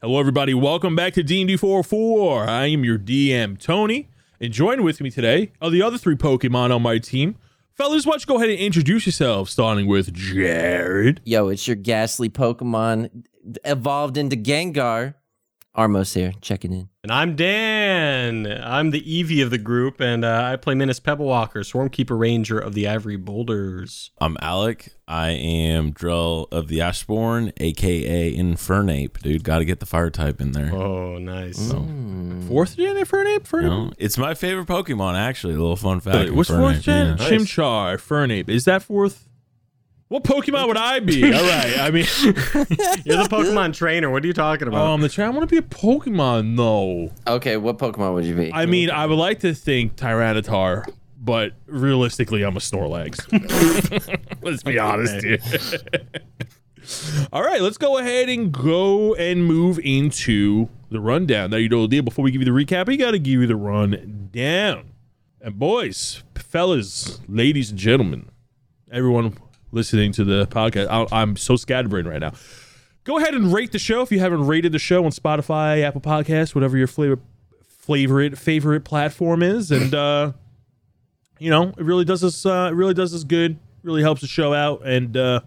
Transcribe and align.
Hello, 0.00 0.20
everybody. 0.20 0.54
Welcome 0.54 0.94
back 0.94 1.14
to 1.14 1.24
D&D 1.24 1.56
404. 1.56 2.48
I 2.48 2.66
am 2.66 2.84
your 2.84 3.00
DM, 3.00 3.58
Tony, 3.58 4.08
and 4.40 4.52
joined 4.52 4.84
with 4.84 5.00
me 5.00 5.10
today 5.10 5.50
are 5.60 5.70
the 5.70 5.82
other 5.82 5.98
three 5.98 6.14
Pokemon 6.14 6.72
on 6.72 6.82
my 6.82 6.98
team. 6.98 7.34
Fellas, 7.74 8.06
why 8.06 8.12
don't 8.12 8.22
you 8.22 8.26
go 8.26 8.36
ahead 8.36 8.48
and 8.48 8.60
introduce 8.60 9.06
yourselves, 9.06 9.50
starting 9.50 9.88
with 9.88 10.14
Jared. 10.14 11.20
Yo, 11.24 11.48
it's 11.48 11.66
your 11.66 11.74
ghastly 11.74 12.30
Pokemon 12.30 13.24
evolved 13.64 14.16
into 14.16 14.36
Gengar. 14.36 15.14
Armos 15.76 16.14
here, 16.14 16.32
checking 16.40 16.72
in. 16.72 16.88
And 17.04 17.12
I'm 17.12 17.36
Dan. 17.36 18.46
I'm 18.46 18.90
the 18.90 19.00
Eevee 19.02 19.42
of 19.44 19.50
the 19.50 19.58
group, 19.58 20.00
and 20.00 20.24
uh, 20.24 20.42
I 20.52 20.56
play 20.56 20.74
Menace 20.74 20.98
Pebblewalker, 20.98 21.58
Swarmkeeper 21.62 22.18
Ranger 22.18 22.58
of 22.58 22.74
the 22.74 22.88
Ivory 22.88 23.16
Boulders. 23.16 24.10
I'm 24.20 24.36
Alec. 24.40 24.96
I 25.06 25.28
am 25.30 25.92
Drell 25.92 26.48
of 26.50 26.66
the 26.68 26.78
Ashborn, 26.78 27.52
aka 27.58 28.34
Infernape. 28.34 29.20
Dude, 29.20 29.44
got 29.44 29.58
to 29.58 29.64
get 29.64 29.78
the 29.78 29.86
fire 29.86 30.10
type 30.10 30.40
in 30.40 30.52
there. 30.52 30.74
Oh, 30.74 31.18
nice. 31.18 31.58
Mm. 31.72 32.48
Fourth 32.48 32.76
gen 32.76 32.96
Fernape? 33.04 33.34
You 33.34 33.40
Fernape? 33.40 33.62
know, 33.62 33.92
it's 33.98 34.18
my 34.18 34.34
favorite 34.34 34.66
Pokemon, 34.66 35.14
actually. 35.14 35.54
A 35.54 35.58
little 35.58 35.76
fun 35.76 36.00
fact. 36.00 36.16
Wait, 36.16 36.34
what's 36.34 36.50
Infernape, 36.50 36.58
fourth 36.58 36.82
gen? 36.82 37.06
yeah. 37.06 37.14
Nice. 37.14 37.30
Chimchar, 37.30 37.94
Fernape. 37.98 38.48
Is 38.48 38.64
that 38.64 38.82
fourth? 38.82 39.26
What 40.08 40.24
Pokemon 40.24 40.68
would 40.68 40.78
I 40.78 41.00
be? 41.00 41.22
All 41.22 41.30
right. 41.30 41.78
I 41.80 41.90
mean, 41.90 42.06
You're 43.04 43.22
the 43.22 43.28
Pokemon 43.30 43.74
trainer. 43.74 44.10
What 44.10 44.24
are 44.24 44.26
you 44.26 44.32
talking 44.32 44.66
about? 44.66 44.86
um, 44.86 45.02
the 45.02 45.22
I 45.22 45.28
want 45.28 45.42
to 45.42 45.46
be 45.46 45.58
a 45.58 45.62
Pokemon, 45.62 46.56
though. 46.56 47.12
Okay, 47.26 47.58
what 47.58 47.76
Pokemon 47.76 48.14
would 48.14 48.24
you 48.24 48.34
be? 48.34 48.50
I 48.52 48.64
mean, 48.64 48.90
I 48.90 49.04
would 49.04 49.18
like 49.18 49.40
to 49.40 49.54
think 49.54 49.96
Tyranitar, 49.96 50.84
but 51.20 51.52
realistically, 51.66 52.42
I'm 52.42 52.56
a 52.56 52.60
Snorlax. 52.60 53.20
let's 54.42 54.62
be 54.62 54.78
honest 54.78 55.22
here. 55.22 55.38
All 57.32 57.42
right, 57.42 57.60
let's 57.60 57.76
go 57.76 57.98
ahead 57.98 58.30
and 58.30 58.50
go 58.50 59.14
and 59.14 59.44
move 59.44 59.78
into 59.80 60.70
the 60.90 61.00
rundown. 61.00 61.50
Now, 61.50 61.58
you 61.58 61.68
know 61.68 61.82
the 61.82 61.88
deal. 61.88 62.02
Before 62.02 62.24
we 62.24 62.30
give 62.30 62.40
you 62.40 62.46
the 62.46 62.64
recap, 62.64 62.86
we 62.86 62.96
got 62.96 63.10
to 63.10 63.18
give 63.18 63.42
you 63.42 63.46
the 63.46 63.56
rundown. 63.56 64.92
And 65.42 65.58
boys, 65.58 66.22
fellas, 66.34 67.20
ladies 67.28 67.68
and 67.68 67.78
gentlemen, 67.78 68.30
everyone 68.90 69.36
listening 69.72 70.12
to 70.12 70.24
the 70.24 70.46
podcast, 70.46 70.88
I- 70.90 71.20
I'm 71.20 71.36
so 71.36 71.56
scatterbrained 71.56 72.08
right 72.08 72.20
now. 72.20 72.32
Go 73.04 73.18
ahead 73.18 73.34
and 73.34 73.52
rate 73.52 73.72
the 73.72 73.78
show 73.78 74.02
if 74.02 74.12
you 74.12 74.18
haven't 74.20 74.46
rated 74.46 74.72
the 74.72 74.78
show 74.78 75.04
on 75.04 75.10
Spotify, 75.12 75.82
Apple 75.82 76.00
Podcasts, 76.00 76.54
whatever 76.54 76.76
your 76.76 76.86
flavor 76.86 77.18
favorite 77.66 78.36
favorite 78.36 78.84
platform 78.84 79.42
is, 79.42 79.70
and 79.70 79.94
uh, 79.94 80.32
you 81.38 81.48
know 81.50 81.68
it 81.78 81.84
really 81.84 82.04
does 82.04 82.22
us 82.22 82.44
uh, 82.44 82.68
it 82.70 82.74
really 82.74 82.94
does 82.94 83.14
us 83.14 83.24
good. 83.24 83.58
Really 83.82 84.02
helps 84.02 84.20
the 84.20 84.26
show 84.26 84.52
out, 84.52 84.84
and 84.84 85.16
uh, 85.16 85.40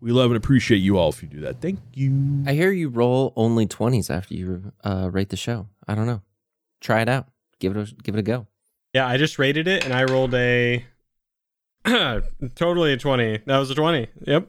we 0.00 0.10
love 0.10 0.30
and 0.30 0.36
appreciate 0.36 0.78
you 0.78 0.98
all 0.98 1.10
if 1.10 1.22
you 1.22 1.28
do 1.28 1.40
that. 1.42 1.60
Thank 1.60 1.78
you. 1.92 2.42
I 2.46 2.54
hear 2.54 2.72
you 2.72 2.88
roll 2.88 3.32
only 3.36 3.66
20s 3.66 4.10
after 4.10 4.34
you 4.34 4.72
uh, 4.82 5.08
rate 5.12 5.28
the 5.28 5.36
show. 5.36 5.68
I 5.86 5.94
don't 5.94 6.06
know. 6.06 6.22
Try 6.80 7.02
it 7.02 7.08
out. 7.08 7.28
Give 7.60 7.76
it 7.76 7.90
a, 7.90 7.94
give 8.02 8.16
it 8.16 8.18
a 8.18 8.22
go. 8.22 8.46
yeah, 8.94 9.06
I 9.06 9.18
just 9.18 9.38
rated 9.38 9.68
it, 9.68 9.84
and 9.84 9.92
I 9.94 10.04
rolled 10.04 10.34
a 10.34 10.84
totally 12.54 12.92
a 12.92 12.96
20. 12.96 13.42
That 13.46 13.58
was 13.58 13.70
a 13.70 13.74
20. 13.74 14.08
Yep, 14.26 14.48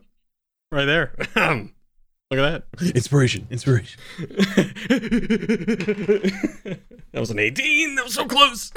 right 0.72 0.86
there. 0.86 1.14
Look 2.32 2.40
at 2.40 2.66
that. 2.80 2.96
Inspiration, 2.96 3.48
inspiration. 3.52 4.00
that. 4.18 4.70
that 7.12 7.20
was 7.20 7.30
an 7.30 7.38
18. 7.40 7.96
That 7.96 8.06
was 8.06 8.16
so 8.16 8.26
close. 8.26 8.72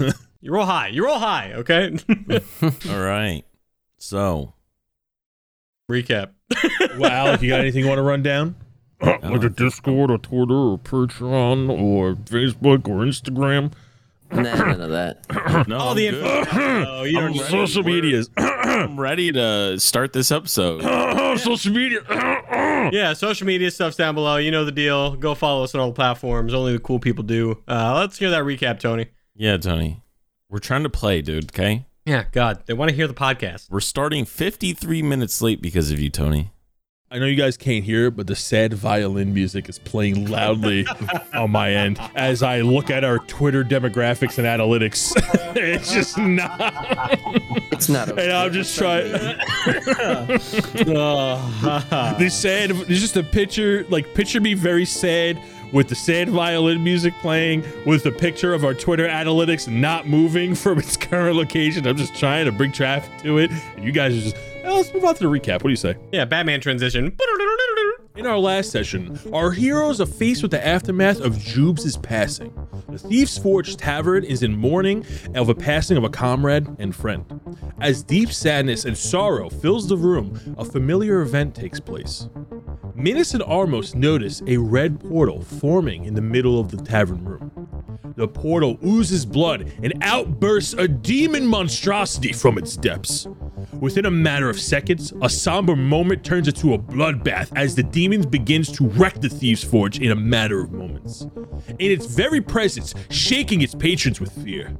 you 0.40 0.52
roll 0.52 0.66
high. 0.66 0.88
You 0.88 1.06
roll 1.06 1.18
high. 1.18 1.52
Okay. 1.54 1.96
All 2.90 3.00
right. 3.00 3.42
So, 3.98 4.54
Recap. 5.90 6.30
Well, 6.98 7.10
Alec, 7.10 7.40
you 7.40 7.48
got 7.48 7.60
anything 7.60 7.80
you 7.84 7.88
want 7.88 7.98
to 7.98 8.02
run 8.02 8.22
down? 8.22 8.54
Uh, 9.00 9.16
like 9.22 9.42
a 9.42 9.48
Discord 9.48 10.10
or 10.10 10.18
Twitter 10.18 10.54
or 10.54 10.78
Patreon 10.78 11.70
or 11.70 12.14
Facebook 12.14 12.86
or 12.86 12.98
Instagram. 13.04 13.72
Nah, 14.32 14.42
none 14.42 14.80
of 14.80 14.90
that. 14.90 15.66
no, 15.68 15.76
All 15.78 15.90
I'm 15.90 15.96
the 15.96 16.10
good. 16.10 16.38
info. 16.38 16.50
Oh, 16.92 17.02
you 17.04 17.12
don't 17.14 17.24
I'm 17.24 17.32
need 17.32 17.40
ready. 17.42 17.50
Social 17.52 17.82
We're- 17.82 18.00
medias. 18.00 18.30
I'm 18.36 18.98
ready 18.98 19.32
to 19.32 19.78
start 19.78 20.12
this 20.12 20.30
episode. 20.30 20.82
Social 21.38 21.72
media. 21.72 22.00
Yeah, 22.92 23.12
social 23.12 23.46
media 23.46 23.70
stuff's 23.70 23.96
down 23.96 24.14
below. 24.14 24.36
You 24.36 24.50
know 24.50 24.64
the 24.64 24.72
deal. 24.72 25.16
Go 25.16 25.34
follow 25.34 25.64
us 25.64 25.74
on 25.74 25.80
all 25.80 25.88
the 25.88 25.94
platforms. 25.94 26.54
Only 26.54 26.72
the 26.72 26.78
cool 26.78 26.98
people 26.98 27.24
do. 27.24 27.62
Uh, 27.68 27.94
let's 27.96 28.18
hear 28.18 28.30
that 28.30 28.42
recap, 28.44 28.78
Tony. 28.80 29.06
Yeah, 29.34 29.56
Tony. 29.56 30.02
We're 30.48 30.58
trying 30.58 30.82
to 30.82 30.90
play, 30.90 31.22
dude, 31.22 31.50
okay? 31.52 31.86
Yeah, 32.04 32.24
God, 32.32 32.62
they 32.66 32.74
want 32.74 32.90
to 32.90 32.94
hear 32.96 33.06
the 33.06 33.14
podcast. 33.14 33.70
We're 33.70 33.80
starting 33.80 34.24
53 34.24 35.02
minutes 35.02 35.40
late 35.40 35.62
because 35.62 35.90
of 35.92 36.00
you, 36.00 36.10
Tony. 36.10 36.50
I 37.12 37.18
know 37.18 37.26
you 37.26 37.36
guys 37.36 37.58
can't 37.58 37.84
hear 37.84 38.06
it, 38.06 38.16
but 38.16 38.26
the 38.26 38.34
sad 38.34 38.72
violin 38.72 39.34
music 39.34 39.68
is 39.68 39.78
playing 39.78 40.30
loudly 40.30 40.86
on 41.34 41.50
my 41.50 41.70
end 41.70 42.00
as 42.14 42.42
I 42.42 42.62
look 42.62 42.88
at 42.88 43.04
our 43.04 43.18
Twitter 43.18 43.62
demographics 43.62 44.38
and 44.38 44.46
analytics. 44.46 45.12
it's 45.54 45.92
just 45.92 46.16
not. 46.16 46.56
It's 47.70 47.90
not 47.90 48.08
okay. 48.08 48.24
And 48.24 48.32
I'm 48.32 48.50
just 48.50 48.78
trying. 48.78 49.12
Oh, 50.88 52.16
the 52.18 52.30
sad. 52.30 52.70
It's 52.70 53.00
just 53.00 53.18
a 53.18 53.22
picture. 53.22 53.84
Like 53.90 54.14
picture 54.14 54.40
me 54.40 54.54
very 54.54 54.86
sad 54.86 55.38
with 55.70 55.88
the 55.88 55.94
sad 55.94 56.30
violin 56.30 56.82
music 56.82 57.12
playing, 57.20 57.62
with 57.84 58.04
the 58.04 58.12
picture 58.12 58.54
of 58.54 58.64
our 58.64 58.72
Twitter 58.72 59.06
analytics 59.06 59.68
not 59.68 60.08
moving 60.08 60.54
from 60.54 60.78
its 60.78 60.96
current 60.96 61.36
location. 61.36 61.86
I'm 61.86 61.98
just 61.98 62.14
trying 62.14 62.46
to 62.46 62.52
bring 62.52 62.72
traffic 62.72 63.10
to 63.18 63.36
it, 63.36 63.50
and 63.76 63.84
you 63.84 63.92
guys 63.92 64.16
are 64.16 64.30
just. 64.30 64.51
Well, 64.62 64.76
let's 64.76 64.92
move 64.94 65.04
on 65.04 65.14
to 65.16 65.20
the 65.24 65.30
recap. 65.30 65.54
What 65.54 65.64
do 65.64 65.70
you 65.70 65.76
say? 65.76 65.96
yeah, 66.12 66.24
Batman 66.24 66.60
transition. 66.60 67.16
In 68.14 68.26
our 68.26 68.38
last 68.38 68.70
session, 68.70 69.18
our 69.32 69.50
heroes 69.50 70.00
are 70.00 70.06
faced 70.06 70.42
with 70.42 70.50
the 70.50 70.64
aftermath 70.64 71.20
of 71.20 71.34
Jubes' 71.34 72.00
passing. 72.00 72.52
The 72.88 72.98
Thief's 72.98 73.38
Forge 73.38 73.76
Tavern 73.76 74.22
is 74.22 74.42
in 74.42 74.54
mourning 74.54 75.04
of 75.34 75.46
the 75.46 75.54
passing 75.54 75.96
of 75.96 76.04
a 76.04 76.10
comrade 76.10 76.68
and 76.78 76.94
friend. 76.94 77.24
As 77.80 78.02
deep 78.02 78.30
sadness 78.30 78.84
and 78.84 78.96
sorrow 78.96 79.48
fills 79.48 79.88
the 79.88 79.96
room, 79.96 80.38
a 80.58 80.64
familiar 80.64 81.22
event 81.22 81.54
takes 81.54 81.80
place. 81.80 82.28
Minas 82.94 83.32
and 83.32 83.42
Armos 83.44 83.94
notice 83.94 84.42
a 84.46 84.58
red 84.58 85.00
portal 85.00 85.42
forming 85.42 86.04
in 86.04 86.14
the 86.14 86.20
middle 86.20 86.60
of 86.60 86.70
the 86.70 86.76
tavern 86.76 87.24
room. 87.24 87.50
The 88.16 88.28
portal 88.28 88.78
oozes 88.84 89.24
blood 89.24 89.72
and 89.82 89.94
outbursts 90.02 90.74
a 90.74 90.86
demon 90.86 91.46
monstrosity 91.46 92.32
from 92.34 92.58
its 92.58 92.76
depths. 92.76 93.26
Within 93.82 94.06
a 94.06 94.12
matter 94.12 94.48
of 94.48 94.60
seconds, 94.60 95.12
a 95.22 95.28
somber 95.28 95.74
moment 95.74 96.22
turns 96.22 96.46
into 96.46 96.72
a 96.72 96.78
bloodbath 96.78 97.50
as 97.56 97.74
the 97.74 97.82
demon 97.82 98.22
begins 98.22 98.70
to 98.70 98.86
wreck 98.86 99.20
the 99.20 99.28
Thieves' 99.28 99.64
Forge 99.64 99.98
in 99.98 100.12
a 100.12 100.14
matter 100.14 100.60
of 100.60 100.70
moments. 100.70 101.26
In 101.80 101.90
its 101.90 102.06
very 102.06 102.40
presence, 102.40 102.94
shaking 103.10 103.60
its 103.60 103.74
patrons 103.74 104.20
with 104.20 104.30
fear. 104.44 104.76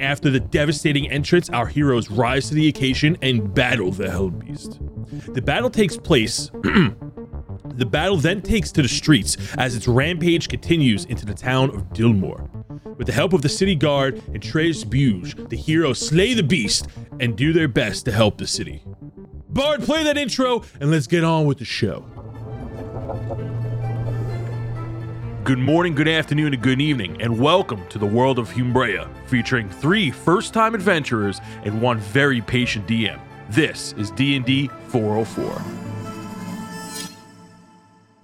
After 0.00 0.28
the 0.28 0.40
devastating 0.40 1.08
entrance, 1.08 1.48
our 1.50 1.68
heroes 1.68 2.10
rise 2.10 2.48
to 2.48 2.56
the 2.56 2.66
occasion 2.66 3.16
and 3.22 3.54
battle 3.54 3.92
the 3.92 4.08
Hellbeast. 4.08 5.32
The 5.32 5.40
battle 5.40 5.70
takes 5.70 5.96
place 5.96 6.50
The 7.76 7.86
battle 7.86 8.16
then 8.16 8.42
takes 8.42 8.72
to 8.72 8.82
the 8.82 8.88
streets 8.88 9.36
as 9.56 9.76
its 9.76 9.86
rampage 9.86 10.48
continues 10.48 11.04
into 11.04 11.26
the 11.26 11.34
town 11.34 11.70
of 11.70 11.92
Dilmore. 11.92 12.55
With 12.94 13.08
the 13.08 13.12
help 13.12 13.32
of 13.32 13.42
the 13.42 13.48
city 13.48 13.74
guard 13.74 14.22
and 14.32 14.42
Tres 14.42 14.84
Buge, 14.84 15.48
the 15.48 15.56
heroes 15.56 15.98
slay 15.98 16.34
the 16.34 16.42
beast 16.42 16.88
and 17.18 17.36
do 17.36 17.52
their 17.52 17.68
best 17.68 18.04
to 18.04 18.12
help 18.12 18.38
the 18.38 18.46
city. 18.46 18.82
Bard, 19.48 19.82
play 19.82 20.04
that 20.04 20.16
intro 20.16 20.62
and 20.80 20.90
let's 20.90 21.06
get 21.06 21.24
on 21.24 21.46
with 21.46 21.58
the 21.58 21.64
show. 21.64 22.04
Good 25.44 25.58
morning, 25.58 25.94
good 25.94 26.08
afternoon, 26.08 26.54
and 26.54 26.62
good 26.62 26.80
evening, 26.80 27.20
and 27.20 27.38
welcome 27.38 27.86
to 27.88 27.98
the 27.98 28.06
world 28.06 28.38
of 28.38 28.48
Humbrea, 28.50 29.08
featuring 29.26 29.68
three 29.68 30.10
first-time 30.10 30.74
adventurers 30.74 31.40
and 31.64 31.80
one 31.80 31.98
very 31.98 32.40
patient 32.40 32.86
DM. 32.88 33.20
This 33.50 33.92
is 33.94 34.10
D&D 34.12 34.68
404. 34.88 35.62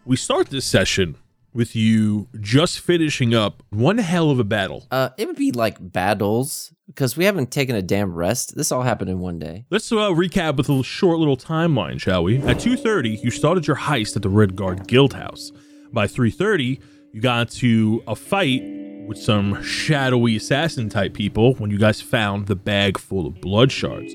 We 0.05 0.17
start 0.17 0.49
this 0.51 0.67
session 0.67 1.17
with 1.53 1.77
you 1.77 2.29
just 2.41 2.81
finishing 2.81 3.35
up 3.35 3.63
one 3.71 3.99
hell 3.99 4.31
of 4.31 4.39
a 4.39 4.45
battle. 4.45 4.87
Uh, 4.91 5.11
it 5.19 5.27
would 5.27 5.37
be 5.37 5.53
like 5.53 5.77
battles 5.81 6.73
because 6.87 7.17
we 7.17 7.25
haven't 7.25 7.51
taken 7.51 7.77
a 7.77 7.83
damn 7.83 8.15
rest. 8.15 8.57
This 8.57 8.73
all 8.73 8.83
happened 8.83 9.11
in 9.11 9.21
one 9.21 9.39
day. 9.39 9.65
Let's 9.71 9.91
uh, 9.93 9.97
recap 10.11 10.57
with 10.57 10.69
a 10.69 10.73
little 10.73 10.83
short 10.83 11.19
little 11.19 11.37
timeline, 11.37 12.01
shall 12.01 12.25
we? 12.25 12.39
At 12.39 12.59
2:30, 12.59 13.23
you 13.23 13.31
started 13.31 13.67
your 13.67 13.77
heist 13.77 14.17
at 14.17 14.23
the 14.23 14.29
Red 14.29 14.57
Guard 14.57 14.87
Guild 14.87 15.15
House. 15.15 15.53
By 15.93 16.07
3:30, 16.07 16.81
you 17.13 17.21
got 17.21 17.51
to 17.51 18.03
a 18.07 18.17
fight 18.17 18.63
with 19.07 19.19
some 19.19 19.63
shadowy 19.63 20.37
assassin 20.37 20.89
type 20.89 21.13
people 21.13 21.55
when 21.55 21.71
you 21.71 21.79
guys 21.79 22.01
found 22.01 22.47
the 22.47 22.57
bag 22.57 22.99
full 22.99 23.27
of 23.27 23.41
blood 23.41 23.73
shards. 23.73 24.15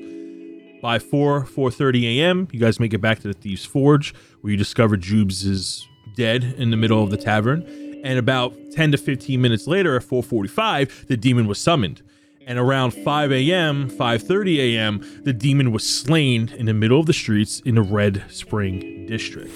By 0.82 1.00
4 1.00 1.44
4:30 1.46 2.20
a.m., 2.20 2.48
you 2.52 2.60
guys 2.60 2.80
make 2.80 2.94
it 2.94 3.02
back 3.02 3.20
to 3.20 3.28
the 3.28 3.34
Thieves' 3.34 3.66
Forge, 3.66 4.14
where 4.42 4.52
you 4.52 4.58
discover 4.58 4.96
Jubes 4.98 5.46
is 5.46 5.88
dead 6.18 6.56
in 6.58 6.72
the 6.72 6.78
middle 6.78 7.02
of 7.02 7.12
the 7.12 7.18
tavern. 7.18 7.64
And 8.04 8.20
about 8.20 8.54
10 8.74 8.92
to 8.92 8.98
15 8.98 9.40
minutes 9.40 9.68
later, 9.68 9.96
at 9.96 10.04
4:45, 10.04 11.08
the 11.08 11.16
demon 11.16 11.48
was 11.48 11.60
summoned. 11.60 12.02
And 12.46 12.58
around 12.58 12.92
5 12.92 13.32
a.m., 13.32 13.90
5:30 13.90 14.58
a.m., 14.58 15.22
the 15.24 15.34
demon 15.34 15.72
was 15.72 15.88
slain 15.88 16.50
in 16.58 16.66
the 16.66 16.74
middle 16.74 17.00
of 17.00 17.06
the 17.06 17.14
streets 17.14 17.62
in 17.62 17.76
the 17.76 17.82
Red 17.82 18.24
Spring 18.30 19.06
district. 19.08 19.52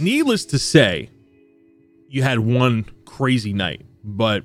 Needless 0.00 0.44
to 0.46 0.58
say, 0.58 1.10
you 2.08 2.22
had 2.22 2.40
one 2.40 2.86
crazy 3.04 3.52
night, 3.52 3.82
but 4.02 4.44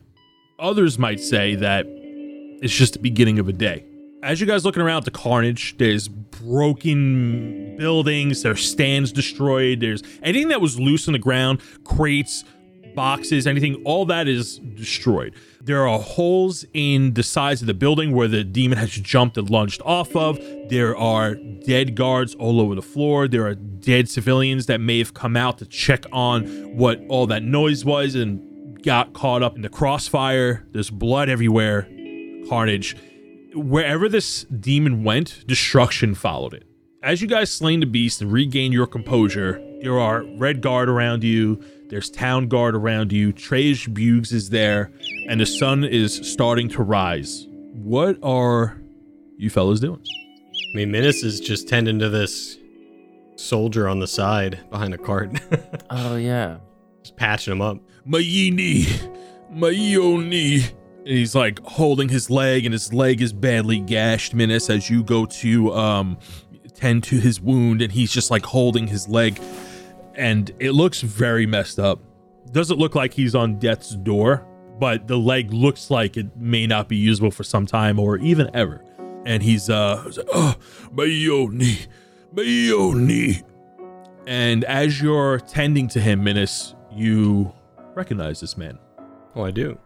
others 0.60 1.00
might 1.00 1.20
say 1.20 1.56
that 1.56 1.86
it's 2.62 2.76
just 2.76 2.94
the 2.94 3.00
beginning 3.00 3.40
of 3.40 3.48
a 3.48 3.54
day. 3.54 3.86
As 4.24 4.42
you 4.42 4.48
guys 4.48 4.66
looking 4.66 4.82
around 4.82 4.98
at 4.98 5.06
the 5.06 5.12
carnage, 5.12 5.78
there's 5.78 6.10
broken 6.40 7.78
buildings, 7.78 8.44
there's 8.44 8.68
stands 8.68 9.12
destroyed, 9.12 9.80
there's 9.80 10.04
anything 10.24 10.50
that 10.50 10.62
was 10.62 10.80
loose 10.80 11.08
on 11.08 11.14
the 11.14 11.20
ground, 11.20 11.62
crates, 11.84 12.44
boxes, 12.98 13.46
anything, 13.46 13.76
all 13.86 14.06
that 14.06 14.28
is 14.28 14.58
destroyed. 14.58 15.34
There 15.62 15.88
are 15.88 16.00
holes 16.00 16.66
in 16.74 17.14
the 17.14 17.22
sides 17.24 17.62
of 17.62 17.68
the 17.68 17.74
building 17.74 18.12
where 18.12 18.28
the 18.28 18.44
demon 18.44 18.78
has 18.80 18.90
jumped 18.90 19.38
and 19.38 19.50
lunged 19.50 19.82
off 19.86 20.16
of. 20.16 20.40
There 20.70 20.98
are 20.98 21.36
dead 21.36 21.96
guards 21.96 22.34
all 22.36 22.60
over 22.60 22.74
the 22.74 22.82
floor. 22.82 23.28
There 23.28 23.46
are 23.46 23.54
dead 23.54 24.10
civilians 24.10 24.66
that 24.66 24.82
may 24.82 24.98
have 24.98 25.14
come 25.14 25.38
out 25.38 25.60
to 25.60 25.66
check 25.66 26.06
on 26.12 26.46
what 26.76 27.00
all 27.08 27.28
that 27.28 27.44
noise 27.44 27.86
was 27.86 28.16
and 28.16 28.82
got 28.82 29.14
caught 29.14 29.44
up 29.44 29.56
in 29.56 29.62
the 29.62 29.70
crossfire. 29.70 30.66
There's 30.72 30.90
blood 30.90 31.30
everywhere, 31.30 31.88
carnage. 32.50 32.96
Wherever 33.58 34.08
this 34.08 34.44
demon 34.46 35.04
went, 35.04 35.46
destruction 35.48 36.16
followed 36.16 36.54
it. 36.54 36.64
As 37.04 37.22
you 37.22 37.28
guys 37.28 37.52
slain 37.52 37.80
the 37.80 37.86
beast 37.86 38.22
and 38.22 38.32
regain 38.32 38.72
your 38.72 38.88
composure, 38.88 39.62
there 39.82 40.00
are 40.00 40.24
red 40.38 40.62
guard 40.62 40.90
around 40.90 41.24
you. 41.24 41.62
There's 41.90 42.10
town 42.10 42.48
guard 42.48 42.76
around 42.76 43.12
you. 43.14 43.32
Trey 43.32 43.74
Buggs 43.74 44.32
is 44.32 44.50
there, 44.50 44.92
and 45.30 45.40
the 45.40 45.46
sun 45.46 45.84
is 45.84 46.16
starting 46.34 46.68
to 46.70 46.84
rise. 46.84 47.48
What 47.74 48.18
are 48.24 48.82
you 49.38 49.50
fellas 49.50 49.80
doing? 49.80 50.02
I 50.06 50.76
mean, 50.78 50.92
Minus 50.92 51.24
is 51.24 51.40
just 51.40 51.68
tending 51.70 52.00
to 52.00 52.10
this 52.10 52.58
soldier 53.36 53.88
on 53.88 54.00
the 54.00 54.08
side 54.08 54.60
behind 54.70 54.92
the 54.92 54.98
cart, 54.98 55.32
Oh 55.90 56.16
yeah. 56.16 56.58
just 57.04 57.16
patching 57.16 57.54
him 57.54 57.62
up. 57.62 57.78
My 58.06 58.20
knee, 58.20 58.88
my 59.52 59.70
knee. 59.72 60.66
He's 61.08 61.34
like 61.34 61.60
holding 61.64 62.10
his 62.10 62.30
leg, 62.30 62.66
and 62.66 62.74
his 62.74 62.94
leg 62.94 63.22
is 63.22 63.32
badly 63.32 63.80
gashed. 63.80 64.34
Minas, 64.34 64.70
as 64.70 64.90
you 64.90 65.04
go 65.04 65.26
to 65.26 65.74
um 65.74 66.18
tend 66.74 67.04
to 67.06 67.20
his 67.20 67.40
wound, 67.40 67.82
and 67.82 67.92
he's 67.92 68.12
just 68.12 68.30
like 68.30 68.46
holding 68.46 68.88
his 68.88 69.08
leg, 69.08 69.40
and 70.16 70.52
it 70.60 70.72
looks 70.72 71.02
very 71.02 71.46
messed 71.46 71.80
up. 71.80 72.00
Doesn't 72.52 72.78
look 72.78 72.94
like 72.94 73.14
he's 73.14 73.36
on 73.36 73.58
death's 73.58 73.96
door, 73.96 74.46
but 74.80 75.08
the 75.08 75.18
leg 75.18 75.54
looks 75.54 75.90
like 75.90 76.18
it 76.18 76.36
may 76.36 76.68
not 76.68 76.90
be 76.90 76.98
usable 76.98 77.32
for 77.32 77.44
some 77.44 77.66
time 77.66 78.00
or 78.00 78.18
even 78.18 78.50
ever. 78.54 78.84
And 79.26 79.42
he's 79.44 79.70
uh, 79.70 80.12
oh, 80.34 80.56
my 80.92 81.06
knee, 81.06 81.80
my 82.34 82.44
knee. 82.44 83.44
And 84.26 84.66
as 84.66 85.02
you're 85.02 85.40
tending 85.40 85.88
to 85.90 86.02
him, 86.02 86.24
Minas, 86.24 86.76
you 86.92 87.54
recognize 87.96 88.42
this 88.42 88.58
man. 88.58 88.78
Oh, 89.36 89.44
I 89.44 89.52
do. 89.52 89.80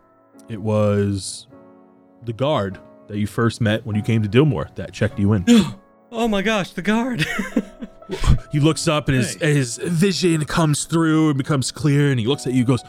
It 0.51 0.62
was 0.62 1.48
the 2.25 2.33
guard 2.33 2.77
that 3.07 3.18
you 3.18 3.25
first 3.25 3.62
met 3.62 3.86
when 3.86 3.95
you 3.95 4.01
came 4.01 4.21
to 4.21 4.27
Dillmore 4.27 4.69
that 4.75 4.92
checked 4.92 5.18
you 5.19 5.33
in. 5.33 5.45
Oh 6.13 6.27
my 6.27 6.42
gosh, 6.42 6.71
the 6.71 6.81
guard. 6.81 7.25
he 8.51 8.59
looks 8.59 8.86
up 8.86 9.07
and 9.07 9.15
his, 9.15 9.36
his 9.36 9.77
vision 9.77 10.44
comes 10.44 10.83
through 10.83 11.30
and 11.30 11.38
becomes 11.38 11.71
clear 11.71 12.12
and 12.12 12.19
he 12.19 12.27
looks 12.27 12.45
at 12.45 12.51
you 12.51 12.59
and 12.59 12.68
goes, 12.68 12.83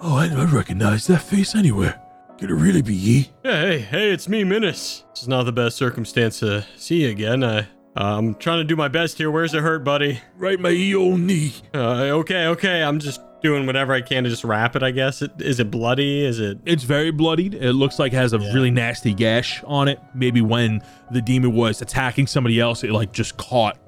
Oh, 0.00 0.14
I, 0.14 0.28
I 0.28 0.44
recognize 0.44 1.08
that 1.08 1.22
face 1.22 1.56
anywhere. 1.56 2.00
Could 2.38 2.52
it 2.52 2.54
really 2.54 2.82
be 2.82 2.94
ye? 2.94 3.32
hey, 3.42 3.80
hey, 3.80 4.12
it's 4.12 4.28
me, 4.28 4.44
Minus. 4.44 5.02
This 5.10 5.22
is 5.22 5.28
not 5.28 5.42
the 5.42 5.52
best 5.52 5.76
circumstance 5.76 6.38
to 6.38 6.64
see 6.76 7.02
you 7.02 7.10
again. 7.10 7.42
I, 7.42 7.58
uh, 7.58 7.64
I'm 7.96 8.36
trying 8.36 8.58
to 8.58 8.64
do 8.64 8.76
my 8.76 8.86
best 8.86 9.18
here. 9.18 9.32
Where's 9.32 9.52
it 9.52 9.62
hurt, 9.62 9.82
buddy? 9.82 10.20
Right, 10.36 10.60
my 10.60 10.92
old 10.96 11.18
knee. 11.18 11.52
Uh, 11.74 12.10
okay, 12.20 12.46
okay. 12.46 12.80
I'm 12.84 13.00
just 13.00 13.20
doing 13.42 13.66
whatever 13.66 13.92
I 13.92 14.00
can 14.00 14.24
to 14.24 14.30
just 14.30 14.44
wrap 14.44 14.76
it. 14.76 14.82
I 14.82 14.90
guess. 14.90 15.22
It, 15.22 15.32
is 15.38 15.60
it 15.60 15.70
bloody? 15.70 16.24
Is 16.24 16.40
it? 16.40 16.58
It's 16.64 16.84
very 16.84 17.10
bloodied. 17.10 17.54
It 17.54 17.72
looks 17.72 17.98
like 17.98 18.12
it 18.12 18.16
has 18.16 18.32
a 18.32 18.38
really 18.38 18.70
nasty 18.70 19.14
gash 19.14 19.62
on 19.64 19.88
it. 19.88 20.00
Maybe 20.14 20.40
when 20.40 20.82
the 21.10 21.22
demon 21.22 21.54
was 21.54 21.82
attacking 21.82 22.26
somebody 22.26 22.60
else, 22.60 22.84
it 22.84 22.90
like 22.90 23.12
just 23.12 23.36
caught 23.36 23.78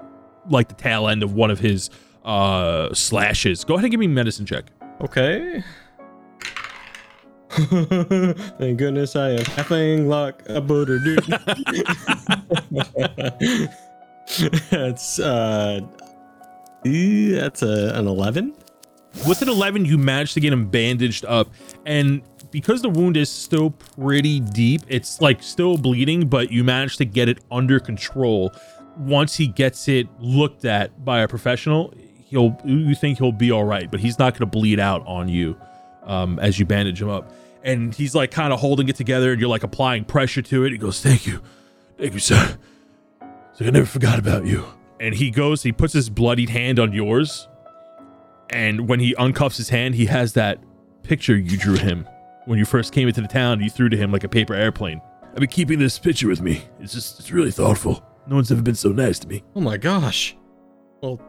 like 0.49 0.67
the 0.67 0.75
tail 0.75 1.07
end 1.07 1.23
of 1.23 1.33
one 1.33 1.51
of 1.51 1.59
his 1.59 1.89
uh 2.25 2.93
slashes. 2.93 3.63
Go 3.63 3.75
ahead 3.75 3.85
and 3.85 3.91
give 3.91 3.99
me 3.99 4.05
a 4.05 4.09
medicine 4.09 4.45
check. 4.45 4.65
Okay. 5.01 5.63
Thank 7.49 8.77
goodness 8.77 9.15
I 9.15 9.31
am 9.31 9.45
having 9.45 10.07
like 10.07 10.47
a 10.47 10.61
butter 10.61 10.99
dude. 10.99 11.25
that's 14.69 15.19
uh, 15.19 15.81
that's 16.83 17.63
a, 17.63 17.91
an 17.95 18.07
eleven. 18.07 18.53
With 19.27 19.41
an 19.41 19.49
11, 19.49 19.85
you 19.85 19.97
manage 19.97 20.33
to 20.33 20.39
get 20.39 20.53
him 20.53 20.67
bandaged 20.67 21.25
up. 21.25 21.49
And 21.85 22.21
because 22.51 22.81
the 22.81 22.89
wound 22.89 23.17
is 23.17 23.29
still 23.29 23.71
pretty 23.71 24.39
deep, 24.39 24.81
it's 24.87 25.21
like 25.21 25.43
still 25.43 25.77
bleeding, 25.77 26.27
but 26.27 26.51
you 26.51 26.63
manage 26.63 26.97
to 26.97 27.05
get 27.05 27.29
it 27.29 27.39
under 27.51 27.79
control. 27.79 28.53
Once 28.97 29.35
he 29.35 29.47
gets 29.47 29.87
it 29.87 30.07
looked 30.19 30.65
at 30.65 31.03
by 31.03 31.21
a 31.21 31.27
professional, 31.27 31.93
he'll 32.25 32.57
you 32.65 32.95
think 32.95 33.17
he'll 33.17 33.31
be 33.31 33.51
all 33.51 33.63
right, 33.63 33.89
but 33.89 33.99
he's 33.99 34.19
not 34.19 34.33
going 34.33 34.49
to 34.49 34.57
bleed 34.57 34.79
out 34.79 35.05
on 35.05 35.27
you 35.29 35.57
um, 36.03 36.39
as 36.39 36.59
you 36.59 36.65
bandage 36.65 37.01
him 37.01 37.09
up. 37.09 37.31
And 37.63 37.93
he's 37.93 38.15
like 38.15 38.31
kind 38.31 38.53
of 38.53 38.59
holding 38.59 38.87
it 38.89 38.95
together, 38.95 39.31
and 39.31 39.39
you're 39.39 39.49
like 39.49 39.63
applying 39.63 40.05
pressure 40.05 40.41
to 40.43 40.63
it. 40.63 40.71
He 40.71 40.77
goes, 40.77 41.01
"Thank 41.01 41.27
you, 41.27 41.41
thank 41.97 42.13
you, 42.13 42.19
sir. 42.19 42.57
So 43.53 43.65
I 43.65 43.69
never 43.69 43.85
forgot 43.85 44.17
about 44.17 44.45
you." 44.45 44.65
And 44.99 45.15
he 45.15 45.31
goes, 45.31 45.63
he 45.63 45.71
puts 45.71 45.93
his 45.93 46.09
bloodied 46.09 46.49
hand 46.49 46.77
on 46.77 46.91
yours, 46.91 47.47
and 48.49 48.87
when 48.87 48.99
he 48.99 49.13
uncuffs 49.15 49.57
his 49.57 49.69
hand, 49.69 49.95
he 49.95 50.05
has 50.07 50.33
that 50.33 50.59
picture 51.03 51.37
you 51.37 51.57
drew 51.57 51.75
him 51.77 52.07
when 52.45 52.57
you 52.59 52.65
first 52.65 52.93
came 52.93 53.07
into 53.07 53.21
the 53.21 53.27
town. 53.27 53.61
You 53.61 53.69
threw 53.69 53.89
to 53.89 53.97
him 53.97 54.11
like 54.11 54.23
a 54.23 54.29
paper 54.29 54.53
airplane. 54.53 55.01
I've 55.31 55.35
been 55.39 55.47
keeping 55.49 55.79
this 55.79 55.99
picture 55.99 56.27
with 56.27 56.41
me. 56.41 56.63
It's 56.79 56.93
just, 56.93 57.19
it's 57.19 57.31
really 57.31 57.51
thoughtful. 57.51 58.03
No 58.27 58.35
one's 58.35 58.51
ever 58.51 58.61
been 58.61 58.75
so 58.75 58.89
nice 58.89 59.19
to 59.19 59.27
me. 59.27 59.43
Oh 59.55 59.61
my 59.61 59.77
gosh. 59.77 60.35
Well, 61.01 61.21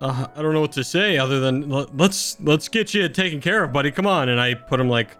uh, 0.00 0.26
I 0.34 0.42
don't 0.42 0.52
know 0.52 0.60
what 0.60 0.72
to 0.72 0.84
say 0.84 1.16
other 1.16 1.40
than 1.40 1.70
"Let- 1.70 1.96
let's 1.96 2.38
let's 2.40 2.68
get 2.68 2.92
you 2.92 3.08
taken 3.08 3.40
care 3.40 3.64
of, 3.64 3.72
buddy. 3.72 3.90
Come 3.90 4.06
on. 4.06 4.28
And 4.28 4.38
I 4.40 4.54
put 4.54 4.78
him 4.80 4.88
like, 4.88 5.16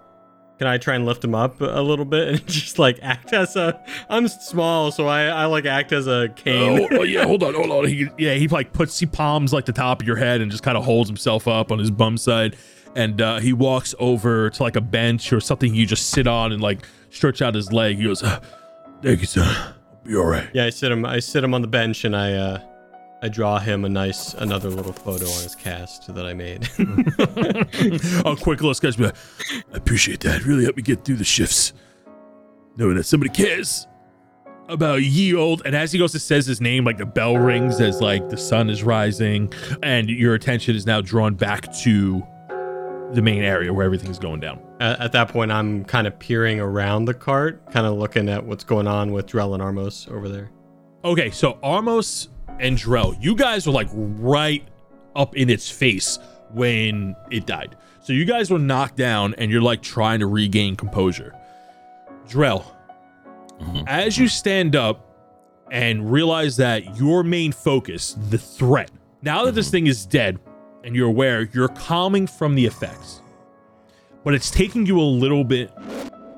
can 0.59 0.67
I 0.67 0.79
try 0.79 0.95
and 0.95 1.05
lift 1.05 1.23
him 1.23 1.35
up 1.35 1.61
a 1.61 1.83
little 1.83 2.05
bit 2.05 2.29
and 2.29 2.47
just 2.49 2.79
like 2.79 2.99
act 3.03 3.33
as 3.33 3.57
a? 3.57 3.81
I'm 4.09 4.29
small, 4.29 4.91
so 4.91 5.07
I 5.07 5.25
I 5.25 5.45
like 5.47 5.67
act 5.67 5.93
as 5.93 6.07
a 6.07 6.29
cane. 6.35 6.89
Oh, 6.93 6.99
oh, 6.99 7.03
yeah, 7.03 7.25
hold 7.25 7.43
on, 7.43 7.55
hold 7.55 7.71
on. 7.71 7.87
He, 7.87 8.09
yeah, 8.19 8.35
he 8.35 8.49
like 8.49 8.73
puts 8.73 8.99
he 8.99 9.07
palms 9.07 9.53
like 9.53 9.67
the 9.67 9.73
top 9.73 10.01
of 10.01 10.07
your 10.07 10.17
head 10.17 10.41
and 10.41 10.51
just 10.51 10.63
kind 10.63 10.77
of 10.77 10.85
holds 10.85 11.09
himself 11.09 11.47
up 11.47 11.71
on 11.71 11.79
his 11.79 11.91
bum 11.91 12.17
side, 12.17 12.57
and 12.95 13.21
uh, 13.21 13.39
he 13.39 13.53
walks 13.53 13.95
over 13.99 14.51
to 14.51 14.63
like 14.63 14.77
a 14.77 14.81
bench 14.81 15.33
or 15.33 15.41
something 15.41 15.75
you 15.75 15.87
just 15.87 16.11
sit 16.11 16.27
on 16.27 16.53
and 16.53 16.63
like 16.63 16.87
stretch 17.11 17.43
out 17.43 17.55
his 17.55 17.73
leg. 17.73 17.97
He 17.99 18.05
goes, 18.05 18.23
"Uh, 18.23 18.41
"Thank 19.03 19.21
you, 19.21 19.27
son. 19.27 19.75
Be 20.05 20.17
all 20.17 20.25
right." 20.25 20.49
Yeah, 20.55 20.65
I 20.65 20.71
sit 20.71 20.91
him. 20.91 21.05
I 21.05 21.21
sit 21.21 21.45
him 21.45 21.53
on 21.53 21.61
the 21.61 21.69
bench, 21.69 22.05
and 22.05 22.17
I 22.17 22.33
uh, 22.33 22.61
I 23.23 23.29
draw 23.29 23.59
him 23.59 23.85
a 23.85 23.89
nice 23.89 24.35
another 24.35 24.69
little 24.69 24.93
photo 24.93 25.25
on 25.25 25.43
his 25.43 25.55
cast 25.55 26.15
that 26.15 26.27
I 26.27 26.35
made. 26.35 26.69
a 26.79 28.23
oh, 28.27 28.37
quick 28.37 28.61
little 28.61 28.75
sketch. 28.75 29.01
I 29.01 29.13
appreciate 29.73 30.21
that. 30.21 30.45
Really 30.45 30.65
helped 30.65 30.77
me 30.77 30.83
get 30.83 31.05
through 31.05 31.17
the 31.17 31.25
shifts. 31.25 31.73
Knowing 32.77 32.97
that 32.97 33.05
somebody 33.05 33.33
cares 33.33 33.87
about 34.69 35.03
ye 35.03 35.35
old. 35.35 35.63
And 35.65 35.75
as 35.75 35.93
he 35.93 35.99
goes 35.99 36.13
to 36.13 36.19
says 36.19 36.47
his 36.47 36.61
name, 36.61 36.85
like 36.85 36.99
the 36.99 37.07
bell 37.07 37.39
rings 37.39 37.81
as 37.81 38.01
like 38.03 38.29
the 38.29 38.37
sun 38.37 38.69
is 38.69 38.83
rising, 38.83 39.53
and 39.83 40.11
your 40.11 40.35
attention 40.35 40.77
is 40.77 40.85
now 40.85 41.01
drawn 41.01 41.35
back 41.35 41.73
to 41.79 42.23
the 43.13 43.23
main 43.23 43.43
area 43.43 43.73
where 43.73 43.87
everything's 43.87 44.19
going 44.19 44.41
down. 44.41 44.61
at, 44.81 45.01
at 45.01 45.13
that 45.13 45.29
point, 45.29 45.51
I'm 45.53 45.85
kind 45.85 46.07
of 46.07 46.19
peering 46.19 46.61
around 46.61 47.05
the 47.05 47.15
cart, 47.15 47.71
kind 47.71 47.87
of 47.87 47.97
looking 47.97 48.29
at 48.29 48.45
what's 48.45 48.65
going 48.65 48.87
on 48.87 49.13
with 49.13 49.27
Drell 49.27 49.55
and 49.55 49.63
Armos 49.63 50.11
over 50.11 50.29
there. 50.29 50.51
Okay, 51.05 51.31
so 51.31 51.55
Armos 51.63 52.29
and 52.59 52.77
Drell, 52.77 53.17
you 53.21 53.35
guys 53.35 53.67
were 53.67 53.73
like 53.73 53.89
right 53.93 54.67
up 55.15 55.37
in 55.37 55.51
its 55.51 55.71
face 55.71 56.19
when 56.53 57.17
it 57.31 57.47
died. 57.47 57.77
So 58.03 58.13
you 58.13 58.25
guys 58.25 58.51
were 58.51 58.59
knocked 58.59 58.97
down 58.97 59.35
and 59.39 59.51
you're 59.51 59.63
like 59.63 59.83
trying 59.83 60.21
to 60.21 60.27
regain 60.27 60.77
composure. 60.77 61.35
Drell, 62.29 62.65
mm-hmm. 63.61 63.83
as 63.87 64.17
you 64.17 64.29
stand 64.29 64.77
up 64.77 65.03
and 65.71 66.11
realize 66.11 66.57
that 66.59 66.97
your 66.97 67.25
main 67.25 67.53
focus, 67.53 68.17
the 68.31 68.39
threat, 68.39 68.91
now 69.23 69.45
that 69.45 69.55
this 69.55 69.67
mm-hmm. 69.67 69.73
thing 69.73 69.87
is 69.89 70.07
dead 70.07 70.39
and 70.85 70.95
you're 70.95 71.09
aware, 71.09 71.49
you're 71.53 71.69
calming 71.69 72.27
from 72.27 72.55
the 72.55 72.65
effects. 72.65 73.23
But 74.23 74.35
it's 74.35 74.51
taking 74.51 74.87
you 74.87 75.01
a 75.01 75.03
little 75.03 75.45
bit 75.45 75.73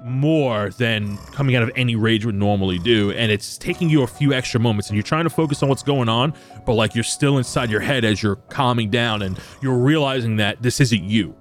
more 0.05 0.71
than 0.71 1.17
coming 1.33 1.57
out 1.57 1.63
of 1.63 1.71
any 1.77 1.97
rage 1.97 2.25
would 2.25 2.35
normally 2.35 2.79
do 2.79 3.11
and 3.13 3.33
it's 3.33 3.59
taking 3.59 3.91
you 3.91 4.03
a 4.03 4.07
few 4.07 4.33
extra 4.33 4.61
moments 4.61 4.89
and 4.89 4.97
you're 4.97 5.03
trying 5.03 5.25
to 5.25 5.31
focus 5.31 5.63
on 5.63 5.69
what's 5.69 5.83
going 5.83 6.09
on 6.09 6.33
but 6.65 6.75
like 6.75 6.95
you're 6.95 7.05
still 7.05 7.39
inside 7.39 7.69
your 7.71 7.81
head 7.81 8.05
as 8.05 8.23
you're 8.23 8.37
calming 8.49 8.91
down 8.91 9.23
and 9.23 9.39
you're 9.61 9.77
realizing 9.79 10.37
that 10.37 10.61
this 10.63 10.81
isn't 10.81 11.03
you 11.05 11.35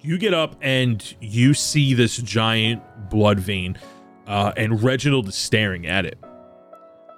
you 0.00 0.18
get 0.18 0.34
up 0.34 0.56
and 0.60 1.14
you 1.20 1.54
see 1.54 1.94
this 1.94 2.16
giant 2.18 2.82
blood 3.08 3.38
vein 3.40 3.78
uh, 4.26 4.52
and 4.56 4.82
reginald 4.82 5.28
is 5.28 5.34
staring 5.34 5.86
at 5.86 6.04
it 6.04 6.18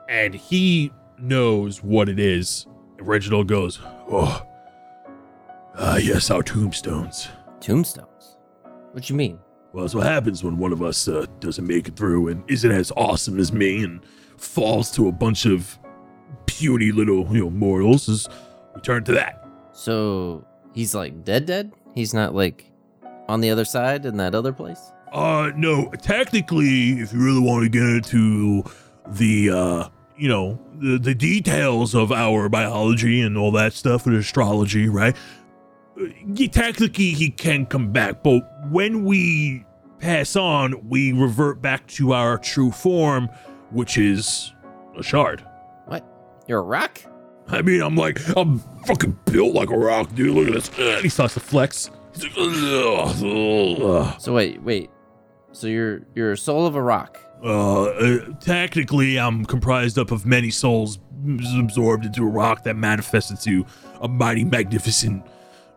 and 0.09 0.35
he 0.35 0.93
knows 1.19 1.83
what 1.83 2.09
it 2.09 2.19
is 2.21 2.67
reginald 3.01 3.49
goes 3.49 3.81
oh 4.11 4.47
Ah, 5.77 5.97
yes, 5.97 6.31
our 6.31 6.43
tombstones. 6.43 7.29
Tombstones. 7.61 8.37
What 8.93 9.03
do 9.05 9.13
you 9.13 9.17
mean? 9.17 9.41
Well, 9.75 9.83
that's 9.83 9.95
what 9.97 10.07
happens 10.07 10.45
when 10.45 10.57
one 10.57 10.73
of 10.73 10.83
us 10.83 11.09
uh, 11.09 11.27
doesn't 11.41 11.67
make 11.67 11.89
it 11.89 11.97
through 11.97 12.29
and 12.29 12.45
isn't 12.49 12.71
as 12.71 12.93
awesome 12.97 13.41
as 13.41 13.53
me 13.53 13.83
and 13.83 14.01
falls 14.37 14.93
to 14.93 15.09
a 15.09 15.13
bunch 15.13 15.47
of 15.47 15.77
puny 16.47 16.93
little, 16.93 17.27
you 17.35 17.41
know, 17.41 17.51
mortals. 17.51 18.09
Is 18.09 18.29
we 18.77 18.81
turn 18.83 19.03
to 19.03 19.13
that. 19.15 19.45
So 19.73 20.47
he's 20.75 20.95
like 20.95 21.25
dead, 21.25 21.47
dead. 21.47 21.73
He's 21.93 22.15
not 22.15 22.37
like 22.37 22.71
on 23.27 23.41
the 23.41 23.51
other 23.51 23.65
side 23.65 24.07
in 24.07 24.17
that 24.19 24.33
other 24.33 24.53
place. 24.53 24.79
Uh, 25.13 25.51
no, 25.57 25.91
technically, 26.01 27.01
if 27.01 27.13
you 27.13 27.19
really 27.19 27.41
want 27.41 27.65
to 27.65 27.69
get 27.69 27.83
into 27.83 28.63
the, 29.09 29.51
uh, 29.51 29.89
you 30.17 30.29
know, 30.29 30.57
the, 30.75 30.99
the 30.99 31.17
details 31.17 31.97
of 31.97 32.13
our 32.13 32.49
biology 32.49 33.23
and 33.23 33.37
all 33.37 33.51
that 33.51 33.73
stuff 33.73 34.07
and 34.07 34.15
astrology, 34.15 34.89
right? 34.89 35.17
Uh, 36.01 36.07
yeah, 36.35 36.49
technically, 36.49 37.11
he 37.11 37.31
can 37.31 37.67
come 37.67 37.93
back, 37.93 38.23
but 38.23 38.43
when 38.71 39.05
we 39.05 39.65
pass 39.99 40.37
on, 40.37 40.89
we 40.89 41.13
revert 41.13 41.63
back 41.63 41.87
to 41.89 42.13
our 42.13 42.39
true 42.39 42.71
form, 42.71 43.29
which 43.71 43.97
is 43.97 44.53
a 44.99 45.03
shard. 45.03 45.45
What? 45.87 46.05
You're 46.47 46.61
a 46.61 46.63
rock? 46.63 47.01
I 47.49 47.63
mean, 47.63 47.83
I'm 47.83 47.97
like, 47.97 48.21
I'm 48.37 48.59
fucking 48.87 49.19
built 49.27 49.55
like 49.55 49.71
a 49.71 49.77
rock, 49.77 50.15
dude. 50.15 50.35
Look 50.35 50.49
at 50.49 50.55
this. 50.55 50.79
Uh, 50.79 51.01
he 51.03 51.09
starts 51.09 51.35
to 51.35 51.41
flex. 51.41 51.91
So 54.19 54.33
wait, 54.35 54.63
wait. 54.63 54.91
So 55.53 55.67
you're 55.67 56.03
you're 56.15 56.33
a 56.33 56.37
soul 56.39 56.67
of 56.67 56.75
a 56.75 56.83
rock. 56.83 57.19
Uh, 57.43 57.83
uh, 57.85 58.19
technically, 58.41 59.19
I'm 59.19 59.45
comprised 59.45 59.99
up 59.99 60.11
of 60.11 60.25
many 60.25 60.51
souls 60.51 60.99
absorbed 61.59 62.05
into 62.05 62.23
a 62.23 62.29
rock 62.29 62.65
that 62.65 62.77
manifests 62.77 63.31
into 63.31 63.67
a 64.01 64.09
mighty, 64.09 64.45
magnificent 64.45 65.27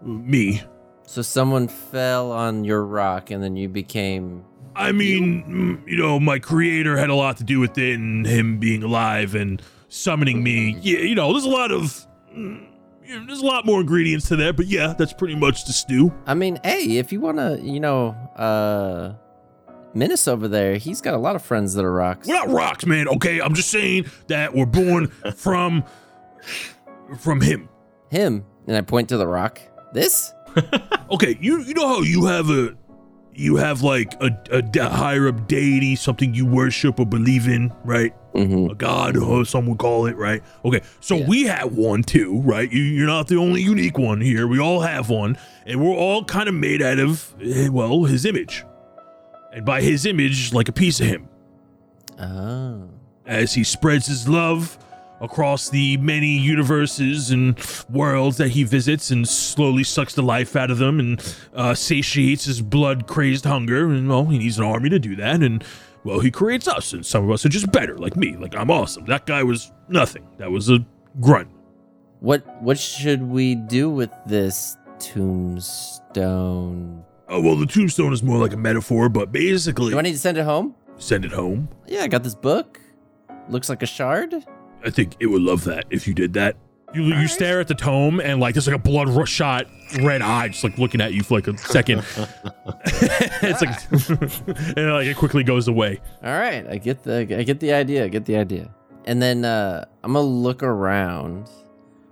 me. 0.08 0.62
So 1.06 1.22
someone 1.22 1.68
fell 1.68 2.32
on 2.32 2.64
your 2.64 2.84
rock 2.84 3.32
and 3.32 3.42
then 3.44 3.56
you 3.56 3.70
became 3.70 4.44
I 4.76 4.92
mean, 4.92 5.84
you 5.88 5.98
know, 5.98 6.20
my 6.20 6.38
creator 6.38 6.98
had 6.98 7.10
a 7.10 7.16
lot 7.16 7.38
to 7.38 7.44
do 7.44 7.60
with 7.60 7.80
it, 7.80 7.96
and 7.96 8.28
him 8.28 8.60
being 8.60 8.84
alive 8.84 9.34
and 9.34 9.60
summoning 9.90 10.44
me. 10.44 10.78
Yeah, 10.82 11.00
you 11.00 11.16
know, 11.16 11.32
there's 11.32 11.46
a 11.46 11.50
lot 11.50 11.72
of, 11.72 12.06
mm, 12.32 12.64
you 13.04 13.20
know, 13.20 13.26
there's 13.26 13.40
a 13.40 13.46
lot 13.46 13.66
more 13.66 13.82
ingredients 13.82 14.28
to 14.28 14.36
that, 14.36 14.56
but 14.56 14.68
yeah, 14.68 14.94
that's 14.96 15.14
pretty 15.14 15.36
much 15.36 15.66
the 15.66 15.74
stew. 15.74 16.14
I 16.28 16.36
mean, 16.36 16.60
hey, 16.64 16.98
if 16.98 17.12
you 17.12 17.20
wanna, 17.20 17.58
you 17.60 17.80
know, 17.80 18.10
uh 18.36 19.14
Minus 19.94 20.28
over 20.28 20.48
there, 20.48 20.78
he's 20.78 21.02
got 21.02 21.16
a 21.16 21.18
lot 21.18 21.36
of 21.36 21.42
friends 21.42 21.74
that 21.74 21.84
are 21.84 21.92
rocks. 21.92 22.28
We're 22.28 22.36
not 22.36 22.50
rocks, 22.50 22.86
man. 22.86 23.08
Okay, 23.08 23.42
I'm 23.42 23.56
just 23.56 23.72
saying 23.72 24.06
that 24.28 24.54
we're 24.54 24.68
born 24.68 25.08
from, 25.36 25.84
from 27.18 27.42
him. 27.42 27.68
Him. 28.12 28.46
And 28.68 28.78
I 28.78 28.82
point 28.82 29.10
to 29.10 29.18
the 29.18 29.28
rock. 29.28 29.60
This? 29.94 30.34
Okay, 31.10 31.38
you 31.40 31.62
you 31.62 31.74
know 31.74 31.88
how 31.88 32.02
you 32.02 32.26
have 32.26 32.50
a 32.50 32.76
you 33.34 33.56
have 33.56 33.82
like 33.82 34.14
a, 34.22 34.30
a 34.52 34.62
de- 34.62 34.90
higher 34.90 35.30
up 35.30 35.48
deity, 35.48 35.96
something 35.96 36.34
you 36.34 36.46
worship 36.46 37.00
or 37.00 37.06
believe 37.06 37.48
in, 37.48 37.72
right? 37.86 38.14
Mm-hmm. 38.34 38.72
A 38.72 38.76
god, 38.76 39.16
or 39.16 39.46
some 39.46 39.68
would 39.68 39.78
call 39.78 40.06
it, 40.08 40.18
right? 40.18 40.44
Okay, 40.66 40.82
so 41.00 41.16
Yeah. 41.16 41.28
we 41.28 41.44
have 41.44 41.76
one 41.78 42.04
too, 42.04 42.42
right? 42.42 42.70
You, 42.70 42.82
you're 42.82 43.08
not 43.08 43.30
the 43.30 43.38
only 43.38 43.62
unique 43.62 43.98
one 43.98 44.20
here. 44.20 44.48
We 44.48 44.60
all 44.60 44.82
have 44.82 45.10
one, 45.10 45.38
and 45.66 45.80
we're 45.80 45.96
all 45.96 46.26
kind 46.26 46.50
of 46.50 46.56
made 46.56 46.82
out 46.82 47.00
of, 47.00 47.34
eh, 47.42 47.70
well, 47.70 48.04
his 48.04 48.26
image, 48.26 48.66
and 49.54 49.64
by 49.66 49.82
his 49.82 50.06
image, 50.06 50.52
like 50.52 50.68
a 50.68 50.74
piece 50.74 51.00
of 51.00 51.08
him, 51.08 51.30
Oh. 52.20 52.90
as 53.26 53.54
he 53.54 53.64
spreads 53.64 54.08
his 54.08 54.28
love 54.28 54.78
across 55.22 55.70
the 55.70 55.98
many 55.98 56.38
universes 56.38 57.32
and 57.32 57.58
worlds 57.90 58.38
that 58.38 58.50
he 58.50 58.64
visits 58.64 59.10
and 59.12 59.28
slowly 59.28 59.84
sucks 59.84 60.14
the 60.14 60.22
life 60.22 60.56
out 60.56 60.70
of 60.72 60.78
them 60.78 61.00
and 61.00 61.36
uh, 61.56 61.74
satiates 61.74 62.46
his 62.46 62.62
blood 62.62 63.08
crazed 63.08 63.46
hunger 63.46 63.90
and 63.90 64.08
well 64.08 64.26
he 64.26 64.38
needs 64.38 64.58
an 64.60 64.66
army 64.66 64.90
to 64.90 65.00
do 65.00 65.16
that 65.16 65.42
and 65.42 65.64
well 66.04 66.20
he 66.20 66.30
creates 66.30 66.68
us 66.68 66.94
and 66.94 67.04
some 67.06 67.24
of 67.24 67.32
us 67.32 67.44
are 67.46 67.50
just 67.50 67.72
better 67.72 67.98
like 67.98 68.16
me 68.16 68.36
like 68.38 68.56
i'm 68.56 68.70
awesome 68.70 69.04
that 69.06 69.26
guy 69.26 69.42
was 69.44 69.72
nothing 69.90 70.26
that 70.38 70.52
was 70.52 70.70
a 70.70 70.78
grunt 71.20 71.50
What 72.20 72.44
what 72.62 72.78
should 72.78 73.24
we 73.24 73.56
do 73.56 73.90
with 73.90 74.12
this 74.28 74.78
tombstone? 75.00 77.04
oh 77.30 77.42
well 77.42 77.56
the 77.56 77.66
tombstone 77.66 78.14
is 78.14 78.24
more 78.24 78.38
like 78.38 78.54
a 78.54 78.58
metaphor 78.58 79.10
but 79.10 79.32
basically 79.32 79.92
Do 79.92 80.00
I 80.00 80.02
need 80.02 80.14
to 80.14 80.18
send 80.20 80.38
it 80.38 80.46
home? 80.46 80.76
send 80.98 81.26
it 81.26 81.32
home 81.32 81.70
Yeah, 81.88 82.04
I 82.04 82.08
got 82.08 82.24
this 82.24 82.36
book. 82.36 82.80
Looks 83.50 83.70
like 83.70 83.82
a 83.82 83.86
shard. 83.86 84.34
I 84.86 84.90
think 84.90 85.16
it 85.20 85.28
would 85.28 85.42
love 85.42 85.64
that 85.64 85.86
if 85.90 86.08
you 86.08 86.14
did 86.14 86.34
that 86.34 86.56
you, 86.94 87.04
you 87.04 87.28
stare 87.28 87.60
at 87.60 87.68
the 87.68 87.76
tome 87.76 88.22
and 88.22 88.40
like 88.40 88.56
there's 88.56 88.66
like 88.66 88.76
a 88.76 88.80
blood 88.80 89.10
rush 89.10 89.30
shot 89.30 89.66
red 90.02 90.22
eye 90.22 90.48
just 90.48 90.64
like 90.64 90.78
looking 90.78 91.02
at 91.02 91.14
you 91.14 91.22
for 91.22 91.36
like 91.36 91.48
a 91.48 91.58
second 91.58 92.00
it's 92.86 93.62
like 93.62 93.92
and 94.78 94.94
like 94.94 95.08
it 95.08 95.18
quickly 95.18 95.44
goes 95.44 95.68
away 95.68 96.00
All 96.24 96.32
right, 96.32 96.66
I 96.68 96.78
get 96.78 97.04
the 97.04 97.20
I 97.38 97.44
get 97.44 97.60
the 97.60 97.74
idea. 97.74 98.06
I 98.06 98.08
get 98.08 98.26
the 98.26 98.38
idea. 98.38 98.74
And 99.06 99.22
then 99.22 99.46
uh 99.46 99.86
I'm 100.04 100.14
gonna 100.14 100.26
look 100.26 100.64
around. 100.64 101.50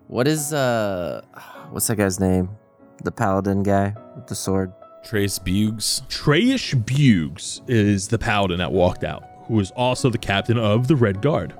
What 0.07 0.27
is 0.27 0.53
uh 0.53 1.21
what's 1.71 1.87
that 1.87 1.95
guy's 1.95 2.19
name? 2.19 2.49
The 3.03 3.11
paladin 3.11 3.63
guy 3.63 3.95
with 4.15 4.27
the 4.27 4.35
sword. 4.35 4.71
Trace 5.03 5.39
Bugs. 5.39 6.01
Treyish 6.09 6.73
Bugs 6.73 7.61
is 7.67 8.07
the 8.07 8.17
paladin 8.17 8.57
that 8.57 8.71
walked 8.71 9.03
out, 9.03 9.23
who 9.47 9.59
is 9.59 9.71
also 9.71 10.09
the 10.09 10.17
captain 10.17 10.57
of 10.57 10.87
the 10.87 10.95
Red 10.95 11.21
Guard. 11.21 11.53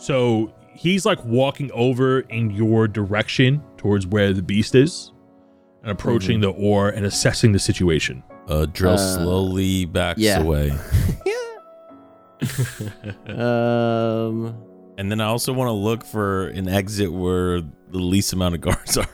So 0.00 0.52
he's 0.74 1.04
like 1.04 1.22
walking 1.24 1.70
over 1.72 2.20
in 2.20 2.50
your 2.50 2.88
direction 2.88 3.62
towards 3.76 4.06
where 4.06 4.32
the 4.32 4.42
beast 4.42 4.74
is 4.74 5.12
and 5.82 5.90
approaching 5.92 6.40
the 6.40 6.48
ore 6.50 6.88
and 6.88 7.04
assessing 7.06 7.52
the 7.52 7.58
situation. 7.58 8.22
Uh, 8.48 8.66
Drell 8.66 8.94
Uh, 8.94 8.96
slowly 8.96 9.84
backs 9.84 10.18
yeah. 10.20 10.40
away. 10.40 10.72
Um 13.28 14.56
And 14.96 15.10
then 15.10 15.20
I 15.20 15.26
also 15.26 15.52
want 15.52 15.68
to 15.68 15.72
look 15.72 16.04
for 16.04 16.48
an 16.48 16.68
exit 16.68 17.12
where 17.12 17.60
the 17.60 17.98
least 17.98 18.32
amount 18.32 18.54
of 18.54 18.60
guards 18.62 18.96
are. 19.02 19.06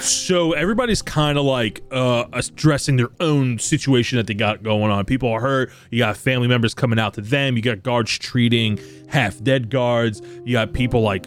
So 0.00 0.52
everybody's 0.52 1.02
kind 1.02 1.38
of 1.38 1.44
like 1.44 1.82
uh, 1.92 2.24
addressing 2.32 2.96
their 2.96 3.10
own 3.20 3.58
situation 3.58 4.16
that 4.16 4.26
they 4.26 4.34
got 4.34 4.62
going 4.62 4.90
on. 4.90 5.04
People 5.04 5.30
are 5.30 5.40
hurt. 5.40 5.70
You 5.90 5.98
got 5.98 6.16
family 6.16 6.48
members 6.48 6.74
coming 6.74 6.98
out 6.98 7.14
to 7.14 7.20
them. 7.20 7.56
You 7.56 7.62
got 7.62 7.82
guards 7.82 8.18
treating 8.18 8.80
half 9.08 9.42
dead 9.42 9.70
guards. 9.70 10.20
You 10.44 10.54
got 10.54 10.72
people 10.72 11.02
like 11.02 11.26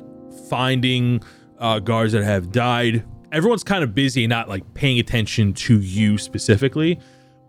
finding 0.49 1.23
uh, 1.59 1.79
guards 1.79 2.13
that 2.13 2.23
have 2.23 2.51
died. 2.51 3.05
Everyone's 3.31 3.63
kind 3.63 3.83
of 3.83 3.95
busy, 3.95 4.27
not 4.27 4.49
like 4.49 4.73
paying 4.73 4.99
attention 4.99 5.53
to 5.53 5.79
you 5.79 6.17
specifically. 6.17 6.99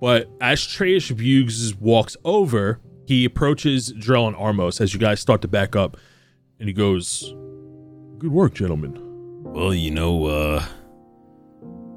But 0.01 0.29
as 0.41 0.61
Treyish 0.61 1.11
Bugs 1.11 1.75
walks 1.77 2.17
over, 2.25 2.81
he 3.07 3.25
approaches 3.25 3.93
Drell 3.93 4.27
and 4.27 4.37
Armos 4.37 4.81
as 4.81 4.93
you 4.93 5.01
guys 5.01 5.21
start 5.21 5.43
to 5.43 5.49
back 5.49 5.75
up, 5.75 5.97
and 6.59 6.69
he 6.69 6.73
goes, 6.73 7.35
"Good 8.19 8.33
work, 8.33 8.55
gentlemen." 8.55 9.06
Well, 9.57 9.73
you 9.73 9.91
know, 9.91 10.27
uh, 10.27 10.63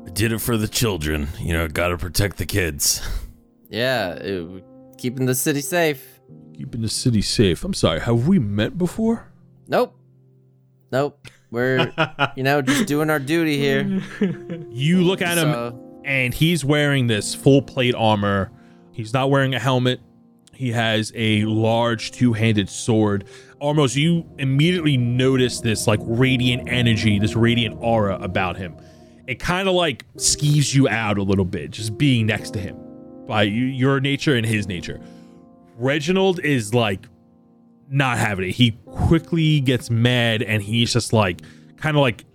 I 0.07 0.09
did 0.11 0.31
it 0.31 0.39
for 0.39 0.55
the 0.55 0.67
children. 0.67 1.27
You 1.39 1.51
know, 1.51 1.67
gotta 1.67 1.97
protect 1.97 2.37
the 2.37 2.45
kids. 2.45 3.01
yeah, 3.69 4.11
it- 4.13 4.63
keeping 4.97 5.25
the 5.25 5.35
city 5.35 5.59
safe. 5.59 6.21
Keeping 6.53 6.81
the 6.81 6.87
city 6.87 7.21
safe. 7.21 7.65
I'm 7.65 7.73
sorry, 7.73 7.99
have 7.99 8.29
we 8.29 8.39
met 8.39 8.77
before? 8.77 9.27
Nope. 9.67 9.93
Nope. 10.89 11.27
We're 11.51 11.91
you 12.37 12.43
know 12.43 12.61
just 12.61 12.87
doing 12.87 13.09
our 13.09 13.19
duty 13.19 13.57
here. 13.57 14.01
You 14.69 15.01
look 15.01 15.21
at 15.21 15.37
him, 15.37 15.51
So, 15.51 16.01
and 16.05 16.33
he's 16.33 16.63
wearing 16.63 17.07
this 17.07 17.35
full 17.35 17.61
plate 17.61 17.93
armor. 17.93 18.51
He's 18.93 19.13
not 19.13 19.29
wearing 19.29 19.53
a 19.53 19.59
helmet. 19.59 19.99
He 20.53 20.71
has 20.71 21.11
a 21.13 21.43
large 21.43 22.11
two 22.11 22.31
handed 22.31 22.69
sword. 22.69 23.25
Almost, 23.59 23.95
you 23.95 24.25
immediately 24.37 24.95
notice 24.95 25.59
this 25.59 25.85
like 25.85 25.99
radiant 26.03 26.69
energy, 26.69 27.19
this 27.19 27.35
radiant 27.35 27.77
aura 27.81 28.17
about 28.21 28.57
him. 28.57 28.75
It 29.27 29.39
kind 29.39 29.67
of 29.67 29.75
like 29.75 30.05
skeeves 30.15 30.73
you 30.73 30.87
out 30.87 31.17
a 31.17 31.23
little 31.23 31.45
bit, 31.45 31.71
just 31.71 31.97
being 31.97 32.25
next 32.25 32.51
to 32.51 32.59
him 32.59 32.77
by 33.27 33.43
your 33.43 33.99
nature 33.99 34.35
and 34.35 34.45
his 34.45 34.67
nature. 34.67 34.99
Reginald 35.77 36.39
is 36.39 36.73
like 36.73 37.07
not 37.89 38.17
having 38.17 38.49
it. 38.49 38.51
He 38.51 38.71
quickly 38.85 39.59
gets 39.59 39.89
mad 39.89 40.41
and 40.41 40.63
he's 40.63 40.93
just 40.93 41.13
like 41.13 41.41
kind 41.77 41.95
of 41.95 42.01
like 42.01 42.25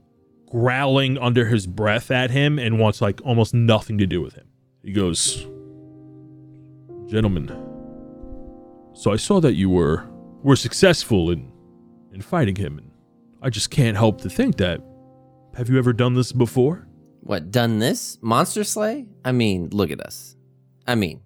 growling 0.51 1.19
under 1.19 1.47
his 1.47 1.67
breath 1.67 2.11
at 2.11 2.31
him 2.31 2.59
and 2.59 2.79
wants 2.79 3.01
like 3.01 3.21
almost 3.25 3.55
nothing 3.55 3.99
to 3.99 4.07
do 4.07 4.21
with 4.21 4.35
him. 4.35 4.47
He 4.83 4.93
goes, 4.93 5.47
"Gentlemen, 7.07 7.49
so 8.95 9.11
I 9.11 9.17
saw 9.17 9.41
that 9.41 9.55
you 9.55 9.69
were 9.71 10.05
were 10.45 10.57
successful 10.57 11.31
in 11.31 11.51
in 12.13 12.23
fighting 12.23 12.55
him, 12.55 12.79
and 12.79 12.91
I 13.43 13.51
just 13.51 13.71
can't 13.71 13.97
help 13.97 14.21
to 14.21 14.31
think 14.31 14.59
that 14.59 14.81
have 15.57 15.69
you 15.69 15.79
ever 15.79 15.93
done 15.93 16.15
this 16.15 16.31
before?" 16.31 16.87
what 17.25 17.51
done 17.51 17.79
this 17.79 18.19
monster 18.21 18.65
slay? 18.65 19.07
I 19.25 19.33
mean, 19.33 19.71
look 19.71 19.91
at 19.91 20.01
us. 20.01 20.37
I 20.87 20.95
mean, 20.95 21.23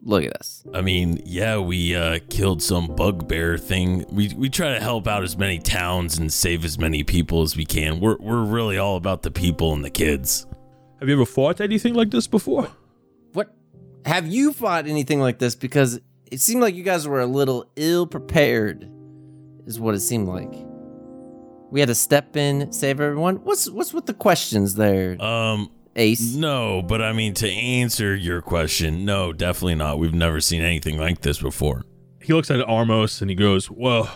look 0.00 0.24
at 0.24 0.32
us. 0.36 0.64
I 0.72 0.80
mean, 0.80 1.20
yeah, 1.26 1.58
we 1.58 1.96
uh, 1.96 2.20
killed 2.30 2.62
some 2.62 2.86
bugbear 2.94 3.58
thing. 3.58 4.04
We 4.10 4.32
we 4.36 4.48
try 4.48 4.72
to 4.72 4.80
help 4.80 5.08
out 5.08 5.24
as 5.24 5.36
many 5.36 5.58
towns 5.58 6.18
and 6.18 6.32
save 6.32 6.64
as 6.64 6.78
many 6.78 7.02
people 7.02 7.42
as 7.42 7.56
we 7.56 7.64
can. 7.64 7.98
We're 7.98 8.16
we're 8.18 8.44
really 8.44 8.78
all 8.78 8.96
about 8.96 9.22
the 9.22 9.32
people 9.32 9.72
and 9.72 9.84
the 9.84 9.90
kids. 9.90 10.46
Have 11.00 11.08
you 11.08 11.14
ever 11.16 11.26
fought 11.26 11.60
anything 11.60 11.94
like 11.94 12.10
this 12.10 12.28
before? 12.28 12.70
What 13.32 13.52
have 14.04 14.26
you 14.28 14.52
fought 14.52 14.86
anything 14.86 15.20
like 15.20 15.40
this? 15.40 15.56
Because 15.56 16.00
it 16.30 16.40
seemed 16.40 16.60
like 16.62 16.74
you 16.74 16.82
guys 16.82 17.06
were 17.08 17.20
a 17.20 17.26
little 17.26 17.70
ill 17.76 18.06
prepared, 18.06 18.88
is 19.66 19.78
what 19.80 19.94
it 19.94 20.00
seemed 20.00 20.28
like. 20.28 20.52
We 21.70 21.80
had 21.80 21.88
to 21.88 21.94
step 21.94 22.36
in, 22.36 22.72
save 22.72 23.00
everyone. 23.00 23.36
What's 23.44 23.68
what's 23.70 23.92
with 23.92 24.06
the 24.06 24.14
questions 24.14 24.74
there, 24.74 25.20
Um, 25.22 25.70
Ace? 25.96 26.34
no, 26.34 26.80
but 26.82 27.02
I 27.02 27.12
mean 27.12 27.34
to 27.34 27.48
answer 27.50 28.14
your 28.16 28.40
question, 28.40 29.04
no, 29.04 29.32
definitely 29.32 29.74
not. 29.74 29.98
We've 29.98 30.14
never 30.14 30.40
seen 30.40 30.62
anything 30.62 30.98
like 30.98 31.20
this 31.20 31.40
before. 31.42 31.84
He 32.22 32.32
looks 32.32 32.50
at 32.50 32.60
Armos 32.66 33.20
and 33.20 33.28
he 33.30 33.36
goes, 33.36 33.70
Well, 33.70 34.08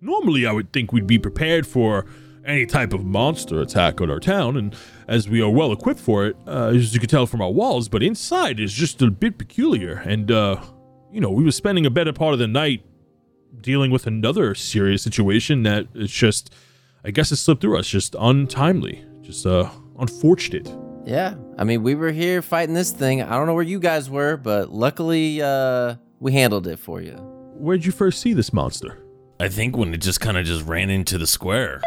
normally 0.00 0.46
I 0.46 0.52
would 0.52 0.72
think 0.72 0.92
we'd 0.92 1.06
be 1.06 1.18
prepared 1.18 1.66
for 1.66 2.04
any 2.44 2.64
type 2.66 2.92
of 2.94 3.04
monster 3.04 3.60
attack 3.60 4.00
on 4.00 4.10
our 4.10 4.20
town, 4.20 4.56
and 4.56 4.74
as 5.06 5.28
we 5.28 5.40
are 5.42 5.50
well 5.50 5.70
equipped 5.72 6.00
for 6.00 6.24
it, 6.26 6.36
uh, 6.46 6.72
as 6.74 6.94
you 6.94 7.00
can 7.00 7.08
tell 7.08 7.26
from 7.26 7.42
our 7.42 7.50
walls, 7.50 7.88
but 7.90 8.02
inside 8.02 8.58
is 8.58 8.72
just 8.72 9.02
a 9.02 9.10
bit 9.10 9.36
peculiar. 9.38 9.96
And, 10.06 10.30
uh, 10.30 10.56
you 11.12 11.20
know, 11.20 11.30
we 11.30 11.44
were 11.44 11.52
spending 11.52 11.86
a 11.86 11.90
better 11.90 12.12
part 12.12 12.32
of 12.32 12.38
the 12.38 12.48
night 12.48 12.84
dealing 13.60 13.90
with 13.90 14.06
another 14.06 14.54
serious 14.54 15.02
situation 15.02 15.62
that 15.62 15.86
it's 15.94 16.12
just, 16.12 16.52
I 17.04 17.10
guess 17.10 17.32
it 17.32 17.36
slipped 17.36 17.62
through 17.62 17.78
us, 17.78 17.88
just 17.88 18.14
untimely, 18.18 19.04
just, 19.22 19.46
uh, 19.46 19.70
unfortunate. 19.98 20.72
Yeah, 21.04 21.34
I 21.56 21.64
mean, 21.64 21.82
we 21.82 21.94
were 21.94 22.12
here 22.12 22.42
fighting 22.42 22.74
this 22.74 22.90
thing. 22.90 23.22
I 23.22 23.30
don't 23.30 23.46
know 23.46 23.54
where 23.54 23.62
you 23.62 23.80
guys 23.80 24.10
were, 24.10 24.36
but 24.36 24.70
luckily, 24.70 25.40
uh, 25.40 25.94
we 26.20 26.32
handled 26.32 26.66
it 26.66 26.78
for 26.78 27.00
you. 27.00 27.14
Where'd 27.54 27.84
you 27.84 27.92
first 27.92 28.20
see 28.20 28.34
this 28.34 28.52
monster? 28.52 29.02
I 29.40 29.48
think 29.48 29.76
when 29.76 29.94
it 29.94 29.98
just 29.98 30.20
kind 30.20 30.36
of 30.36 30.44
just 30.44 30.66
ran 30.66 30.90
into 30.90 31.16
the 31.16 31.26
square. 31.26 31.80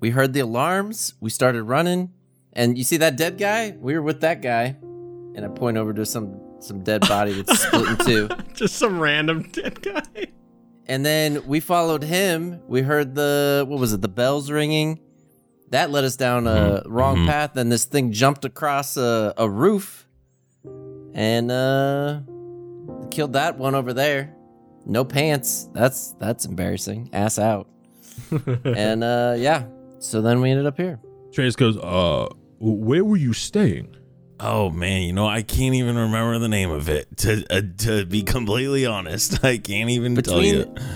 We 0.00 0.10
heard 0.10 0.32
the 0.32 0.40
alarms. 0.40 1.14
We 1.20 1.28
started 1.28 1.64
running, 1.64 2.12
and 2.54 2.78
you 2.78 2.84
see 2.84 2.96
that 2.96 3.16
dead 3.16 3.36
guy? 3.36 3.76
We 3.78 3.94
were 3.94 4.02
with 4.02 4.22
that 4.22 4.40
guy, 4.40 4.76
and 5.34 5.44
I 5.44 5.48
point 5.48 5.76
over 5.76 5.92
to 5.92 6.06
some 6.06 6.40
some 6.60 6.82
dead 6.82 7.00
body 7.08 7.32
that's 7.42 7.60
split 7.60 7.88
in 7.88 7.96
two. 8.06 8.28
Just 8.54 8.76
some 8.76 9.00
random 9.00 9.42
dead 9.52 9.80
guy. 9.82 10.02
And 10.86 11.04
then 11.06 11.46
we 11.46 11.60
followed 11.60 12.02
him. 12.02 12.60
We 12.66 12.82
heard 12.82 13.14
the 13.14 13.64
what 13.68 13.78
was 13.78 13.92
it? 13.92 14.00
The 14.02 14.08
bells 14.08 14.50
ringing. 14.50 15.00
That 15.70 15.90
led 15.90 16.02
us 16.04 16.16
down 16.16 16.46
a 16.48 16.82
wrong 16.86 17.18
Mhm. 17.18 17.26
path. 17.26 17.52
Then 17.54 17.68
this 17.68 17.84
thing 17.84 18.10
jumped 18.12 18.44
across 18.44 18.96
a, 18.96 19.32
a 19.36 19.48
roof, 19.48 20.08
and 21.14 21.50
uh, 21.50 22.20
killed 23.10 23.34
that 23.34 23.56
one 23.58 23.74
over 23.76 23.92
there. 23.92 24.34
No 24.84 25.04
pants. 25.04 25.68
That's 25.72 26.12
that's 26.18 26.44
embarrassing. 26.44 27.10
Ass 27.12 27.38
out. 27.38 27.68
and 28.64 29.04
uh, 29.04 29.34
yeah. 29.38 29.66
So 30.00 30.20
then 30.22 30.40
we 30.40 30.50
ended 30.50 30.66
up 30.66 30.76
here. 30.76 30.98
Trace 31.32 31.54
goes, 31.54 31.76
Uh, 31.76 32.26
where 32.58 33.04
were 33.04 33.16
you 33.16 33.32
staying? 33.32 33.94
Oh 34.42 34.70
man, 34.70 35.02
you 35.02 35.12
know 35.12 35.26
I 35.26 35.42
can't 35.42 35.74
even 35.74 35.96
remember 35.96 36.38
the 36.38 36.48
name 36.48 36.70
of 36.70 36.88
it. 36.88 37.16
To 37.18 37.44
uh, 37.50 37.62
to 37.78 38.06
be 38.06 38.22
completely 38.22 38.86
honest, 38.86 39.44
I 39.44 39.58
can't 39.58 39.90
even 39.90 40.16
tell 40.16 40.42
you. 40.42 40.64
Between 40.66 40.86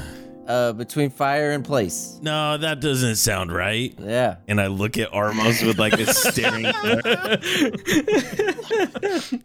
uh, 0.49 0.73
between 0.73 1.11
fire 1.11 1.53
and 1.53 1.65
place. 1.65 2.19
No, 2.23 2.57
that 2.59 2.81
doesn't 2.81 3.17
sound 3.17 3.53
right. 3.53 3.95
Yeah. 3.99 4.37
And 4.47 4.61
I 4.61 4.67
look 4.67 4.99
at 4.99 5.11
Armos 5.11 5.67
with 5.67 5.79
like 5.79 5.95
a 5.95 6.13
staring. 6.13 6.67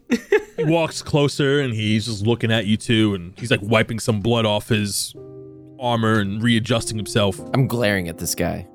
He 0.56 0.64
walks 0.64 1.00
closer 1.00 1.60
and 1.60 1.72
he's 1.72 2.04
just 2.04 2.26
looking 2.26 2.52
at 2.52 2.66
you 2.66 2.76
two, 2.76 3.14
and 3.14 3.32
he's 3.38 3.50
like 3.50 3.60
wiping 3.62 3.98
some 3.98 4.20
blood 4.20 4.44
off 4.44 4.68
his 4.68 5.14
armor 5.78 6.20
and 6.20 6.42
readjusting 6.42 6.98
himself. 6.98 7.40
I'm 7.54 7.66
glaring 7.66 8.08
at 8.08 8.18
this 8.18 8.34
guy 8.34 8.68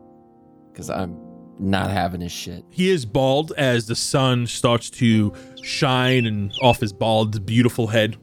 because 0.72 0.90
I'm 0.90 1.16
not 1.60 1.92
having 1.92 2.22
his 2.22 2.32
shit. 2.32 2.64
He 2.70 2.90
is 2.90 3.06
bald 3.06 3.54
as 3.58 3.88
the 3.88 3.96
sun 3.96 4.48
starts 4.48 4.90
to 4.92 5.34
shine 5.62 6.26
and 6.26 6.54
off 6.62 6.80
his 6.80 6.94
bald, 6.94 7.46
beautiful 7.46 7.88
head. 7.88 8.18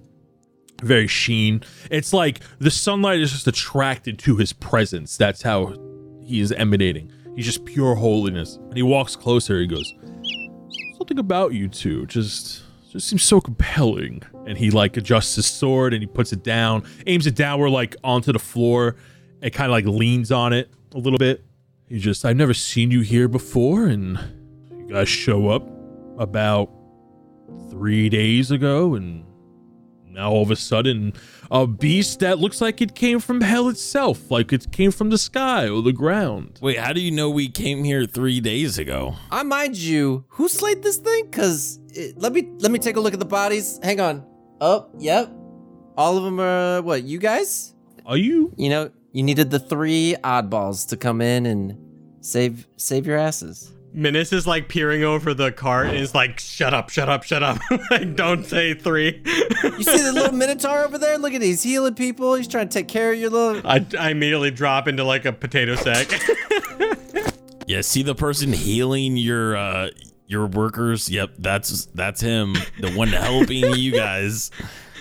Very 0.83 1.07
sheen. 1.07 1.63
It's 1.91 2.13
like 2.13 2.41
the 2.59 2.71
sunlight 2.71 3.21
is 3.21 3.33
just 3.33 3.47
attracted 3.47 4.19
to 4.21 4.37
his 4.37 4.53
presence. 4.53 5.17
That's 5.17 5.43
how 5.43 5.75
he 6.23 6.41
is 6.41 6.53
emanating. 6.53 7.13
He's 7.37 7.47
just 7.47 7.65
pure 7.65 7.95
holiness. 7.95 8.57
And 8.57 8.77
he 8.77 8.83
walks 8.83 9.17
closer. 9.17 9.61
He 9.61 9.67
goes, 9.67 9.93
"Something 10.99 11.19
about 11.19 11.55
you 11.55 11.69
two 11.69 12.07
just 12.07 12.63
just 12.91 13.09
seems 13.09 13.23
so 13.23 13.41
compelling." 13.41 14.23
And 14.47 14.59
he 14.59 14.71
like 14.71 14.97
adjusts 14.97 15.37
his 15.37 15.47
sword 15.47 15.95
and 15.95 16.03
he 16.03 16.07
puts 16.07 16.33
it 16.33 16.43
down, 16.43 16.83
aims 17.07 17.27
it 17.27 17.37
downward 17.37 17.71
like 17.71 17.95
onto 18.03 18.33
the 18.33 18.41
floor, 18.41 18.97
and 19.41 19.53
kind 19.53 19.71
of 19.71 19.73
like 19.73 19.87
leans 19.87 20.33
on 20.33 20.53
it 20.53 20.69
a 20.95 20.99
little 20.99 21.19
bit. 21.19 21.45
He 21.93 21.99
just, 21.99 22.25
I've 22.25 22.39
never 22.39 22.55
seen 22.55 22.91
you 22.91 23.03
here 23.03 23.29
before, 23.29 23.85
and 23.85 24.19
you 24.71 24.87
guys 24.89 25.11
show 25.11 25.51
up 25.51 25.69
about 26.17 26.71
three 27.69 28.09
days 28.09 28.51
ago, 28.51 28.95
and 28.95 29.27
now 30.09 30.31
all 30.31 30.43
of 30.43 30.51
a 30.51 30.57
sudden, 30.57 31.13
a 31.51 31.67
beast 31.67 32.21
that 32.21 32.39
looks 32.39 32.63
like 32.63 32.81
it 32.81 32.95
came 32.95 33.21
from 33.21 33.43
hell 33.43 33.69
itself, 33.69 34.31
like 34.31 34.55
it 34.55 34.73
came 34.73 34.91
from 34.91 35.11
the 35.11 35.19
sky 35.19 35.69
or 35.69 35.83
the 35.83 35.93
ground. 35.93 36.59
Wait, 36.63 36.79
how 36.79 36.95
do 36.95 37.01
you 37.03 37.11
know 37.11 37.29
we 37.29 37.51
came 37.51 37.85
here 37.85 38.07
three 38.07 38.41
days 38.41 38.79
ago? 38.79 39.15
I 39.31 39.43
mind 39.43 39.77
you, 39.77 40.25
who 40.29 40.49
slayed 40.49 40.83
this 40.83 40.97
thing? 40.97 41.31
Cause 41.31 41.79
it, 41.91 42.17
let 42.17 42.33
me 42.33 42.53
let 42.61 42.73
me 42.73 42.79
take 42.79 42.97
a 42.97 43.01
look 43.01 43.13
at 43.13 43.19
the 43.19 43.27
bodies. 43.27 43.79
Hang 43.83 44.01
on. 44.01 44.25
Oh, 44.63 44.89
yep. 44.97 45.31
All 45.99 46.17
of 46.17 46.25
them 46.25 46.41
are 46.41 46.81
what? 46.81 47.03
You 47.03 47.19
guys? 47.19 47.75
Are 48.07 48.17
you? 48.17 48.55
You 48.57 48.71
know, 48.71 48.91
you 49.13 49.23
needed 49.23 49.51
the 49.51 49.59
three 49.59 50.17
oddballs 50.25 50.89
to 50.89 50.97
come 50.97 51.21
in 51.21 51.45
and 51.45 51.82
save 52.23 52.67
save 52.77 53.07
your 53.07 53.19
asses. 53.19 53.73
Menace 53.95 54.33
is 54.33 54.47
like 54.47 54.69
peering 54.69 55.05
over 55.05 55.35
the 55.35 55.53
cart 55.53 55.89
and 55.89 55.99
is 55.99 56.15
like, 56.15 56.41
shut 56.41 56.73
up, 56.73 56.89
shut 56.89 57.11
up, 57.11 57.25
shut 57.25 57.43
up. 57.43 57.59
like, 57.91 58.17
don't 58.17 58.47
say 58.47 58.73
three. 58.73 59.21
You 59.63 59.83
see 59.83 60.03
the 60.03 60.13
little 60.15 60.33
minotaur 60.33 60.79
over 60.79 60.97
there? 60.97 61.19
Look 61.19 61.35
at 61.35 61.43
he's 61.43 61.63
healing 61.63 61.95
people. 61.95 62.35
He's 62.35 62.49
trying 62.49 62.71
to 62.71 62.73
take 62.73 62.89
care 62.89 63.13
of 63.13 63.19
your 63.19 63.29
little. 63.29 63.61
I, 63.67 63.85
I 63.99 64.11
immediately 64.13 64.51
drop 64.51 64.89
into 64.89 65.05
like 65.05 65.27
a 65.27 65.33
potato 65.33 65.75
sack. 65.75 66.09
Yeah, 67.67 67.81
see 67.81 68.03
the 68.03 68.15
person 68.15 68.53
healing 68.53 69.17
your 69.17 69.57
uh 69.57 69.91
your 70.27 70.47
workers? 70.47 71.09
Yep, 71.09 71.35
that's 71.39 71.87
that's 71.87 72.21
him. 72.21 72.55
The 72.81 72.93
one 72.93 73.09
helping 73.09 73.75
you 73.75 73.93
guys. 73.93 74.51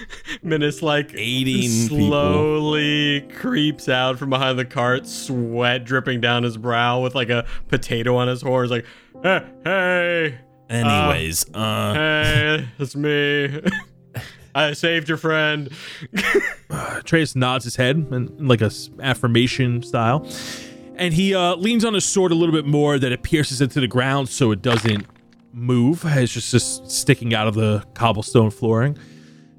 Menace 0.44 0.82
like 0.82 1.12
Aiding 1.16 1.70
people. 1.90 2.08
slowly 2.10 3.22
creeps 3.36 3.88
out 3.90 4.18
from 4.18 4.30
behind 4.30 4.58
the 4.60 4.66
cart, 4.66 5.08
sweat 5.08 5.84
dripping 5.86 6.22
down 6.22 6.44
his 6.44 6.58
brow 6.58 7.02
with 7.02 7.16
like 7.16 7.30
a 7.30 7.46
potato 7.68 8.16
on 8.16 8.28
his 8.28 8.42
horns, 8.42 8.72
like, 8.72 8.86
hey, 9.24 9.46
hey, 9.64 10.40
Anyways, 10.70 11.46
uh 11.54 11.94
hey, 11.94 12.68
it's 12.80 12.96
me. 12.96 13.62
I 14.56 14.74
saved 14.74 15.08
your 15.08 15.18
friend. 15.18 15.70
Trace 17.04 17.36
nods 17.36 17.64
his 17.66 17.76
head 17.76 17.96
in, 17.98 18.14
in 18.14 18.48
like 18.48 18.62
a 18.62 18.66
s- 18.66 18.90
affirmation 19.02 19.82
style, 19.84 20.28
and 20.96 21.14
he 21.14 21.34
uh, 21.36 21.56
leans 21.56 21.84
on 21.86 21.94
his 21.94 22.06
sword 22.06 22.32
a 22.32 22.36
little 22.36 22.54
bit 22.54 22.66
more 22.66 23.00
that 23.00 23.12
it 23.12 23.24
pierces 23.24 23.62
into 23.62 23.80
the 23.80 23.88
ground 23.88 24.30
so 24.30 24.52
it 24.52 24.62
doesn't 24.62 25.06
move. 25.54 26.04
It's 26.06 26.34
just, 26.34 26.52
just 26.52 26.90
sticking 26.92 27.34
out 27.34 27.48
of 27.48 27.56
the 27.56 27.84
cobblestone 27.94 28.50
flooring. 28.52 28.98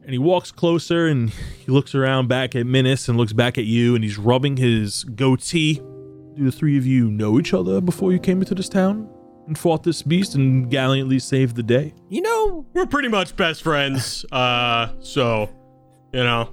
And 0.05 0.11
he 0.13 0.19
walks 0.19 0.51
closer 0.51 1.07
and 1.07 1.31
he 1.65 1.71
looks 1.71 1.95
around 1.95 2.29
back 2.29 2.55
at 2.57 2.67
Minis 2.67 3.09
and 3.09 3.17
looks 3.17 3.33
back 3.33 3.59
at 3.59 3.65
you 3.65 3.95
and 3.95 4.03
he's 4.03 4.19
rubbing 4.19 4.57
his 4.57 5.05
goatee. 5.05 5.75
Do 6.35 6.45
the 6.45 6.53
three 6.53 6.79
of 6.79 6.87
you 6.87 7.11
know 7.11 7.39
each 7.39 7.53
other 7.55 7.81
before 7.81 8.13
you 8.13 8.19
came 8.19 8.41
into 8.41 8.55
this 8.55 8.69
town 8.69 9.09
and 9.47 9.59
fought 9.59 9.83
this 9.83 10.03
beast 10.03 10.35
and 10.35 10.71
gallantly 10.71 11.19
saved 11.19 11.57
the 11.57 11.63
day? 11.63 11.95
You 12.09 12.23
know, 12.23 12.67
We're 12.73 12.87
pretty 12.87 13.09
much 13.09 13.37
best 13.37 13.63
friends. 13.63 14.25
Uh, 14.33 14.89
so, 15.01 15.51
you 16.13 16.23
know, 16.25 16.49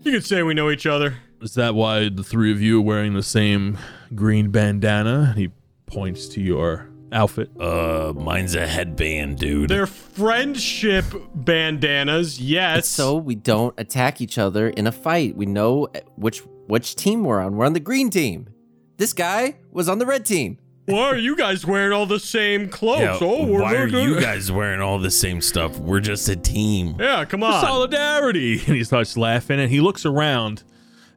you 0.00 0.12
could 0.12 0.24
say 0.24 0.42
we 0.42 0.54
know 0.54 0.70
each 0.70 0.86
other. 0.86 1.16
Is 1.42 1.54
that 1.54 1.74
why 1.74 2.08
the 2.08 2.22
three 2.22 2.50
of 2.50 2.62
you 2.62 2.78
are 2.78 2.82
wearing 2.82 3.12
the 3.12 3.22
same 3.22 3.76
green 4.14 4.50
bandana? 4.50 5.26
And 5.30 5.38
he 5.38 5.50
points 5.86 6.26
to 6.28 6.40
your 6.40 6.88
outfit. 7.14 7.50
uh 7.60 8.12
mine's 8.14 8.54
a 8.54 8.66
headband, 8.66 9.38
dude. 9.38 9.70
They're 9.70 9.86
friendship 9.86 11.04
bandanas, 11.34 12.40
yes. 12.40 12.88
so 12.88 13.16
we 13.16 13.34
don't 13.34 13.74
attack 13.78 14.20
each 14.20 14.36
other 14.38 14.68
in 14.68 14.86
a 14.86 14.92
fight. 14.92 15.36
We 15.36 15.46
know 15.46 15.88
which 16.16 16.40
which 16.66 16.96
team 16.96 17.24
we're 17.24 17.40
on. 17.40 17.56
We're 17.56 17.66
on 17.66 17.72
the 17.72 17.80
green 17.80 18.10
team. 18.10 18.48
This 18.96 19.12
guy 19.12 19.56
was 19.70 19.88
on 19.88 19.98
the 19.98 20.06
red 20.06 20.24
team. 20.26 20.58
why 20.86 21.04
are 21.04 21.16
you 21.16 21.36
guys 21.36 21.64
wearing 21.66 21.92
all 21.92 22.06
the 22.06 22.20
same 22.20 22.68
clothes? 22.68 23.00
Yeah, 23.00 23.18
oh, 23.20 23.46
we're 23.46 23.62
why 23.62 23.74
are 23.76 23.88
looking- 23.88 24.08
you 24.14 24.20
guys 24.20 24.52
wearing 24.52 24.80
all 24.80 24.98
the 24.98 25.10
same 25.10 25.40
stuff? 25.40 25.78
We're 25.78 26.00
just 26.00 26.28
a 26.28 26.36
team. 26.36 26.96
Yeah, 27.00 27.24
come 27.24 27.42
on. 27.42 27.60
Solidarity! 27.62 28.54
And 28.66 28.76
he 28.76 28.84
starts 28.84 29.16
laughing 29.16 29.60
and 29.60 29.70
he 29.70 29.80
looks 29.80 30.04
around. 30.06 30.62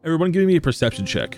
Everyone 0.03 0.31
give 0.31 0.45
me 0.47 0.55
a 0.55 0.61
perception 0.61 1.05
check. 1.05 1.37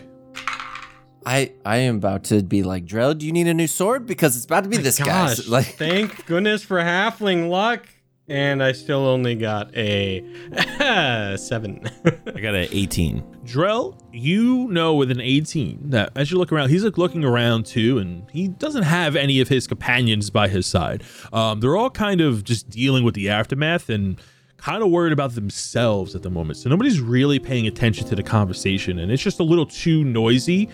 I 1.26 1.52
I 1.66 1.78
am 1.78 1.98
about 1.98 2.24
to 2.26 2.44
be 2.44 2.64
like, 2.64 2.86
Drell, 2.86 3.18
do 3.18 3.26
you 3.26 3.32
need 3.32 3.48
a 3.48 3.54
new 3.54 3.68
sword? 3.68 4.06
Because 4.06 4.36
it's 4.36 4.46
about 4.46 4.64
to 4.64 4.70
be 4.70 4.78
this 4.78 5.00
guy. 5.00 5.36
Like, 5.48 5.66
thank 5.66 6.26
goodness 6.26 6.64
for 6.64 6.78
halfling 6.78 7.50
luck. 7.50 7.88
And 8.28 8.62
I 8.62 8.74
still 8.74 9.08
only 9.08 9.34
got 9.34 9.76
a 9.76 10.24
seven. 11.38 11.90
I 12.06 12.40
got 12.40 12.54
an 12.54 12.68
18. 12.72 13.24
Drell, 13.44 14.00
you 14.12 14.68
know 14.68 14.94
with 14.94 15.10
an 15.10 15.20
18 15.20 15.90
that 15.90 16.12
as 16.16 16.30
you 16.30 16.38
look 16.38 16.52
around, 16.52 16.70
he's 16.70 16.84
like 16.84 17.00
looking 17.00 17.24
around 17.24 17.66
too, 17.66 17.98
and 17.98 18.30
he 18.30 18.48
doesn't 18.48 18.84
have 18.84 19.16
any 19.16 19.40
of 19.40 19.48
his 19.48 19.66
companions 19.66 20.30
by 20.30 20.48
his 20.48 20.68
side. 20.68 21.04
Um, 21.34 21.60
they're 21.60 21.76
all 21.76 21.90
kind 21.90 22.22
of 22.22 22.44
just 22.44 22.70
dealing 22.70 23.04
with 23.04 23.16
the 23.16 23.30
aftermath 23.30 23.90
and 23.90 24.22
kind 24.58 24.84
of 24.84 24.92
worried 24.92 25.14
about 25.14 25.34
themselves 25.34 26.14
at 26.14 26.22
the 26.22 26.30
moment. 26.30 26.58
So 26.58 26.70
nobody's 26.70 27.00
really 27.02 27.40
paying 27.40 27.66
attention 27.66 28.06
to 28.10 28.16
the 28.16 28.24
conversation, 28.24 29.00
and 29.00 29.12
it's 29.12 29.24
just 29.24 29.40
a 29.40 29.44
little 29.44 29.66
too 29.66 30.04
noisy 30.04 30.70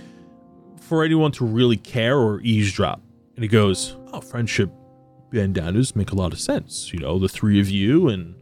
for 0.86 1.04
anyone 1.04 1.32
to 1.34 1.46
really 1.46 1.78
care 1.78 2.18
or 2.18 2.40
eavesdrop. 2.42 3.02
And 3.36 3.44
he 3.44 3.48
goes, 3.48 3.98
Oh, 4.14 4.22
friendship 4.22 4.72
bandanas 5.32 5.96
make 5.96 6.12
a 6.12 6.16
lot 6.16 6.32
of 6.32 6.40
sense. 6.40 6.94
You 6.94 7.00
know, 7.00 7.20
the 7.20 7.28
three 7.28 7.60
of 7.60 7.70
you 7.70 8.08
and 8.08 8.36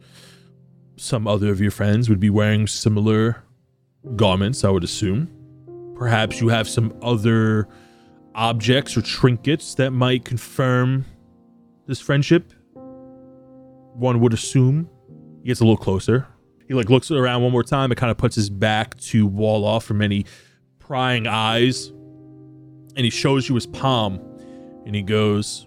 some 0.96 1.26
other 1.26 1.50
of 1.50 1.60
your 1.60 1.70
friends 1.70 2.08
would 2.08 2.20
be 2.20 2.30
wearing 2.30 2.66
similar 2.66 3.42
garments, 4.14 4.62
I 4.62 4.70
would 4.70 4.84
assume. 4.84 5.30
Perhaps 5.96 6.40
you 6.40 6.48
have 6.48 6.68
some 6.68 6.96
other 7.02 7.66
objects 8.34 8.96
or 8.96 9.02
trinkets 9.02 9.74
that 9.76 9.92
might 9.92 10.24
confirm 10.24 11.04
this 11.86 12.00
friendship. 12.00 12.52
One 13.94 14.20
would 14.20 14.32
assume. 14.32 14.88
He 15.42 15.48
gets 15.48 15.60
a 15.60 15.64
little 15.64 15.76
closer. 15.76 16.26
He 16.68 16.74
like 16.74 16.90
looks 16.90 17.10
around 17.10 17.42
one 17.42 17.52
more 17.52 17.62
time 17.62 17.90
and 17.90 17.98
kind 17.98 18.10
of 18.10 18.16
puts 18.16 18.36
his 18.36 18.50
back 18.50 18.98
to 18.98 19.26
wall 19.26 19.64
off 19.64 19.84
from 19.84 20.02
any 20.02 20.26
prying 20.78 21.26
eyes. 21.26 21.92
And 22.96 23.04
he 23.04 23.10
shows 23.10 23.48
you 23.48 23.54
his 23.54 23.66
palm 23.66 24.20
and 24.86 24.94
he 24.94 25.02
goes, 25.02 25.66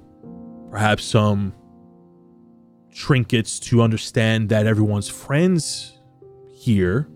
perhaps 0.71 1.03
some 1.03 1.53
trinkets 2.91 3.59
to 3.59 3.81
understand 3.81 4.49
that 4.49 4.65
everyone's 4.65 5.09
friends 5.09 5.99
here. 6.51 7.07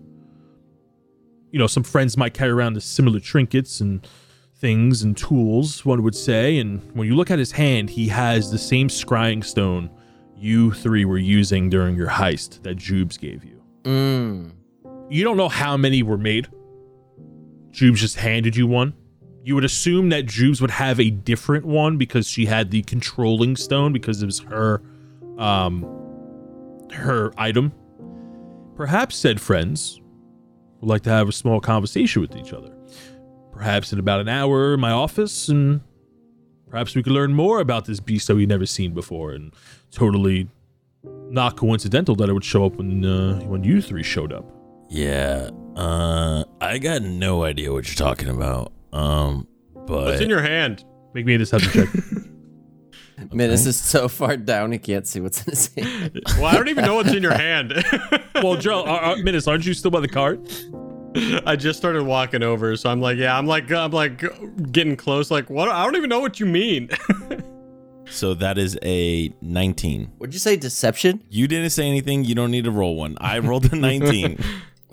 You 1.50 1.58
know, 1.58 1.66
some 1.66 1.82
friends 1.82 2.16
might 2.16 2.34
carry 2.34 2.50
around 2.50 2.74
the 2.74 2.80
similar 2.80 3.20
trinkets 3.20 3.80
and 3.80 4.06
things 4.56 5.02
and 5.02 5.16
tools, 5.16 5.84
one 5.84 6.02
would 6.02 6.14
say. 6.14 6.58
And 6.58 6.80
when 6.94 7.06
you 7.06 7.14
look 7.14 7.30
at 7.30 7.38
his 7.38 7.52
hand, 7.52 7.90
he 7.90 8.08
has 8.08 8.50
the 8.50 8.58
same 8.58 8.88
scrying 8.88 9.44
stone 9.44 9.90
you 10.36 10.72
three 10.72 11.04
were 11.04 11.18
using 11.18 11.68
during 11.68 11.94
your 11.96 12.08
heist 12.08 12.62
that 12.62 12.76
Jubes 12.76 13.18
gave 13.18 13.44
you. 13.44 13.62
Mm. 13.84 14.52
You 15.08 15.24
don't 15.24 15.36
know 15.36 15.48
how 15.48 15.76
many 15.76 16.02
were 16.02 16.18
made. 16.18 16.48
Jubes 17.70 17.96
just 17.96 18.16
handed 18.16 18.56
you 18.56 18.66
one. 18.66 18.94
You 19.44 19.54
would 19.56 19.64
assume 19.64 20.10
that 20.10 20.26
Jubes 20.26 20.60
would 20.60 20.70
have 20.70 21.00
a 21.00 21.10
different 21.10 21.64
one 21.64 21.98
because 21.98 22.28
she 22.28 22.46
had 22.46 22.70
the 22.70 22.82
controlling 22.82 23.56
stone 23.56 23.92
because 23.92 24.22
it 24.22 24.26
was 24.26 24.40
her 24.40 24.82
um 25.38 25.84
her 26.92 27.32
item. 27.36 27.72
Perhaps 28.76 29.16
said 29.16 29.40
friends 29.40 30.00
would 30.80 30.88
like 30.88 31.02
to 31.02 31.10
have 31.10 31.28
a 31.28 31.32
small 31.32 31.60
conversation 31.60 32.22
with 32.22 32.36
each 32.36 32.52
other. 32.52 32.72
Perhaps 33.52 33.92
in 33.92 33.98
about 33.98 34.20
an 34.20 34.28
hour 34.28 34.74
in 34.74 34.80
my 34.80 34.90
office 34.90 35.48
and 35.48 35.80
perhaps 36.68 36.94
we 36.94 37.02
could 37.02 37.12
learn 37.12 37.32
more 37.32 37.60
about 37.60 37.84
this 37.84 38.00
beast 38.00 38.28
that 38.28 38.34
we've 38.34 38.48
never 38.48 38.66
seen 38.66 38.94
before 38.94 39.32
and 39.32 39.52
totally 39.90 40.48
not 41.30 41.56
coincidental 41.56 42.14
that 42.16 42.28
it 42.28 42.32
would 42.32 42.44
show 42.44 42.64
up 42.64 42.76
when 42.76 43.04
uh, 43.04 43.40
when 43.40 43.64
you 43.64 43.82
three 43.82 44.02
showed 44.02 44.32
up. 44.32 44.44
Yeah. 44.88 45.50
Uh, 45.76 46.44
I 46.60 46.78
got 46.78 47.02
no 47.02 47.44
idea 47.44 47.72
what 47.72 47.88
you're 47.88 47.94
talking 47.94 48.28
about. 48.28 48.72
Um, 48.92 49.46
but 49.74 50.04
What's 50.06 50.20
in 50.20 50.30
your 50.30 50.42
hand? 50.42 50.84
Make 51.14 51.26
me 51.26 51.34
a 51.34 51.38
deception 51.38 51.70
check. 51.70 51.88
Man, 53.32 53.50
this 53.50 53.66
is 53.66 53.80
so 53.80 54.08
far 54.08 54.36
down 54.36 54.72
he 54.72 54.78
can't 54.78 55.06
see 55.06 55.20
what's 55.20 55.42
in 55.46 55.50
his 55.50 55.72
hand. 55.74 56.20
Well, 56.36 56.46
I 56.46 56.54
don't 56.54 56.68
even 56.68 56.84
know 56.84 56.96
what's 56.96 57.12
in 57.12 57.22
your 57.22 57.34
hand. 57.34 57.72
well, 58.36 58.56
Joe, 58.56 58.80
uh, 58.80 59.14
uh, 59.14 59.16
Minus, 59.22 59.46
aren't 59.46 59.64
you 59.64 59.74
still 59.74 59.90
by 59.90 60.00
the 60.00 60.08
cart? 60.08 60.40
I 61.46 61.56
just 61.56 61.78
started 61.78 62.04
walking 62.04 62.42
over, 62.42 62.74
so 62.76 62.90
I'm 62.90 63.00
like, 63.00 63.18
yeah, 63.18 63.36
I'm 63.36 63.46
like, 63.46 63.70
I'm 63.70 63.90
like 63.92 64.22
getting 64.72 64.96
close. 64.96 65.30
Like, 65.30 65.50
what? 65.50 65.68
I 65.68 65.84
don't 65.84 65.96
even 65.96 66.08
know 66.08 66.20
what 66.20 66.40
you 66.40 66.46
mean. 66.46 66.88
so 68.06 68.34
that 68.34 68.58
is 68.58 68.78
a 68.82 69.32
19. 69.42 70.12
Would 70.18 70.32
you 70.32 70.40
say 70.40 70.56
deception? 70.56 71.22
You 71.28 71.46
didn't 71.46 71.70
say 71.70 71.86
anything. 71.86 72.24
You 72.24 72.34
don't 72.34 72.50
need 72.50 72.64
to 72.64 72.70
roll 72.70 72.96
one. 72.96 73.16
I 73.20 73.38
rolled 73.38 73.72
a 73.72 73.76
19. 73.76 74.38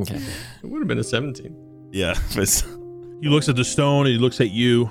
Okay. 0.02 0.16
it 0.64 0.66
would 0.66 0.80
have 0.80 0.88
been 0.88 1.00
a 1.00 1.04
17. 1.04 1.90
yeah. 1.94 2.16
But 2.36 2.64
He 3.22 3.28
looks 3.28 3.50
at 3.50 3.56
the 3.56 3.66
stone 3.66 4.06
and 4.06 4.16
he 4.16 4.18
looks 4.20 4.40
at 4.40 4.52
you. 4.52 4.90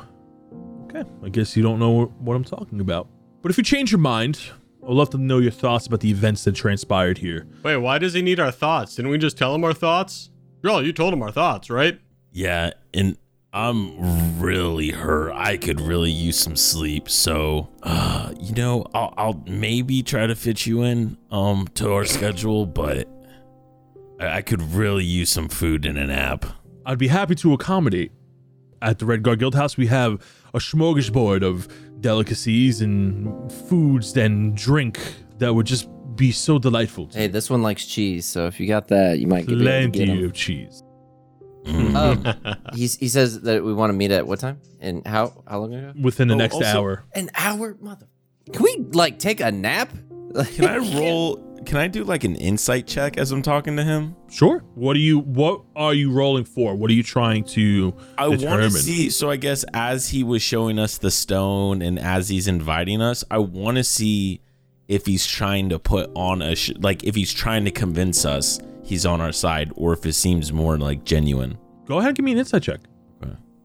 Okay, 0.84 1.04
I 1.24 1.28
guess 1.28 1.56
you 1.56 1.62
don't 1.62 1.78
know 1.78 2.06
what 2.18 2.34
I'm 2.34 2.44
talking 2.44 2.80
about. 2.80 3.08
But 3.42 3.50
if 3.50 3.58
you 3.58 3.64
change 3.64 3.90
your 3.92 4.00
mind, 4.00 4.40
I'd 4.82 4.90
love 4.90 5.10
to 5.10 5.18
know 5.18 5.38
your 5.38 5.50
thoughts 5.50 5.86
about 5.86 6.00
the 6.00 6.10
events 6.10 6.44
that 6.44 6.52
transpired 6.54 7.18
here. 7.18 7.46
Wait, 7.62 7.76
why 7.76 7.98
does 7.98 8.14
he 8.14 8.22
need 8.22 8.40
our 8.40 8.50
thoughts? 8.50 8.94
Didn't 8.96 9.10
we 9.10 9.18
just 9.18 9.36
tell 9.38 9.54
him 9.54 9.64
our 9.64 9.72
thoughts? 9.74 10.30
Girl, 10.62 10.82
you 10.84 10.92
told 10.92 11.12
him 11.14 11.22
our 11.22 11.32
thoughts, 11.32 11.70
right? 11.70 12.00
yeah, 12.32 12.70
and 12.92 13.16
I'm 13.52 14.38
really 14.40 14.90
hurt. 14.90 15.32
I 15.32 15.56
could 15.56 15.80
really 15.80 16.10
use 16.10 16.38
some 16.38 16.54
sleep. 16.56 17.08
So, 17.08 17.68
uh, 17.82 18.32
you 18.38 18.54
know, 18.54 18.84
I'll, 18.92 19.14
I'll 19.16 19.42
maybe 19.46 20.02
try 20.02 20.26
to 20.26 20.34
fit 20.36 20.66
you 20.66 20.82
in 20.82 21.16
um 21.30 21.66
to 21.74 21.92
our 21.92 22.04
schedule, 22.04 22.66
but 22.66 23.08
I, 24.20 24.36
I 24.38 24.42
could 24.42 24.60
really 24.62 25.04
use 25.04 25.30
some 25.30 25.48
food 25.48 25.86
and 25.86 25.96
a 25.96 26.06
nap. 26.06 26.44
I'd 26.84 26.98
be 26.98 27.08
happy 27.08 27.34
to 27.36 27.52
accommodate. 27.54 28.12
At 28.80 28.98
the 28.98 29.06
Red 29.06 29.22
Guard 29.22 29.38
Guild 29.40 29.54
House, 29.54 29.76
we 29.76 29.86
have 29.88 30.14
a 30.54 30.58
smorgasbord 30.58 31.42
of 31.42 31.68
delicacies 32.00 32.80
and 32.80 33.50
foods 33.68 34.16
and 34.16 34.56
drink 34.56 34.98
that 35.38 35.54
would 35.54 35.66
just 35.66 35.88
be 36.14 36.30
so 36.32 36.58
delightful. 36.58 37.08
Hey, 37.12 37.26
this 37.28 37.50
one 37.50 37.62
likes 37.62 37.86
cheese, 37.86 38.24
so 38.26 38.46
if 38.46 38.58
you 38.60 38.66
got 38.68 38.88
that, 38.88 39.18
you 39.18 39.26
might 39.26 39.46
get, 39.46 39.58
be 39.58 39.66
able 39.68 39.92
to 39.92 39.98
get 39.98 40.06
Plenty 40.06 40.24
of 40.24 40.32
cheese. 40.32 40.82
Um, 41.68 42.24
he's, 42.72 42.96
he 42.96 43.08
says 43.08 43.42
that 43.42 43.62
we 43.62 43.74
want 43.74 43.90
to 43.90 43.92
meet 43.94 44.10
at 44.10 44.26
what 44.26 44.40
time? 44.40 44.58
And 44.80 45.06
how 45.06 45.42
how 45.46 45.58
long 45.58 45.74
ago? 45.74 45.92
Within 46.00 46.28
the 46.28 46.34
Oh, 46.34 46.38
next 46.38 46.54
also- 46.54 46.66
hour. 46.66 47.04
An 47.14 47.28
hour, 47.34 47.76
mother. 47.80 48.06
Can 48.52 48.62
we 48.62 48.76
like 48.92 49.18
take 49.18 49.40
a 49.40 49.50
nap? 49.52 49.90
Can 50.54 50.64
I 50.64 50.78
roll? 50.98 51.36
Can 51.68 51.76
I 51.76 51.87
do 51.87 52.02
like 52.02 52.24
an 52.24 52.35
insight 52.37 52.87
check 52.87 53.18
as 53.18 53.31
I'm 53.31 53.42
talking 53.42 53.76
to 53.76 53.85
him? 53.85 54.16
Sure. 54.31 54.64
What 54.74 54.96
are 54.96 55.00
you 55.00 55.18
what 55.18 55.64
are 55.76 55.92
you 55.92 56.11
rolling 56.11 56.46
for? 56.46 56.74
What 56.74 56.90
are 56.90 56.94
you 56.94 57.02
trying 57.02 57.44
to 57.44 57.94
I 58.16 58.26
want 58.28 58.40
to 58.40 58.70
see. 58.70 59.11
So 59.11 59.28
I 59.28 59.37
guess 59.37 59.66
as 59.74 60.09
he 60.09 60.24
was 60.24 60.40
showing 60.40 60.78
us 60.78 60.96
the 60.96 61.11
stone 61.11 61.83
and 61.83 61.98
as 61.98 62.31
he's 62.31 62.48
inviting 62.48 63.02
us, 63.02 63.22
I 63.31 63.37
want 63.37 63.76
to 63.76 63.85
see 63.85 64.40
if 64.88 65.04
he's 65.04 65.26
trying 65.26 65.68
to 65.68 65.78
put 65.78 66.11
on 66.14 66.40
a 66.40 66.57
sh- 66.57 66.72
like 66.78 67.04
if 67.04 67.14
he's 67.14 67.35
trying 67.35 67.66
to 67.66 67.70
convince 67.70 68.24
us 68.24 68.59
he's 68.83 69.04
on 69.04 69.20
our 69.20 69.33
side 69.33 69.70
or 69.76 69.92
if 69.92 70.07
it 70.07 70.14
seems 70.14 70.50
more 70.54 70.78
like 70.78 71.04
genuine. 71.04 71.59
Go 71.85 71.98
ahead 71.98 72.09
and 72.09 72.16
give 72.16 72.24
me 72.24 72.33
an 72.33 72.38
insight 72.38 72.62
check. 72.62 72.81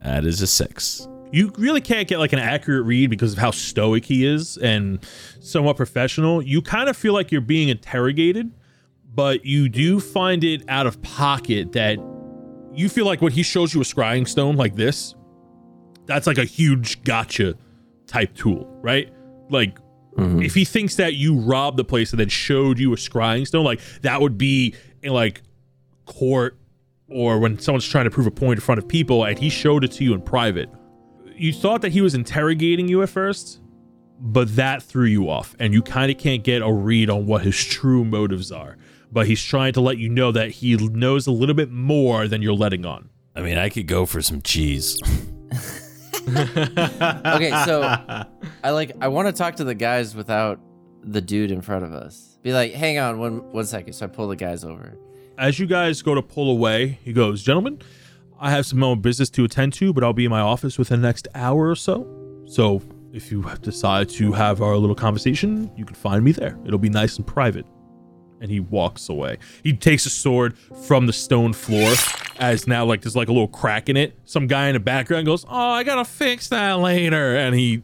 That 0.01 0.25
is 0.25 0.41
a 0.41 0.47
six. 0.47 1.07
You 1.33 1.51
really 1.57 1.81
can't 1.81 2.07
get 2.07 2.19
like 2.19 2.31
an 2.31 2.37
accurate 2.37 2.85
read 2.85 3.09
because 3.09 3.33
of 3.33 3.39
how 3.39 3.49
stoic 3.49 4.05
he 4.05 4.23
is 4.23 4.55
and 4.57 5.03
somewhat 5.39 5.77
professional. 5.77 6.43
You 6.43 6.61
kind 6.61 6.87
of 6.87 6.95
feel 6.95 7.13
like 7.13 7.31
you're 7.31 7.41
being 7.41 7.69
interrogated, 7.69 8.51
but 9.15 9.43
you 9.43 9.67
do 9.67 9.99
find 9.99 10.43
it 10.43 10.63
out 10.69 10.85
of 10.85 11.01
pocket 11.01 11.71
that 11.71 11.97
you 12.71 12.87
feel 12.87 13.07
like 13.07 13.19
when 13.23 13.31
he 13.31 13.41
shows 13.41 13.73
you 13.73 13.81
a 13.81 13.83
scrying 13.83 14.27
stone 14.27 14.57
like 14.57 14.75
this, 14.75 15.15
that's 16.05 16.27
like 16.27 16.37
a 16.37 16.45
huge 16.45 17.03
gotcha 17.03 17.55
type 18.05 18.35
tool, 18.35 18.67
right? 18.83 19.11
Like 19.49 19.79
mm-hmm. 20.15 20.43
if 20.43 20.53
he 20.53 20.65
thinks 20.65 20.97
that 20.97 21.15
you 21.15 21.35
robbed 21.35 21.77
the 21.77 21.83
place 21.83 22.11
and 22.11 22.19
then 22.19 22.29
showed 22.29 22.77
you 22.77 22.93
a 22.93 22.95
scrying 22.95 23.47
stone, 23.47 23.65
like 23.65 23.81
that 24.03 24.21
would 24.21 24.37
be 24.37 24.75
in 25.01 25.13
like 25.13 25.41
court 26.05 26.59
or 27.09 27.39
when 27.39 27.57
someone's 27.57 27.87
trying 27.87 28.03
to 28.03 28.11
prove 28.11 28.27
a 28.27 28.31
point 28.31 28.59
in 28.59 28.61
front 28.61 28.77
of 28.77 28.87
people 28.87 29.23
and 29.23 29.39
he 29.39 29.49
showed 29.49 29.83
it 29.83 29.93
to 29.93 30.03
you 30.03 30.13
in 30.13 30.21
private. 30.21 30.69
You 31.35 31.53
thought 31.53 31.81
that 31.81 31.91
he 31.91 32.01
was 32.01 32.15
interrogating 32.15 32.87
you 32.87 33.01
at 33.01 33.09
first, 33.09 33.59
but 34.19 34.55
that 34.55 34.83
threw 34.83 35.05
you 35.05 35.29
off 35.29 35.55
and 35.59 35.73
you 35.73 35.81
kind 35.81 36.11
of 36.11 36.17
can't 36.17 36.43
get 36.43 36.61
a 36.61 36.71
read 36.71 37.09
on 37.09 37.25
what 37.25 37.41
his 37.43 37.61
true 37.63 38.05
motives 38.05 38.51
are. 38.51 38.77
But 39.11 39.27
he's 39.27 39.43
trying 39.43 39.73
to 39.73 39.81
let 39.81 39.97
you 39.97 40.09
know 40.09 40.31
that 40.31 40.49
he 40.51 40.75
knows 40.75 41.27
a 41.27 41.31
little 41.31 41.55
bit 41.55 41.69
more 41.71 42.27
than 42.27 42.41
you're 42.41 42.53
letting 42.55 42.85
on. 42.85 43.09
I 43.35 43.41
mean, 43.41 43.57
I 43.57 43.69
could 43.69 43.87
go 43.87 44.05
for 44.05 44.21
some 44.21 44.41
cheese. 44.41 44.99
Okay, 46.25 47.49
so 47.65 47.81
I 48.63 48.69
like 48.71 48.93
I 49.01 49.09
want 49.09 49.27
to 49.27 49.33
talk 49.33 49.57
to 49.57 49.63
the 49.65 49.75
guys 49.75 50.15
without 50.15 50.59
the 51.03 51.19
dude 51.19 51.51
in 51.51 51.61
front 51.61 51.83
of 51.83 51.91
us. 51.91 52.37
Be 52.41 52.53
like, 52.53 52.71
hang 52.73 52.97
on 52.97 53.19
one 53.19 53.51
one 53.51 53.65
second. 53.65 53.91
So 53.93 54.05
I 54.05 54.07
pull 54.07 54.27
the 54.29 54.35
guys 54.35 54.63
over. 54.63 54.97
As 55.37 55.59
you 55.59 55.65
guys 55.65 56.01
go 56.01 56.15
to 56.15 56.21
pull 56.21 56.51
away, 56.51 56.99
he 57.03 57.11
goes, 57.11 57.43
Gentlemen, 57.43 57.81
I 58.43 58.49
have 58.49 58.65
some 58.65 58.79
more 58.79 58.97
business 58.97 59.29
to 59.31 59.45
attend 59.45 59.71
to, 59.75 59.93
but 59.93 60.03
I'll 60.03 60.11
be 60.11 60.25
in 60.25 60.29
my 60.29 60.41
office 60.41 60.77
within 60.77 61.01
the 61.01 61.07
next 61.07 61.29
hour 61.33 61.69
or 61.69 61.77
so. 61.77 62.05
So 62.45 62.81
if 63.13 63.31
you 63.31 63.49
decide 63.61 64.09
to 64.09 64.33
have 64.33 64.61
our 64.61 64.75
little 64.75 64.97
conversation, 64.97 65.71
you 65.77 65.85
can 65.85 65.95
find 65.95 66.25
me 66.25 66.33
there. 66.33 66.59
It'll 66.65 66.77
be 66.77 66.89
nice 66.89 67.15
and 67.15 67.25
private. 67.25 67.65
And 68.41 68.51
he 68.51 68.59
walks 68.59 69.07
away. 69.07 69.37
He 69.63 69.71
takes 69.71 70.05
a 70.05 70.09
sword 70.09 70.57
from 70.57 71.05
the 71.05 71.13
stone 71.13 71.53
floor 71.53 71.93
as 72.37 72.67
now 72.67 72.83
like 72.83 73.01
there's 73.01 73.15
like 73.15 73.29
a 73.29 73.31
little 73.31 73.47
crack 73.47 73.87
in 73.87 73.95
it. 73.95 74.19
Some 74.25 74.47
guy 74.47 74.67
in 74.67 74.73
the 74.73 74.81
background 74.81 75.25
goes, 75.25 75.45
Oh, 75.45 75.69
I 75.69 75.83
gotta 75.83 76.03
fix 76.03 76.49
that 76.49 76.79
later. 76.79 77.37
And 77.37 77.55
he 77.55 77.81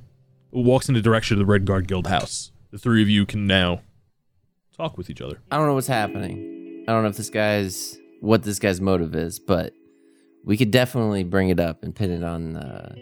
walks 0.52 0.90
in 0.90 0.94
the 0.94 1.02
direction 1.02 1.36
of 1.36 1.40
the 1.40 1.46
Red 1.46 1.64
Guard 1.64 1.88
Guild 1.88 2.08
house. 2.08 2.52
The 2.72 2.78
three 2.78 3.02
of 3.02 3.08
you 3.08 3.26
can 3.26 3.48
now 3.48 3.80
talk 4.76 4.98
with 4.98 5.10
each 5.10 5.22
other. 5.22 5.40
I 5.52 5.56
don't 5.56 5.68
know 5.68 5.76
what's 5.76 5.88
happening. 5.88 6.84
I 6.86 6.92
don't 6.92 7.04
know 7.04 7.10
if 7.10 7.16
this 7.16 7.30
guy's 7.30 7.98
what 8.20 8.44
this 8.44 8.60
guy's 8.60 8.82
motive 8.82 9.16
is, 9.16 9.40
but 9.40 9.74
we 10.50 10.58
could 10.58 10.72
definitely 10.72 11.24
bring 11.24 11.50
it 11.50 11.60
up 11.60 11.84
and 11.84 11.96
pin 11.96 12.10
it 12.10 12.24
on. 12.24 12.58
Uh, 12.58 12.96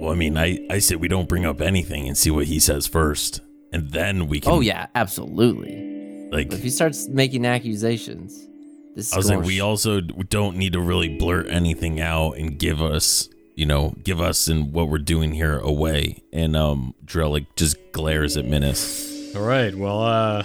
Well, 0.00 0.12
I 0.12 0.14
mean, 0.14 0.38
I, 0.38 0.64
I 0.70 0.78
said 0.78 0.98
we 1.00 1.08
don't 1.08 1.28
bring 1.28 1.44
up 1.44 1.60
anything 1.60 2.06
and 2.06 2.16
see 2.16 2.30
what 2.30 2.46
he 2.46 2.60
says 2.60 2.86
first. 2.86 3.40
And 3.72 3.90
then 3.90 4.28
we 4.28 4.38
can. 4.38 4.52
oh 4.52 4.60
yeah, 4.60 4.86
absolutely. 4.94 6.28
Like, 6.30 6.50
But 6.50 6.58
if 6.58 6.62
he 6.62 6.70
starts 6.70 7.08
making 7.08 7.46
accusations, 7.46 8.46
this 8.94 9.12
I 9.12 9.16
was 9.16 9.26
going 9.26 9.40
like, 9.40 9.46
we 9.48 9.60
also 9.60 10.00
don't 10.00 10.56
need 10.56 10.74
to 10.74 10.80
really 10.80 11.18
blurt 11.18 11.48
anything 11.48 12.00
out 12.00 12.36
and 12.38 12.56
give 12.56 12.80
us, 12.80 13.28
you 13.56 13.66
know, 13.66 13.96
give 14.04 14.20
us 14.20 14.46
and 14.46 14.72
what 14.72 14.88
we're 14.88 14.98
doing 14.98 15.32
here 15.32 15.58
away. 15.58 16.22
And 16.32 16.54
um, 16.54 16.94
Drell 17.04 17.32
like 17.32 17.56
just 17.56 17.76
glares 17.90 18.36
at 18.36 18.44
Minas. 18.44 19.34
All 19.34 19.42
right. 19.42 19.74
Well, 19.74 20.00
uh, 20.00 20.44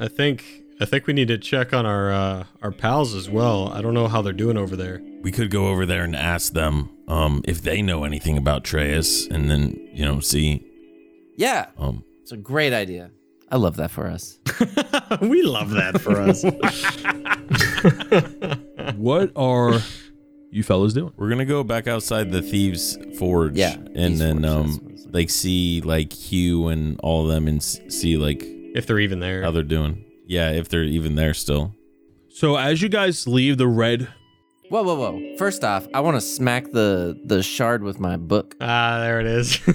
I 0.00 0.08
think 0.08 0.44
I 0.80 0.86
think 0.86 1.06
we 1.06 1.12
need 1.12 1.28
to 1.28 1.38
check 1.38 1.72
on 1.72 1.86
our 1.86 2.10
uh, 2.10 2.44
our 2.62 2.72
pals 2.72 3.14
as 3.14 3.30
well. 3.30 3.68
I 3.68 3.80
don't 3.80 3.94
know 3.94 4.08
how 4.08 4.22
they're 4.22 4.32
doing 4.32 4.56
over 4.56 4.74
there. 4.74 5.00
We 5.24 5.32
could 5.32 5.50
go 5.50 5.68
over 5.68 5.86
there 5.86 6.04
and 6.04 6.14
ask 6.14 6.52
them 6.52 6.90
um 7.08 7.42
if 7.44 7.62
they 7.62 7.82
know 7.82 8.04
anything 8.04 8.38
about 8.38 8.62
Treyas, 8.64 9.28
and 9.30 9.50
then 9.50 9.76
you 9.92 10.04
know 10.04 10.20
see 10.20 10.64
yeah, 11.36 11.66
um 11.78 12.04
it's 12.22 12.32
a 12.32 12.36
great 12.36 12.72
idea. 12.72 13.10
I 13.50 13.56
love 13.56 13.76
that 13.76 13.90
for 13.90 14.06
us. 14.06 14.38
we 15.20 15.42
love 15.42 15.70
that 15.70 16.00
for 16.00 16.20
us. 16.20 16.44
What 18.96 19.32
are 19.36 19.80
you 20.50 20.62
fellas 20.62 20.92
doing? 20.92 21.12
We're 21.16 21.28
gonna 21.30 21.44
go 21.44 21.64
back 21.64 21.86
outside 21.88 22.30
the 22.30 22.42
thieves' 22.42 22.96
forge, 23.18 23.56
Yeah, 23.56 23.74
and 23.74 23.94
Thieves' 23.94 24.18
then 24.18 24.42
Forge, 24.42 24.54
um, 24.54 24.88
like. 25.06 25.14
like 25.14 25.30
see 25.30 25.80
like 25.80 26.12
Hugh 26.12 26.68
and 26.68 27.00
all 27.02 27.22
of 27.22 27.28
them, 27.34 27.48
and 27.48 27.62
see 27.62 28.16
like 28.16 28.42
if 28.44 28.86
they're 28.86 29.00
even 29.00 29.20
there. 29.20 29.42
how 29.42 29.50
they're 29.50 29.62
doing. 29.62 30.04
Yeah, 30.26 30.50
if 30.50 30.68
they're 30.68 30.84
even 30.84 31.16
there 31.16 31.34
still. 31.34 31.74
So 32.30 32.56
as 32.56 32.82
you 32.82 32.88
guys 32.88 33.26
leave 33.26 33.58
the 33.58 33.68
red, 33.68 34.08
Whoa, 34.70 34.82
whoa, 34.82 34.94
whoa! 34.94 35.36
First 35.36 35.62
off, 35.62 35.86
I 35.94 36.00
want 36.00 36.16
to 36.16 36.20
smack 36.20 36.70
the 36.72 37.18
the 37.24 37.42
shard 37.42 37.82
with 37.82 38.00
my 38.00 38.16
book. 38.16 38.54
Ah, 38.60 38.98
there 39.00 39.20
it 39.20 39.26
is. 39.26 39.58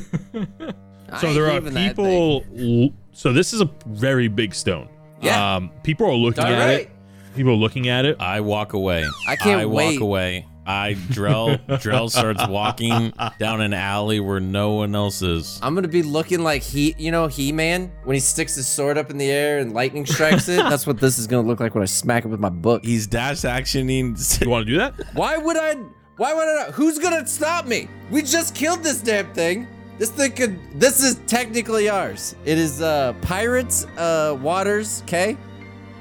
So 1.21 1.34
there 1.34 1.47
are 1.47 1.54
leaving 1.54 1.73
that 1.73 1.95
thing. 1.95 2.41
people. 2.43 2.43
l- 2.86 2.89
So 3.13 3.34
this 3.34 3.52
is 3.52 3.62
a 3.62 3.69
very 3.88 4.28
big 4.28 4.54
stone. 4.54 4.88
Yeah. 5.21 5.56
Um, 5.56 5.71
people 5.82 6.06
are 6.06 6.13
looking 6.13 6.43
All 6.43 6.52
at 6.54 6.60
right. 6.60 6.80
it. 6.82 6.91
People 7.36 7.54
are 7.54 7.56
looking 7.56 7.88
at 7.89 8.06
it. 8.06 8.21
I 8.21 8.41
walk 8.41 8.73
away. 8.73 9.04
I 9.28 9.36
can't 9.36 9.60
I 9.60 9.65
wait. 9.65 9.93
walk 9.93 10.02
away. 10.04 10.45
I 10.69 10.93
Drell 10.93 11.65
Drell 11.65 12.12
starts 12.12 12.47
walking 12.47 13.12
down 13.39 13.62
an 13.62 13.73
alley 13.73 14.19
where 14.19 14.39
no 14.39 14.73
one 14.73 14.93
else 14.93 15.23
is. 15.23 15.60
I'm 15.63 15.73
gonna 15.73 15.88
be 15.88 16.03
looking 16.03 16.43
like 16.43 16.62
he, 16.62 16.93
you 16.99 17.10
know, 17.12 17.25
He 17.25 17.51
Man 17.51 17.91
when 18.03 18.13
he 18.13 18.19
sticks 18.19 18.53
his 18.53 18.67
sword 18.67 18.95
up 18.95 19.10
in 19.10 19.17
the 19.17 19.32
air 19.32 19.58
and 19.58 19.73
lightning 19.73 20.05
strikes 20.05 20.47
it. 20.47 20.58
That's 20.58 20.86
what 20.86 20.99
this 20.99 21.17
is 21.17 21.25
gonna 21.25 21.47
look 21.47 21.60
like 21.60 21.73
when 21.73 21.82
I 21.82 21.88
smack 21.88 22.23
it 22.23 22.27
with 22.27 22.39
my 22.39 22.49
book. 22.49 22.86
He's 22.86 23.08
dash 23.08 23.38
actioning. 23.38 24.39
You 24.43 24.49
want 24.51 24.67
to 24.67 24.71
do 24.71 24.77
that? 24.77 24.93
Why 25.15 25.38
would 25.38 25.58
I? 25.58 25.73
Why 26.17 26.36
would 26.36 26.47
I? 26.47 26.71
Who's 26.71 26.99
gonna 26.99 27.25
stop 27.25 27.65
me? 27.65 27.88
We 28.12 28.21
just 28.21 28.53
killed 28.53 28.84
this 28.84 29.01
damn 29.01 29.34
thing. 29.34 29.67
This 29.97 30.12
thing 30.12 30.34
could. 30.34 30.60
This 30.79 31.03
is 31.03 31.19
technically 31.25 31.89
ours. 31.89 32.36
It 32.45 32.60
is 32.60 32.79
uh 32.79 33.13
pirates 33.23 33.86
uh 33.97 34.38
waters. 34.39 35.01
Okay. 35.01 35.36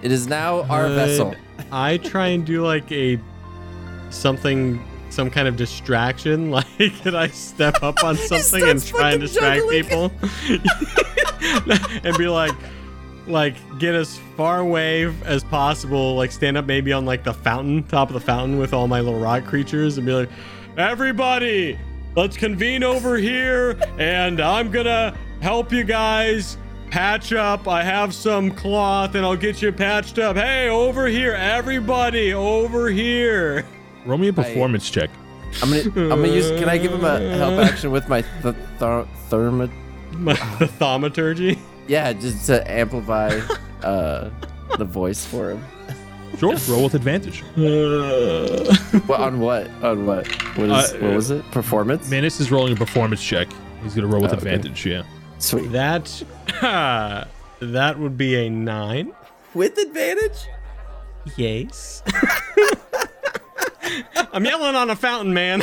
It 0.03 0.13
is 0.13 0.27
now 0.27 0.65
our 0.65 0.89
Could 0.89 0.95
vessel. 0.95 1.35
I 1.73 1.97
try 1.97 2.29
and 2.29 2.45
do 2.45 2.63
like 2.63 2.93
a 2.93 3.19
something, 4.11 4.83
some 5.11 5.31
kind 5.31 5.49
of 5.49 5.57
distraction. 5.57 6.51
Like, 6.59 6.67
could 7.03 7.15
I 7.15 7.29
step 7.29 7.83
up 7.83 8.03
on 8.03 8.17
something 8.33 8.63
and 8.63 8.85
try 8.85 9.13
and 9.13 9.21
distract 9.21 9.69
people, 9.69 10.13
and 12.05 12.17
be 12.17 12.29
like, 12.29 12.55
like 13.27 13.57
get 13.79 13.95
as 13.95 14.19
far 14.37 14.61
away 14.61 15.13
as 15.25 15.45
possible. 15.45 16.17
Like 16.17 16.33
stand 16.33 16.57
up 16.57 16.67
maybe 16.67 16.93
on 16.93 17.05
like 17.05 17.25
the 17.25 17.35
fountain, 17.35 17.85
top 17.85 18.09
of 18.09 18.15
the 18.15 18.21
fountain 18.21 18.59
with 18.59 18.73
all 18.73 18.89
my 18.89 19.01
little 19.01 19.21
rock 19.21 19.45
creatures, 19.45 19.99
and 19.99 20.07
be 20.07 20.13
like, 20.13 20.31
everybody, 20.77 21.79
let's 22.17 22.37
convene 22.37 22.83
over 22.83 23.17
here, 23.17 23.79
and 23.99 24.41
I'm 24.41 24.71
gonna 24.71 25.17
help 25.41 25.73
you 25.73 25.85
guys 25.85 26.57
patch 26.91 27.33
up. 27.33 27.69
I 27.69 27.83
have 27.83 28.15
some 28.15 28.51
cloth 28.51 29.15
and 29.15 29.25
I'll 29.25 29.37
get 29.37 29.61
you 29.63 29.73
patched 29.73 30.19
up. 30.19 30.37
Hey, 30.37 30.69
over 30.69 31.07
here, 31.07 31.35
everybody, 31.35 32.33
over 32.33 32.89
here. 32.89 33.67
Roll 34.07 34.19
me 34.19 34.29
a 34.29 34.33
performance 34.33 34.89
check. 34.91 35.11
I'm 35.63 35.71
gonna. 35.71 35.83
I'm 35.83 36.21
gonna 36.21 36.29
use. 36.29 36.49
Can 36.61 36.69
I 36.69 36.77
give 36.79 36.93
him 36.93 37.05
a 37.05 37.19
help 37.37 37.55
action 37.65 37.91
with 37.91 38.09
my 38.09 38.23
th- 38.43 38.55
th- 38.79 39.07
thermo? 39.29 39.71
My, 40.13 40.35
the 40.59 40.67
thaumaturgy. 40.79 41.59
Yeah, 41.87 42.13
just 42.13 42.47
to 42.47 42.71
amplify 42.71 43.41
uh 43.83 44.31
the 44.77 44.85
voice 44.85 45.25
for 45.25 45.51
him. 45.53 45.65
Sure. 46.39 46.55
Roll 46.69 46.85
with 46.85 46.95
advantage. 46.95 47.41
What 49.07 49.21
on 49.21 49.41
what? 49.41 49.69
On 49.83 50.07
what? 50.07 50.27
What 50.59 50.69
is? 50.71 50.93
Uh, 50.93 50.99
what 51.01 51.15
was 51.15 51.31
it? 51.31 51.51
Performance. 51.51 52.11
Manus 52.11 52.41
is 52.41 52.51
rolling 52.51 52.75
a 52.75 52.77
performance 52.77 53.23
check. 53.25 53.49
He's 53.83 53.95
gonna 53.95 54.07
roll 54.09 54.21
with 54.23 54.33
Oh, 54.33 54.37
okay. 54.37 54.51
advantage. 54.55 54.85
Yeah. 54.85 55.03
Sweet. 55.39 55.71
That, 55.73 56.05
that 57.61 57.99
would 57.99 58.17
be 58.19 58.35
a 58.47 58.51
nine. 58.51 59.13
With 59.55 59.79
advantage. 59.79 60.47
Yes. 61.37 62.03
I'm 64.33 64.45
yelling 64.45 64.75
on 64.75 64.91
a 64.91 64.97
fountain, 64.97 65.33
man. 65.33 65.63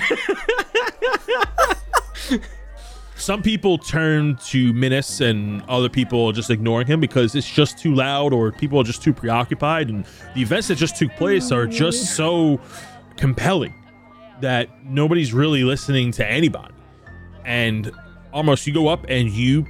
Some 3.18 3.42
people 3.42 3.78
turn 3.78 4.36
to 4.48 4.74
Minus 4.74 5.22
and 5.22 5.62
other 5.70 5.88
people 5.88 6.26
are 6.28 6.34
just 6.34 6.50
ignoring 6.50 6.86
him 6.86 7.00
because 7.00 7.34
it's 7.34 7.50
just 7.50 7.78
too 7.80 7.96
loud 7.96 8.34
or 8.34 8.52
people 8.52 8.80
are 8.80 8.84
just 8.84 9.02
too 9.02 9.14
preoccupied. 9.14 9.90
And 9.90 10.06
the 10.36 10.42
events 10.42 10.68
that 10.68 10.76
just 10.76 10.98
took 10.98 11.16
place 11.16 11.52
are 11.52 11.66
just 11.66 12.16
so 12.16 12.60
compelling 13.16 13.74
that 14.42 14.70
nobody's 14.86 15.34
really 15.34 15.64
listening 15.64 16.12
to 16.12 16.30
anybody. 16.30 16.74
And 17.46 17.92
almost 18.34 18.68
you 18.68 18.74
go 18.74 18.88
up 18.88 19.06
and 19.08 19.30
you 19.30 19.66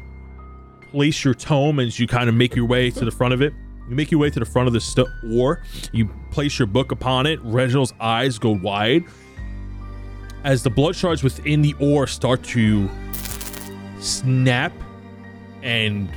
place 0.90 1.24
your 1.24 1.36
tome 1.36 1.80
as 1.80 2.00
you 2.00 2.08
kind 2.08 2.28
of 2.28 2.36
make 2.36 2.56
your 2.56 2.66
way 2.66 2.90
to 2.90 3.06
the 3.06 3.12
front 3.12 3.34
of 3.34 3.42
it. 3.42 3.54
You 3.88 3.96
make 3.96 4.10
your 4.10 4.20
way 4.20 4.32
to 4.32 4.40
the 4.40 4.46
front 4.46 4.68
of 4.68 4.74
the 4.74 4.82
st- 4.82 5.08
ore. 5.32 5.62
You 5.92 6.10
place 6.36 6.60
your 6.60 6.66
book 6.66 6.92
upon 6.92 7.26
it. 7.26 7.40
Reginald's 7.44 7.94
eyes 7.98 8.38
go 8.38 8.50
wide 8.50 9.06
as 10.44 10.64
the 10.64 10.70
blood 10.70 10.94
shards 10.94 11.24
within 11.24 11.62
the 11.62 11.74
ore 11.80 12.08
start 12.08 12.44
to 12.44 12.90
snap 14.02 14.74
and 15.64 16.10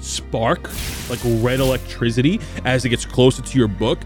spark 0.00 0.70
like 1.10 1.20
red 1.44 1.60
electricity 1.60 2.40
as 2.64 2.86
it 2.86 2.88
gets 2.88 3.04
closer 3.04 3.42
to 3.42 3.58
your 3.58 3.68
book. 3.68 3.98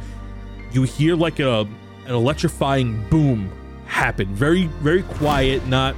You 0.73 0.83
hear 0.83 1.15
like 1.15 1.39
a 1.39 1.61
an 2.07 2.15
electrifying 2.15 3.09
boom 3.09 3.49
happen. 3.87 4.27
Very 4.35 4.67
very 4.83 5.05
quiet, 5.05 5.65
not 5.69 5.95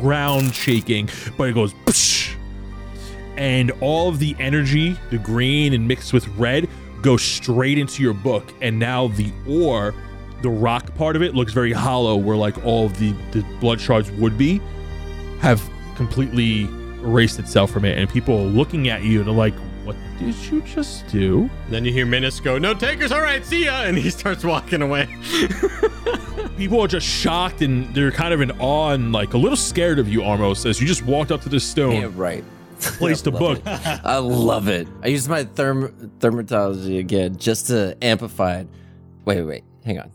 ground 0.00 0.56
shaking, 0.56 1.08
but 1.36 1.48
it 1.48 1.52
goes 1.52 1.72
and 3.36 3.70
all 3.80 4.08
of 4.08 4.18
the 4.18 4.36
energy, 4.38 4.96
the 5.10 5.18
green 5.18 5.72
and 5.72 5.88
mixed 5.88 6.12
with 6.12 6.26
red, 6.28 6.68
goes 7.02 7.22
straight 7.22 7.78
into 7.78 8.02
your 8.02 8.14
book. 8.14 8.52
And 8.60 8.78
now 8.78 9.08
the 9.08 9.32
ore, 9.48 9.94
the 10.40 10.48
rock 10.48 10.94
part 10.94 11.16
of 11.16 11.22
it, 11.22 11.34
looks 11.34 11.52
very 11.52 11.72
hollow, 11.72 12.16
where 12.16 12.36
like 12.36 12.64
all 12.64 12.88
the, 12.88 13.12
the 13.32 13.42
blood 13.60 13.80
shards 13.80 14.10
would 14.12 14.38
be, 14.38 14.60
have 15.40 15.62
completely 15.96 16.62
erased 17.02 17.38
itself 17.38 17.70
from 17.70 17.84
it. 17.84 17.98
And 17.98 18.08
people 18.08 18.36
are 18.38 18.44
looking 18.44 18.88
at 18.88 19.02
you 19.02 19.20
and 19.20 19.28
are 19.28 19.32
like, 19.34 19.54
what 19.84 19.96
did 20.18 20.36
you 20.50 20.62
just 20.62 21.06
do? 21.08 21.50
then 21.68 21.84
you 21.84 21.92
hear 21.92 22.06
Minus 22.06 22.38
go, 22.38 22.56
"No 22.56 22.72
takers, 22.72 23.10
all 23.10 23.20
right, 23.20 23.44
see 23.44 23.64
ya," 23.64 23.82
and 23.82 23.98
he 23.98 24.10
starts 24.10 24.44
walking 24.44 24.80
away. 24.80 25.08
People 26.56 26.80
are 26.80 26.86
just 26.86 27.06
shocked 27.06 27.62
and 27.62 27.92
they're 27.92 28.12
kind 28.12 28.32
of 28.32 28.40
in 28.40 28.52
awe 28.60 28.90
and 28.90 29.10
like 29.10 29.34
a 29.34 29.38
little 29.38 29.56
scared 29.56 29.98
of 29.98 30.08
you 30.08 30.22
almost 30.22 30.64
as 30.66 30.80
you 30.80 30.86
just 30.86 31.02
walked 31.02 31.32
up 31.32 31.40
to 31.42 31.48
this 31.48 31.64
stone, 31.64 31.94
Yeah, 32.02 32.10
right. 32.14 32.44
Placed 32.82 33.26
a 33.26 33.30
Love 33.30 33.38
book. 33.40 33.58
it. 33.58 34.00
I 34.04 34.18
love 34.18 34.68
it. 34.68 34.88
I 35.02 35.08
used 35.08 35.28
my 35.28 35.44
therm 35.44 35.92
thermatology 36.18 36.98
again 36.98 37.36
just 37.36 37.66
to 37.68 37.96
amplify 38.02 38.58
it. 38.60 38.68
Wait, 39.24 39.38
wait, 39.38 39.46
wait. 39.46 39.64
Hang 39.84 39.98
on. 39.98 40.10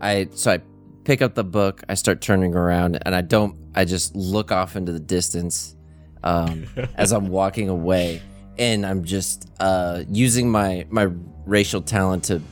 I 0.00 0.28
so 0.32 0.52
I 0.52 0.60
pick 1.04 1.22
up 1.22 1.34
the 1.34 1.44
book. 1.44 1.82
I 1.88 1.94
start 1.94 2.20
turning 2.20 2.54
around, 2.54 2.98
and 3.06 3.14
I 3.14 3.20
don't. 3.22 3.56
I 3.74 3.84
just 3.84 4.14
look 4.16 4.52
off 4.52 4.76
into 4.76 4.92
the 4.92 5.00
distance 5.00 5.76
um, 6.22 6.66
as 6.96 7.12
I'm 7.12 7.28
walking 7.28 7.68
away, 7.68 8.20
and 8.58 8.84
I'm 8.86 9.04
just 9.04 9.50
uh, 9.60 10.02
using 10.08 10.50
my 10.50 10.86
my 10.90 11.08
racial 11.46 11.80
talent 11.82 12.24
to 12.24 12.42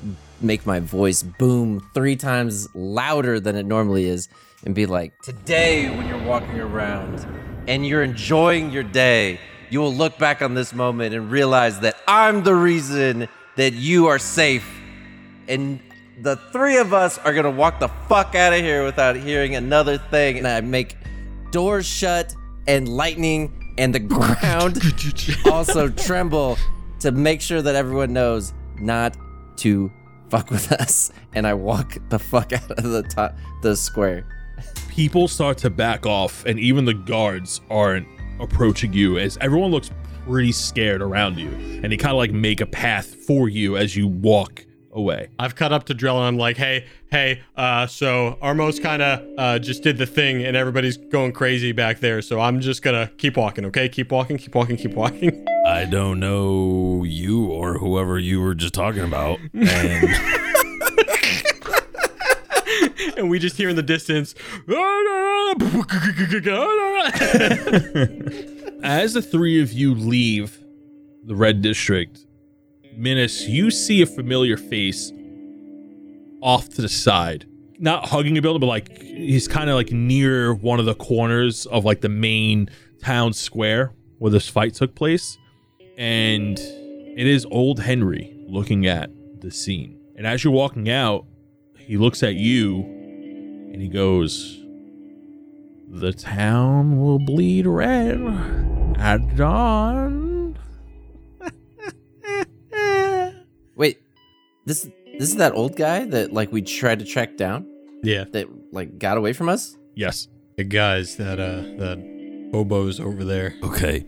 make 0.41 0.67
my 0.67 0.79
voice 0.81 1.23
boom 1.23 1.89
three 1.95 2.17
times 2.17 2.69
louder 2.75 3.41
than 3.41 3.57
it 3.57 3.67
normally 3.67 4.07
is, 4.07 4.29
and 4.65 4.75
be 4.75 4.87
like, 4.87 5.13
"Today, 5.23 5.95
when 5.97 6.07
you're 6.07 6.23
walking 6.25 6.61
around." 6.61 7.27
And 7.67 7.87
you're 7.87 8.03
enjoying 8.03 8.71
your 8.71 8.83
day, 8.83 9.41
you 9.71 9.81
will 9.81 9.95
look 9.95 10.19
back 10.19 10.43
on 10.43 10.55
this 10.55 10.73
moment 10.73 11.15
and 11.15 11.31
realize 11.31 11.81
that 11.81 11.97
I'm 12.07 12.43
the 12.43 12.55
reason 12.55 13.29
that 13.57 13.73
you 13.73 14.07
are 14.07 14.19
safe. 14.19 14.69
And 15.49 15.81
the 16.21 16.37
three 16.53 16.79
of 16.79 16.93
us 16.93 17.19
are 17.19 17.35
gonna 17.35 17.51
walk 17.51 17.81
the 17.81 17.89
fuck 18.09 18.35
out 18.35 18.53
of 18.53 18.61
here 18.61 18.85
without 18.85 19.17
hearing 19.17 19.55
another 19.55 19.99
thing. 19.99 20.39
And 20.39 20.47
I 20.47 20.61
make 20.61 20.97
doors 21.51 21.87
shut 21.87 22.35
and 22.67 22.89
lightning 22.89 23.75
and 23.79 23.95
the 23.95 24.01
ground 24.01 24.81
also 25.51 25.89
tremble 25.89 26.57
to 27.01 27.13
make 27.13 27.41
sure 27.41 27.61
that 27.61 27.75
everyone 27.75 28.13
knows 28.13 28.53
not 28.79 29.17
to 29.57 29.91
fuck 30.29 30.51
with 30.51 30.73
us. 30.73 31.11
And 31.35 31.47
I 31.47 31.55
walk 31.55 31.97
the 32.09 32.19
fuck 32.19 32.53
out 32.53 32.71
of 32.71 32.85
the 32.85 33.03
top 33.03 33.37
the 33.63 33.77
square. 33.77 34.27
People 34.95 35.27
start 35.27 35.59
to 35.59 35.71
back 35.71 36.07
off 36.07 36.47
and 36.47 36.57
even 36.61 36.85
the 36.85 36.95
guards 36.95 37.61
aren't 37.69 38.07
approaching 38.39 38.93
you 38.93 39.19
as 39.19 39.37
everyone 39.41 39.73
looks 39.73 39.91
pretty 40.25 40.53
scared 40.53 41.03
around 41.03 41.37
you 41.37 41.49
and 41.83 41.91
they 41.91 41.97
kind 41.97 42.13
of 42.13 42.17
like 42.17 42.31
make 42.31 42.61
a 42.61 42.67
path 42.67 43.13
for 43.13 43.49
you 43.49 43.77
as 43.77 43.97
you 43.97 44.07
walk 44.07 44.65
away 44.93 45.27
I've 45.41 45.57
cut 45.57 45.73
up 45.73 45.85
to 45.87 45.95
Drell 45.97 46.19
and 46.19 46.25
I'm 46.25 46.39
like, 46.39 46.57
hey, 46.57 46.87
hey, 47.11 47.43
uh, 47.57 47.89
so 47.89 48.39
Armos 48.41 48.81
kind 48.81 49.03
of 49.03 49.27
uh, 49.37 49.59
just 49.59 49.83
did 49.83 49.99
the 49.99 50.07
thing 50.07 50.45
and 50.45 50.57
everybody's 50.57 50.97
going 50.97 51.33
crazy 51.33 51.73
back 51.73 51.99
there. 51.99 52.23
So 52.23 52.41
I'm 52.41 52.61
just 52.61 52.83
gonna 52.83 53.11
keep 53.19 53.37
walking, 53.37 53.65
okay? 53.67 53.89
Keep 53.89 54.13
walking, 54.13 54.39
keep 54.39 54.55
walking, 54.55 54.77
keep 54.77 54.95
walking. 54.95 55.45
I 55.67 55.87
don't 55.87 56.21
know 56.21 57.03
you 57.03 57.47
or 57.47 57.79
whoever 57.79 58.17
you 58.21 58.41
were 58.41 58.55
just 58.55 58.75
talking 58.75 59.03
about. 59.03 59.41
And 59.55 60.44
and 63.19 63.31
we 63.31 63.39
just 63.39 63.57
hear 63.57 63.69
in 63.69 63.77
the 63.77 63.83
distance. 63.83 64.35
as 68.83 69.15
the 69.15 69.23
three 69.23 69.63
of 69.63 69.73
you 69.73 69.95
leave 69.95 70.59
the 71.25 71.35
red 71.35 71.63
district 71.63 72.27
Minus, 72.97 73.49
you 73.49 73.71
see 73.71 74.03
a 74.03 74.07
familiar 74.07 74.57
face 74.57 75.11
off 76.41 76.69
to 76.71 76.83
the 76.83 76.89
side 76.89 77.47
not 77.79 78.09
hugging 78.09 78.39
a 78.39 78.43
building 78.43 78.61
but 78.61 78.67
like 78.67 79.01
he's 79.01 79.49
kind 79.49 79.69
of 79.69 79.77
like 79.77 79.91
near 79.91 80.55
one 80.55 80.79
of 80.79 80.87
the 80.87 80.95
corners 80.95 81.67
of 81.67 81.85
like 81.85 82.03
the 82.03 82.09
main 82.09 82.69
town 83.03 83.33
square 83.33 83.93
where 84.19 84.31
this 84.31 84.49
fight 84.49 84.75
took 84.75 84.95
place 84.95 85.39
and 85.97 86.59
it 86.59 87.27
is 87.27 87.47
old 87.51 87.81
henry 87.81 88.37
looking 88.47 88.87
at 88.87 89.11
the 89.41 89.51
scene 89.51 89.99
and 90.17 90.27
as 90.27 90.45
you're 90.45 90.53
walking 90.53 90.89
out 90.91 91.25
he 91.79 91.97
looks 91.97 92.23
at 92.23 92.35
you 92.35 93.04
and 93.75 93.83
he 93.83 93.89
goes 93.89 94.61
the 95.91 96.13
town 96.13 96.99
will 97.01 97.19
bleed 97.19 97.67
red 97.67 98.17
at 98.99 99.37
dawn 99.37 100.57
Wait, 103.77 103.99
this 104.67 104.89
this 105.19 105.29
is 105.31 105.37
that 105.37 105.53
old 105.55 105.77
guy 105.77 106.05
that 106.07 106.33
like 106.33 106.53
we 106.53 106.63
tried 106.63 106.99
to 107.01 107.05
track 107.05 107.37
down 107.37 107.67
yeah, 108.03 108.25
that 108.33 108.47
like 108.73 108.99
got 108.99 109.17
away 109.19 109.33
from 109.33 109.49
us? 109.49 109.77
yes 109.95 110.29
the 110.57 110.65
guys 110.65 111.17
that 111.17 111.39
uh 111.41 111.63
that 111.79 112.49
hobos 112.53 113.01
over 113.01 113.25
there. 113.25 113.55
okay, 113.65 114.05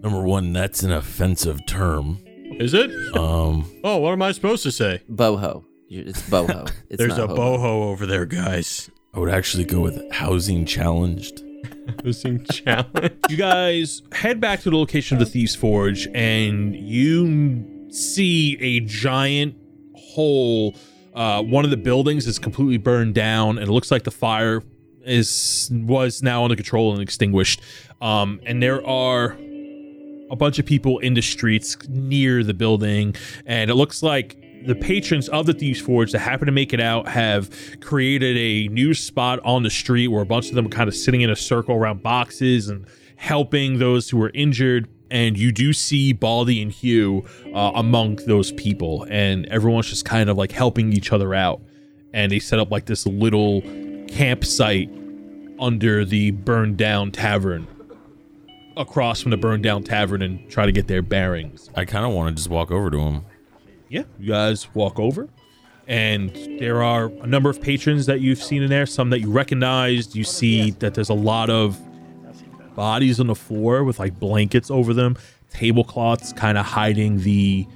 number 0.00 0.20
one, 0.22 0.52
that's 0.52 0.82
an 0.82 0.92
offensive 0.92 1.64
term. 1.66 2.18
Is 2.58 2.74
it? 2.74 2.90
Um, 3.16 3.70
Oh, 3.84 3.96
what 3.98 4.12
am 4.12 4.20
I 4.22 4.32
supposed 4.32 4.62
to 4.64 4.70
say? 4.72 5.00
Boho. 5.10 5.64
It's 5.88 6.22
boho. 6.28 6.70
It's 6.90 6.98
There's 6.98 7.16
not 7.16 7.24
a 7.24 7.28
hobo. 7.28 7.56
boho 7.58 7.90
over 7.90 8.04
there, 8.06 8.26
guys. 8.26 8.90
I 9.16 9.18
would 9.18 9.30
actually 9.30 9.64
go 9.64 9.80
with 9.80 10.12
housing 10.12 10.66
challenged. 10.66 11.42
Housing 12.04 12.44
challenge. 12.44 13.14
you 13.30 13.38
guys 13.38 14.02
head 14.12 14.40
back 14.42 14.60
to 14.60 14.70
the 14.70 14.76
location 14.76 15.16
of 15.16 15.20
the 15.20 15.30
Thieves 15.30 15.54
Forge 15.54 16.06
and 16.14 16.76
you 16.76 17.88
see 17.90 18.58
a 18.60 18.80
giant 18.80 19.56
hole. 19.94 20.74
Uh, 21.14 21.42
one 21.42 21.64
of 21.64 21.70
the 21.70 21.78
buildings 21.78 22.26
is 22.26 22.38
completely 22.38 22.76
burned 22.76 23.14
down, 23.14 23.56
and 23.56 23.68
it 23.68 23.72
looks 23.72 23.90
like 23.90 24.04
the 24.04 24.10
fire 24.10 24.62
is 25.02 25.70
was 25.72 26.22
now 26.22 26.44
under 26.44 26.54
control 26.54 26.92
and 26.92 27.00
extinguished. 27.00 27.62
Um, 28.02 28.38
and 28.44 28.62
there 28.62 28.86
are 28.86 29.38
a 30.30 30.36
bunch 30.36 30.58
of 30.58 30.66
people 30.66 30.98
in 30.98 31.14
the 31.14 31.22
streets 31.22 31.78
near 31.88 32.44
the 32.44 32.52
building, 32.52 33.14
and 33.46 33.70
it 33.70 33.76
looks 33.76 34.02
like 34.02 34.36
the 34.66 34.74
patrons 34.74 35.28
of 35.28 35.46
the 35.46 35.52
Thieves 35.52 35.80
Forge 35.80 36.12
that 36.12 36.18
happen 36.18 36.46
to 36.46 36.52
make 36.52 36.72
it 36.72 36.80
out 36.80 37.08
have 37.08 37.50
created 37.80 38.36
a 38.36 38.68
new 38.72 38.94
spot 38.94 39.40
on 39.44 39.62
the 39.62 39.70
street 39.70 40.08
where 40.08 40.22
a 40.22 40.26
bunch 40.26 40.48
of 40.48 40.54
them 40.54 40.66
are 40.66 40.70
kind 40.70 40.88
of 40.88 40.94
sitting 40.94 41.20
in 41.20 41.30
a 41.30 41.36
circle 41.36 41.74
around 41.76 42.02
boxes 42.02 42.68
and 42.68 42.86
helping 43.16 43.78
those 43.78 44.10
who 44.10 44.20
are 44.22 44.30
injured. 44.34 44.88
And 45.10 45.38
you 45.38 45.52
do 45.52 45.72
see 45.72 46.12
Baldy 46.12 46.60
and 46.60 46.72
Hugh 46.72 47.24
uh, 47.54 47.72
among 47.76 48.16
those 48.26 48.50
people, 48.52 49.06
and 49.08 49.46
everyone's 49.46 49.88
just 49.88 50.04
kind 50.04 50.28
of 50.28 50.36
like 50.36 50.50
helping 50.50 50.92
each 50.92 51.12
other 51.12 51.32
out. 51.32 51.62
And 52.12 52.32
they 52.32 52.40
set 52.40 52.58
up 52.58 52.72
like 52.72 52.86
this 52.86 53.06
little 53.06 53.62
campsite 54.08 54.90
under 55.60 56.04
the 56.04 56.32
burned 56.32 56.76
down 56.76 57.12
tavern 57.12 57.68
across 58.76 59.22
from 59.22 59.30
the 59.30 59.36
burned 59.36 59.62
down 59.62 59.82
tavern 59.82 60.22
and 60.22 60.50
try 60.50 60.66
to 60.66 60.72
get 60.72 60.86
their 60.86 61.02
bearings. 61.02 61.70
I 61.74 61.84
kind 61.84 62.04
of 62.04 62.12
want 62.12 62.28
to 62.28 62.34
just 62.34 62.50
walk 62.50 62.70
over 62.70 62.90
to 62.90 62.98
him. 62.98 63.24
Yeah, 63.88 64.02
you 64.18 64.28
guys 64.28 64.72
walk 64.74 64.98
over, 64.98 65.28
and 65.86 66.30
there 66.58 66.82
are 66.82 67.06
a 67.20 67.26
number 67.26 67.48
of 67.50 67.60
patrons 67.60 68.06
that 68.06 68.20
you've 68.20 68.42
seen 68.42 68.62
in 68.62 68.70
there. 68.70 68.86
Some 68.86 69.10
that 69.10 69.20
you 69.20 69.30
recognized. 69.30 70.16
You 70.16 70.24
see 70.24 70.72
that 70.72 70.94
there's 70.94 71.08
a 71.08 71.14
lot 71.14 71.50
of 71.50 71.78
bodies 72.74 73.20
on 73.20 73.26
the 73.26 73.34
floor 73.34 73.84
with 73.84 73.98
like 73.98 74.18
blankets 74.18 74.70
over 74.70 74.92
them, 74.92 75.16
tablecloths 75.50 76.32
kind 76.32 76.58
of 76.58 76.66
hiding 76.66 77.20
the 77.20 77.66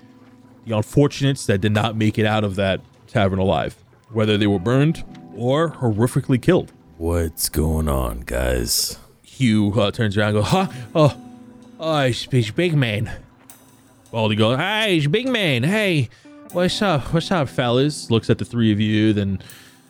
the 0.67 0.77
unfortunates 0.77 1.47
that 1.47 1.61
did 1.61 1.73
not 1.73 1.97
make 1.97 2.19
it 2.19 2.27
out 2.27 2.45
of 2.45 2.57
that 2.57 2.81
tavern 3.07 3.39
alive, 3.39 3.77
whether 4.13 4.37
they 4.37 4.47
were 4.47 4.59
burned 4.59 5.03
or 5.35 5.71
horrifically 5.71 6.41
killed. 6.41 6.73
What's 6.99 7.49
going 7.49 7.89
on, 7.89 8.21
guys? 8.21 8.99
Hugh 9.23 9.73
uh, 9.81 9.91
turns 9.91 10.19
around 10.19 10.37
and 10.37 10.45
goes, 10.45 10.49
huh? 10.49 10.67
Oh, 10.95 11.17
oh, 11.79 11.99
it's, 12.01 12.29
it's 12.31 12.51
Big 12.51 12.77
Man. 12.77 13.11
Baldy 14.11 14.35
goes, 14.35 14.59
hey, 14.59 15.07
Big 15.07 15.29
Man. 15.29 15.63
Hey, 15.63 16.09
what's 16.51 16.83
up? 16.83 17.15
What's 17.15 17.31
up, 17.31 17.49
fellas? 17.49 18.11
Looks 18.11 18.29
at 18.29 18.39
the 18.39 18.45
three 18.45 18.73
of 18.73 18.81
you, 18.81 19.13
then 19.13 19.41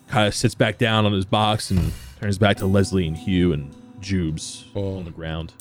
kind 0.08 0.28
of 0.28 0.34
sits 0.34 0.54
back 0.54 0.76
down 0.76 1.06
on 1.06 1.12
his 1.12 1.24
box 1.24 1.70
and 1.70 1.90
turns 2.20 2.36
back 2.36 2.58
to 2.58 2.66
Leslie 2.66 3.06
and 3.06 3.16
Hugh 3.16 3.54
and 3.54 3.74
Jubes 4.00 4.64
on 4.76 5.04
the 5.04 5.10
ground. 5.10 5.54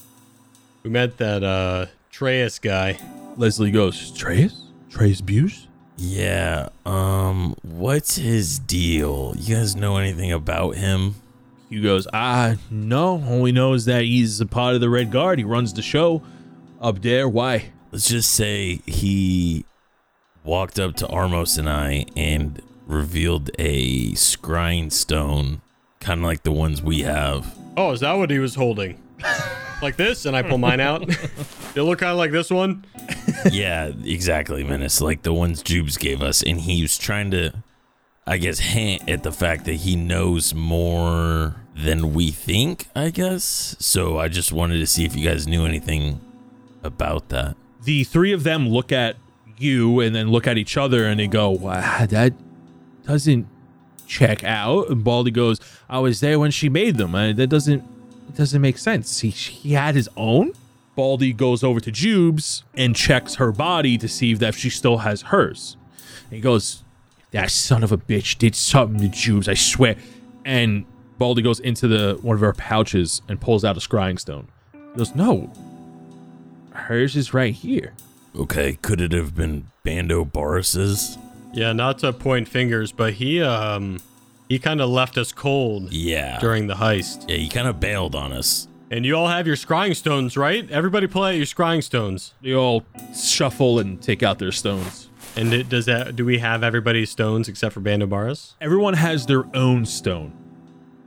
We 0.84 0.89
met 0.89 1.17
that 1.19 1.41
uh 1.41 1.86
Treyas 2.12 2.60
guy. 2.60 3.00
Leslie 3.38 3.72
goes, 3.72 4.12
Treyas? 4.12 4.60
Treyas 4.89 5.26
Buse? 5.26 5.67
Yeah, 5.95 6.69
um, 6.86 7.56
what's 7.62 8.15
his 8.15 8.60
deal? 8.60 9.36
You 9.38 9.56
guys 9.56 9.76
know 9.76 9.98
anything 9.98 10.32
about 10.34 10.76
him? 10.76 11.15
Hugh 11.69 11.84
goes, 11.84 12.08
ah, 12.13 12.56
no. 12.69 13.22
All 13.24 13.41
we 13.41 13.52
know 13.52 13.74
is 13.74 13.86
that 13.86 14.04
he's 14.04 14.41
a 14.41 14.45
part 14.45 14.76
of 14.76 14.82
the 14.82 14.89
Red 14.89 15.12
Guard. 15.12 15.39
He 15.39 15.45
runs 15.45 15.74
the 15.74 15.82
show 15.82 16.24
up 16.82 17.02
there. 17.02 17.28
Why? 17.30 17.72
Let's 17.91 18.08
just 18.08 18.32
say 18.32 18.82
he 18.86 19.65
walked 20.43 20.80
up 20.80 20.95
to 20.97 21.08
Armos 21.08 21.58
and 21.58 21.69
I 21.69 22.06
and 22.15 22.62
revealed 22.86 23.49
a 23.58 24.12
scrying 24.13 24.91
stone, 24.91 25.62
kind 25.99 26.19
of 26.19 26.25
like 26.25 26.43
the 26.43 26.52
ones 26.52 26.82
we 26.82 27.02
have. 27.02 27.58
Oh, 27.78 27.91
is 27.91 28.02
that 28.02 28.13
what 28.13 28.30
he 28.30 28.39
was 28.39 28.56
holding? 28.56 29.02
like 29.82 29.95
this? 29.95 30.25
And 30.25 30.36
I 30.36 30.41
pull 30.43 30.58
mine 30.58 30.80
out. 30.80 31.08
they 31.73 31.82
look 31.82 31.99
kind 31.99 32.12
of 32.12 32.17
like 32.17 32.32
this 32.32 32.49
one. 32.49 32.86
yeah, 33.52 33.91
exactly, 34.04 34.63
Menace. 34.63 35.02
Like 35.02 35.23
the 35.23 35.34
ones 35.34 35.63
Jubes 35.63 35.97
gave 35.97 36.21
us. 36.21 36.43
And 36.43 36.62
he 36.62 36.82
was 36.82 36.97
trying 36.97 37.32
to, 37.32 37.63
I 38.28 38.38
guess, 38.38 38.60
hint 38.60 39.10
at 39.10 39.23
the 39.23 39.32
fact 39.32 39.65
that 39.65 39.75
he 39.75 39.95
knows 39.95 40.54
more 40.54 41.56
than 41.75 42.13
we 42.13 42.32
think, 42.32 42.88
I 42.95 43.10
guess. 43.10 43.75
So 43.80 44.19
I 44.19 44.28
just 44.28 44.52
wanted 44.52 44.80
to 44.80 44.88
see 44.88 45.06
if 45.06 45.15
you 45.15 45.28
guys 45.28 45.47
knew 45.47 45.65
anything 45.65 46.21
about 46.84 47.30
that. 47.30 47.56
The 47.84 48.04
three 48.04 48.32
of 48.32 48.44
them 48.44 48.68
look 48.68 48.92
at 48.92 49.15
you 49.58 50.00
and 50.00 50.15
then 50.15 50.30
look 50.30 50.48
at 50.48 50.58
each 50.58 50.78
other 50.78 51.06
and 51.06 51.20
they 51.20 51.28
go, 51.28 51.50
wow, 51.50 52.06
that 52.06 52.34
doesn't 53.06 53.48
check 54.08 54.44
out. 54.44 54.89
And 54.89 55.04
Baldy 55.04 55.32
goes, 55.32 55.60
I 55.89 56.00
was 56.00 56.20
there 56.20 56.39
when 56.39 56.52
she 56.52 56.70
made 56.70 56.98
them. 56.98 57.15
Uh, 57.15 57.34
that 57.34 57.48
doesn't 57.48 57.84
it 58.28 58.36
doesn't 58.36 58.62
make 58.62 58.78
sense. 58.78 59.20
He, 59.22 59.30
he 59.30 59.74
had 59.74 59.96
his 59.96 60.08
own. 60.15 60.54
Baldy 60.96 61.34
goes 61.34 61.63
over 61.63 61.80
to 61.80 61.92
Jubes 61.92 62.63
and 62.76 62.96
checks 62.96 63.36
her 63.36 63.52
body 63.52 63.98
to 63.98 64.08
see 64.08 64.32
if 64.32 64.39
that 64.39 64.54
she 64.54 64.70
still 64.70 65.00
has 65.00 65.24
hers. 65.24 65.78
And 66.26 66.34
he 66.34 66.42
goes, 66.42 66.84
that 67.32 67.50
son 67.52 67.84
of 67.84 67.92
a 67.92 67.98
bitch 67.98 68.38
did 68.38 68.56
something 68.56 69.00
to 69.00 69.08
Jubes, 69.08 69.48
I 69.48 69.54
swear. 69.54 69.96
And 70.46 70.86
Baldy 71.18 71.42
goes 71.42 71.60
into 71.60 71.88
the 71.88 72.20
one 72.22 72.36
of 72.36 72.42
her 72.42 72.54
pouches 72.54 73.22
and 73.28 73.39
pulls 73.41 73.64
out 73.64 73.78
a 73.78 73.80
scrying 73.80 74.20
stone. 74.20 74.47
He 74.74 74.97
goes, 74.97 75.16
no, 75.16 75.51
hers 76.80 77.15
is 77.15 77.34
right 77.34 77.53
here. 77.53 77.93
Okay, 78.36 78.77
could 78.82 79.01
it 79.01 79.11
have 79.11 79.36
been 79.36 79.67
Bando 79.84 80.23
Boris's? 80.25 81.17
Yeah, 81.53 81.73
not 81.73 81.99
to 81.99 82.13
point 82.13 82.47
fingers, 82.47 82.91
but 82.91 83.13
he 83.13 83.41
um 83.41 83.99
he 84.47 84.59
kind 84.59 84.82
of 84.82 84.89
left 84.89 85.17
us 85.17 85.32
cold 85.32 85.91
Yeah. 85.91 86.39
during 86.39 86.67
the 86.67 86.75
heist. 86.75 87.30
yeah, 87.30 87.38
he 87.38 87.49
kind 87.49 87.67
of 87.67 87.80
bailed 87.80 88.15
on 88.15 88.32
us. 88.34 88.67
And 88.91 89.05
you 89.05 89.15
all 89.15 89.27
have 89.27 89.45
your 89.45 89.55
scrying 89.55 89.95
stones, 89.95 90.36
right? 90.36 90.67
Everybody 90.71 91.05
pull 91.05 91.23
out 91.23 91.36
your 91.36 91.45
scrying 91.45 91.84
stones. 91.84 92.34
They 92.41 92.55
all 92.55 92.84
shuffle 93.15 93.77
and 93.80 94.01
take 94.01 94.23
out 94.23 94.39
their 94.39 94.51
stones. 94.51 95.09
And 95.36 95.53
it, 95.53 95.69
does 95.69 95.86
that 95.86 96.15
do 96.15 96.25
we 96.25 96.39
have 96.39 96.63
everybody's 96.63 97.11
stones 97.11 97.47
except 97.47 97.73
for 97.73 97.82
Bando 97.82 98.07
Bandobaras? 98.07 98.53
Everyone 98.59 98.95
has 98.95 99.27
their 99.27 99.45
own 99.55 99.86
stone, 99.86 100.32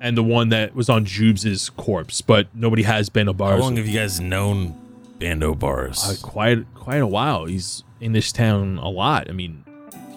and 0.01 0.17
the 0.17 0.23
one 0.23 0.51
that 0.51 0.77
was 0.77 0.89
on 0.89 1.05
Jubes' 1.05 1.75
corpse, 1.77 2.21
but 2.21 2.47
nobody 2.55 2.85
has 2.85 3.09
been 3.09 3.27
a 3.29 3.33
How 3.37 3.57
long 3.57 3.77
have 3.77 3.87
you 3.89 3.99
guys 3.99 4.21
known 4.21 4.81
Bando 5.23 5.55
Boris? 5.55 6.25
Uh, 6.25 6.27
quite 6.27 6.75
quite 6.75 7.01
a 7.01 7.07
while. 7.07 7.45
He's 7.45 7.85
in 8.01 8.11
this 8.11 8.33
town 8.33 8.79
a 8.79 8.89
lot. 8.89 9.31
I 9.31 9.33
mean, 9.33 9.65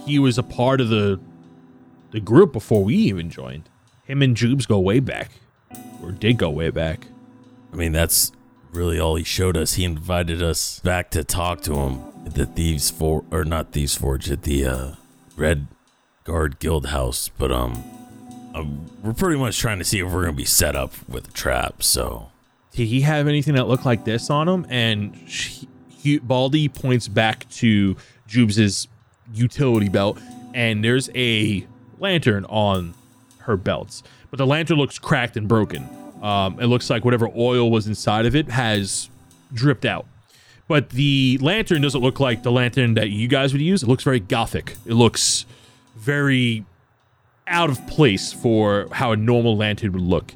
he 0.04 0.18
was 0.18 0.40
a 0.40 0.44
part 0.44 0.82
of 0.82 0.90
the 0.90 1.20
the 2.10 2.20
group 2.20 2.52
before 2.52 2.84
we 2.84 2.96
even 2.96 3.30
joined. 3.30 3.70
Him 4.06 4.24
and 4.24 4.36
Jubes 4.36 4.68
go 4.68 4.80
way 4.80 5.00
back, 5.00 5.30
or 6.02 6.12
did 6.12 6.38
go 6.38 6.50
way 6.50 6.72
back. 6.72 7.06
I 7.72 7.76
mean, 7.76 7.92
that's 7.92 8.32
really 8.72 9.00
all 9.00 9.16
he 9.16 9.24
showed 9.24 9.56
us. 9.56 9.74
He 9.74 9.84
invited 9.84 10.42
us 10.42 10.80
back 10.80 11.12
to 11.12 11.24
talk 11.24 11.62
to 11.62 11.76
him 11.76 12.02
at 12.26 12.34
the 12.34 12.48
Thieves 12.48 12.90
For 12.90 13.24
or 13.30 13.46
not 13.46 13.74
Thieves 13.74 13.94
Forge 13.94 14.32
at 14.32 14.42
the 14.42 14.66
uh, 14.66 14.92
Red 15.38 15.68
Guard 16.24 16.58
Guild 16.58 16.88
House. 16.88 17.30
But 17.30 17.52
um, 17.52 17.84
uh, 18.56 18.66
we're 19.04 19.14
pretty 19.14 19.38
much 19.38 19.60
trying 19.60 19.78
to 19.78 19.86
see 19.86 20.00
if 20.00 20.12
we're 20.12 20.22
gonna 20.22 20.34
be 20.34 20.46
set 20.46 20.76
up 20.76 20.94
with 21.08 21.28
a 21.28 21.32
trap. 21.32 21.84
So 21.84 22.32
Did 22.76 22.88
he 22.88 23.02
have 23.02 23.28
anything 23.28 23.56
that 23.56 23.68
looked 23.68 23.86
like 23.86 24.04
this 24.04 24.30
on 24.30 24.50
him? 24.50 24.66
And 24.70 25.18
she, 25.28 25.68
he, 25.90 26.20
Baldy 26.20 26.68
points 26.68 27.08
back 27.08 27.50
to 27.52 27.96
Jubes's 28.28 28.88
utility 29.34 29.88
belt, 29.88 30.20
and 30.54 30.84
there's 30.84 31.10
a 31.16 31.66
lantern 32.00 32.46
on 32.46 32.94
her 33.40 33.56
belts, 33.56 34.04
but 34.30 34.38
the 34.38 34.46
lantern 34.46 34.78
looks 34.78 35.00
cracked 35.00 35.38
and 35.38 35.48
broken. 35.48 35.88
Um, 36.22 36.60
it 36.60 36.66
looks 36.66 36.90
like 36.90 37.06
whatever 37.06 37.30
oil 37.36 37.72
was 37.72 37.88
inside 37.88 38.26
of 38.26 38.36
it 38.36 38.50
has 38.50 39.10
dripped 39.54 39.86
out. 39.86 40.06
But 40.68 40.90
the 40.90 41.38
lantern 41.42 41.82
doesn't 41.82 42.02
look 42.02 42.20
like 42.20 42.44
the 42.44 42.52
lantern 42.52 42.96
that 42.96 43.10
you 43.10 43.28
guys 43.28 43.54
would 43.54 43.62
use. 43.62 43.84
It 43.84 43.88
looks 43.88 44.04
very 44.04 44.20
gothic. 44.20 44.76
It 44.86 44.94
looks 44.94 45.46
very 45.96 46.66
out 47.48 47.70
of 47.70 47.86
place 47.88 48.34
for 48.34 48.88
how 48.92 49.12
a 49.12 49.16
normal 49.16 49.56
lantern 49.56 49.94
would 49.94 50.02
look. 50.02 50.34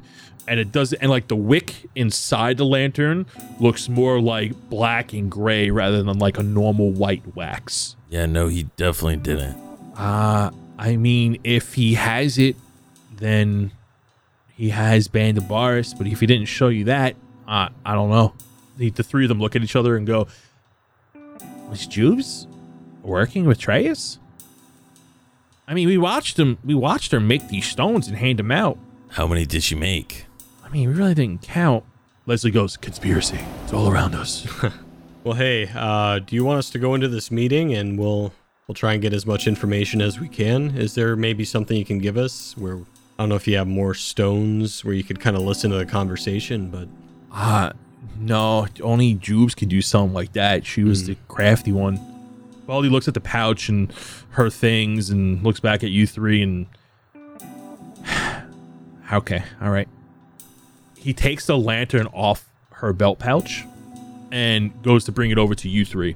And 0.48 0.58
it 0.58 0.72
does 0.72 0.92
and 0.92 1.10
like 1.10 1.28
the 1.28 1.36
wick 1.36 1.86
inside 1.94 2.56
the 2.56 2.64
lantern 2.64 3.26
looks 3.60 3.88
more 3.88 4.20
like 4.20 4.52
black 4.68 5.12
and 5.12 5.30
gray 5.30 5.70
rather 5.70 6.02
than 6.02 6.18
like 6.18 6.38
a 6.38 6.42
normal 6.42 6.90
white 6.90 7.22
wax. 7.36 7.94
yeah, 8.08 8.26
no, 8.26 8.48
he 8.48 8.64
definitely 8.76 9.16
didn't. 9.18 9.56
Uh 9.96 10.50
I 10.78 10.96
mean 10.96 11.38
if 11.44 11.74
he 11.74 11.94
has 11.94 12.36
it 12.38 12.56
then 13.16 13.70
he 14.56 14.70
has 14.70 15.08
Band 15.08 15.38
of 15.38 15.46
Bars, 15.48 15.94
but 15.94 16.06
if 16.06 16.20
he 16.20 16.26
didn't 16.26 16.46
show 16.46 16.68
you 16.68 16.84
that, 16.84 17.16
uh, 17.48 17.68
I 17.84 17.94
don't 17.94 18.10
know. 18.10 18.34
The, 18.76 18.90
the 18.90 19.02
three 19.02 19.24
of 19.24 19.28
them 19.30 19.40
look 19.40 19.56
at 19.56 19.62
each 19.62 19.74
other 19.76 19.96
and 19.96 20.06
go, 20.06 20.26
Was 21.68 21.86
Jubes 21.86 22.46
working 23.02 23.46
with 23.46 23.58
Treyas? 23.58 24.18
I 25.66 25.72
mean, 25.74 25.86
we 25.88 25.96
watched 25.98 26.38
him. 26.38 26.58
We 26.64 26.74
watched 26.74 27.12
her 27.12 27.20
make 27.20 27.48
these 27.48 27.66
stones 27.66 28.08
and 28.08 28.16
hand 28.16 28.38
them 28.38 28.50
out. 28.50 28.76
How 29.10 29.26
many 29.26 29.46
did 29.46 29.62
she 29.62 29.74
make? 29.74 30.26
I 30.70 30.72
mean, 30.72 30.88
we 30.88 30.94
really 30.94 31.14
didn't 31.14 31.42
count. 31.42 31.84
Leslie 32.26 32.52
goes, 32.52 32.76
conspiracy. 32.76 33.40
It's 33.64 33.72
all 33.72 33.90
around 33.90 34.14
us. 34.14 34.46
Well, 35.22 35.34
hey, 35.34 35.68
uh, 35.74 36.20
do 36.20 36.34
you 36.34 36.46
want 36.46 36.60
us 36.60 36.70
to 36.70 36.78
go 36.78 36.94
into 36.94 37.06
this 37.06 37.30
meeting 37.30 37.74
and 37.74 37.98
we'll 37.98 38.32
we'll 38.66 38.74
try 38.74 38.94
and 38.94 39.02
get 39.02 39.12
as 39.12 39.26
much 39.26 39.46
information 39.46 40.00
as 40.00 40.18
we 40.18 40.30
can? 40.30 40.74
Is 40.78 40.94
there 40.94 41.14
maybe 41.14 41.44
something 41.44 41.76
you 41.76 41.84
can 41.84 41.98
give 41.98 42.16
us 42.16 42.56
where 42.56 42.76
I 42.76 42.82
don't 43.18 43.28
know 43.28 43.34
if 43.34 43.46
you 43.46 43.58
have 43.58 43.66
more 43.66 43.92
stones 43.92 44.82
where 44.82 44.94
you 44.94 45.04
could 45.04 45.20
kind 45.20 45.36
of 45.36 45.42
listen 45.42 45.70
to 45.72 45.76
the 45.76 45.84
conversation, 45.84 46.70
but 46.70 46.88
Ah, 47.30 47.72
no, 48.18 48.66
only 48.82 49.14
Jubes 49.14 49.54
could 49.54 49.68
do 49.68 49.82
something 49.82 50.14
like 50.14 50.32
that. 50.32 50.64
She 50.64 50.84
was 50.84 51.06
the 51.06 51.16
crafty 51.28 51.70
one. 51.70 52.00
Baldy 52.66 52.88
looks 52.88 53.06
at 53.06 53.12
the 53.12 53.20
pouch 53.20 53.68
and 53.68 53.92
her 54.30 54.48
things 54.48 55.10
and 55.10 55.42
looks 55.42 55.60
back 55.60 55.84
at 55.84 55.90
you 55.90 56.06
three 56.06 56.42
and. 56.42 56.66
okay, 59.12 59.42
all 59.60 59.70
right. 59.70 59.88
He 61.00 61.14
takes 61.14 61.46
the 61.46 61.56
lantern 61.56 62.06
off 62.08 62.46
her 62.72 62.92
belt 62.92 63.18
pouch 63.18 63.64
and 64.30 64.70
goes 64.82 65.04
to 65.04 65.12
bring 65.12 65.30
it 65.30 65.38
over 65.38 65.54
to 65.54 65.68
you 65.68 65.84
three. 65.84 66.14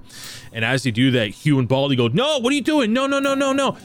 And 0.53 0.65
as 0.65 0.83
they 0.83 0.91
do 0.91 1.11
that, 1.13 1.29
Hugh 1.29 1.59
and 1.59 1.67
Baldy 1.67 1.97
go, 1.97 2.09
No, 2.09 2.39
what 2.39 2.53
are 2.53 2.57
you 2.57 2.63
doing? 2.63 2.93
No, 2.93 3.07
no, 3.07 3.19
no, 3.19 3.35
no, 3.35 3.53
no. 3.53 3.79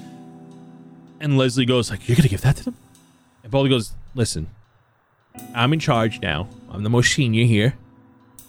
And 1.22 1.38
Leslie 1.38 1.66
goes, 1.66 1.90
like, 1.90 2.08
You're 2.08 2.18
gonna 2.18 2.28
give 2.28 2.42
that 2.42 2.58
to 2.58 2.66
them? 2.66 2.76
And 3.44 3.52
Baldy 3.52 3.70
goes, 3.70 3.94
Listen, 4.14 4.48
I'm 5.56 5.72
in 5.72 5.80
charge 5.80 6.22
now. 6.22 6.50
I'm 6.70 6.84
the 6.84 6.90
most 6.90 7.14
senior 7.14 7.46
here. 7.46 7.76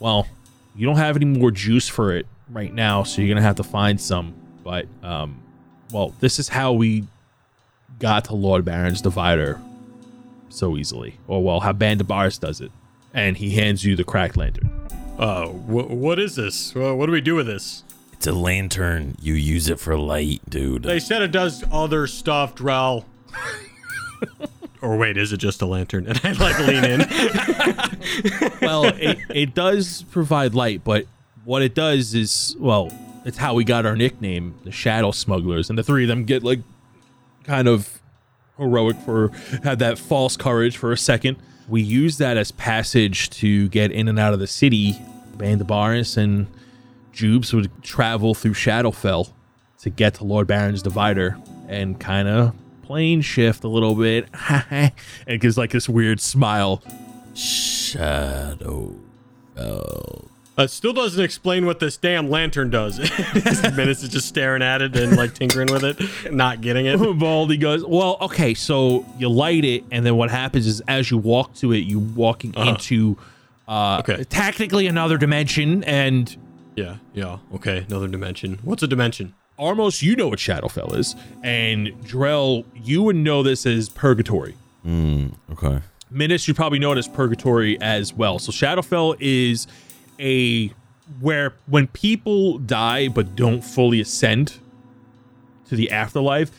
Well, 0.00 0.26
you 0.74 0.86
don't 0.86 0.96
have 0.96 1.16
any 1.16 1.26
more 1.26 1.50
juice 1.50 1.88
for 1.88 2.16
it 2.16 2.26
right 2.50 2.72
now, 2.74 3.04
so 3.04 3.22
you're 3.22 3.32
gonna 3.32 3.46
have 3.46 3.56
to 3.56 3.64
find 3.64 4.00
some. 4.00 4.34
But 4.64 4.86
um, 5.04 5.40
well, 5.92 6.14
this 6.20 6.40
is 6.40 6.48
how 6.48 6.72
we 6.72 7.04
got 8.00 8.24
to 8.24 8.34
Lord 8.34 8.64
Baron's 8.64 9.00
divider 9.00 9.60
so 10.50 10.76
easily, 10.76 11.18
or 11.26 11.42
well, 11.42 11.60
how 11.60 11.72
Band 11.72 12.06
does 12.06 12.60
it. 12.60 12.70
And 13.12 13.36
he 13.36 13.50
hands 13.50 13.84
you 13.84 13.96
the 13.96 14.04
cracked 14.04 14.36
lantern. 14.36 14.70
uh, 15.18 15.46
wh- 15.46 15.90
what 15.90 16.18
is 16.18 16.36
this? 16.36 16.74
Well, 16.74 16.96
what 16.96 17.06
do 17.06 17.12
we 17.12 17.20
do 17.20 17.34
with 17.34 17.46
this? 17.46 17.82
It's 18.12 18.26
a 18.26 18.32
lantern. 18.32 19.16
You 19.20 19.34
use 19.34 19.68
it 19.68 19.80
for 19.80 19.96
light, 19.96 20.42
dude. 20.48 20.82
They 20.82 21.00
said 21.00 21.22
it 21.22 21.32
does 21.32 21.64
other 21.72 22.06
stuff, 22.06 22.54
Drell. 22.54 23.04
or 24.82 24.96
wait, 24.96 25.16
is 25.16 25.32
it 25.32 25.38
just 25.38 25.62
a 25.62 25.66
lantern? 25.66 26.06
And 26.08 26.20
I 26.22 26.32
like 26.32 26.58
lean 26.58 26.84
in. 26.84 27.00
well, 28.62 28.84
it, 28.84 29.18
it 29.30 29.54
does 29.54 30.02
provide 30.10 30.54
light, 30.54 30.84
but 30.84 31.06
what 31.44 31.62
it 31.62 31.74
does 31.74 32.14
is, 32.14 32.54
well, 32.58 32.92
it's 33.24 33.38
how 33.38 33.54
we 33.54 33.64
got 33.64 33.86
our 33.86 33.96
nickname, 33.96 34.54
the 34.64 34.72
Shadow 34.72 35.10
Smugglers, 35.10 35.68
and 35.70 35.78
the 35.78 35.82
three 35.82 36.04
of 36.04 36.08
them 36.08 36.24
get 36.24 36.42
like 36.42 36.60
kind 37.44 37.68
of 37.68 37.99
heroic 38.60 38.96
for 38.98 39.30
had 39.64 39.78
that 39.80 39.98
false 39.98 40.36
courage 40.36 40.76
for 40.76 40.92
a 40.92 40.96
second. 40.96 41.36
We 41.68 41.82
use 41.82 42.18
that 42.18 42.36
as 42.36 42.52
passage 42.52 43.30
to 43.30 43.68
get 43.68 43.92
in 43.92 44.08
and 44.08 44.18
out 44.18 44.32
of 44.32 44.40
the 44.40 44.46
city. 44.46 45.00
Band 45.36 45.60
and 45.60 46.46
Jubes 47.12 47.54
would 47.54 47.70
travel 47.82 48.34
through 48.34 48.54
Shadowfell 48.54 49.32
to 49.80 49.90
get 49.90 50.14
to 50.14 50.24
Lord 50.24 50.46
Baron's 50.46 50.82
divider 50.82 51.38
and 51.68 51.98
kind 51.98 52.28
of 52.28 52.54
plane 52.82 53.20
shift 53.20 53.64
a 53.64 53.68
little 53.68 53.94
bit. 53.94 54.28
and 54.70 55.40
gives 55.40 55.56
like 55.56 55.70
this 55.70 55.88
weird 55.88 56.20
smile. 56.20 56.82
Shadow. 57.34 58.96
Uh, 60.60 60.66
still 60.66 60.92
doesn't 60.92 61.24
explain 61.24 61.64
what 61.64 61.80
this 61.80 61.96
damn 61.96 62.28
lantern 62.28 62.68
does. 62.68 62.98
Menace 63.74 64.02
is 64.02 64.10
just 64.10 64.28
staring 64.28 64.62
at 64.62 64.82
it 64.82 64.94
and 64.94 65.16
like 65.16 65.32
tinkering 65.34 65.72
with 65.72 65.84
it, 65.84 66.32
not 66.34 66.60
getting 66.60 66.84
it. 66.86 66.98
Baldy 67.18 67.56
goes, 67.56 67.82
Well, 67.84 68.18
okay, 68.20 68.52
so 68.52 69.06
you 69.18 69.28
light 69.30 69.64
it, 69.64 69.84
and 69.90 70.04
then 70.04 70.16
what 70.16 70.30
happens 70.30 70.66
is 70.66 70.82
as 70.86 71.10
you 71.10 71.16
walk 71.16 71.54
to 71.56 71.72
it, 71.72 71.78
you're 71.78 71.98
walking 72.00 72.54
Uh-huh. 72.54 72.70
into 72.72 73.16
uh 73.66 74.02
Okay. 74.06 74.22
technically 74.24 74.86
another 74.86 75.16
dimension, 75.16 75.82
and 75.84 76.36
Yeah, 76.76 76.96
yeah. 77.14 77.38
Okay, 77.54 77.84
another 77.88 78.08
dimension. 78.08 78.58
What's 78.62 78.82
a 78.82 78.86
dimension? 78.86 79.32
Armos, 79.58 80.02
you 80.02 80.14
know 80.16 80.28
what 80.28 80.38
Shadowfell 80.40 80.94
is, 80.96 81.16
and 81.42 81.88
Drell, 82.04 82.64
you 82.74 83.02
would 83.02 83.16
know 83.16 83.42
this 83.42 83.64
as 83.66 83.88
Purgatory. 83.88 84.56
Mm, 84.86 85.34
okay. 85.52 85.80
Minis, 86.12 86.48
you 86.48 86.54
probably 86.54 86.78
know 86.78 86.92
it 86.92 86.98
as 86.98 87.06
Purgatory 87.08 87.80
as 87.80 88.12
well. 88.12 88.38
So 88.38 88.50
Shadowfell 88.52 89.16
is 89.20 89.66
a 90.20 90.72
where 91.20 91.54
when 91.66 91.88
people 91.88 92.58
die 92.58 93.08
but 93.08 93.34
don't 93.34 93.62
fully 93.62 94.00
ascend 94.00 94.58
to 95.68 95.74
the 95.76 95.90
afterlife, 95.90 96.50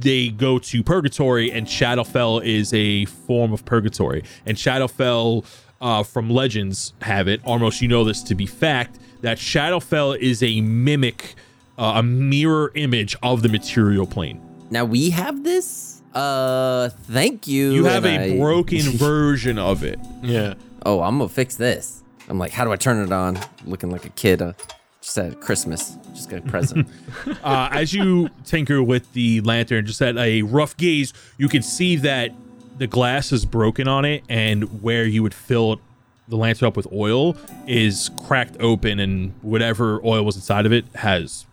they 0.00 0.28
go 0.28 0.58
to 0.58 0.82
Purgatory, 0.82 1.52
and 1.52 1.66
Shadowfell 1.66 2.44
is 2.44 2.72
a 2.74 3.04
form 3.04 3.52
of 3.52 3.64
Purgatory. 3.64 4.24
And 4.46 4.56
Shadowfell, 4.56 5.44
uh, 5.80 6.02
from 6.02 6.30
legends, 6.30 6.94
have 7.02 7.28
it. 7.28 7.40
Almost, 7.44 7.80
you 7.82 7.88
know 7.88 8.04
this 8.04 8.22
to 8.24 8.34
be 8.34 8.46
fact 8.46 8.98
that 9.20 9.38
Shadowfell 9.38 10.18
is 10.18 10.42
a 10.42 10.60
mimic, 10.62 11.34
uh, 11.78 11.92
a 11.96 12.02
mirror 12.02 12.72
image 12.74 13.16
of 13.22 13.42
the 13.42 13.48
material 13.48 14.06
plane. 14.06 14.40
Now 14.70 14.84
we 14.84 15.10
have 15.10 15.44
this. 15.44 16.02
Uh, 16.14 16.88
thank 16.88 17.46
you. 17.46 17.72
You 17.72 17.84
have 17.84 18.04
and 18.04 18.32
a 18.32 18.34
I- 18.34 18.38
broken 18.38 18.80
version 18.96 19.58
of 19.58 19.84
it. 19.84 19.98
Yeah. 20.22 20.54
Oh, 20.84 21.02
I'm 21.02 21.18
gonna 21.18 21.28
fix 21.28 21.54
this. 21.56 21.97
I'm 22.28 22.38
like, 22.38 22.52
how 22.52 22.64
do 22.64 22.72
I 22.72 22.76
turn 22.76 23.04
it 23.04 23.12
on? 23.12 23.38
Looking 23.64 23.90
like 23.90 24.04
a 24.04 24.10
kid. 24.10 24.42
Uh, 24.42 24.52
just 25.00 25.18
at 25.18 25.40
Christmas. 25.40 25.96
Just 26.12 26.28
got 26.28 26.40
a 26.40 26.42
present. 26.42 26.88
uh, 27.42 27.68
as 27.72 27.94
you 27.94 28.28
tinker 28.44 28.82
with 28.82 29.12
the 29.12 29.40
lantern, 29.42 29.86
just 29.86 30.02
at 30.02 30.16
a 30.16 30.42
rough 30.42 30.76
gaze, 30.76 31.12
you 31.38 31.48
can 31.48 31.62
see 31.62 31.96
that 31.96 32.32
the 32.76 32.86
glass 32.86 33.32
is 33.32 33.44
broken 33.44 33.88
on 33.88 34.04
it, 34.04 34.22
and 34.28 34.82
where 34.82 35.04
you 35.04 35.22
would 35.22 35.34
fill 35.34 35.80
the 36.28 36.36
lantern 36.36 36.68
up 36.68 36.76
with 36.76 36.86
oil 36.92 37.36
is 37.66 38.10
cracked 38.26 38.56
open, 38.60 39.00
and 39.00 39.32
whatever 39.42 40.04
oil 40.04 40.24
was 40.24 40.36
inside 40.36 40.66
of 40.66 40.72
it 40.72 40.84
has 40.94 41.46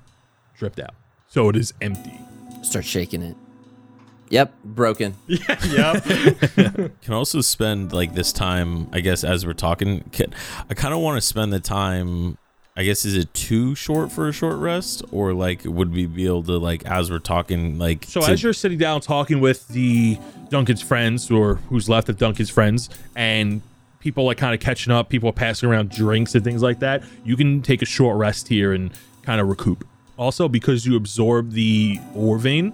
dripped 0.57 0.80
out. 0.80 0.93
So 1.28 1.49
it 1.49 1.55
is 1.55 1.73
empty. 1.82 2.19
Start 2.61 2.86
shaking 2.86 3.21
it. 3.21 3.36
Yep, 4.36 4.54
broken. 4.66 5.16
yep. 5.28 6.04
Can 6.04 7.14
also 7.14 7.40
spend 7.40 7.94
like 7.94 8.16
this 8.16 8.34
time, 8.34 8.90
I 8.92 9.00
guess, 9.00 9.24
as 9.24 9.46
we're 9.46 9.54
talking. 9.54 10.02
Can, 10.12 10.34
I 10.70 10.74
kind 10.74 10.94
of 10.94 11.00
want 11.00 11.16
to 11.16 11.22
spend 11.26 11.54
the 11.54 11.62
time. 11.62 12.38
I 12.76 12.84
guess 12.84 13.06
is 13.06 13.16
it 13.16 13.34
too 13.34 13.76
short 13.76 14.12
for 14.12 14.28
a 14.28 14.34
short 14.34 14.58
rest, 14.58 15.04
or 15.14 15.32
like 15.34 15.62
would 15.64 15.94
we 15.94 16.06
be 16.06 16.26
able 16.26 16.44
to 16.44 16.58
like 16.58 16.86
as 16.86 17.10
we're 17.10 17.20
talking 17.20 17.80
like? 17.80 18.04
So 18.10 18.20
to- 18.20 18.28
as 18.28 18.44
you're 18.44 18.52
sitting 18.52 18.78
down 18.78 19.00
talking 19.00 19.40
with 19.40 19.70
the 19.70 20.20
Duncan's 20.50 20.82
friends, 20.82 21.32
or 21.32 21.56
who's 21.70 21.88
left 21.88 22.10
of 22.10 22.18
Duncan's 22.18 22.50
friends, 22.50 22.90
and 23.16 23.62
people 24.02 24.26
like 24.26 24.38
kind 24.38 24.54
of 24.54 24.60
catching 24.60 24.92
up, 24.92 25.08
people 25.08 25.32
passing 25.32 25.70
around 25.70 25.92
drinks 25.92 26.36
and 26.36 26.44
things 26.44 26.62
like 26.62 26.80
that, 26.80 27.04
you 27.24 27.38
can 27.38 27.62
take 27.62 27.82
a 27.82 27.86
short 27.86 28.18
rest 28.18 28.50
here 28.50 28.74
and 28.74 28.92
kind 29.22 29.40
of 29.40 29.48
recoup. 29.48 29.88
Also, 30.18 30.50
because 30.50 30.86
you 30.86 30.98
absorb 30.98 31.52
the 31.52 32.02
ore 32.14 32.38
vein, 32.38 32.74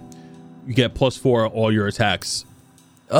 you 0.66 0.74
get 0.74 0.94
plus 0.94 1.16
four 1.16 1.44
on 1.44 1.50
all 1.52 1.72
your 1.72 1.86
attacks 1.86 2.44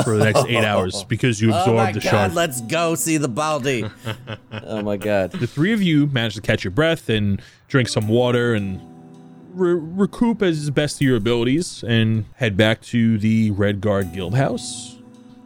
for 0.04 0.16
the 0.16 0.24
next 0.24 0.46
eight 0.48 0.64
hours 0.64 1.04
because 1.08 1.40
you 1.40 1.52
Oh 1.52 1.58
absorb 1.58 1.76
my 1.76 1.92
the 1.92 2.00
god, 2.00 2.08
shard. 2.10 2.34
let's 2.34 2.60
go 2.62 2.94
see 2.94 3.16
the 3.18 3.28
Baldy. 3.28 3.84
oh 4.64 4.82
my 4.82 4.96
god. 4.96 5.32
the 5.32 5.46
three 5.46 5.72
of 5.72 5.82
you 5.82 6.06
manage 6.06 6.34
to 6.36 6.40
catch 6.40 6.64
your 6.64 6.70
breath 6.70 7.08
and 7.10 7.42
drink 7.68 7.88
some 7.88 8.08
water 8.08 8.54
and 8.54 8.80
re- 9.54 9.74
recoup 9.74 10.40
as 10.42 10.70
best 10.70 10.96
of 10.96 11.02
your 11.02 11.16
abilities 11.16 11.82
and 11.86 12.24
head 12.36 12.56
back 12.56 12.80
to 12.82 13.18
the 13.18 13.50
Red 13.50 13.80
Guard 13.82 14.12
Guild 14.14 14.34
House. 14.34 14.96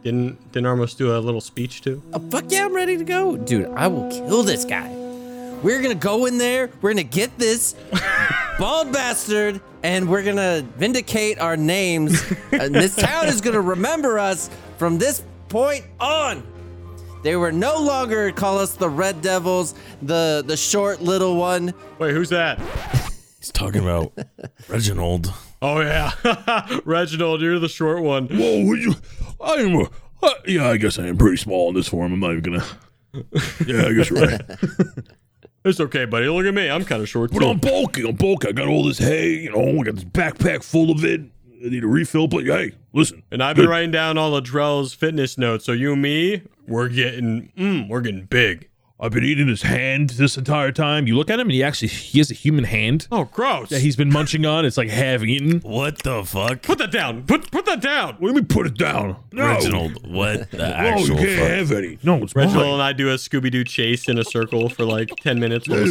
Didn't 0.03 0.51
didn't 0.53 0.67
Armos 0.67 0.95
do 0.95 1.17
a 1.17 1.19
little 1.19 1.41
speech 1.41 1.81
too? 1.81 2.01
Oh, 2.13 2.19
fuck 2.29 2.45
yeah, 2.49 2.63
I'm 2.65 2.73
ready 2.73 2.95
to 2.97 3.03
go. 3.03 3.35
Dude, 3.35 3.65
I 3.75 3.87
will 3.87 4.09
kill 4.09 4.43
this 4.43 4.63
guy. 4.63 4.89
We're 5.63 5.81
gonna 5.81 5.95
go 5.95 6.25
in 6.27 6.37
there, 6.37 6.69
we're 6.81 6.91
gonna 6.91 7.03
get 7.03 7.37
this 7.37 7.75
bald 8.59 8.93
bastard, 8.93 9.59
and 9.87 10.09
we're 10.09 10.21
gonna 10.21 10.67
vindicate 10.75 11.39
our 11.39 11.55
names. 11.55 12.21
and 12.51 12.75
this 12.75 12.93
town 12.93 13.27
is 13.27 13.39
gonna 13.39 13.61
remember 13.61 14.19
us 14.19 14.49
from 14.77 14.97
this 14.97 15.23
point 15.47 15.85
on. 15.97 16.45
They 17.23 17.37
were 17.37 17.53
no 17.53 17.81
longer 17.81 18.31
call 18.33 18.59
us 18.59 18.75
the 18.75 18.89
Red 18.89 19.21
Devils, 19.21 19.75
the 20.01 20.43
the 20.45 20.57
short 20.57 21.01
little 21.01 21.37
one. 21.37 21.73
Wait, 21.99 22.11
who's 22.11 22.29
that? 22.29 22.59
He's 23.39 23.51
talking 23.51 23.81
about 23.81 24.11
Reginald. 24.67 25.33
Oh 25.61 25.79
yeah, 25.79 26.11
Reginald, 26.85 27.41
you're 27.41 27.57
the 27.57 27.69
short 27.69 28.03
one. 28.03 28.27
Whoa, 28.27 28.65
would 28.65 28.79
you? 28.79 28.93
I 29.39 29.53
am. 29.53 29.77
Uh, 29.77 29.85
uh, 30.21 30.33
yeah, 30.45 30.67
I 30.67 30.75
guess 30.75 30.99
I 30.99 31.07
am 31.07 31.17
pretty 31.17 31.37
small 31.37 31.69
in 31.69 31.75
this 31.75 31.87
form. 31.87 32.11
I'm 32.11 32.19
not 32.19 32.31
even 32.31 32.43
gonna. 32.43 32.65
Yeah, 33.65 33.85
I 33.85 33.93
guess 33.93 34.09
you're 34.09 34.19
right. 34.19 34.41
It's 35.67 35.79
okay, 35.81 36.05
buddy. 36.05 36.27
Look 36.29 36.45
at 36.45 36.53
me. 36.53 36.69
I'm 36.69 36.85
kind 36.85 37.01
of 37.01 37.09
short 37.09 37.31
But 37.31 37.39
too. 37.39 37.47
I'm 37.47 37.57
bulky. 37.59 38.07
I'm 38.07 38.15
bulky. 38.15 38.47
I 38.47 38.51
got 38.53 38.67
all 38.67 38.83
this 38.85 38.97
hay. 38.99 39.33
You 39.39 39.51
know, 39.51 39.81
I 39.81 39.83
got 39.83 39.95
this 39.95 40.03
backpack 40.05 40.63
full 40.63 40.91
of 40.91 41.03
it. 41.03 41.21
I 41.65 41.69
need 41.69 41.83
a 41.83 41.87
refill. 41.87 42.27
But 42.27 42.45
hey, 42.45 42.71
listen. 42.93 43.23
And 43.31 43.43
I've 43.43 43.55
been 43.55 43.65
Good. 43.65 43.71
writing 43.71 43.91
down 43.91 44.17
all 44.17 44.31
the 44.31 44.41
Drell's 44.41 44.93
fitness 44.93 45.37
notes. 45.37 45.65
So 45.65 45.73
you 45.73 45.93
and 45.93 46.01
me, 46.01 46.43
we're 46.67 46.87
getting, 46.89 47.51
mm, 47.57 47.89
we're 47.89 48.01
getting 48.01 48.25
big. 48.25 48.69
I've 48.99 49.11
been 49.11 49.23
eating 49.23 49.47
his 49.47 49.61
hand 49.61 50.09
this 50.11 50.37
entire 50.37 50.71
time. 50.71 51.05
You 51.05 51.15
look 51.15 51.29
at 51.29 51.39
him, 51.39 51.45
and 51.47 51.51
he 51.51 51.63
actually 51.63 51.89
he 51.89 52.17
has 52.17 52.31
a 52.31 52.33
human 52.33 52.63
hand 52.63 53.07
Oh, 53.11 53.25
gross. 53.25 53.69
that 53.69 53.81
he's 53.81 53.95
been 53.95 54.11
munching 54.11 54.43
on. 54.43 54.65
It's 54.65 54.75
like 54.75 54.89
half 54.89 55.21
eaten. 55.21 55.59
What 55.59 56.01
the 56.01 56.23
fuck? 56.23 56.63
put 56.63 56.79
that 56.79 56.91
down. 56.91 57.21
Put 57.23 57.51
put 57.51 57.65
that 57.67 57.79
down. 57.79 58.15
What 58.15 58.21
do 58.21 58.27
you 58.29 58.33
mean 58.33 58.45
put 58.47 58.65
it 58.65 58.75
down? 58.75 59.17
No. 59.31 59.45
Reginald, 59.45 60.07
what 60.11 60.49
the 60.49 60.57
No, 60.57 60.65
you 60.65 60.73
actual 60.73 61.17
can't 61.17 61.39
fuck? 61.39 61.47
have 61.49 61.71
any. 61.73 61.99
No, 62.01 62.15
it's 62.23 62.35
Reginald 62.35 62.63
mine. 62.65 62.73
and 62.73 62.81
I 62.81 62.91
do 62.93 63.09
a 63.11 63.15
Scooby 63.15 63.51
Doo 63.51 63.63
chase 63.63 64.09
in 64.09 64.17
a 64.17 64.23
circle 64.23 64.67
for 64.67 64.83
like 64.83 65.09
10 65.21 65.39
minutes 65.39 65.69
while 65.69 65.77
the 65.85 65.87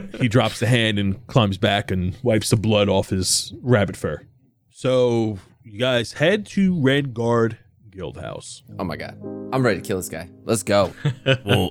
speech 0.00 0.12
is 0.14 0.20
he 0.20 0.26
drops 0.26 0.58
the 0.58 0.66
hand 0.66 0.98
and 0.98 1.24
climbs 1.28 1.56
back 1.56 1.92
and 1.92 2.16
wipes 2.24 2.50
the 2.50 2.56
blood 2.56 2.88
off 2.88 3.10
his 3.10 3.52
rabbit 3.62 3.96
fur. 3.96 4.22
So 4.70 5.38
you 5.62 5.78
guys 5.78 6.14
head 6.14 6.46
to 6.46 6.74
Red 6.80 7.14
Guard 7.14 7.58
Guild 8.00 8.16
House. 8.16 8.62
Oh 8.78 8.84
my 8.84 8.96
god. 8.96 9.18
I'm 9.52 9.62
ready 9.62 9.78
to 9.82 9.86
kill 9.86 9.98
this 9.98 10.08
guy. 10.08 10.30
Let's 10.46 10.62
go. 10.62 10.94
well, 11.44 11.70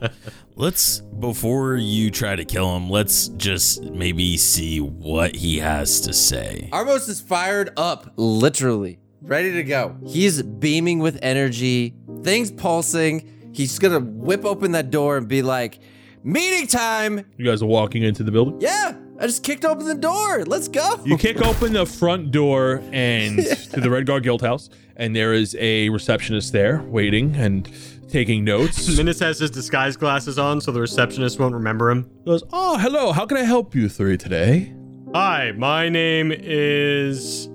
let's 0.56 1.00
before 1.00 1.76
you 1.76 2.12
try 2.12 2.36
to 2.36 2.46
kill 2.46 2.76
him, 2.76 2.88
let's 2.88 3.30
just 3.30 3.82
maybe 3.82 4.38
see 4.38 4.80
what 4.80 5.36
he 5.36 5.58
has 5.58 6.02
to 6.02 6.14
say. 6.14 6.70
Armos 6.72 7.10
is 7.10 7.20
fired 7.20 7.72
up, 7.78 8.14
literally, 8.16 9.00
ready 9.24 9.54
to 9.54 9.64
go. 9.64 9.98
He's 10.06 10.44
beaming 10.44 11.00
with 11.00 11.18
energy, 11.24 11.96
things 12.22 12.52
pulsing. 12.52 13.52
He's 13.52 13.80
gonna 13.80 14.00
whip 14.00 14.46
open 14.46 14.74
that 14.74 14.92
door 14.92 15.18
and 15.18 15.28
be 15.28 15.42
like, 15.42 15.80
Meeting 16.22 16.68
time! 16.68 17.26
You 17.38 17.46
guys 17.46 17.64
are 17.64 17.66
walking 17.66 18.04
into 18.04 18.22
the 18.22 18.32
building. 18.32 18.62
Yeah, 18.62 18.94
I 19.20 19.24
just 19.28 19.44
kicked 19.44 19.66
open 19.66 19.86
the 19.86 19.96
door. 19.96 20.46
Let's 20.46 20.70
go. 20.70 21.02
You 21.04 21.18
kick 21.18 21.42
open 21.42 21.74
the 21.74 21.86
front 21.86 22.32
door 22.32 22.82
and 22.94 23.46
to 23.74 23.82
the 23.82 23.90
Red 23.90 24.06
Guard 24.06 24.24
Guild 24.24 24.42
House, 24.42 24.70
and 24.96 25.14
there 25.14 25.34
is 25.34 25.58
a 25.60 25.90
receptionist 25.90 26.54
there 26.54 26.82
waiting 26.84 27.36
and 27.36 27.70
taking 28.08 28.46
notes. 28.46 28.88
Minus 28.98 29.20
has 29.20 29.40
his 29.40 29.52
disguise 29.52 29.98
glasses 29.98 30.40
on 30.40 30.62
so 30.62 30.72
the 30.72 30.80
receptionist 30.80 31.38
won't 31.38 31.54
remember 31.54 31.92
him. 31.92 32.10
He 32.20 32.32
goes, 32.32 32.44
"Oh, 32.54 32.78
hello. 32.78 33.12
How 33.12 33.26
can 33.26 33.36
I 33.36 33.44
help 33.44 33.76
you 33.76 33.90
three 33.90 34.16
today?" 34.16 34.74
Hi, 35.14 35.52
my 35.52 35.90
name 35.90 36.32
is 36.32 37.50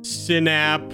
Synap 0.00 0.92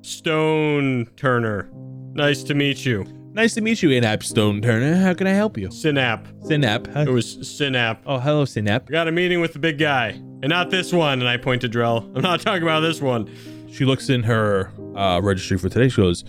Stone 0.00 1.06
Turner. 1.16 1.70
Nice 2.14 2.42
to 2.44 2.54
meet 2.54 2.84
you. 2.84 3.06
Nice 3.34 3.54
to 3.54 3.62
meet 3.62 3.82
you, 3.82 3.88
Inap 3.88 4.22
Stone 4.22 4.60
Turner. 4.60 4.94
How 4.94 5.14
can 5.14 5.26
I 5.26 5.30
help 5.30 5.56
you? 5.56 5.68
Synap. 5.68 6.30
Synap. 6.42 7.06
It 7.06 7.10
was 7.10 7.38
Synap. 7.38 8.00
Oh, 8.04 8.18
hello, 8.18 8.44
Synap. 8.44 8.82
I 8.88 8.92
got 8.92 9.08
a 9.08 9.12
meeting 9.12 9.40
with 9.40 9.54
the 9.54 9.58
big 9.58 9.78
guy. 9.78 10.10
And 10.10 10.50
not 10.50 10.68
this 10.68 10.92
one. 10.92 11.20
And 11.20 11.26
I 11.26 11.38
point 11.38 11.62
to 11.62 11.68
Drell. 11.68 12.12
I'm 12.14 12.20
not 12.20 12.42
talking 12.42 12.62
about 12.62 12.80
this 12.80 13.00
one. 13.00 13.34
She 13.72 13.86
looks 13.86 14.10
in 14.10 14.22
her 14.24 14.70
uh, 14.94 15.22
registry 15.22 15.56
for 15.56 15.70
today. 15.70 15.88
She 15.88 16.02
goes, 16.02 16.24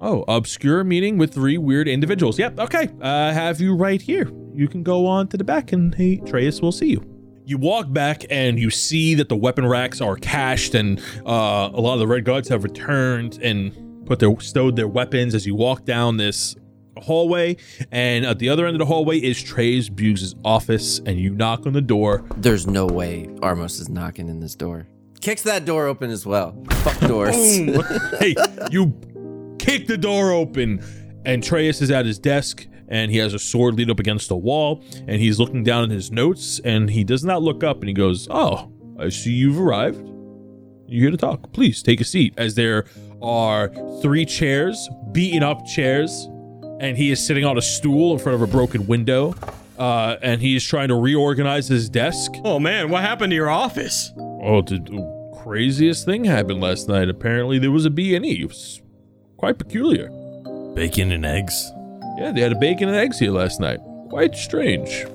"Oh, 0.00 0.24
obscure 0.28 0.82
meeting 0.82 1.18
with 1.18 1.34
three 1.34 1.58
weird 1.58 1.86
individuals. 1.88 2.38
Yep, 2.38 2.58
okay. 2.58 2.88
I 3.02 3.32
have 3.32 3.60
you 3.60 3.76
right 3.76 4.00
here. 4.00 4.32
You 4.54 4.66
can 4.66 4.82
go 4.82 5.06
on 5.06 5.28
to 5.28 5.36
the 5.36 5.44
back, 5.44 5.72
and 5.72 5.94
hey, 5.94 6.20
Atreus 6.24 6.62
will 6.62 6.72
see 6.72 6.86
you." 6.86 7.04
You 7.44 7.58
walk 7.58 7.92
back, 7.92 8.24
and 8.30 8.58
you 8.58 8.70
see 8.70 9.14
that 9.16 9.28
the 9.28 9.36
weapon 9.36 9.66
racks 9.66 10.00
are 10.00 10.16
cached, 10.16 10.74
and 10.74 11.00
uh, 11.26 11.68
a 11.74 11.80
lot 11.82 11.94
of 11.94 11.98
the 11.98 12.06
red 12.06 12.24
guards 12.24 12.48
have 12.48 12.64
returned 12.64 13.38
and 13.42 13.89
put 14.10 14.18
their 14.18 14.40
stowed 14.40 14.74
their 14.74 14.88
weapons. 14.88 15.36
As 15.36 15.46
you 15.46 15.54
walk 15.54 15.84
down 15.84 16.16
this 16.16 16.56
hallway, 16.98 17.56
and 17.92 18.26
at 18.26 18.40
the 18.40 18.48
other 18.48 18.66
end 18.66 18.74
of 18.74 18.80
the 18.80 18.86
hallway 18.86 19.18
is 19.18 19.40
Trey's 19.40 19.88
Buggs' 19.88 20.34
office, 20.44 20.98
and 21.06 21.20
you 21.20 21.30
knock 21.30 21.64
on 21.64 21.74
the 21.74 21.80
door. 21.80 22.24
There's 22.36 22.66
no 22.66 22.86
way 22.86 23.26
Armos 23.36 23.80
is 23.80 23.88
knocking 23.88 24.28
in 24.28 24.40
this 24.40 24.56
door. 24.56 24.88
Kicks 25.20 25.42
that 25.42 25.64
door 25.64 25.86
open 25.86 26.10
as 26.10 26.26
well. 26.26 26.60
Fuck 26.70 26.98
doors. 27.08 27.36
hey, 28.18 28.34
you 28.72 28.92
kick 29.60 29.86
the 29.86 29.96
door 29.96 30.32
open, 30.32 30.82
and 31.24 31.40
Treyas 31.40 31.80
is 31.80 31.92
at 31.92 32.04
his 32.04 32.18
desk, 32.18 32.66
and 32.88 33.12
he 33.12 33.18
has 33.18 33.32
a 33.32 33.38
sword 33.38 33.76
leaned 33.76 33.92
up 33.92 34.00
against 34.00 34.28
the 34.28 34.36
wall, 34.36 34.82
and 35.06 35.20
he's 35.20 35.38
looking 35.38 35.62
down 35.62 35.84
at 35.84 35.90
his 35.90 36.10
notes, 36.10 36.60
and 36.64 36.90
he 36.90 37.04
does 37.04 37.24
not 37.24 37.42
look 37.42 37.62
up, 37.62 37.78
and 37.78 37.86
he 37.86 37.94
goes, 37.94 38.26
"Oh, 38.28 38.72
I 38.98 39.10
see 39.10 39.30
you've 39.30 39.60
arrived. 39.60 40.04
You're 40.88 41.02
here 41.02 41.10
to 41.12 41.16
talk. 41.16 41.52
Please 41.52 41.80
take 41.80 42.00
a 42.00 42.04
seat." 42.04 42.34
As 42.36 42.56
there 42.56 42.86
are 43.22 43.70
three 44.02 44.24
chairs, 44.24 44.88
beaten 45.12 45.42
up 45.42 45.64
chairs, 45.66 46.28
and 46.80 46.96
he 46.96 47.10
is 47.10 47.24
sitting 47.24 47.44
on 47.44 47.58
a 47.58 47.62
stool 47.62 48.12
in 48.12 48.18
front 48.18 48.34
of 48.34 48.42
a 48.42 48.46
broken 48.46 48.86
window. 48.86 49.34
Uh, 49.78 50.16
and 50.22 50.42
he 50.42 50.54
is 50.54 50.64
trying 50.64 50.88
to 50.88 50.94
reorganize 50.94 51.68
his 51.68 51.88
desk. 51.88 52.32
Oh 52.44 52.58
man, 52.58 52.90
what 52.90 53.02
happened 53.02 53.30
to 53.30 53.34
your 53.34 53.48
office? 53.48 54.12
Oh, 54.16 54.60
the 54.60 54.78
the 54.78 55.40
craziest 55.42 56.04
thing 56.04 56.24
happened 56.24 56.60
last 56.60 56.86
night. 56.86 57.08
Apparently, 57.08 57.58
there 57.58 57.70
was 57.70 57.86
a 57.86 57.90
B 57.90 58.14
and 58.14 58.26
E. 58.26 58.42
It 58.42 58.48
was 58.48 58.82
quite 59.38 59.56
peculiar. 59.58 60.10
Bacon 60.74 61.12
and 61.12 61.24
eggs. 61.24 61.72
Yeah, 62.18 62.30
they 62.32 62.42
had 62.42 62.52
a 62.52 62.58
bacon 62.58 62.88
and 62.88 62.96
eggs 62.98 63.18
here 63.18 63.30
last 63.30 63.58
night. 63.58 63.80
Quite 64.10 64.34
strange. 64.34 65.06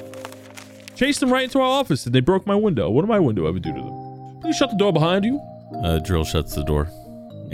Chased 0.96 1.20
them 1.20 1.32
right 1.32 1.44
into 1.44 1.60
our 1.60 1.80
office, 1.80 2.06
and 2.08 2.16
they 2.16 2.22
broke 2.22 2.48
my 2.48 2.56
window. 2.56 2.90
What 2.90 3.02
did 3.02 3.10
my 3.10 3.20
window 3.20 3.46
ever 3.46 3.60
do 3.60 3.72
to 3.72 3.80
them? 3.82 4.40
Please 4.42 4.56
shut 4.56 4.72
the 4.72 4.78
door 4.78 4.92
behind 4.94 5.26
you. 5.26 5.40
Uh, 5.84 6.00
Drell 6.00 6.26
shuts 6.26 6.56
the 6.56 6.64
door, 6.64 6.88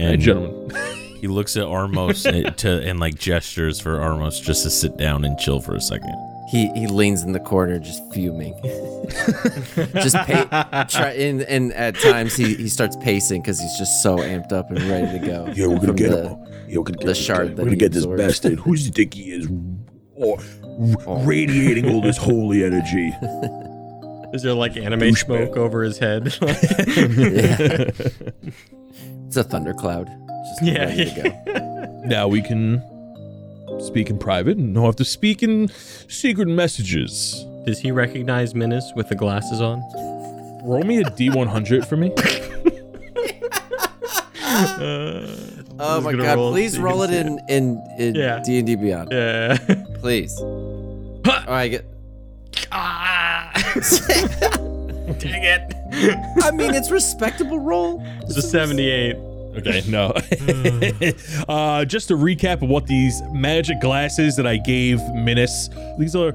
Hey, 0.02 0.14
and 0.14 0.22
gentlemen. 0.22 0.70
he 1.22 1.28
looks 1.28 1.56
at 1.58 1.64
Armos 1.66 2.26
and, 2.46 2.58
to 2.60 2.82
and 2.82 3.00
like 3.00 3.16
gestures 3.20 3.80
for 3.80 3.98
Armos 4.00 4.42
just 4.42 4.64
to 4.64 4.70
sit 4.70 4.98
down 4.98 5.26
and 5.26 5.38
chill 5.38 5.60
for 5.62 5.76
a 5.76 5.82
second. 5.82 6.16
He 6.50 6.68
he 6.74 6.88
leans 6.88 7.24
in 7.24 7.32
the 7.32 7.40
corner, 7.40 7.80
just 7.80 8.02
fuming. 8.14 8.54
just 9.94 10.16
pa- 10.16 10.86
try, 10.90 11.12
and, 11.12 11.44
and 11.44 11.72
at 11.74 11.96
times 11.96 12.36
he, 12.36 12.56
he 12.56 12.68
starts 12.68 12.98
pacing 12.98 13.42
because 13.42 13.58
he's 13.60 13.78
just 13.78 14.04
so 14.04 14.18
amped 14.18 14.52
up 14.52 14.70
and 14.70 14.82
ready 14.84 15.18
to 15.18 15.26
go. 15.26 15.48
Yeah, 15.56 15.68
we're 15.68 15.80
gonna 15.80 15.94
get 15.94 16.12
the- 16.12 16.30
him. 16.30 16.46
Yeah, 16.68 16.78
we're 16.80 16.84
gonna 16.84 16.98
get 16.98 17.00
the 17.02 17.06
this 17.06 17.18
shard 17.18 17.48
guy. 17.50 17.52
We're 17.52 17.56
gonna 17.58 17.70
he 17.72 17.76
get 17.78 17.92
this 17.94 18.04
absorbed. 18.04 18.18
bastard. 18.18 18.60
Who 18.60 18.76
does 18.76 18.86
he 18.86 18.92
think 18.92 19.14
he 19.14 19.32
is? 19.32 19.48
Or 20.16 20.40
radiating 21.26 21.90
all 21.90 22.02
this 22.02 22.18
holy 22.18 22.64
energy. 22.66 23.14
Is 24.34 24.44
there 24.44 24.54
like 24.54 24.76
anime 24.78 25.00
Douchebag. 25.00 25.18
smoke 25.18 25.58
over 25.58 25.84
his 25.84 25.98
head? 26.00 26.36
Yeah. 26.42 27.92
It's 29.32 29.38
a 29.38 29.46
thundercloud. 29.46 30.08
Just 30.46 30.62
Yeah, 30.62 30.86
ready 30.88 31.06
to 31.06 31.22
go. 31.22 32.02
now 32.06 32.28
we 32.28 32.42
can 32.42 32.84
speak 33.80 34.10
in 34.10 34.18
private 34.20 34.58
and 34.58 34.76
don't 34.76 34.84
have 34.84 34.98
to 34.98 35.06
speak 35.06 35.42
in 35.42 35.70
secret 36.10 36.50
messages. 36.50 37.46
Does 37.66 37.80
he 37.80 37.92
recognize 37.92 38.54
Minus 38.54 38.92
with 38.94 39.08
the 39.08 39.16
glasses 39.16 39.62
on? 39.62 39.80
Roll 40.66 40.84
me 40.84 41.00
a 41.00 41.06
D100 41.06 41.86
for 41.86 41.96
me. 41.96 42.12
Oh 45.84 46.00
my 46.02 46.12
god! 46.14 46.36
roll 46.38 46.52
Please 46.52 46.78
roll 46.78 47.02
it 47.02 47.10
in 47.12 47.40
in 47.50 47.82
in 47.98 48.14
Yeah. 48.16 48.44
D 48.46 48.58
and 48.60 48.68
D 48.68 48.76
Beyond, 48.76 49.10
Yeah. 49.12 49.58
please. 50.00 50.38
All 50.40 51.24
right, 51.48 51.70
get. 51.70 51.86
ah! 52.72 53.52
Dang 55.20 55.44
it. 55.44 55.76
I 56.44 56.52
mean, 56.52 56.74
it's 56.74 56.92
respectable 56.92 57.60
roll. 57.60 58.02
It's 58.24 58.38
a 58.38 58.42
78. 58.42 59.16
Okay, 59.58 59.84
no. 59.88 60.08
uh, 61.50 61.86
just 61.86 62.08
to 62.08 62.16
recap 62.16 62.62
of 62.62 62.70
what 62.70 62.88
these 62.88 63.22
magic 63.32 63.82
glasses 63.82 64.36
that 64.38 64.48
I 64.48 64.58
gave 64.58 65.00
Minis. 65.00 65.70
These 65.98 66.16
are 66.16 66.34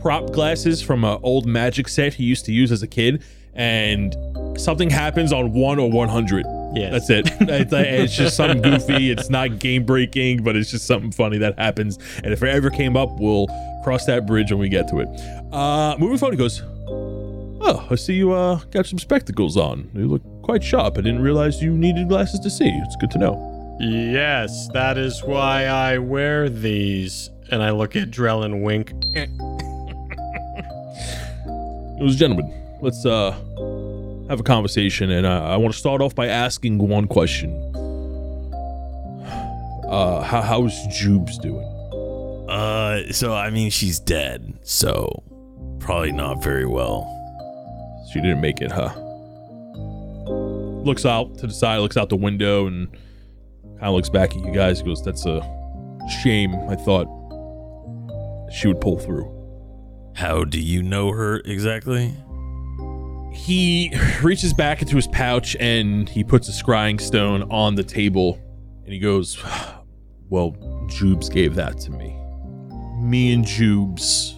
prop 0.00 0.30
glasses 0.32 0.82
from 0.82 1.04
an 1.04 1.18
old 1.22 1.46
magic 1.46 1.88
set 1.88 2.14
he 2.14 2.24
used 2.24 2.44
to 2.46 2.52
use 2.52 2.70
as 2.72 2.82
a 2.82 2.86
kid, 2.86 3.22
and 3.54 4.14
something 4.58 4.90
happens 4.90 5.32
on 5.32 5.52
one 5.52 5.78
or 5.78 5.90
one 5.90 6.08
hundred. 6.08 6.46
Yeah. 6.74 6.90
That's 6.90 7.10
it. 7.10 7.30
It's, 7.40 7.72
it's 7.72 8.16
just 8.16 8.36
something 8.36 8.62
goofy. 8.62 9.10
It's 9.10 9.28
not 9.28 9.58
game 9.58 9.84
breaking, 9.84 10.42
but 10.42 10.56
it's 10.56 10.70
just 10.70 10.86
something 10.86 11.12
funny 11.12 11.36
that 11.38 11.58
happens. 11.58 11.98
And 12.24 12.32
if 12.32 12.42
it 12.42 12.48
ever 12.48 12.70
came 12.70 12.96
up, 12.96 13.10
we'll 13.18 13.46
cross 13.84 14.06
that 14.06 14.26
bridge 14.26 14.50
when 14.50 14.58
we 14.58 14.70
get 14.70 14.88
to 14.88 15.00
it. 15.00 15.08
Uh, 15.52 15.96
moving 15.98 16.16
forward, 16.16 16.32
he 16.32 16.38
goes, 16.38 16.62
Oh, 17.64 17.86
I 17.90 17.94
see 17.94 18.14
you 18.14 18.32
uh, 18.32 18.56
got 18.70 18.86
some 18.86 18.98
spectacles 18.98 19.56
on. 19.56 19.88
You 19.94 20.08
look 20.08 20.22
quite 20.42 20.64
sharp. 20.64 20.98
I 20.98 21.02
didn't 21.02 21.22
realize 21.22 21.62
you 21.62 21.70
needed 21.70 22.08
glasses 22.08 22.40
to 22.40 22.50
see. 22.50 22.68
It's 22.68 22.96
good 22.96 23.10
to 23.12 23.18
know. 23.18 23.76
Yes, 23.80 24.68
that 24.72 24.98
is 24.98 25.22
why 25.22 25.66
I 25.66 25.98
wear 25.98 26.48
these. 26.48 27.30
And 27.52 27.62
I 27.62 27.70
look 27.70 27.94
at 27.94 28.10
Drell 28.10 28.44
and 28.44 28.62
wink. 28.62 28.92
It 32.02 32.04
was 32.04 32.16
gentlemen. 32.16 32.52
Let's 32.80 33.06
uh, 33.06 33.30
have 34.28 34.40
a 34.40 34.42
conversation, 34.42 35.12
and 35.12 35.24
uh, 35.24 35.44
I 35.44 35.56
want 35.56 35.72
to 35.72 35.78
start 35.78 36.02
off 36.02 36.16
by 36.16 36.26
asking 36.26 36.78
one 36.78 37.06
question. 37.06 37.52
Uh, 39.92 40.22
how, 40.22 40.40
how's 40.40 40.72
Jubes 40.86 41.38
doing? 41.42 41.66
Uh, 42.48 43.12
so 43.12 43.34
I 43.34 43.50
mean, 43.50 43.68
she's 43.68 44.00
dead, 44.00 44.58
so 44.62 45.22
probably 45.80 46.12
not 46.12 46.42
very 46.42 46.64
well. 46.64 47.21
She 48.12 48.20
didn't 48.20 48.40
make 48.40 48.60
it, 48.60 48.70
huh? 48.70 48.92
Looks 50.84 51.06
out 51.06 51.38
to 51.38 51.46
the 51.46 51.52
side, 51.52 51.78
looks 51.78 51.96
out 51.96 52.08
the 52.08 52.16
window, 52.16 52.66
and 52.66 52.90
kind 52.90 53.84
of 53.84 53.94
looks 53.94 54.10
back 54.10 54.36
at 54.36 54.44
you 54.44 54.52
guys. 54.52 54.80
He 54.80 54.84
goes, 54.84 55.02
"That's 55.02 55.24
a 55.24 55.40
shame. 56.22 56.54
I 56.68 56.74
thought 56.74 57.06
she 58.52 58.68
would 58.68 58.80
pull 58.80 58.98
through." 58.98 59.30
How 60.14 60.44
do 60.44 60.60
you 60.60 60.82
know 60.82 61.10
her 61.10 61.40
exactly? 61.46 62.12
He 63.32 63.90
reaches 64.22 64.52
back 64.52 64.82
into 64.82 64.96
his 64.96 65.06
pouch 65.06 65.56
and 65.58 66.06
he 66.06 66.22
puts 66.22 66.50
a 66.50 66.52
scrying 66.52 67.00
stone 67.00 67.44
on 67.50 67.76
the 67.76 67.82
table, 67.82 68.38
and 68.84 68.92
he 68.92 68.98
goes, 68.98 69.42
"Well, 70.28 70.52
Jubes 70.88 71.32
gave 71.32 71.54
that 71.54 71.78
to 71.80 71.92
me. 71.92 72.14
Me 73.00 73.32
and 73.32 73.44
Jubes 73.44 74.34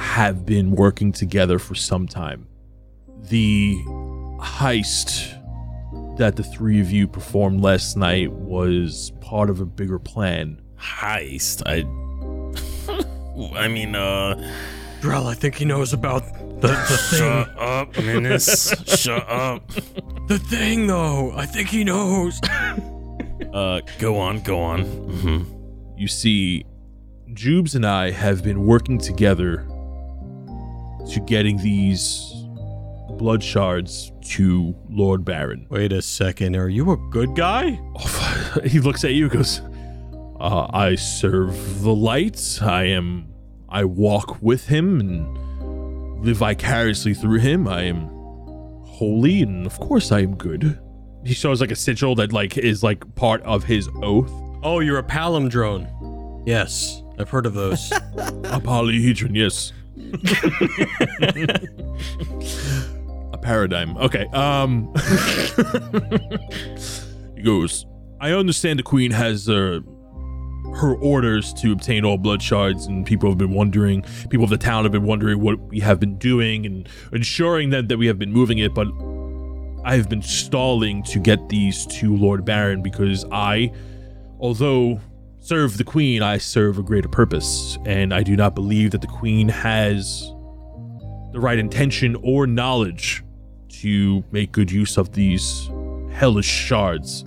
have 0.00 0.46
been 0.46 0.70
working 0.72 1.12
together 1.12 1.58
for 1.58 1.74
some 1.74 2.08
time. 2.08 2.48
The 3.28 3.76
heist 4.40 5.36
that 6.16 6.36
the 6.36 6.42
three 6.42 6.80
of 6.80 6.90
you 6.90 7.06
performed 7.06 7.60
last 7.60 7.96
night 7.96 8.32
was 8.32 9.12
part 9.20 9.50
of 9.50 9.60
a 9.60 9.66
bigger 9.66 9.98
plan. 9.98 10.60
Heist. 10.78 11.62
I. 11.66 11.84
I 13.58 13.68
mean, 13.68 13.94
uh. 13.94 14.34
Drell, 15.00 15.26
I 15.26 15.34
think 15.34 15.54
he 15.54 15.64
knows 15.64 15.92
about 15.92 16.24
the, 16.60 16.68
the 16.68 16.74
thing. 17.10 17.18
Shut 17.18 17.58
up, 17.58 17.96
Menace. 17.98 18.74
Shut 19.00 19.28
up. 19.28 19.66
The 20.28 20.38
thing, 20.38 20.86
though. 20.86 21.32
I 21.32 21.46
think 21.46 21.68
he 21.68 21.84
knows. 21.84 22.40
Uh, 23.52 23.80
go 23.98 24.18
on, 24.18 24.40
go 24.42 24.60
on. 24.60 24.82
hmm 24.84 25.42
You 25.96 26.08
see, 26.08 26.64
Jubes 27.32 27.74
and 27.74 27.86
I 27.86 28.10
have 28.10 28.42
been 28.42 28.66
working 28.66 28.98
together 28.98 29.66
to 31.08 31.20
getting 31.20 31.56
these 31.58 32.32
blood 33.18 33.42
shards 33.42 34.12
to 34.22 34.74
Lord 34.88 35.24
Baron. 35.24 35.66
Wait 35.68 35.92
a 35.92 36.02
second. 36.02 36.56
Are 36.56 36.68
you 36.68 36.92
a 36.92 36.96
good 37.10 37.34
guy? 37.34 37.80
he 38.64 38.80
looks 38.80 39.04
at 39.04 39.12
you 39.12 39.24
and 39.24 39.32
goes, 39.32 39.60
uh, 40.40 40.68
I 40.70 40.94
serve 40.94 41.82
the 41.82 41.94
light. 41.94 42.58
I 42.62 42.84
am, 42.84 43.28
I 43.68 43.84
walk 43.84 44.40
with 44.40 44.68
him 44.68 45.00
and 45.00 46.24
live 46.24 46.38
vicariously 46.38 47.14
through 47.14 47.40
him. 47.40 47.68
I 47.68 47.82
am 47.82 48.08
holy, 48.84 49.42
and 49.42 49.66
of 49.66 49.78
course 49.80 50.12
I 50.12 50.20
am 50.20 50.36
good. 50.36 50.78
He 51.24 51.34
shows 51.34 51.60
like 51.60 51.70
a 51.70 51.76
sigil 51.76 52.14
that 52.16 52.32
like 52.32 52.56
is 52.56 52.82
like 52.82 53.14
part 53.14 53.42
of 53.42 53.64
his 53.64 53.88
oath. 54.02 54.32
Oh, 54.62 54.80
you're 54.80 54.98
a 54.98 55.02
palindrome. 55.02 56.42
Yes, 56.46 57.02
I've 57.18 57.28
heard 57.28 57.44
of 57.46 57.54
those. 57.54 57.92
A 57.92 58.60
polyhedron, 58.60 59.36
yes. 59.36 59.72
a 63.32 63.38
paradigm. 63.38 63.96
Okay. 63.96 64.26
Um 64.32 64.92
He 67.36 67.42
goes, 67.42 67.86
I 68.20 68.32
understand 68.32 68.78
the 68.78 68.82
queen 68.82 69.12
has 69.12 69.48
uh 69.48 69.80
her 70.74 70.94
orders 70.96 71.52
to 71.54 71.72
obtain 71.72 72.04
all 72.04 72.16
blood 72.16 72.42
shards 72.42 72.86
and 72.86 73.04
people 73.04 73.28
have 73.28 73.38
been 73.38 73.52
wondering 73.52 74.02
people 74.28 74.44
of 74.44 74.50
the 74.50 74.58
town 74.58 74.84
have 74.84 74.92
been 74.92 75.04
wondering 75.04 75.40
what 75.40 75.58
we 75.62 75.80
have 75.80 75.98
been 75.98 76.16
doing 76.18 76.64
and 76.64 76.88
ensuring 77.12 77.70
that, 77.70 77.88
that 77.88 77.98
we 77.98 78.06
have 78.06 78.18
been 78.18 78.32
moving 78.32 78.58
it 78.58 78.72
but 78.74 78.86
i 79.84 79.96
have 79.96 80.08
been 80.08 80.22
stalling 80.22 81.02
to 81.02 81.18
get 81.18 81.48
these 81.48 81.86
to 81.86 82.16
lord 82.16 82.44
baron 82.44 82.82
because 82.82 83.24
i 83.32 83.72
although 84.38 85.00
serve 85.40 85.78
the 85.78 85.84
queen, 85.84 86.22
I 86.22 86.38
serve 86.38 86.78
a 86.78 86.82
greater 86.82 87.08
purpose, 87.08 87.78
and 87.84 88.14
I 88.14 88.22
do 88.22 88.36
not 88.36 88.54
believe 88.54 88.92
that 88.92 89.00
the 89.00 89.06
queen 89.06 89.48
has 89.48 90.22
the 91.32 91.40
right 91.40 91.58
intention 91.58 92.16
or 92.22 92.46
knowledge 92.46 93.24
to 93.68 94.22
make 94.30 94.52
good 94.52 94.70
use 94.70 94.96
of 94.96 95.12
these 95.12 95.70
hellish 96.12 96.46
shards. 96.46 97.24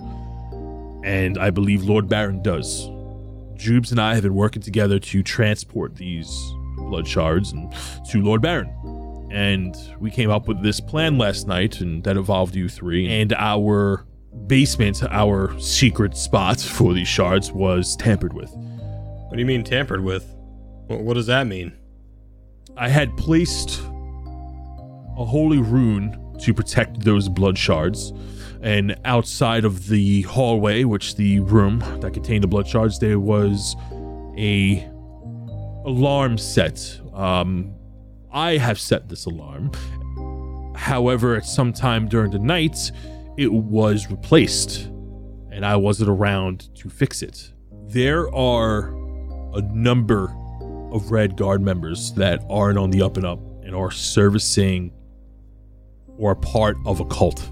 And 1.02 1.36
I 1.38 1.50
believe 1.50 1.82
Lord 1.82 2.08
Baron 2.08 2.42
does. 2.42 2.88
Jubes 3.56 3.90
and 3.90 4.00
I 4.00 4.14
have 4.14 4.22
been 4.22 4.34
working 4.34 4.62
together 4.62 4.98
to 4.98 5.22
transport 5.22 5.96
these 5.96 6.52
blood 6.76 7.06
shards 7.06 7.52
and 7.52 7.72
to 8.10 8.22
Lord 8.22 8.42
Baron. 8.42 8.70
And 9.30 9.76
we 9.98 10.10
came 10.10 10.30
up 10.30 10.46
with 10.46 10.62
this 10.62 10.80
plan 10.80 11.18
last 11.18 11.46
night, 11.46 11.80
and 11.80 12.04
that 12.04 12.16
involved 12.16 12.54
you 12.54 12.68
three. 12.68 13.10
And 13.20 13.32
our 13.32 14.06
basement, 14.46 15.02
our 15.04 15.58
secret 15.58 16.16
spot 16.16 16.60
for 16.60 16.92
these 16.94 17.08
shards, 17.08 17.52
was 17.52 17.96
tampered 17.96 18.32
with. 18.32 18.50
what 18.50 19.32
do 19.32 19.38
you 19.38 19.46
mean 19.46 19.64
tampered 19.64 20.02
with? 20.02 20.24
What, 20.86 21.14
does 21.14 21.26
that 21.26 21.46
mean? 21.46 21.72
I 22.76 22.88
had 22.88 23.16
placed 23.16 23.80
a 23.80 25.24
holy 25.24 25.58
rune 25.58 26.36
to 26.40 26.52
protect 26.52 27.00
those 27.00 27.28
blood 27.28 27.56
shards. 27.56 28.12
And 28.60 28.96
outside 29.04 29.64
of 29.64 29.88
the 29.88 30.22
hallway, 30.22 30.84
which 30.84 31.16
the 31.16 31.40
room 31.40 31.80
that 32.00 32.12
contained 32.14 32.42
the 32.42 32.48
blood 32.48 32.66
shards, 32.66 32.98
there 32.98 33.20
was 33.20 33.76
a 34.36 34.88
alarm 35.84 36.38
set. 36.38 37.00
Um, 37.12 37.74
I 38.32 38.56
have 38.56 38.80
set 38.80 39.08
this 39.08 39.26
alarm. 39.26 39.70
However, 40.76 41.36
at 41.36 41.46
some 41.46 41.72
time 41.72 42.08
during 42.08 42.30
the 42.30 42.38
night, 42.38 42.90
it 43.36 43.52
was 43.52 44.10
replaced, 44.10 44.86
and 45.50 45.64
I 45.64 45.76
wasn't 45.76 46.10
around 46.10 46.74
to 46.76 46.88
fix 46.88 47.22
it. 47.22 47.52
There 47.88 48.32
are 48.34 48.88
a 49.54 49.62
number 49.72 50.34
of 50.92 51.10
Red 51.10 51.36
Guard 51.36 51.60
members 51.60 52.12
that 52.14 52.44
aren't 52.48 52.78
on 52.78 52.90
the 52.90 53.02
up 53.02 53.16
and 53.16 53.26
up 53.26 53.40
and 53.62 53.74
are 53.74 53.90
servicing 53.90 54.92
or 56.16 56.32
are 56.32 56.36
part 56.36 56.76
of 56.86 57.00
a 57.00 57.04
cult. 57.06 57.48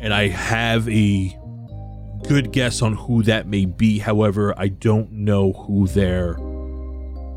And 0.00 0.12
I 0.12 0.28
have 0.28 0.88
a 0.88 1.36
good 2.26 2.52
guess 2.52 2.82
on 2.82 2.94
who 2.94 3.22
that 3.24 3.46
may 3.46 3.66
be. 3.66 3.98
However, 3.98 4.54
I 4.58 4.68
don't 4.68 5.12
know 5.12 5.52
who 5.52 5.86
their 5.86 6.36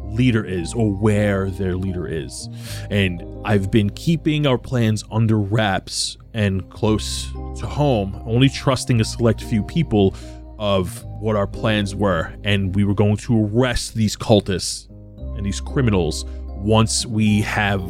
leader 0.05 0.45
is 0.45 0.74
or 0.74 0.91
where 0.91 1.49
their 1.49 1.76
leader 1.76 2.07
is. 2.07 2.49
And 2.89 3.24
I've 3.45 3.70
been 3.72 3.89
keeping 3.91 4.47
our 4.47 4.57
plans 4.57 5.03
under 5.11 5.38
wraps 5.38 6.18
and 6.34 6.70
close 6.70 7.32
to 7.32 7.68
home, 7.68 8.22
only 8.26 8.50
trusting 8.50 9.00
a 9.02 9.06
select 9.06 9.42
few 9.44 9.64
people 9.64 10.16
of 10.60 11.04
what 11.20 11.36
our 11.36 11.48
plans 11.48 11.96
were. 11.96 12.34
And 12.44 12.76
we 12.76 12.84
were 12.84 12.94
going 12.94 13.18
to 13.18 13.46
arrest 13.46 13.96
these 13.96 14.16
cultists 14.16 14.90
and 15.38 15.46
these 15.46 15.60
criminals 15.60 16.26
once 16.48 17.06
we 17.06 17.42
have 17.42 17.82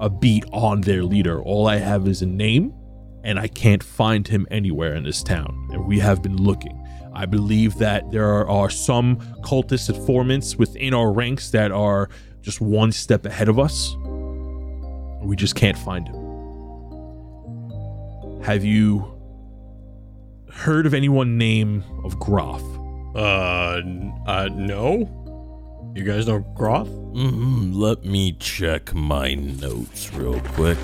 a 0.00 0.08
beat 0.08 0.44
on 0.52 0.82
their 0.82 1.02
leader. 1.02 1.42
All 1.42 1.66
I 1.66 1.76
have 1.76 2.06
is 2.06 2.22
a 2.22 2.26
name, 2.26 2.72
and 3.24 3.38
I 3.38 3.48
can't 3.48 3.82
find 3.82 4.26
him 4.26 4.46
anywhere 4.50 4.94
in 4.94 5.04
this 5.04 5.22
town. 5.22 5.68
And 5.72 5.86
we 5.86 5.98
have 5.98 6.22
been 6.22 6.36
looking. 6.36 6.84
I 7.14 7.26
believe 7.26 7.76
that 7.78 8.10
there 8.12 8.46
are, 8.46 8.70
some 8.70 9.16
cultist 9.42 9.88
informants 9.92 10.56
within 10.56 10.94
our 10.94 11.10
ranks 11.10 11.50
that 11.50 11.72
are 11.72 12.10
just 12.42 12.60
one 12.60 12.92
step 12.92 13.26
ahead 13.26 13.48
of 13.48 13.58
us. 13.58 13.96
We 15.22 15.34
just 15.34 15.56
can't 15.56 15.76
find 15.76 16.06
him. 16.06 16.27
Have 18.42 18.64
you 18.64 19.14
heard 20.52 20.86
of 20.86 20.94
anyone 20.94 21.36
name 21.38 21.84
of 22.04 22.18
Groff? 22.18 22.62
Uh, 23.14 23.80
uh, 24.26 24.48
no. 24.52 25.92
You 25.94 26.04
guys 26.04 26.26
know 26.28 26.40
Groth? 26.54 26.88
hmm 26.88 27.72
Let 27.72 28.04
me 28.04 28.32
check 28.38 28.94
my 28.94 29.34
notes 29.34 30.12
real 30.14 30.40
quick. 30.40 30.78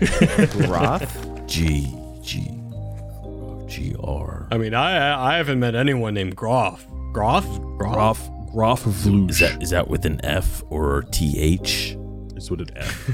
Roth? 0.68 1.46
G 1.46 1.92
G 2.22 2.50
G 3.66 3.94
R. 4.02 4.46
I 4.52 4.58
mean, 4.58 4.74
I 4.74 5.32
I 5.32 5.36
haven't 5.36 5.58
met 5.60 5.74
anyone 5.74 6.14
named 6.14 6.36
Groth. 6.36 6.86
Groth? 7.12 7.60
Groff, 7.78 8.30
Graf 8.52 8.82
Vluge. 8.84 9.30
Is 9.30 9.38
that 9.40 9.62
is 9.62 9.70
that 9.70 9.88
with 9.88 10.04
an 10.06 10.20
F 10.24 10.62
or 10.70 11.02
TH? 11.10 11.96
It's 12.36 12.50
with 12.50 12.60
an 12.60 12.70
F. 12.76 13.10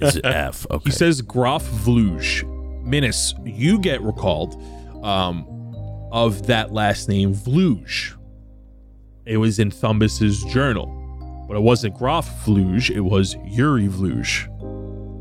Is 0.00 0.16
it 0.16 0.24
F? 0.24 0.66
Okay. 0.70 0.84
He 0.84 0.90
says 0.90 1.20
Graf 1.22 1.64
Vluge. 1.64 2.48
Minus, 2.82 3.34
you 3.44 3.78
get 3.78 4.02
recalled 4.02 4.60
um, 5.04 5.46
of 6.12 6.46
that 6.46 6.72
last 6.72 7.08
name, 7.08 7.34
Vluge. 7.34 8.14
It 9.24 9.36
was 9.36 9.58
in 9.58 9.70
Thumbus's 9.70 10.42
journal. 10.44 10.98
But 11.52 11.56
it 11.56 11.64
wasn't 11.64 11.94
Graf 11.96 12.46
Vluge, 12.46 12.90
it 12.90 13.00
was 13.00 13.36
Yuri 13.44 13.86
Vluge. 13.86 14.48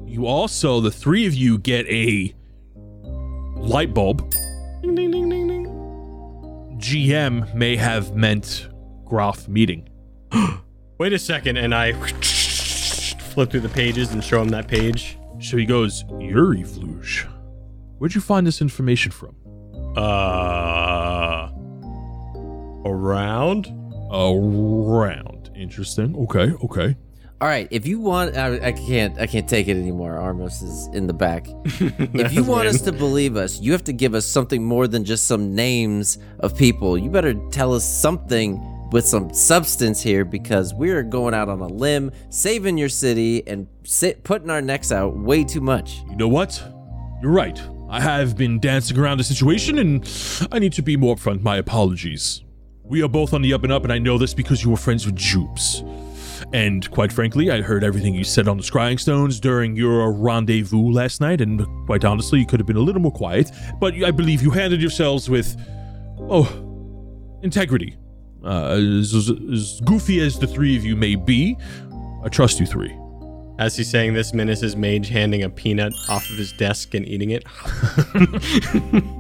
You 0.10 0.28
also, 0.28 0.80
the 0.80 0.92
three 0.92 1.26
of 1.26 1.34
you, 1.34 1.58
get 1.58 1.86
a 1.88 2.34
light 3.56 3.94
bulb. 3.94 4.32
Ding 4.82 4.96
ding 4.96 5.12
ding 5.12 5.30
ding 5.30 5.48
ding. 5.48 6.78
GM 6.80 7.54
may 7.54 7.76
have 7.76 8.16
meant 8.16 8.70
Graf 9.04 9.48
meeting. 9.48 9.90
Wait 10.98 11.12
a 11.14 11.20
second, 11.20 11.58
and 11.58 11.76
I 11.76 11.94
flip 13.34 13.52
through 13.52 13.60
the 13.60 13.70
pages 13.70 14.14
and 14.14 14.24
show 14.24 14.42
him 14.42 14.50
that 14.50 14.68
page. 14.68 15.18
So 15.42 15.58
he 15.58 15.66
goes, 15.66 16.06
Yuri 16.20 16.64
Vluge. 16.64 17.28
Where'd 18.02 18.16
you 18.16 18.22
find 18.22 18.48
this 18.48 18.62
information 18.62 19.12
from? 19.12 19.36
Uh, 19.96 21.52
around. 22.84 23.68
Around. 24.12 25.52
Interesting. 25.56 26.16
Okay, 26.16 26.52
okay. 26.64 26.98
All 27.40 27.48
right, 27.48 27.68
if 27.70 27.86
you 27.86 28.00
want, 28.00 28.36
I, 28.36 28.70
I 28.70 28.72
can't, 28.72 29.20
I 29.20 29.28
can't 29.28 29.48
take 29.48 29.68
it 29.68 29.78
anymore. 29.78 30.14
Armos 30.14 30.64
is 30.64 30.90
in 30.94 31.06
the 31.06 31.14
back. 31.14 31.46
if 31.66 32.34
you 32.34 32.44
want 32.44 32.68
us 32.68 32.82
to 32.82 32.92
believe 32.92 33.38
us, 33.38 33.60
you 33.60 33.72
have 33.72 33.84
to 33.84 33.94
give 33.94 34.16
us 34.16 34.26
something 34.26 34.64
more 34.64 34.88
than 34.88 35.06
just 35.06 35.26
some 35.26 35.54
names 35.54 36.18
of 36.40 36.58
people. 36.58 36.98
You 36.98 37.12
better 37.12 37.36
tell 37.52 37.72
us 37.72 37.88
something 37.88 38.90
with 38.90 39.06
some 39.06 39.32
substance 39.32 40.02
here 40.02 40.26
because 40.26 40.74
we're 40.74 41.04
going 41.04 41.36
out 41.36 41.50
on 41.50 41.60
a 41.60 41.68
limb, 41.68 42.12
saving 42.30 42.80
your 42.80 42.90
city, 42.90 43.48
and 43.48 43.68
sit, 43.84 44.24
putting 44.24 44.50
our 44.50 44.60
necks 44.60 44.92
out 44.92 45.16
way 45.16 45.44
too 45.44 45.62
much. 45.62 46.02
You 46.10 46.16
know 46.16 46.28
what? 46.28 46.60
You're 47.22 47.32
right. 47.32 47.62
I 47.92 48.00
have 48.00 48.38
been 48.38 48.58
dancing 48.62 48.98
around 48.98 49.18
the 49.18 49.26
situation 49.26 49.78
and 49.78 50.48
I 50.50 50.60
need 50.60 50.72
to 50.74 50.82
be 50.82 50.96
more 50.96 51.18
upfront. 51.18 51.42
My 51.42 51.58
apologies. 51.58 52.42
We 52.86 53.04
are 53.04 53.10
both 53.10 53.34
on 53.34 53.42
the 53.42 53.52
up 53.52 53.66
and 53.66 53.72
up, 53.74 53.84
and 53.84 53.92
I 53.92 54.00
know 54.00 54.18
this 54.18 54.34
because 54.34 54.64
you 54.64 54.70
were 54.70 54.78
friends 54.78 55.06
with 55.06 55.18
Jubes. 55.18 55.86
And 56.54 56.90
quite 56.90 57.12
frankly, 57.12 57.52
I 57.52 57.62
heard 57.62 57.84
everything 57.84 58.14
you 58.14 58.24
said 58.24 58.48
on 58.48 58.56
the 58.56 58.64
Scrying 58.64 58.98
Stones 58.98 59.42
during 59.42 59.76
your 59.76 60.10
rendezvous 60.14 60.90
last 60.90 61.20
night, 61.20 61.42
and 61.42 61.66
quite 61.86 62.06
honestly, 62.06 62.40
you 62.40 62.46
could 62.46 62.62
have 62.62 62.68
been 62.68 62.78
a 62.78 62.82
little 62.82 63.02
more 63.02 63.12
quiet, 63.12 63.52
but 63.82 63.94
I 64.02 64.12
believe 64.12 64.42
you 64.42 64.52
handled 64.52 64.82
yourselves 64.82 65.30
with, 65.30 65.58
oh, 66.18 66.48
integrity. 67.44 67.98
Uh, 68.42 68.78
as, 69.02 69.14
as 69.14 69.82
goofy 69.82 70.22
as 70.22 70.40
the 70.40 70.48
three 70.48 70.78
of 70.78 70.86
you 70.86 70.96
may 70.96 71.16
be, 71.16 71.58
I 72.24 72.30
trust 72.30 72.60
you 72.62 72.66
three. 72.66 72.98
As 73.62 73.78
he's 73.78 73.92
saying 73.92 74.16
this, 74.16 74.34
Minus 74.34 74.64
is 74.64 74.76
mage 74.76 75.10
handing 75.10 75.44
a 75.44 75.50
peanut 75.50 75.94
off 76.10 76.28
of 76.32 76.36
his 76.36 76.52
desk 76.52 76.96
and 76.96 77.08
eating 77.08 77.30
it. 77.30 77.46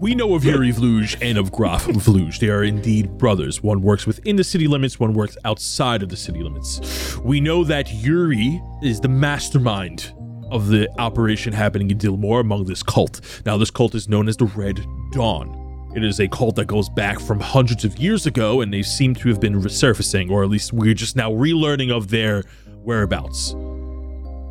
We 0.00 0.14
know 0.14 0.34
of 0.34 0.44
Yuri 0.44 0.72
Vluge 0.72 1.16
and 1.20 1.36
of 1.36 1.52
Graf 1.52 1.86
Vluge. 1.86 2.38
They 2.38 2.48
are 2.48 2.64
indeed 2.64 3.18
brothers. 3.18 3.62
One 3.62 3.82
works 3.82 4.06
within 4.06 4.36
the 4.36 4.44
city 4.44 4.66
limits, 4.66 4.98
one 4.98 5.14
works 5.14 5.36
outside 5.44 6.02
of 6.02 6.08
the 6.08 6.16
city 6.16 6.42
limits. 6.42 7.16
We 7.18 7.40
know 7.40 7.64
that 7.64 7.92
Yuri 7.92 8.62
is 8.82 9.00
the 9.00 9.08
mastermind 9.08 10.12
of 10.50 10.68
the 10.68 10.88
operation 10.98 11.52
happening 11.52 11.90
in 11.90 11.98
Dilmore 11.98 12.40
among 12.40 12.64
this 12.64 12.82
cult. 12.82 13.20
Now, 13.46 13.56
this 13.56 13.70
cult 13.70 13.94
is 13.94 14.08
known 14.08 14.28
as 14.28 14.36
the 14.36 14.46
Red 14.46 14.84
Dawn. 15.12 15.64
It 15.94 16.02
is 16.02 16.18
a 16.18 16.26
cult 16.26 16.56
that 16.56 16.66
goes 16.66 16.88
back 16.88 17.20
from 17.20 17.38
hundreds 17.38 17.84
of 17.84 17.96
years 17.98 18.26
ago, 18.26 18.60
and 18.60 18.74
they 18.74 18.82
seem 18.82 19.14
to 19.14 19.28
have 19.28 19.38
been 19.38 19.60
resurfacing, 19.60 20.28
or 20.28 20.42
at 20.42 20.50
least 20.50 20.72
we're 20.72 20.92
just 20.92 21.14
now 21.14 21.30
relearning 21.30 21.96
of 21.96 22.10
their 22.10 22.42
whereabouts. 22.84 23.54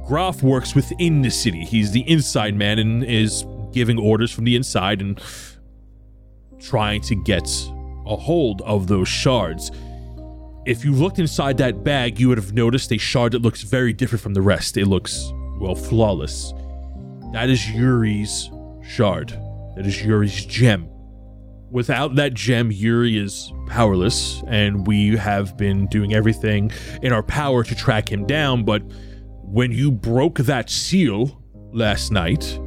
Graf 0.07 0.43
works 0.43 0.75
within 0.75 1.21
the 1.21 1.29
city. 1.29 1.63
He's 1.63 1.91
the 1.91 2.01
inside 2.09 2.55
man 2.55 2.79
and 2.79 3.03
is 3.03 3.45
giving 3.71 3.97
orders 3.97 4.31
from 4.31 4.43
the 4.43 4.55
inside 4.55 5.01
and 5.01 5.21
trying 6.59 7.01
to 7.01 7.15
get 7.15 7.47
a 8.05 8.15
hold 8.15 8.61
of 8.63 8.87
those 8.87 9.07
shards. 9.07 9.71
If 10.65 10.85
you 10.85 10.93
looked 10.93 11.19
inside 11.19 11.57
that 11.57 11.83
bag, 11.83 12.19
you 12.19 12.29
would 12.29 12.37
have 12.37 12.53
noticed 12.53 12.91
a 12.91 12.97
shard 12.97 13.33
that 13.33 13.41
looks 13.41 13.63
very 13.63 13.93
different 13.93 14.21
from 14.21 14.33
the 14.33 14.41
rest. 14.41 14.77
It 14.77 14.87
looks, 14.87 15.31
well, 15.59 15.75
flawless. 15.75 16.53
That 17.33 17.49
is 17.49 17.69
Yuri's 17.69 18.49
shard. 18.87 19.29
That 19.75 19.85
is 19.85 20.01
Yuri's 20.03 20.45
gem. 20.45 20.89
Without 21.73 22.13
that 22.13 22.35
gem, 22.35 22.71
Yuri 22.71 23.17
is 23.17 23.51
powerless, 23.65 24.43
and 24.47 24.85
we 24.85 25.17
have 25.17 25.57
been 25.57 25.87
doing 25.87 26.13
everything 26.13 26.71
in 27.01 27.11
our 27.11 27.23
power 27.23 27.63
to 27.63 27.73
track 27.73 28.11
him 28.11 28.27
down. 28.27 28.63
But 28.63 28.83
when 29.41 29.71
you 29.71 29.91
broke 29.91 30.37
that 30.37 30.69
seal 30.69 31.41
last 31.71 32.11
night, 32.11 32.59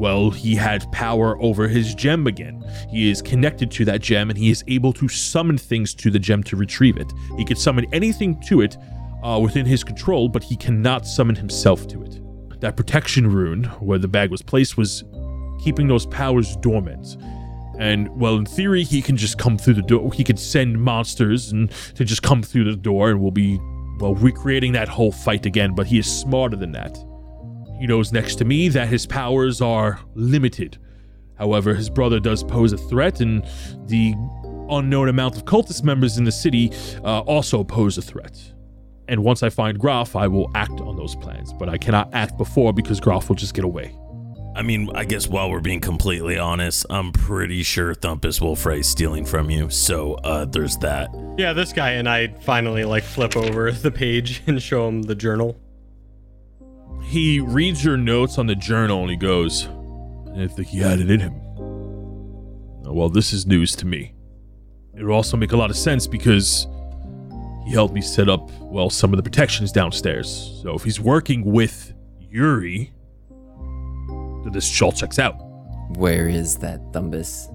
well, 0.00 0.30
he 0.30 0.56
had 0.56 0.90
power 0.90 1.40
over 1.40 1.68
his 1.68 1.94
gem 1.94 2.26
again. 2.26 2.60
He 2.90 3.08
is 3.08 3.22
connected 3.22 3.70
to 3.70 3.84
that 3.84 4.00
gem 4.00 4.30
and 4.30 4.36
he 4.36 4.50
is 4.50 4.64
able 4.66 4.92
to 4.94 5.06
summon 5.06 5.56
things 5.56 5.94
to 5.94 6.10
the 6.10 6.18
gem 6.18 6.42
to 6.42 6.56
retrieve 6.56 6.96
it. 6.96 7.12
He 7.36 7.44
can 7.44 7.56
summon 7.56 7.86
anything 7.94 8.40
to 8.48 8.62
it 8.62 8.76
uh, 9.22 9.38
within 9.40 9.64
his 9.64 9.84
control, 9.84 10.28
but 10.28 10.42
he 10.42 10.56
cannot 10.56 11.06
summon 11.06 11.36
himself 11.36 11.86
to 11.86 12.02
it. 12.02 12.20
That 12.60 12.76
protection 12.76 13.30
rune, 13.30 13.62
where 13.78 14.00
the 14.00 14.08
bag 14.08 14.32
was 14.32 14.42
placed, 14.42 14.76
was 14.76 15.04
keeping 15.62 15.86
those 15.86 16.06
powers 16.06 16.56
dormant. 16.56 17.16
And, 17.78 18.08
well, 18.18 18.36
in 18.36 18.46
theory, 18.46 18.84
he 18.84 19.02
can 19.02 19.16
just 19.16 19.38
come 19.38 19.58
through 19.58 19.74
the 19.74 19.82
door. 19.82 20.12
He 20.12 20.24
could 20.24 20.38
send 20.38 20.80
monsters 20.80 21.50
and 21.50 21.70
to 21.96 22.04
just 22.04 22.22
come 22.22 22.42
through 22.42 22.64
the 22.64 22.76
door 22.76 23.10
and 23.10 23.20
we'll 23.20 23.30
be, 23.30 23.58
well, 23.98 24.14
recreating 24.14 24.72
that 24.72 24.88
whole 24.88 25.12
fight 25.12 25.46
again, 25.46 25.74
but 25.74 25.86
he 25.86 25.98
is 25.98 26.06
smarter 26.06 26.56
than 26.56 26.72
that. 26.72 26.96
He 27.78 27.86
knows 27.86 28.12
next 28.12 28.36
to 28.36 28.44
me 28.44 28.68
that 28.68 28.88
his 28.88 29.06
powers 29.06 29.60
are 29.60 30.00
limited. 30.14 30.78
However, 31.36 31.74
his 31.74 31.90
brother 31.90 32.20
does 32.20 32.44
pose 32.44 32.72
a 32.72 32.78
threat, 32.78 33.20
and 33.20 33.44
the 33.86 34.14
unknown 34.70 35.08
amount 35.08 35.36
of 35.36 35.44
cultist 35.44 35.82
members 35.82 36.16
in 36.16 36.24
the 36.24 36.32
city 36.32 36.70
uh, 37.04 37.20
also 37.20 37.64
pose 37.64 37.98
a 37.98 38.02
threat. 38.02 38.40
And 39.08 39.22
once 39.22 39.42
I 39.42 39.50
find 39.50 39.78
Graf, 39.78 40.16
I 40.16 40.28
will 40.28 40.50
act 40.54 40.80
on 40.80 40.96
those 40.96 41.14
plans, 41.16 41.52
but 41.52 41.68
I 41.68 41.76
cannot 41.76 42.14
act 42.14 42.38
before 42.38 42.72
because 42.72 43.00
Graf 43.00 43.28
will 43.28 43.36
just 43.36 43.54
get 43.54 43.64
away. 43.64 43.94
I 44.56 44.62
mean, 44.62 44.88
I 44.94 45.04
guess 45.04 45.26
while 45.26 45.50
we're 45.50 45.60
being 45.60 45.80
completely 45.80 46.38
honest, 46.38 46.86
I'm 46.88 47.10
pretty 47.12 47.64
sure 47.64 47.92
Thumbus 47.94 48.40
Wolfrey 48.40 48.84
stealing 48.84 49.24
from 49.24 49.50
you. 49.50 49.68
So 49.68 50.14
uh, 50.14 50.44
there's 50.44 50.76
that. 50.78 51.10
Yeah, 51.36 51.52
this 51.52 51.72
guy 51.72 51.90
and 51.92 52.08
I 52.08 52.28
finally 52.42 52.84
like 52.84 53.02
flip 53.02 53.36
over 53.36 53.72
the 53.72 53.90
page 53.90 54.42
and 54.46 54.62
show 54.62 54.86
him 54.88 55.02
the 55.02 55.16
journal. 55.16 55.60
He 57.02 57.40
reads 57.40 57.84
your 57.84 57.96
notes 57.96 58.38
on 58.38 58.46
the 58.46 58.54
journal 58.54 59.00
and 59.02 59.10
he 59.10 59.16
goes, 59.16 59.66
I 59.66 60.36
didn't 60.38 60.50
think 60.50 60.68
he 60.68 60.78
had 60.78 61.00
it 61.00 61.10
in 61.10 61.20
him. 61.20 61.34
Uh, 62.86 62.92
Well, 62.92 63.08
this 63.08 63.32
is 63.32 63.46
news 63.46 63.74
to 63.76 63.86
me. 63.86 64.14
It 64.96 65.02
would 65.02 65.12
also 65.12 65.36
make 65.36 65.50
a 65.52 65.56
lot 65.56 65.70
of 65.70 65.76
sense 65.76 66.06
because 66.06 66.68
he 67.66 67.72
helped 67.72 67.92
me 67.92 68.00
set 68.00 68.28
up, 68.28 68.48
well, 68.60 68.88
some 68.88 69.12
of 69.12 69.16
the 69.16 69.22
protections 69.22 69.72
downstairs. 69.72 70.60
So 70.62 70.74
if 70.74 70.84
he's 70.84 71.00
working 71.00 71.44
with 71.44 71.92
Yuri, 72.20 72.76
then 72.76 72.93
this 74.54 74.82
all 74.82 74.92
checks 74.92 75.18
out. 75.18 75.34
Where 75.96 76.28
is 76.28 76.56
that 76.58 76.80
Thumbus? 76.92 77.50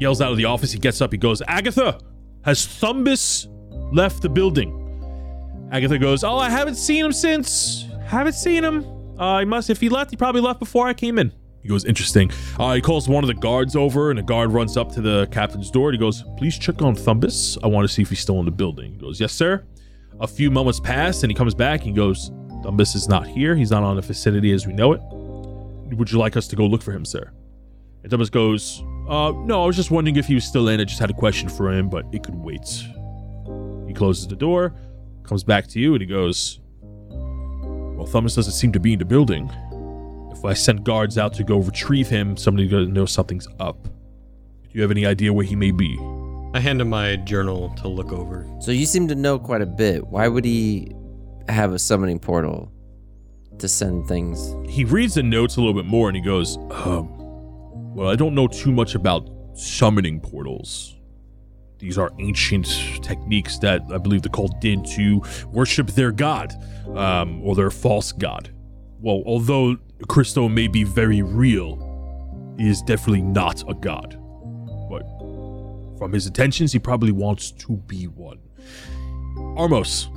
Yells 0.00 0.20
out 0.20 0.30
of 0.30 0.36
the 0.36 0.44
office, 0.44 0.72
he 0.72 0.78
gets 0.78 1.00
up, 1.00 1.12
he 1.12 1.18
goes, 1.18 1.40
Agatha, 1.48 1.98
has 2.44 2.66
Thumbus 2.66 3.46
left 3.92 4.20
the 4.22 4.28
building? 4.28 4.80
Agatha 5.72 5.98
goes, 5.98 6.22
Oh, 6.24 6.38
I 6.38 6.50
haven't 6.50 6.76
seen 6.76 7.04
him 7.04 7.12
since. 7.12 7.86
Haven't 8.06 8.34
seen 8.34 8.62
him. 8.62 8.84
Uh, 9.18 9.40
he 9.40 9.44
must, 9.44 9.70
if 9.70 9.80
he 9.80 9.88
left, 9.88 10.10
he 10.10 10.16
probably 10.16 10.40
left 10.40 10.58
before 10.58 10.86
I 10.86 10.94
came 10.94 11.18
in. 11.18 11.32
He 11.62 11.68
goes, 11.68 11.84
Interesting. 11.84 12.30
Uh, 12.58 12.74
he 12.74 12.80
calls 12.80 13.08
one 13.08 13.24
of 13.24 13.28
the 13.28 13.34
guards 13.34 13.74
over, 13.74 14.10
and 14.10 14.18
the 14.18 14.22
guard 14.22 14.52
runs 14.52 14.76
up 14.76 14.92
to 14.92 15.00
the 15.00 15.26
captain's 15.32 15.70
door. 15.70 15.88
And 15.88 15.94
he 15.94 15.98
goes, 15.98 16.22
Please 16.36 16.58
check 16.58 16.82
on 16.82 16.94
Thumbus. 16.94 17.56
I 17.64 17.66
want 17.66 17.88
to 17.88 17.92
see 17.92 18.02
if 18.02 18.10
he's 18.10 18.20
still 18.20 18.38
in 18.38 18.44
the 18.44 18.50
building. 18.50 18.92
He 18.92 18.98
goes, 18.98 19.20
Yes, 19.20 19.32
sir. 19.32 19.64
A 20.20 20.26
few 20.26 20.50
moments 20.50 20.78
pass, 20.78 21.22
and 21.22 21.30
he 21.30 21.34
comes 21.34 21.54
back. 21.54 21.80
And 21.80 21.88
he 21.88 21.94
goes, 21.94 22.30
Thumbus 22.62 22.94
is 22.94 23.08
not 23.08 23.26
here. 23.26 23.56
He's 23.56 23.70
not 23.70 23.82
on 23.82 23.96
the 23.96 24.02
vicinity 24.02 24.52
as 24.52 24.66
we 24.66 24.72
know 24.72 24.92
it. 24.92 25.00
Would 25.96 26.10
you 26.10 26.18
like 26.18 26.36
us 26.36 26.48
to 26.48 26.56
go 26.56 26.66
look 26.66 26.82
for 26.82 26.92
him, 26.92 27.04
sir? 27.04 27.30
And 28.02 28.10
Thomas 28.10 28.28
goes, 28.28 28.82
uh, 29.08 29.32
no, 29.34 29.62
I 29.62 29.66
was 29.66 29.76
just 29.76 29.90
wondering 29.90 30.16
if 30.16 30.26
he 30.26 30.34
was 30.34 30.44
still 30.44 30.68
in. 30.68 30.80
I 30.80 30.84
just 30.84 31.00
had 31.00 31.10
a 31.10 31.14
question 31.14 31.48
for 31.48 31.72
him, 31.72 31.88
but 31.88 32.04
it 32.12 32.22
could 32.22 32.34
wait. 32.34 32.66
He 33.86 33.94
closes 33.94 34.26
the 34.26 34.36
door, 34.36 34.74
comes 35.22 35.42
back 35.42 35.66
to 35.68 35.80
you, 35.80 35.94
and 35.94 36.00
he 36.00 36.06
goes, 36.06 36.60
Well, 36.80 38.06
Thumbus 38.06 38.34
doesn't 38.36 38.52
seem 38.52 38.72
to 38.72 38.80
be 38.80 38.92
in 38.92 38.98
the 38.98 39.04
building. 39.04 39.50
If 40.32 40.44
I 40.44 40.52
send 40.52 40.84
guards 40.84 41.16
out 41.16 41.32
to 41.34 41.44
go 41.44 41.58
retrieve 41.58 42.08
him, 42.08 42.36
somebody 42.36 42.68
gonna 42.68 42.86
know 42.86 43.06
something's 43.06 43.48
up. 43.60 43.84
Do 43.84 44.70
you 44.72 44.82
have 44.82 44.90
any 44.90 45.06
idea 45.06 45.32
where 45.32 45.44
he 45.44 45.56
may 45.56 45.70
be? 45.70 45.98
I 46.54 46.60
hand 46.60 46.80
him 46.80 46.90
my 46.90 47.16
journal 47.16 47.70
to 47.76 47.88
look 47.88 48.12
over. 48.12 48.46
So 48.60 48.70
you 48.70 48.84
seem 48.86 49.08
to 49.08 49.14
know 49.14 49.38
quite 49.38 49.62
a 49.62 49.66
bit. 49.66 50.06
Why 50.06 50.28
would 50.28 50.44
he 50.44 50.92
have 51.48 51.72
a 51.72 51.78
summoning 51.78 52.18
portal 52.18 52.70
to 53.58 53.68
send 53.68 54.06
things? 54.06 54.54
He 54.68 54.84
reads 54.84 55.14
the 55.14 55.22
notes 55.22 55.56
a 55.56 55.60
little 55.60 55.74
bit 55.74 55.86
more 55.86 56.08
and 56.08 56.16
he 56.16 56.22
goes, 56.22 56.56
um, 56.70 57.08
Well, 57.94 58.08
I 58.08 58.16
don't 58.16 58.34
know 58.34 58.48
too 58.48 58.72
much 58.72 58.94
about 58.94 59.28
summoning 59.54 60.20
portals. 60.20 60.96
These 61.78 61.98
are 61.98 62.10
ancient 62.18 62.66
techniques 63.02 63.58
that 63.58 63.82
I 63.92 63.98
believe 63.98 64.22
the 64.22 64.28
cult 64.28 64.60
did 64.60 64.84
to 64.86 65.22
worship 65.52 65.88
their 65.88 66.12
god, 66.12 66.54
um, 66.94 67.42
or 67.42 67.54
their 67.54 67.70
false 67.70 68.12
god. 68.12 68.54
Well, 69.00 69.22
although 69.26 69.76
Christo 70.08 70.48
may 70.48 70.66
be 70.66 70.84
very 70.84 71.20
real, 71.20 72.54
he 72.58 72.68
is 72.68 72.80
definitely 72.82 73.22
not 73.22 73.68
a 73.68 73.74
god. 73.74 74.18
But 74.88 75.02
from 75.98 76.12
his 76.12 76.26
intentions, 76.26 76.72
he 76.72 76.78
probably 76.78 77.12
wants 77.12 77.50
to 77.50 77.72
be 77.72 78.06
one. 78.06 78.38
Armos, 79.56 80.08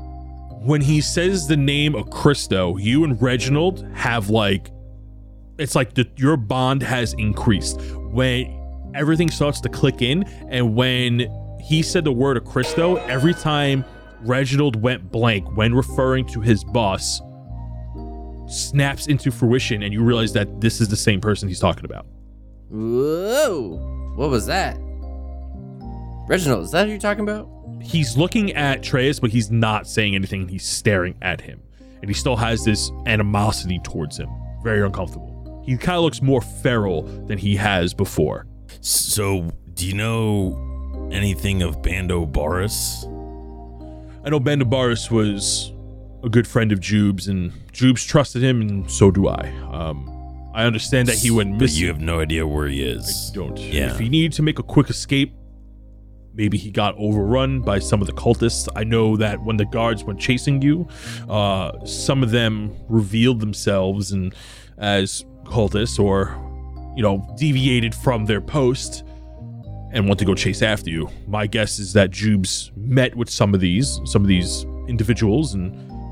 when 0.59 0.81
he 0.81 1.01
says 1.01 1.47
the 1.47 1.57
name 1.57 1.95
of 1.95 2.09
Christo, 2.09 2.77
you 2.77 3.03
and 3.03 3.21
Reginald 3.21 3.87
have 3.93 4.29
like 4.29 4.71
it's 5.57 5.75
like 5.75 5.93
the, 5.95 6.07
your 6.17 6.37
bond 6.37 6.83
has 6.83 7.13
increased 7.13 7.81
when 8.11 8.53
everything 8.93 9.29
starts 9.29 9.59
to 9.61 9.69
click 9.69 10.01
in 10.01 10.23
and 10.49 10.75
when 10.75 11.27
he 11.59 11.81
said 11.81 12.03
the 12.03 12.11
word 12.11 12.37
of 12.37 12.45
Christo, 12.45 12.97
every 13.07 13.33
time 13.33 13.83
Reginald 14.21 14.81
went 14.81 15.11
blank 15.11 15.55
when 15.57 15.73
referring 15.73 16.25
to 16.27 16.41
his 16.41 16.63
boss 16.63 17.21
snaps 18.47 19.07
into 19.07 19.31
fruition 19.31 19.83
and 19.83 19.93
you 19.93 20.03
realize 20.03 20.33
that 20.33 20.61
this 20.61 20.79
is 20.79 20.87
the 20.87 20.95
same 20.95 21.19
person 21.19 21.47
he's 21.47 21.59
talking 21.59 21.85
about. 21.85 22.05
Whoa! 22.69 24.13
What 24.15 24.29
was 24.29 24.45
that? 24.47 24.77
Reginald, 26.27 26.65
is 26.65 26.71
that 26.71 26.85
who 26.85 26.91
you're 26.91 26.99
talking 26.99 27.23
about? 27.23 27.49
He's 27.81 28.17
looking 28.17 28.53
at 28.53 28.81
Treyas, 28.81 29.21
but 29.21 29.29
he's 29.29 29.51
not 29.51 29.87
saying 29.87 30.15
anything. 30.15 30.47
He's 30.47 30.65
staring 30.65 31.15
at 31.21 31.41
him. 31.41 31.61
And 32.01 32.09
he 32.09 32.13
still 32.13 32.35
has 32.35 32.63
this 32.63 32.91
animosity 33.05 33.79
towards 33.83 34.17
him. 34.17 34.29
Very 34.63 34.83
uncomfortable. 34.85 35.63
He 35.65 35.75
kind 35.77 35.97
of 35.97 36.03
looks 36.03 36.21
more 36.21 36.41
feral 36.41 37.03
than 37.27 37.37
he 37.37 37.55
has 37.55 37.93
before. 37.93 38.45
So, 38.81 39.51
do 39.73 39.87
you 39.87 39.93
know 39.93 41.09
anything 41.11 41.61
of 41.61 41.81
Bando 41.81 42.25
Boris? 42.25 43.03
I 43.05 44.29
know 44.29 44.39
Bandabaris 44.39 45.09
was 45.09 45.71
a 46.23 46.29
good 46.29 46.47
friend 46.47 46.71
of 46.71 46.79
Jubes, 46.79 47.27
and 47.27 47.51
Jubes 47.71 48.05
trusted 48.05 48.43
him, 48.43 48.61
and 48.61 48.89
so 48.91 49.11
do 49.11 49.27
I. 49.27 49.49
Um, 49.71 50.13
I 50.53 50.63
understand 50.63 51.07
that 51.07 51.17
he 51.17 51.31
went 51.31 51.51
missing. 51.51 51.59
But 51.59 51.71
you 51.73 51.87
have 51.87 52.01
no 52.01 52.19
idea 52.19 52.47
where 52.47 52.67
he 52.67 52.83
is. 52.83 53.31
I 53.31 53.35
don't. 53.35 53.57
Yeah. 53.57 53.91
If 53.91 53.99
he 53.99 54.09
needed 54.09 54.33
to 54.33 54.41
make 54.41 54.59
a 54.59 54.63
quick 54.63 54.89
escape, 54.89 55.33
maybe 56.37 56.57
he 56.57 56.69
got 56.69 56.95
overrun 56.97 57.61
by 57.61 57.79
some 57.79 57.99
of 57.99 58.07
the 58.07 58.13
cultists. 58.13 58.69
I 58.75 58.83
know 58.83 59.17
that 59.17 59.43
when 59.43 59.57
the 59.57 59.65
guards 59.65 60.03
went 60.03 60.19
chasing 60.19 60.61
you, 60.61 60.87
uh, 61.27 61.83
some 61.83 62.21
of 62.23 62.31
them 62.31 62.75
revealed 62.87 63.39
themselves 63.39 64.11
and 64.11 64.33
as 64.77 65.25
cultists 65.45 65.99
or, 65.99 66.37
you 66.95 67.01
know, 67.01 67.27
deviated 67.37 67.95
from 67.95 68.25
their 68.25 68.39
post 68.39 69.03
and 69.91 70.07
went 70.07 70.19
to 70.19 70.25
go 70.25 70.35
chase 70.35 70.61
after 70.61 70.89
you. 70.89 71.09
My 71.27 71.47
guess 71.47 71.79
is 71.79 71.93
that 71.93 72.11
Jubes 72.11 72.75
met 72.77 73.15
with 73.15 73.29
some 73.29 73.53
of 73.53 73.59
these, 73.59 73.99
some 74.05 74.21
of 74.21 74.27
these 74.27 74.63
individuals, 74.87 75.55
and 75.55 75.71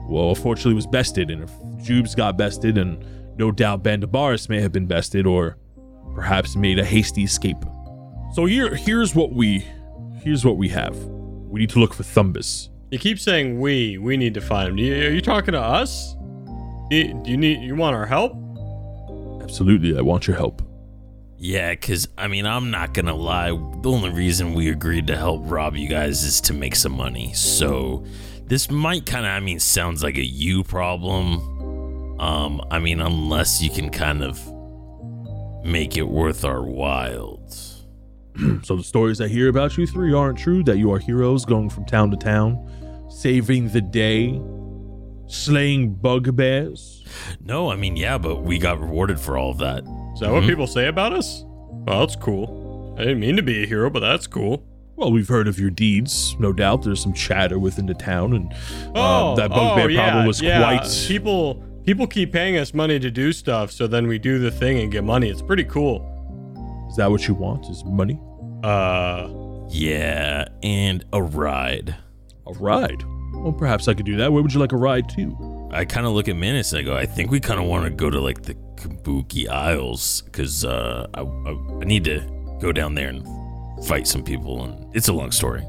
well, 0.09 0.29
unfortunately 0.29 0.73
was 0.73 0.87
bested. 0.87 1.29
And 1.29 1.43
if 1.43 1.51
Jubes 1.85 2.15
got 2.15 2.37
bested, 2.37 2.77
and 2.77 3.03
no 3.37 3.51
doubt 3.51 3.83
Bandabaris 3.83 4.49
may 4.49 4.59
have 4.61 4.71
been 4.71 4.87
bested, 4.87 5.27
or 5.27 5.57
perhaps 6.15 6.55
made 6.55 6.79
a 6.79 6.85
hasty 6.85 7.23
escape. 7.23 7.57
So 8.33 8.45
here, 8.45 8.73
here's 8.75 9.13
what 9.13 9.33
we, 9.33 9.65
here's 10.25 10.43
what 10.43 10.57
we 10.57 10.67
have. 10.69 10.95
We 11.05 11.61
need 11.61 11.69
to 11.71 11.79
look 11.79 11.93
for 11.93 12.03
Thumbus. 12.03 12.69
You 12.91 12.99
keep 12.99 13.19
saying 13.19 13.59
we. 13.59 13.97
We 13.97 14.17
need 14.17 14.33
to 14.33 14.41
find 14.41 14.69
him. 14.69 14.77
You- 14.77 14.93
Are 15.07 15.11
you 15.11 15.21
talking 15.21 15.53
to 15.53 15.61
us? 15.61 16.15
You- 16.91 17.19
Do 17.23 17.31
you 17.31 17.37
need? 17.37 17.61
You 17.61 17.75
want 17.75 17.95
our 17.95 18.05
help? 18.05 18.33
Absolutely, 19.41 19.97
I 19.97 20.01
want 20.01 20.27
your 20.27 20.35
help. 20.35 20.61
Yeah, 21.37 21.71
because, 21.71 22.07
I 22.17 22.27
mean, 22.27 22.45
I'm 22.45 22.71
not 22.71 22.93
going 22.93 23.05
to 23.07 23.13
lie. 23.13 23.49
The 23.49 23.89
only 23.91 24.09
reason 24.09 24.53
we 24.53 24.69
agreed 24.69 25.07
to 25.07 25.17
help 25.17 25.41
rob 25.45 25.75
you 25.75 25.87
guys 25.87 26.23
is 26.23 26.39
to 26.41 26.53
make 26.53 26.75
some 26.75 26.93
money. 26.93 27.33
So, 27.33 28.05
this 28.47 28.71
might 28.71 29.05
kind 29.05 29.25
of, 29.25 29.31
I 29.31 29.39
mean, 29.41 29.59
sounds 29.59 30.01
like 30.01 30.17
a 30.17 30.25
you 30.25 30.63
problem. 30.63 32.19
Um, 32.19 32.61
I 32.71 32.79
mean, 32.79 33.01
unless 33.01 33.61
you 33.61 33.69
can 33.69 33.89
kind 33.89 34.23
of 34.23 34.39
make 35.65 35.97
it 35.97 36.07
worth 36.07 36.45
our 36.45 36.63
whiles. 36.63 37.74
So 38.63 38.75
the 38.75 38.83
stories 38.83 39.21
I 39.21 39.27
hear 39.27 39.49
about 39.49 39.77
you 39.77 39.85
three 39.87 40.13
aren't 40.13 40.37
true. 40.37 40.63
That 40.63 40.77
you 40.77 40.91
are 40.91 40.99
heroes 40.99 41.45
going 41.45 41.69
from 41.69 41.85
town 41.85 42.11
to 42.11 42.17
town, 42.17 42.57
saving 43.09 43.69
the 43.69 43.81
day, 43.81 44.39
slaying 45.27 45.95
bugbears. 45.95 47.03
No, 47.43 47.71
I 47.71 47.75
mean, 47.75 47.95
yeah, 47.95 48.17
but 48.17 48.43
we 48.43 48.57
got 48.59 48.79
rewarded 48.79 49.19
for 49.19 49.37
all 49.37 49.51
of 49.51 49.57
that. 49.59 49.83
Is 50.13 50.19
that 50.19 50.31
what 50.31 50.43
Mhm. 50.43 50.47
people 50.47 50.67
say 50.67 50.87
about 50.87 51.13
us? 51.13 51.43
Well, 51.87 51.99
that's 52.01 52.15
cool. 52.15 52.95
I 52.97 53.01
didn't 53.03 53.19
mean 53.19 53.35
to 53.35 53.43
be 53.43 53.63
a 53.63 53.67
hero, 53.67 53.89
but 53.89 53.99
that's 53.99 54.27
cool. 54.27 54.63
Well, 54.95 55.11
we've 55.11 55.27
heard 55.27 55.47
of 55.49 55.59
your 55.59 55.69
deeds, 55.71 56.35
no 56.39 56.53
doubt. 56.53 56.83
There's 56.83 57.01
some 57.01 57.11
chatter 57.13 57.59
within 57.59 57.85
the 57.85 57.93
town, 57.93 58.33
and 58.33 58.53
Oh, 58.95 59.33
uh, 59.33 59.35
that 59.35 59.49
bugbear 59.49 59.85
oh, 59.85 59.87
yeah, 59.89 60.03
problem 60.03 60.27
was 60.27 60.41
yeah. 60.41 60.61
quite. 60.77 61.05
People 61.07 61.61
people 61.83 62.07
keep 62.07 62.31
paying 62.31 62.57
us 62.57 62.73
money 62.73 62.97
to 62.99 63.11
do 63.11 63.31
stuff, 63.31 63.71
so 63.71 63.85
then 63.87 64.07
we 64.07 64.17
do 64.17 64.39
the 64.39 64.49
thing 64.49 64.79
and 64.79 64.91
get 64.91 65.03
money. 65.03 65.29
It's 65.29 65.41
pretty 65.41 65.65
cool. 65.65 66.03
Is 66.95 66.97
that 66.97 67.11
what 67.11 67.27
you 67.27 67.33
want? 67.33 67.69
Is 67.69 67.83
money? 67.83 68.17
Uh, 68.63 69.27
Yeah, 69.67 70.47
and 70.63 71.03
a 71.11 71.21
ride. 71.21 71.93
A 72.47 72.53
ride? 72.53 73.03
Well, 73.33 73.51
perhaps 73.51 73.89
I 73.89 73.93
could 73.93 74.05
do 74.05 74.15
that. 74.15 74.31
Where 74.31 74.41
would 74.41 74.53
you 74.53 74.61
like 74.61 74.71
a 74.71 74.77
ride 74.77 75.09
to? 75.09 75.69
I 75.73 75.83
kind 75.83 76.05
of 76.05 76.13
look 76.13 76.29
at 76.29 76.37
Menace 76.37 76.71
and 76.71 76.79
I 76.79 76.83
go, 76.83 76.95
I 76.95 77.05
think 77.05 77.31
we 77.31 77.41
kind 77.41 77.59
of 77.59 77.65
want 77.65 77.83
to 77.83 77.89
go 77.89 78.09
to 78.09 78.21
like 78.21 78.43
the 78.43 78.53
Kabuki 78.77 79.45
Isles 79.49 80.21
because 80.21 80.63
uh, 80.63 81.07
I, 81.13 81.19
I, 81.23 81.81
I 81.81 81.83
need 81.83 82.05
to 82.05 82.21
go 82.61 82.71
down 82.71 82.95
there 82.95 83.09
and 83.09 83.27
fight 83.85 84.07
some 84.07 84.23
people. 84.23 84.63
And 84.63 84.95
it's 84.95 85.09
a 85.09 85.13
long 85.13 85.31
story. 85.33 85.65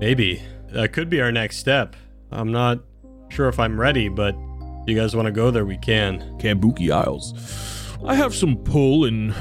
maybe 0.00 0.42
that 0.72 0.92
could 0.92 1.08
be 1.08 1.20
our 1.20 1.30
next 1.30 1.58
step. 1.58 1.94
I'm 2.32 2.50
not 2.50 2.80
sure 3.28 3.46
if 3.46 3.60
I'm 3.60 3.78
ready, 3.80 4.08
but 4.08 4.34
if 4.82 4.88
you 4.88 4.96
guys 4.96 5.14
want 5.14 5.26
to 5.26 5.32
go 5.32 5.52
there, 5.52 5.64
we 5.64 5.76
can. 5.78 6.18
Kabuki 6.40 6.90
Isles. 6.90 7.32
I 8.04 8.16
have 8.16 8.34
some 8.34 8.56
pull 8.56 9.04
in 9.04 9.32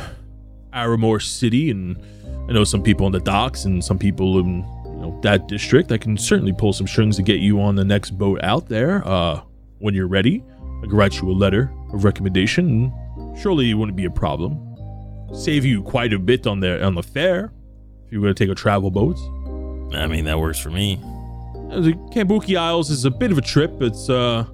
Aramore 0.73 1.21
City, 1.21 1.69
and 1.71 1.97
I 2.49 2.53
know 2.53 2.63
some 2.63 2.81
people 2.83 3.05
in 3.05 3.11
the 3.13 3.19
docks 3.19 3.65
and 3.65 3.83
some 3.83 3.97
people 3.97 4.39
in 4.39 4.65
you 4.85 4.95
know 4.99 5.19
that 5.23 5.47
district. 5.47 5.91
I 5.91 5.97
can 5.97 6.17
certainly 6.17 6.53
pull 6.53 6.73
some 6.73 6.87
strings 6.87 7.15
to 7.17 7.21
get 7.23 7.39
you 7.39 7.61
on 7.61 7.75
the 7.75 7.83
next 7.85 8.11
boat 8.11 8.43
out 8.43 8.67
there. 8.67 9.05
Uh, 9.07 9.41
when 9.79 9.93
you're 9.93 10.07
ready, 10.07 10.43
I 10.79 10.87
can 10.87 10.95
write 10.95 11.21
you 11.21 11.29
a 11.29 11.33
letter 11.33 11.71
of 11.93 12.03
recommendation. 12.03 12.93
Surely 13.39 13.69
it 13.71 13.73
wouldn't 13.75 13.97
be 13.97 14.05
a 14.05 14.11
problem. 14.11 14.59
Save 15.33 15.65
you 15.65 15.81
quite 15.83 16.13
a 16.13 16.19
bit 16.19 16.45
on 16.47 16.59
the 16.59 16.83
on 16.83 16.95
the 16.95 17.03
fare 17.03 17.51
if 18.05 18.11
you 18.13 18.21
were 18.21 18.27
to 18.27 18.33
take 18.33 18.49
a 18.49 18.55
travel 18.55 18.91
boat. 18.91 19.17
I 19.95 20.07
mean, 20.07 20.25
that 20.25 20.39
works 20.39 20.59
for 20.59 20.69
me. 20.69 20.99
Uh, 21.71 21.79
The 21.81 21.93
Kambuki 22.13 22.57
Isles 22.57 22.89
is 22.89 23.05
a 23.05 23.11
bit 23.11 23.31
of 23.31 23.37
a 23.37 23.41
trip. 23.41 23.81
It's 23.81 24.09
uh, 24.09 24.45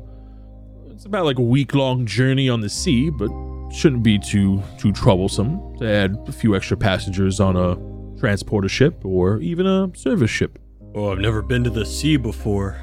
it's 0.89 1.05
about 1.05 1.26
like 1.26 1.38
a 1.38 1.41
week 1.43 1.74
long 1.74 2.05
journey 2.05 2.49
on 2.49 2.61
the 2.61 2.70
sea, 2.70 3.09
but 3.09 3.30
shouldn't 3.72 4.03
be 4.03 4.17
too 4.20 4.61
too 4.78 4.91
troublesome 4.91 5.78
to 5.78 5.89
add 5.89 6.17
a 6.28 6.32
few 6.32 6.55
extra 6.55 6.78
passengers 6.78 7.39
on 7.39 7.55
a 7.55 7.78
transporter 8.20 8.70
ship 8.70 9.03
or 9.05 9.39
even 9.39 9.65
a 9.65 9.89
service 9.95 10.32
ship. 10.32 10.59
Oh, 10.95 11.11
I've 11.11 11.20
never 11.20 11.41
been 11.41 11.63
to 11.63 11.70
the 11.70 11.86
sea 11.86 12.17
before. 12.17 12.80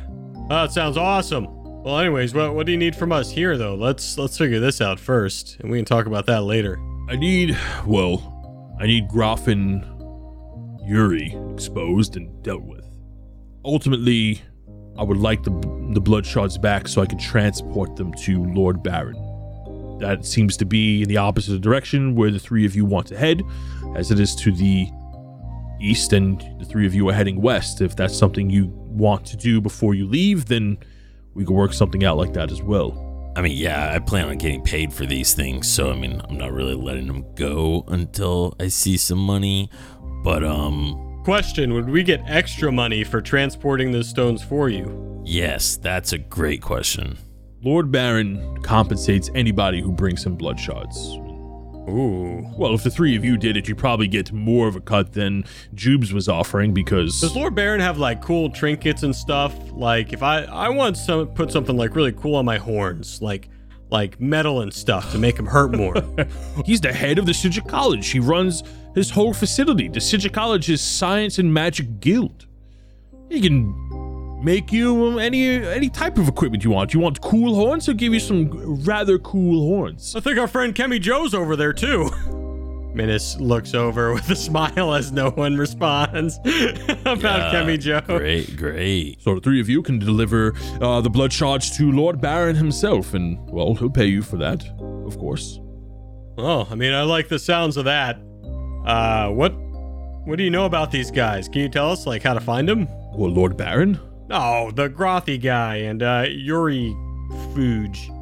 Ah, 0.48 0.62
oh, 0.62 0.66
that 0.66 0.72
sounds 0.72 0.96
awesome. 0.96 1.46
Well, 1.82 1.98
anyways, 1.98 2.34
what 2.34 2.54
what 2.54 2.66
do 2.66 2.72
you 2.72 2.78
need 2.78 2.96
from 2.96 3.12
us 3.12 3.30
here, 3.30 3.56
though? 3.56 3.74
Let's 3.74 4.18
let's 4.18 4.36
figure 4.38 4.60
this 4.60 4.80
out 4.80 4.98
first, 4.98 5.58
and 5.60 5.70
we 5.70 5.78
can 5.78 5.84
talk 5.84 6.06
about 6.06 6.26
that 6.26 6.42
later. 6.42 6.78
I 7.08 7.16
need, 7.16 7.56
well, 7.86 8.74
I 8.80 8.86
need 8.86 9.08
Graf 9.08 9.46
and 9.46 9.84
Yuri 10.84 11.36
exposed 11.52 12.16
and 12.16 12.42
dealt 12.42 12.62
with. 12.62 12.84
Ultimately, 13.64 14.42
I 14.98 15.04
would 15.04 15.18
like 15.18 15.42
the 15.42 15.50
the 15.92 16.00
blood 16.00 16.26
shards 16.26 16.58
back 16.58 16.88
so 16.88 17.02
I 17.02 17.06
can 17.06 17.18
transport 17.18 17.96
them 17.96 18.12
to 18.24 18.44
Lord 18.44 18.82
Baron. 18.82 19.25
That 19.98 20.24
seems 20.24 20.56
to 20.58 20.64
be 20.64 21.02
in 21.02 21.08
the 21.08 21.16
opposite 21.16 21.60
direction 21.60 22.14
where 22.14 22.30
the 22.30 22.38
three 22.38 22.66
of 22.66 22.74
you 22.74 22.84
want 22.84 23.06
to 23.08 23.16
head, 23.16 23.42
as 23.94 24.10
it 24.10 24.20
is 24.20 24.34
to 24.36 24.52
the 24.52 24.88
east, 25.80 26.12
and 26.12 26.40
the 26.58 26.64
three 26.64 26.86
of 26.86 26.94
you 26.94 27.08
are 27.08 27.12
heading 27.12 27.40
west. 27.40 27.80
If 27.80 27.96
that's 27.96 28.16
something 28.16 28.50
you 28.50 28.66
want 28.66 29.24
to 29.26 29.36
do 29.36 29.60
before 29.60 29.94
you 29.94 30.06
leave, 30.06 30.46
then 30.46 30.78
we 31.34 31.44
can 31.44 31.54
work 31.54 31.72
something 31.72 32.04
out 32.04 32.16
like 32.16 32.32
that 32.34 32.50
as 32.50 32.62
well. 32.62 33.02
I 33.36 33.42
mean, 33.42 33.56
yeah, 33.56 33.92
I 33.92 33.98
plan 33.98 34.28
on 34.28 34.38
getting 34.38 34.62
paid 34.62 34.92
for 34.92 35.04
these 35.04 35.34
things, 35.34 35.68
so 35.70 35.90
I 35.90 35.96
mean, 35.96 36.22
I'm 36.26 36.38
not 36.38 36.52
really 36.52 36.74
letting 36.74 37.06
them 37.06 37.24
go 37.34 37.84
until 37.88 38.54
I 38.58 38.68
see 38.68 38.96
some 38.96 39.18
money. 39.18 39.70
But 40.24 40.42
um, 40.42 41.20
Question: 41.26 41.74
Would 41.74 41.90
we 41.90 42.02
get 42.02 42.22
extra 42.26 42.70
money 42.70 43.02
for 43.02 43.20
transporting 43.20 43.90
the 43.90 44.04
stones 44.04 44.42
for 44.42 44.68
you? 44.68 45.06
yes, 45.26 45.76
that's 45.76 46.12
a 46.12 46.18
great 46.18 46.62
question. 46.62 47.18
Lord 47.66 47.90
Baron 47.90 48.62
compensates 48.62 49.28
anybody 49.34 49.80
who 49.80 49.90
brings 49.90 50.24
him 50.24 50.36
blood 50.36 50.60
shards. 50.60 51.16
Ooh. 51.88 52.48
Well, 52.56 52.74
if 52.74 52.84
the 52.84 52.90
three 52.90 53.16
of 53.16 53.24
you 53.24 53.36
did 53.36 53.56
it, 53.56 53.66
you 53.66 53.74
probably 53.74 54.06
get 54.06 54.30
more 54.30 54.68
of 54.68 54.76
a 54.76 54.80
cut 54.80 55.14
than 55.14 55.42
Jubes 55.74 56.12
was 56.12 56.28
offering 56.28 56.72
because 56.72 57.20
Does 57.20 57.34
Lord 57.34 57.56
Baron 57.56 57.80
have 57.80 57.98
like 57.98 58.22
cool 58.22 58.50
trinkets 58.50 59.02
and 59.02 59.14
stuff? 59.14 59.52
Like 59.72 60.12
if 60.12 60.22
I 60.22 60.44
I 60.44 60.68
want 60.68 60.94
to 61.06 61.26
put 61.26 61.50
something 61.50 61.76
like 61.76 61.96
really 61.96 62.12
cool 62.12 62.36
on 62.36 62.44
my 62.44 62.56
horns, 62.56 63.20
like 63.20 63.48
like 63.90 64.20
metal 64.20 64.60
and 64.60 64.72
stuff 64.72 65.10
to 65.10 65.18
make 65.18 65.36
him 65.36 65.46
hurt 65.46 65.76
more. 65.76 65.96
he's 66.64 66.80
the 66.80 66.92
head 66.92 67.18
of 67.18 67.26
the 67.26 67.32
Sujit 67.32 67.68
College. 67.68 68.08
He 68.08 68.20
runs 68.20 68.62
his 68.94 69.10
whole 69.10 69.34
facility, 69.34 69.88
the 69.88 69.98
Sijic 69.98 70.32
College 70.32 70.70
is 70.70 70.80
Science 70.80 71.40
and 71.40 71.52
Magic 71.52 71.98
Guild. 71.98 72.46
He 73.28 73.40
can 73.40 73.85
make 74.42 74.72
you 74.72 75.18
any 75.18 75.46
any 75.64 75.88
type 75.88 76.18
of 76.18 76.28
equipment 76.28 76.64
you 76.64 76.70
want. 76.70 76.94
You 76.94 77.00
want 77.00 77.20
cool 77.20 77.54
horns? 77.54 77.86
He'll 77.86 77.94
give 77.94 78.12
you 78.14 78.20
some 78.20 78.82
rather 78.84 79.18
cool 79.18 79.66
horns. 79.68 80.14
I 80.16 80.20
think 80.20 80.38
our 80.38 80.48
friend 80.48 80.74
Kemi 80.74 81.00
Joe's 81.00 81.34
over 81.34 81.56
there 81.56 81.72
too. 81.72 82.10
Minus 82.94 83.38
looks 83.38 83.74
over 83.74 84.14
with 84.14 84.30
a 84.30 84.36
smile 84.36 84.94
as 84.94 85.12
no 85.12 85.28
one 85.30 85.58
responds 85.58 86.38
about 86.44 87.22
Yeah, 87.22 87.52
Kemi 87.52 87.78
Joe. 87.78 88.00
Great, 88.00 88.56
great. 88.56 89.20
So 89.20 89.34
the 89.34 89.40
three 89.42 89.60
of 89.60 89.68
you 89.68 89.82
can 89.82 89.98
deliver 89.98 90.54
uh, 90.80 91.02
the 91.02 91.10
blood 91.10 91.30
charge 91.30 91.72
to 91.72 91.92
Lord 91.92 92.22
Baron 92.22 92.56
himself, 92.56 93.12
and 93.12 93.38
well, 93.50 93.74
he'll 93.74 93.90
pay 93.90 94.06
you 94.06 94.22
for 94.22 94.38
that, 94.38 94.64
of 94.80 95.18
course. 95.18 95.60
Oh, 96.38 96.66
I 96.70 96.74
mean, 96.74 96.94
I 96.94 97.02
like 97.02 97.28
the 97.28 97.38
sounds 97.38 97.76
of 97.76 97.84
that. 97.84 98.16
Uh, 98.86 99.28
what, 99.28 99.52
what 100.24 100.36
do 100.38 100.44
you 100.44 100.50
know 100.50 100.64
about 100.64 100.90
these 100.90 101.10
guys? 101.10 101.48
Can 101.50 101.60
you 101.60 101.68
tell 101.68 101.90
us 101.90 102.06
like 102.06 102.22
how 102.22 102.32
to 102.32 102.40
find 102.40 102.66
them? 102.66 102.88
Well, 103.14 103.30
Lord 103.30 103.58
Baron, 103.58 104.00
Oh, 104.28 104.72
the 104.72 104.88
Grothy 104.88 105.40
guy 105.40 105.76
and 105.76 106.02
uh, 106.02 106.24
Yuri 106.28 106.94
Fuge. 107.54 108.12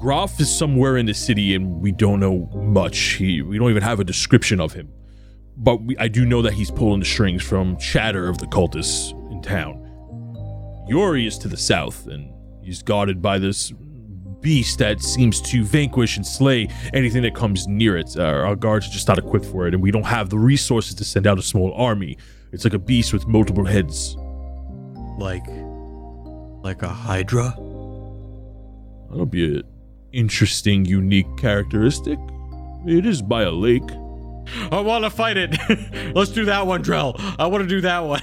Groff 0.00 0.40
is 0.40 0.52
somewhere 0.52 0.96
in 0.96 1.06
the 1.06 1.14
city, 1.14 1.54
and 1.54 1.80
we 1.80 1.92
don't 1.92 2.20
know 2.20 2.46
much. 2.54 2.98
He, 2.98 3.42
we 3.42 3.58
don't 3.58 3.70
even 3.70 3.82
have 3.82 4.00
a 4.00 4.04
description 4.04 4.60
of 4.60 4.72
him. 4.72 4.90
But 5.56 5.82
we, 5.82 5.96
I 5.98 6.08
do 6.08 6.24
know 6.24 6.42
that 6.42 6.54
he's 6.54 6.70
pulling 6.70 7.00
the 7.00 7.06
strings 7.06 7.42
from 7.42 7.76
chatter 7.76 8.28
of 8.28 8.38
the 8.38 8.46
cultists 8.46 9.12
in 9.30 9.42
town. 9.42 9.76
Yuri 10.88 11.26
is 11.26 11.38
to 11.38 11.48
the 11.48 11.56
south, 11.56 12.06
and 12.06 12.32
he's 12.64 12.82
guarded 12.82 13.20
by 13.22 13.38
this 13.38 13.72
beast 14.40 14.78
that 14.78 15.00
seems 15.02 15.40
to 15.42 15.62
vanquish 15.62 16.16
and 16.16 16.26
slay 16.26 16.66
anything 16.94 17.22
that 17.22 17.34
comes 17.34 17.68
near 17.68 17.96
it. 17.98 18.16
Our, 18.18 18.46
our 18.46 18.56
guards 18.56 18.88
are 18.88 18.90
just 18.90 19.06
not 19.06 19.18
equipped 19.18 19.46
for 19.46 19.68
it, 19.68 19.74
and 19.74 19.82
we 19.82 19.90
don't 19.90 20.06
have 20.06 20.30
the 20.30 20.38
resources 20.38 20.94
to 20.96 21.04
send 21.04 21.26
out 21.26 21.38
a 21.38 21.42
small 21.42 21.72
army. 21.74 22.16
It's 22.52 22.64
like 22.64 22.74
a 22.74 22.78
beast 22.78 23.12
with 23.12 23.26
multiple 23.28 23.66
heads. 23.66 24.16
Like, 25.20 25.44
like 26.64 26.82
a 26.82 26.88
Hydra? 26.88 27.50
That'll 29.10 29.26
be 29.26 29.58
an 29.58 29.62
interesting, 30.12 30.84
unique 30.86 31.26
characteristic. 31.36 32.18
It 32.86 33.04
is 33.04 33.20
by 33.20 33.42
a 33.42 33.50
lake. 33.50 33.82
I 34.72 34.80
want 34.80 35.04
to 35.04 35.10
fight 35.10 35.36
it. 35.36 35.54
Let's 36.16 36.30
do 36.30 36.46
that 36.46 36.66
one, 36.66 36.82
Drell. 36.82 37.14
I 37.38 37.46
want 37.46 37.62
to 37.62 37.68
do 37.68 37.82
that 37.82 38.00
one. 38.00 38.22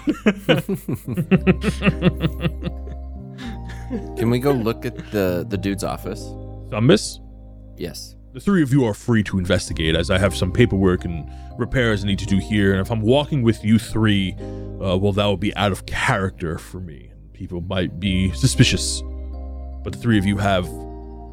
Can 4.17 4.29
we 4.29 4.39
go 4.39 4.51
look 4.51 4.85
at 4.85 4.97
the 5.11 5.45
the 5.47 5.57
dude's 5.57 5.83
office? 5.83 6.21
Thumbus, 6.69 7.19
Yes. 7.77 8.15
the 8.33 8.39
three 8.41 8.61
of 8.63 8.73
you 8.73 8.83
are 8.85 8.93
free 8.93 9.23
to 9.23 9.37
investigate, 9.37 9.95
as 9.95 10.09
I 10.11 10.17
have 10.17 10.35
some 10.35 10.51
paperwork 10.51 11.05
and 11.05 11.29
repairs 11.57 12.03
I 12.03 12.07
need 12.07 12.19
to 12.19 12.25
do 12.25 12.37
here. 12.37 12.71
And 12.73 12.81
if 12.81 12.91
I'm 12.91 13.01
walking 13.01 13.41
with 13.43 13.63
you 13.63 13.79
three, 13.79 14.33
uh, 14.81 14.97
well, 14.97 15.11
that 15.13 15.25
would 15.25 15.39
be 15.39 15.55
out 15.55 15.71
of 15.71 15.85
character 15.85 16.57
for 16.57 16.79
me. 16.79 17.11
People 17.33 17.61
might 17.61 17.99
be 17.99 18.31
suspicious. 18.31 19.01
But 19.83 19.93
the 19.93 19.99
three 19.99 20.17
of 20.17 20.25
you 20.25 20.37
have 20.37 20.67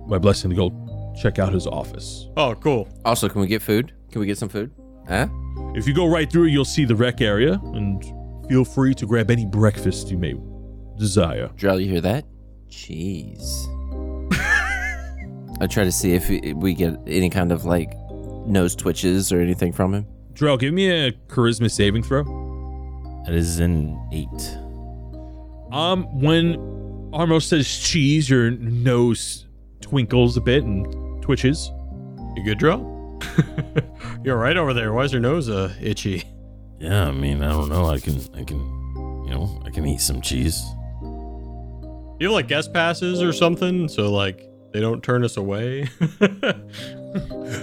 my 0.06 0.18
blessing 0.18 0.50
to 0.50 0.56
go 0.56 1.14
check 1.20 1.38
out 1.38 1.52
his 1.52 1.66
office. 1.66 2.28
oh, 2.36 2.54
cool. 2.56 2.88
Also, 3.04 3.28
can 3.28 3.40
we 3.40 3.46
get 3.46 3.62
food? 3.62 3.92
Can 4.10 4.20
we 4.20 4.26
get 4.26 4.36
some 4.38 4.48
food? 4.48 4.70
Huh? 5.08 5.28
If 5.74 5.86
you 5.86 5.94
go 5.94 6.06
right 6.06 6.30
through, 6.30 6.44
you'll 6.46 6.64
see 6.64 6.84
the 6.84 6.94
rec 6.96 7.20
area, 7.20 7.60
and 7.72 8.02
feel 8.48 8.64
free 8.64 8.94
to 8.94 9.06
grab 9.06 9.30
any 9.30 9.46
breakfast 9.46 10.10
you 10.10 10.18
may 10.18 10.34
desire. 10.98 11.48
Drell, 11.56 11.80
you 11.82 11.88
hear 11.90 12.00
that? 12.00 12.24
Jeez. 12.68 13.42
I 15.60 15.66
try 15.68 15.84
to 15.84 15.92
see 15.92 16.12
if 16.14 16.28
we- 16.28 16.52
we 16.54 16.74
get 16.74 16.96
any 17.06 17.30
kind 17.30 17.52
of 17.52 17.64
like 17.64 17.92
nose 18.46 18.74
twitches 18.74 19.32
or 19.32 19.40
anything 19.40 19.72
from 19.72 19.94
him. 19.94 20.06
Drell, 20.34 20.58
give 20.58 20.74
me 20.74 20.90
a 20.90 21.12
charisma 21.28 21.70
saving 21.70 22.02
throw. 22.02 22.24
That 23.24 23.34
is 23.34 23.60
an 23.60 23.98
eight. 24.12 24.58
Um, 25.72 26.04
when 26.20 26.56
Armo 27.12 27.42
says 27.42 27.66
cheese, 27.78 28.28
your 28.28 28.50
nose 28.50 29.46
twinkles 29.80 30.36
a 30.36 30.40
bit 30.40 30.64
and 30.64 31.22
twitches. 31.22 31.70
You 32.36 32.42
good, 32.44 32.58
Drell? 32.58 32.90
You're 34.24 34.36
right 34.36 34.56
over 34.56 34.74
there. 34.74 34.92
Why 34.92 35.04
is 35.04 35.12
your 35.12 35.20
nose 35.22 35.48
uh, 35.48 35.72
itchy? 35.80 36.24
Yeah, 36.78 37.08
I 37.08 37.12
mean, 37.12 37.42
I 37.42 37.50
don't 37.50 37.68
know. 37.68 37.86
I 37.86 37.98
can, 37.98 38.20
I 38.34 38.42
can, 38.42 38.58
you 39.24 39.30
know, 39.30 39.62
I 39.64 39.70
can 39.70 39.86
eat 39.86 40.00
some 40.00 40.20
cheese. 40.20 40.62
You 42.20 42.26
have 42.28 42.32
like 42.32 42.48
guest 42.48 42.72
passes 42.72 43.22
or 43.22 43.32
something, 43.32 43.88
so 43.88 44.10
like 44.12 44.42
they 44.72 44.80
don't 44.80 45.02
turn 45.02 45.24
us 45.24 45.36
away. 45.36 45.88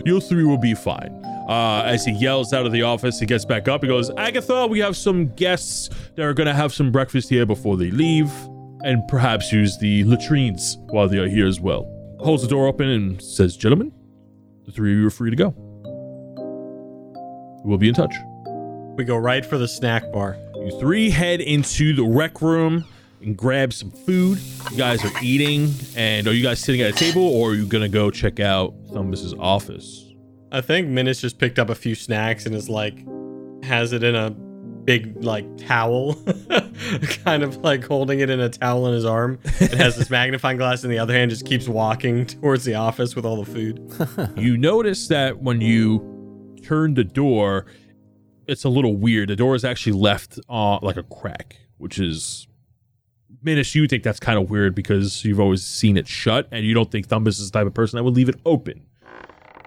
You 0.06 0.22
three 0.22 0.46
will 0.46 0.58
be 0.58 0.74
fine. 0.74 1.12
Uh, 1.48 1.84
as 1.86 2.06
he 2.06 2.12
yells 2.14 2.54
out 2.54 2.66
of 2.66 2.72
the 2.72 2.84
office, 2.84 3.20
he 3.20 3.26
gets 3.26 3.46
back 3.46 3.68
up. 3.68 3.82
He 3.82 3.88
goes, 3.88 4.10
Agatha, 4.18 4.68
we 4.68 4.80
have 4.80 4.96
some 4.96 5.28
guests 5.36 5.90
that 6.16 6.24
are 6.24 6.34
going 6.34 6.48
to 6.48 6.54
have 6.54 6.72
some 6.74 6.92
breakfast 6.92 7.30
here 7.30 7.46
before 7.46 7.78
they 7.78 7.92
leave, 7.92 8.32
and 8.84 9.06
perhaps 9.08 9.52
use 9.52 9.78
the 9.80 10.04
latrines 10.06 10.78
while 10.90 11.08
they 11.08 11.18
are 11.18 11.28
here 11.28 11.48
as 11.48 11.60
well. 11.60 11.88
Holds 12.20 12.44
the 12.44 12.50
door 12.50 12.68
open 12.68 12.88
and 12.88 13.22
says, 13.22 13.58
Gentlemen, 13.58 13.92
the 14.66 14.72
three 14.72 14.94
of 14.94 15.00
you 15.00 15.08
are 15.08 15.12
free 15.12 15.30
to 15.30 15.36
go. 15.36 15.54
We'll 17.64 17.78
be 17.78 17.90
in 17.90 17.96
touch. 17.96 18.14
we 18.96 19.04
go 19.04 19.18
right 19.18 19.46
for 19.46 19.58
the 19.58 19.68
snack 19.68 20.12
bar. 20.12 20.38
You 20.56 20.80
three 20.80 21.10
head 21.10 21.42
into 21.42 21.94
the 21.94 22.04
rec 22.04 22.42
room 22.42 22.86
and 23.22 23.36
grab 23.38 23.74
some 23.74 23.92
food. 23.92 24.40
You 24.72 24.78
guys 24.78 25.04
are 25.06 25.12
eating, 25.22 25.74
and 25.96 26.28
are 26.28 26.34
you 26.34 26.44
guys 26.44 26.60
sitting 26.60 26.82
at 26.82 26.90
a 26.92 26.94
table, 26.94 27.24
or 27.24 27.52
are 27.52 27.54
you 27.54 27.66
gonna 27.66 27.90
go 27.90 28.10
check 28.12 28.40
out 28.40 28.74
Thumbus's 28.88 29.34
office? 29.40 30.11
I 30.52 30.62
think 30.62 30.90
Minus 30.90 31.22
just 31.22 31.38
picked 31.38 31.60
up 31.60 31.70
a 31.70 31.76
few 31.76 31.96
snacks 31.96 32.46
and 32.46 32.54
is 32.54 32.70
like 32.70 33.06
has 33.64 33.94
it 33.94 34.04
in 34.04 34.16
a 34.16 34.32
big 34.32 35.24
like 35.24 35.46
towel, 35.58 36.16
kind 37.24 37.44
of 37.44 37.58
like 37.58 37.86
holding 37.86 38.20
it 38.20 38.30
in 38.30 38.40
a 38.40 38.50
towel 38.50 38.88
in 38.88 38.94
his 38.94 39.06
arm, 39.06 39.40
and 39.60 39.74
has 39.74 39.96
this 39.96 40.10
magnifying 40.10 40.58
glass 40.58 40.84
in 40.84 40.90
the 40.90 41.00
other 41.00 41.14
hand. 41.14 41.32
Just 41.32 41.46
keeps 41.46 41.68
walking 41.68 42.26
towards 42.42 42.66
the 42.66 42.76
office 42.76 43.16
with 43.16 43.26
all 43.26 43.42
the 43.42 43.50
food. 43.50 43.80
you 44.38 44.58
notice 44.58 45.08
that 45.08 45.42
when 45.42 45.62
you 45.62 46.58
turn 46.64 46.96
the 46.96 47.04
door, 47.04 47.66
it's 48.48 48.64
a 48.64 48.70
little 48.70 48.96
weird. 48.96 49.30
The 49.30 49.36
door 49.36 49.56
is 49.56 49.64
actually 49.64 49.94
left 49.94 50.40
uh, 50.50 50.80
like 50.82 50.98
a 50.98 51.04
crack, 51.04 51.58
which 51.78 52.00
is. 52.00 52.48
Minus, 53.44 53.74
you 53.74 53.88
think 53.88 54.04
that's 54.04 54.20
kind 54.20 54.38
of 54.38 54.52
weird 54.52 54.76
because 54.76 55.26
you've 55.26 55.40
always 55.40 55.66
seen 55.66 55.98
it 55.98 56.08
shut, 56.08 56.48
and 56.52 56.64
you 56.64 56.76
don't 56.76 56.92
think 56.92 57.08
Thumbus 57.08 57.40
is 57.40 57.50
the 57.50 57.58
type 57.58 57.66
of 57.66 57.74
person 57.74 57.98
that 57.98 58.04
would 58.04 58.16
leave 58.16 58.30
it 58.30 58.40
open. 58.46 58.86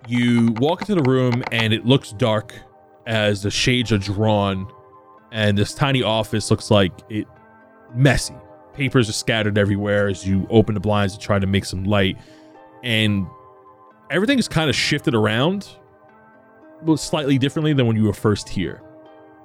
You 0.06 0.52
walk 0.58 0.82
into 0.82 0.96
the 0.96 1.10
room, 1.10 1.42
and 1.50 1.72
it 1.72 1.86
looks 1.86 2.12
dark 2.12 2.54
as 3.06 3.42
the 3.42 3.50
shades 3.50 3.92
are 3.92 3.98
drawn, 3.98 4.70
and 5.32 5.56
this 5.56 5.74
tiny 5.74 6.02
office 6.02 6.50
looks 6.50 6.70
like 6.70 6.92
it 7.08 7.26
messy. 7.94 8.34
Papers 8.74 9.08
are 9.08 9.12
scattered 9.12 9.56
everywhere 9.56 10.08
as 10.08 10.26
you 10.26 10.46
open 10.50 10.74
the 10.74 10.80
blinds 10.80 11.14
to 11.14 11.20
try 11.20 11.38
to 11.38 11.46
make 11.46 11.64
some 11.64 11.84
light, 11.84 12.16
and 12.82 13.26
everything 14.10 14.38
is 14.38 14.48
kind 14.48 14.68
of 14.68 14.76
shifted 14.76 15.14
around 15.14 15.68
slightly 16.96 17.38
differently 17.38 17.72
than 17.72 17.86
when 17.86 17.96
you 17.96 18.04
were 18.04 18.12
first 18.12 18.48
here. 18.48 18.82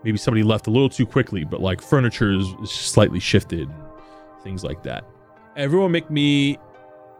Maybe 0.04 0.18
somebody 0.18 0.44
left 0.44 0.68
a 0.68 0.72
little 0.72 0.90
too 0.90 1.06
quickly, 1.06 1.44
but 1.44 1.62
like 1.62 1.82
furniture 1.82 2.32
is 2.32 2.48
is 2.62 2.72
slightly 2.72 3.20
shifted, 3.20 3.70
things 4.44 4.64
like 4.64 4.84
that. 4.84 5.06
Everyone 5.56 5.92
make 5.92 6.10
me 6.10 6.58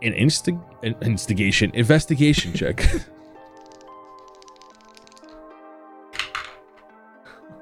an 0.02 0.14
instig- 0.14 0.64
an 0.84 0.96
instigation 1.02 1.72
investigation 1.74 2.54
check. 2.54 2.86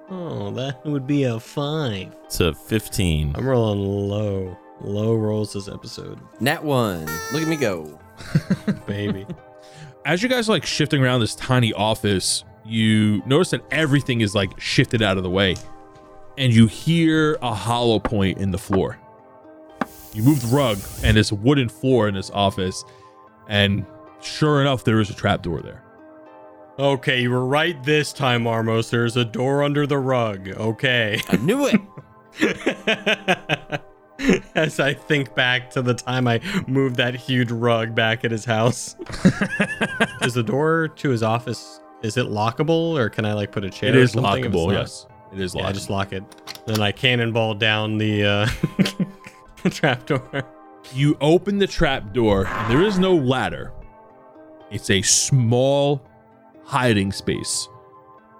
Oh, 0.09 0.51
that 0.51 0.85
would 0.85 1.05
be 1.05 1.23
a 1.23 1.39
five. 1.39 2.15
It's 2.25 2.39
a 2.39 2.53
15. 2.53 3.33
I'm 3.35 3.45
rolling 3.47 3.79
low. 3.79 4.57
Low 4.79 5.15
rolls 5.15 5.53
this 5.53 5.67
episode, 5.67 6.19
Nat 6.39 6.63
one. 6.63 7.05
Look 7.33 7.41
at 7.41 7.47
me 7.47 7.55
go. 7.55 7.99
baby. 8.87 9.25
As 10.05 10.21
you 10.21 10.29
guys 10.29 10.47
are 10.47 10.51
like 10.51 10.65
shifting 10.65 11.03
around 11.03 11.19
this 11.19 11.33
tiny 11.33 11.73
office, 11.73 12.43
you 12.63 13.23
notice 13.25 13.49
that 13.51 13.61
everything 13.71 14.21
is 14.21 14.35
like 14.35 14.51
shifted 14.59 15.01
out 15.01 15.17
of 15.17 15.23
the 15.23 15.29
way, 15.31 15.55
and 16.37 16.53
you 16.53 16.67
hear 16.67 17.37
a 17.41 17.55
hollow 17.55 17.99
point 17.99 18.37
in 18.37 18.51
the 18.51 18.57
floor. 18.59 18.99
You 20.13 20.21
move 20.21 20.41
the 20.47 20.55
rug, 20.55 20.77
and 21.03 21.17
there's 21.17 21.31
a 21.31 21.35
wooden 21.35 21.69
floor 21.69 22.07
in 22.07 22.13
this 22.13 22.29
office, 22.29 22.83
and 23.47 23.83
sure 24.21 24.61
enough, 24.61 24.83
there 24.83 24.99
is 24.99 25.09
a 25.09 25.13
trapdoor 25.15 25.61
there. 25.61 25.83
Okay, 26.79 27.21
you 27.21 27.29
were 27.31 27.45
right 27.45 27.81
this 27.83 28.13
time, 28.13 28.43
Armos. 28.43 28.89
There's 28.89 29.17
a 29.17 29.25
door 29.25 29.63
under 29.63 29.87
the 29.87 29.97
rug. 29.97 30.49
Okay. 30.49 31.21
I 31.29 31.37
knew 31.37 31.67
it. 31.67 31.81
As 34.55 34.79
I 34.79 34.93
think 34.93 35.35
back 35.35 35.69
to 35.71 35.81
the 35.81 35.93
time 35.93 36.27
I 36.27 36.41
moved 36.67 36.95
that 36.97 37.15
huge 37.15 37.51
rug 37.51 37.93
back 37.93 38.25
at 38.25 38.31
his 38.31 38.45
house. 38.45 38.95
is 40.21 40.33
the 40.33 40.43
door 40.43 40.87
to 40.87 41.09
his 41.09 41.23
office 41.23 41.79
is 42.03 42.17
it 42.17 42.27
lockable 42.27 42.97
or 42.97 43.09
can 43.09 43.25
I 43.25 43.33
like 43.33 43.51
put 43.51 43.63
a 43.63 43.69
chair? 43.69 43.89
It 43.89 43.95
or 43.95 43.99
is 43.99 44.11
something 44.11 44.45
if 44.45 44.45
it's 44.45 44.55
lockable, 44.55 44.71
yes. 44.71 45.07
It 45.33 45.39
is 45.39 45.53
lockable. 45.53 45.61
Yeah, 45.61 45.71
just 45.71 45.89
lock 45.89 46.13
it. 46.13 46.23
Then 46.65 46.81
I 46.81 46.91
cannonball 46.91 47.55
down 47.55 47.97
the 47.97 48.25
uh 48.25 48.47
trapdoor. 49.69 50.43
You 50.93 51.17
open 51.19 51.57
the 51.57 51.67
trap 51.67 52.13
door, 52.13 52.47
and 52.47 52.71
there 52.71 52.81
is 52.81 52.97
no 52.97 53.13
ladder. 53.13 53.73
It's 54.71 54.89
a 54.89 55.01
small 55.01 56.01
hiding 56.67 57.11
space 57.11 57.67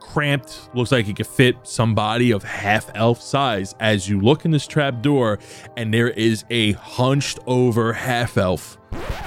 cramped, 0.07 0.69
looks 0.73 0.91
like 0.91 1.07
it 1.07 1.15
could 1.15 1.27
fit 1.27 1.55
somebody 1.63 2.31
of 2.31 2.43
half 2.43 2.89
elf 2.95 3.21
size. 3.21 3.75
As 3.79 4.07
you 4.09 4.19
look 4.19 4.45
in 4.45 4.51
this 4.51 4.65
trap 4.67 5.01
door, 5.01 5.39
and 5.75 5.93
there 5.93 6.09
is 6.09 6.45
a 6.49 6.71
hunched 6.73 7.39
over 7.45 7.93
half 7.93 8.37
elf, 8.37 8.77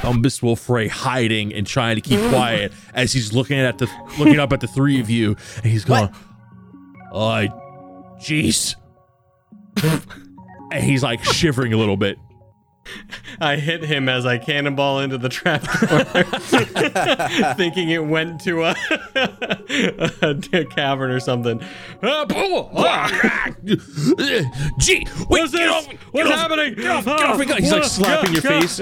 Thumbus 0.03 0.40
Wolfray, 0.40 0.88
hiding 0.88 1.53
and 1.53 1.66
trying 1.66 1.96
to 1.96 2.01
keep 2.01 2.18
quiet 2.30 2.72
as 2.94 3.12
he's 3.12 3.32
looking 3.32 3.59
at 3.59 3.78
the 3.78 3.88
looking 4.18 4.40
up 4.40 4.53
at 4.53 4.61
the 4.61 4.66
three 4.66 5.01
of 5.01 5.11
you, 5.11 5.36
and 5.57 5.66
he's 5.66 5.84
going, 5.84 6.09
"Oh, 7.12 7.46
jeez," 8.20 8.74
and 10.72 10.82
he's 10.82 11.03
like 11.03 11.22
shivering 11.22 11.72
a 11.72 11.76
little 11.76 11.96
bit. 11.96 12.16
I 13.40 13.56
hit 13.56 13.84
him 13.84 14.08
as 14.08 14.26
I 14.26 14.38
cannonball 14.38 15.00
into 15.00 15.16
the 15.18 15.28
trap 15.28 15.62
door, 15.62 16.04
thinking 17.54 17.90
it 17.90 18.04
went 18.04 18.40
to 18.42 18.64
a, 18.64 18.74
a 20.22 20.64
cavern 20.66 21.10
or 21.10 21.20
something. 21.20 21.62
Ah! 22.02 23.50
Gee, 24.78 25.06
wait, 25.28 25.28
What's 25.28 25.52
this? 25.52 25.70
off, 25.70 25.86
What's 26.12 26.30
off, 26.30 26.36
happening? 26.36 26.74
Get 26.74 26.86
off, 26.90 27.04
get 27.04 27.20
off 27.20 27.38
my. 27.38 27.44
He's 27.56 27.72
like 27.72 27.84
slapping 27.84 28.32
your 28.32 28.42
face. 28.42 28.80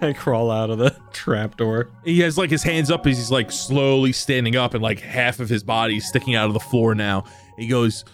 I 0.00 0.14
crawl 0.16 0.50
out 0.50 0.70
of 0.70 0.78
the 0.78 0.96
trap 1.12 1.56
door. 1.56 1.90
he 2.04 2.20
has 2.20 2.38
like 2.38 2.50
his 2.50 2.62
hands 2.62 2.90
up 2.90 3.06
as 3.06 3.16
he's 3.16 3.30
like 3.30 3.50
slowly 3.50 4.12
standing 4.12 4.54
up 4.56 4.74
and 4.74 4.82
like 4.82 5.00
half 5.00 5.40
of 5.40 5.48
his 5.48 5.64
body 5.64 5.96
is 5.96 6.06
sticking 6.08 6.34
out 6.36 6.46
of 6.46 6.54
the 6.54 6.60
floor 6.60 6.94
now. 6.94 7.24
He 7.56 7.66
goes, 7.66 8.04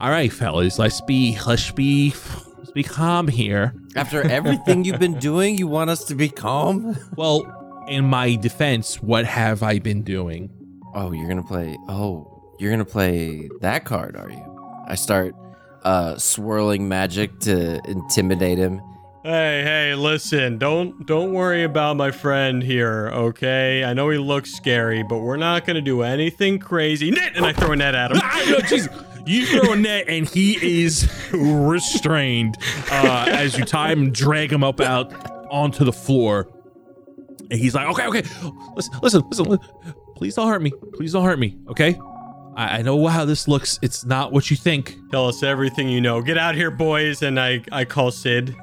All 0.00 0.10
right, 0.10 0.32
fellas, 0.32 0.78
let's 0.78 1.02
be 1.02 1.36
let's 1.46 1.70
be 1.72 2.14
let's 2.56 2.70
be 2.70 2.82
calm 2.82 3.28
here. 3.28 3.74
After 3.96 4.22
everything 4.26 4.84
you've 4.84 4.98
been 4.98 5.18
doing, 5.18 5.58
you 5.58 5.66
want 5.66 5.90
us 5.90 6.04
to 6.04 6.14
be 6.14 6.30
calm? 6.30 6.96
Well, 7.16 7.84
in 7.86 8.06
my 8.06 8.36
defense, 8.36 9.02
what 9.02 9.26
have 9.26 9.62
I 9.62 9.78
been 9.78 10.02
doing? 10.02 10.48
Oh, 10.94 11.12
you're 11.12 11.28
gonna 11.28 11.42
play. 11.42 11.76
Oh, 11.86 12.54
you're 12.58 12.70
gonna 12.70 12.86
play 12.86 13.50
that 13.60 13.84
card, 13.84 14.16
are 14.16 14.30
you? 14.30 14.82
I 14.86 14.94
start 14.94 15.34
uh, 15.82 16.16
swirling 16.16 16.88
magic 16.88 17.38
to 17.40 17.80
intimidate 17.86 18.56
him. 18.56 18.80
Hey, 19.22 19.62
hey, 19.62 19.94
listen, 19.96 20.56
don't 20.56 21.04
don't 21.06 21.34
worry 21.34 21.62
about 21.62 21.98
my 21.98 22.10
friend 22.10 22.62
here, 22.62 23.10
okay? 23.12 23.84
I 23.84 23.92
know 23.92 24.08
he 24.08 24.16
looks 24.16 24.50
scary, 24.54 25.02
but 25.02 25.18
we're 25.18 25.36
not 25.36 25.66
gonna 25.66 25.82
do 25.82 26.00
anything 26.00 26.58
crazy. 26.58 27.10
Net, 27.10 27.32
and 27.36 27.44
I 27.44 27.52
throw 27.52 27.72
a 27.72 27.76
net 27.76 27.94
at 27.94 28.12
him. 28.12 28.20
Ah, 28.24 28.44
no, 28.48 28.56
jeez. 28.60 29.06
You 29.30 29.46
throw 29.46 29.74
a 29.74 29.76
net 29.76 30.06
and 30.08 30.28
he 30.28 30.82
is 30.84 31.08
restrained 31.32 32.58
uh, 32.90 33.26
as 33.28 33.56
you 33.56 33.64
tie 33.64 33.92
him 33.92 34.02
and 34.02 34.12
drag 34.12 34.52
him 34.52 34.64
up 34.64 34.80
out 34.80 35.12
onto 35.50 35.84
the 35.84 35.92
floor. 35.92 36.48
And 37.48 37.60
he's 37.60 37.72
like, 37.74 37.86
okay, 37.88 38.06
okay, 38.08 38.22
listen, 38.74 38.94
listen, 39.02 39.22
listen, 39.28 39.44
li- 39.46 39.58
please 40.16 40.34
don't 40.34 40.48
hurt 40.48 40.62
me. 40.62 40.72
Please 40.94 41.12
don't 41.12 41.24
hurt 41.24 41.38
me, 41.38 41.58
okay? 41.68 41.96
I, 42.56 42.78
I 42.78 42.82
know 42.82 43.06
how 43.06 43.24
this 43.24 43.46
looks. 43.46 43.78
It's 43.82 44.04
not 44.04 44.32
what 44.32 44.50
you 44.50 44.56
think. 44.56 44.96
Tell 45.12 45.28
us 45.28 45.44
everything 45.44 45.88
you 45.88 46.00
know. 46.00 46.20
Get 46.22 46.36
out 46.36 46.56
here, 46.56 46.72
boys, 46.72 47.22
and 47.22 47.38
I 47.38 47.62
I 47.70 47.84
call 47.84 48.10
Sid. 48.10 48.54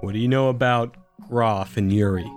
what 0.00 0.12
do 0.12 0.18
you 0.18 0.28
know 0.28 0.48
about 0.48 0.96
Groff 1.28 1.76
and 1.76 1.92
Yuri? 1.92 2.28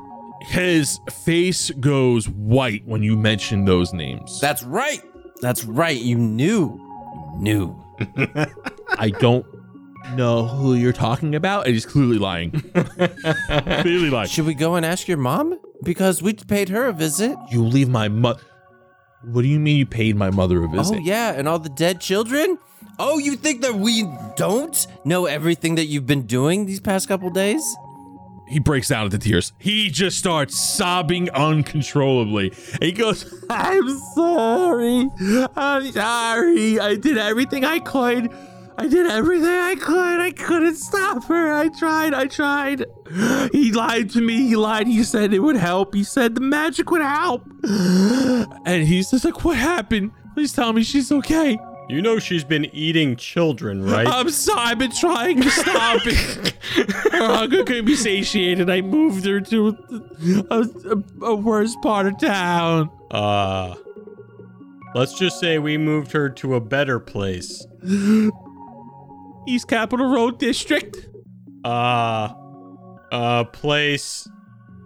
His 0.41 0.99
face 1.25 1.71
goes 1.71 2.29
white 2.29 2.85
when 2.85 3.01
you 3.01 3.17
mention 3.17 3.65
those 3.65 3.91
names. 3.91 4.39
That's 4.39 4.61
right. 4.63 5.01
That's 5.41 5.65
right. 5.65 5.99
You 5.99 6.17
knew. 6.17 6.79
Knew. 7.41 7.75
I 8.89 9.09
don't 9.19 9.45
know 10.15 10.45
who 10.45 10.75
you're 10.75 10.93
talking 10.93 11.33
about, 11.33 11.65
and 11.65 11.73
he's 11.73 11.87
clearly 11.87 12.19
lying. 12.19 12.51
clearly 12.61 14.11
lying. 14.11 14.29
Should 14.29 14.45
we 14.45 14.53
go 14.53 14.75
and 14.75 14.85
ask 14.85 15.07
your 15.07 15.17
mom? 15.17 15.59
Because 15.83 16.21
we 16.21 16.33
paid 16.33 16.69
her 16.69 16.85
a 16.85 16.93
visit. 16.93 17.35
You 17.49 17.63
leave 17.63 17.89
my 17.89 18.09
mother. 18.09 18.41
What 19.23 19.41
do 19.41 19.47
you 19.47 19.59
mean 19.59 19.77
you 19.77 19.85
paid 19.87 20.15
my 20.15 20.29
mother 20.29 20.63
a 20.63 20.69
visit? 20.69 20.97
Oh 20.97 20.99
yeah, 20.99 21.33
and 21.33 21.47
all 21.47 21.57
the 21.59 21.69
dead 21.69 21.99
children. 21.99 22.59
Oh, 22.99 23.17
you 23.17 23.35
think 23.35 23.61
that 23.61 23.75
we 23.75 24.03
don't 24.37 24.87
know 25.03 25.25
everything 25.25 25.75
that 25.75 25.85
you've 25.85 26.05
been 26.05 26.27
doing 26.27 26.67
these 26.67 26.79
past 26.79 27.07
couple 27.07 27.29
days? 27.31 27.63
He 28.51 28.59
breaks 28.59 28.89
down 28.89 29.05
into 29.05 29.17
tears. 29.17 29.53
He 29.57 29.89
just 29.89 30.17
starts 30.17 30.59
sobbing 30.59 31.29
uncontrollably. 31.29 32.53
And 32.73 32.83
he 32.83 32.91
goes, 32.91 33.43
I'm 33.49 33.97
sorry. 34.13 35.09
I'm 35.55 35.91
sorry. 35.91 36.79
I 36.79 36.95
did 36.95 37.17
everything 37.17 37.63
I 37.63 37.79
could. 37.79 38.29
I 38.77 38.87
did 38.87 39.07
everything 39.07 39.47
I 39.47 39.75
could. 39.75 40.19
I 40.19 40.31
couldn't 40.31 40.75
stop 40.75 41.23
her. 41.25 41.53
I 41.53 41.69
tried. 41.69 42.13
I 42.13 42.25
tried. 42.27 42.85
He 43.51 43.71
lied 43.71 44.09
to 44.11 44.21
me. 44.21 44.47
He 44.47 44.55
lied. 44.55 44.87
He 44.87 45.03
said 45.03 45.33
it 45.33 45.39
would 45.39 45.55
help. 45.55 45.93
He 45.93 46.03
said 46.03 46.35
the 46.35 46.41
magic 46.41 46.91
would 46.91 47.01
help. 47.01 47.45
And 47.63 48.85
he's 48.87 49.11
just 49.11 49.23
like, 49.23 49.43
What 49.45 49.57
happened? 49.57 50.11
Please 50.33 50.53
tell 50.53 50.73
me 50.73 50.83
she's 50.83 51.11
okay. 51.11 51.57
You 51.91 52.01
know 52.01 52.19
she's 52.19 52.45
been 52.45 52.65
eating 52.73 53.17
children, 53.17 53.83
right? 53.83 54.07
I'm 54.07 54.29
sorry. 54.29 54.59
I've 54.61 54.79
been 54.79 54.91
trying 54.91 55.41
to 55.41 55.49
stop 55.49 56.01
it. 56.05 56.53
her 57.11 57.35
hunger 57.35 57.65
couldn't 57.65 57.83
be 57.85 57.95
satiated. 57.95 58.69
I 58.69 58.79
moved 58.79 59.25
her 59.25 59.41
to 59.41 59.77
a, 60.49 60.55
a, 60.55 61.25
a 61.25 61.35
worse 61.35 61.75
part 61.81 62.07
of 62.07 62.17
town. 62.17 62.89
Uh, 63.11 63.75
let's 64.95 65.19
just 65.19 65.39
say 65.41 65.59
we 65.59 65.77
moved 65.77 66.13
her 66.13 66.29
to 66.29 66.55
a 66.55 66.61
better 66.61 66.97
place. 66.97 67.65
East 69.47 69.67
Capitol 69.67 70.07
Road 70.07 70.39
District. 70.39 71.09
Uh, 71.65 72.33
a 73.11 73.45
place 73.51 74.29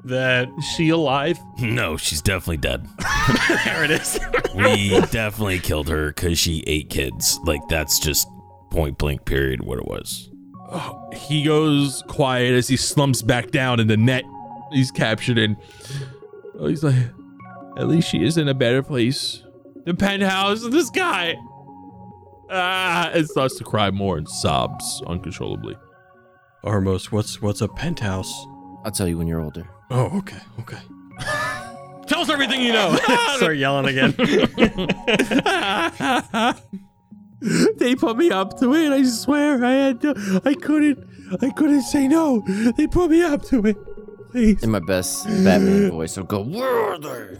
that 0.05 0.49
Is 0.57 0.65
she 0.65 0.89
alive? 0.89 1.39
No, 1.59 1.97
she's 1.97 2.21
definitely 2.21 2.57
dead. 2.57 2.87
there 3.65 3.83
it 3.83 3.91
is. 3.91 4.19
We 4.55 5.01
definitely 5.11 5.59
killed 5.59 5.89
her 5.89 6.13
because 6.13 6.39
she 6.39 6.63
ate 6.65 6.89
kids. 6.89 7.37
Like 7.43 7.59
that's 7.67 7.99
just 7.99 8.25
point 8.69 8.97
blank 8.97 9.25
period 9.25 9.63
what 9.63 9.79
it 9.79 9.85
was. 9.85 10.29
He 11.13 11.43
goes 11.43 12.01
quiet 12.07 12.53
as 12.53 12.69
he 12.69 12.77
slumps 12.77 13.21
back 13.21 13.51
down 13.51 13.81
in 13.81 13.87
the 13.87 13.97
net 13.97 14.23
he's 14.71 14.91
captured 14.91 15.37
in. 15.37 15.57
Oh, 16.57 16.67
he's 16.67 16.83
like, 16.83 16.95
at 17.77 17.87
least 17.87 18.09
she 18.09 18.23
is 18.23 18.37
in 18.37 18.47
a 18.47 18.53
better 18.53 18.81
place. 18.81 19.43
The 19.85 19.93
penthouse 19.93 20.63
in 20.63 20.71
the 20.71 20.83
sky. 20.83 21.35
Ah, 22.49 23.09
and 23.13 23.27
starts 23.27 23.57
to 23.57 23.63
cry 23.63 23.91
more 23.91 24.17
and 24.17 24.27
sobs 24.27 25.01
uncontrollably. 25.07 25.75
Armos, 26.63 27.11
what's 27.11 27.41
what's 27.41 27.61
a 27.61 27.67
penthouse? 27.67 28.33
I'll 28.83 28.91
tell 28.91 29.07
you 29.07 29.17
when 29.17 29.27
you're 29.27 29.41
older. 29.41 29.67
Oh, 29.89 30.17
okay, 30.17 30.37
okay. 30.59 30.77
Tell 32.07 32.21
us 32.21 32.29
everything 32.29 32.61
you 32.61 32.73
know. 32.73 32.95
Start 33.37 33.57
yelling 33.57 33.87
again. 33.87 34.13
they 37.77 37.95
put 37.95 38.17
me 38.17 38.29
up 38.29 38.59
to 38.59 38.73
it. 38.75 38.91
I 38.91 39.03
swear, 39.03 39.63
I 39.63 39.71
had 39.71 40.01
to. 40.01 40.41
I 40.45 40.53
couldn't. 40.53 40.99
I 41.41 41.49
couldn't 41.51 41.81
say 41.81 42.07
no. 42.07 42.43
They 42.77 42.85
put 42.87 43.09
me 43.09 43.23
up 43.23 43.43
to 43.45 43.65
it. 43.65 43.77
Please. 44.31 44.61
In 44.63 44.69
my 44.69 44.79
best 44.79 45.25
Batman 45.25 45.89
voice, 45.91 46.17
I'll 46.17 46.25
go, 46.25 46.43
Where 46.43 46.67
are 46.67 46.99
they? 46.99 47.37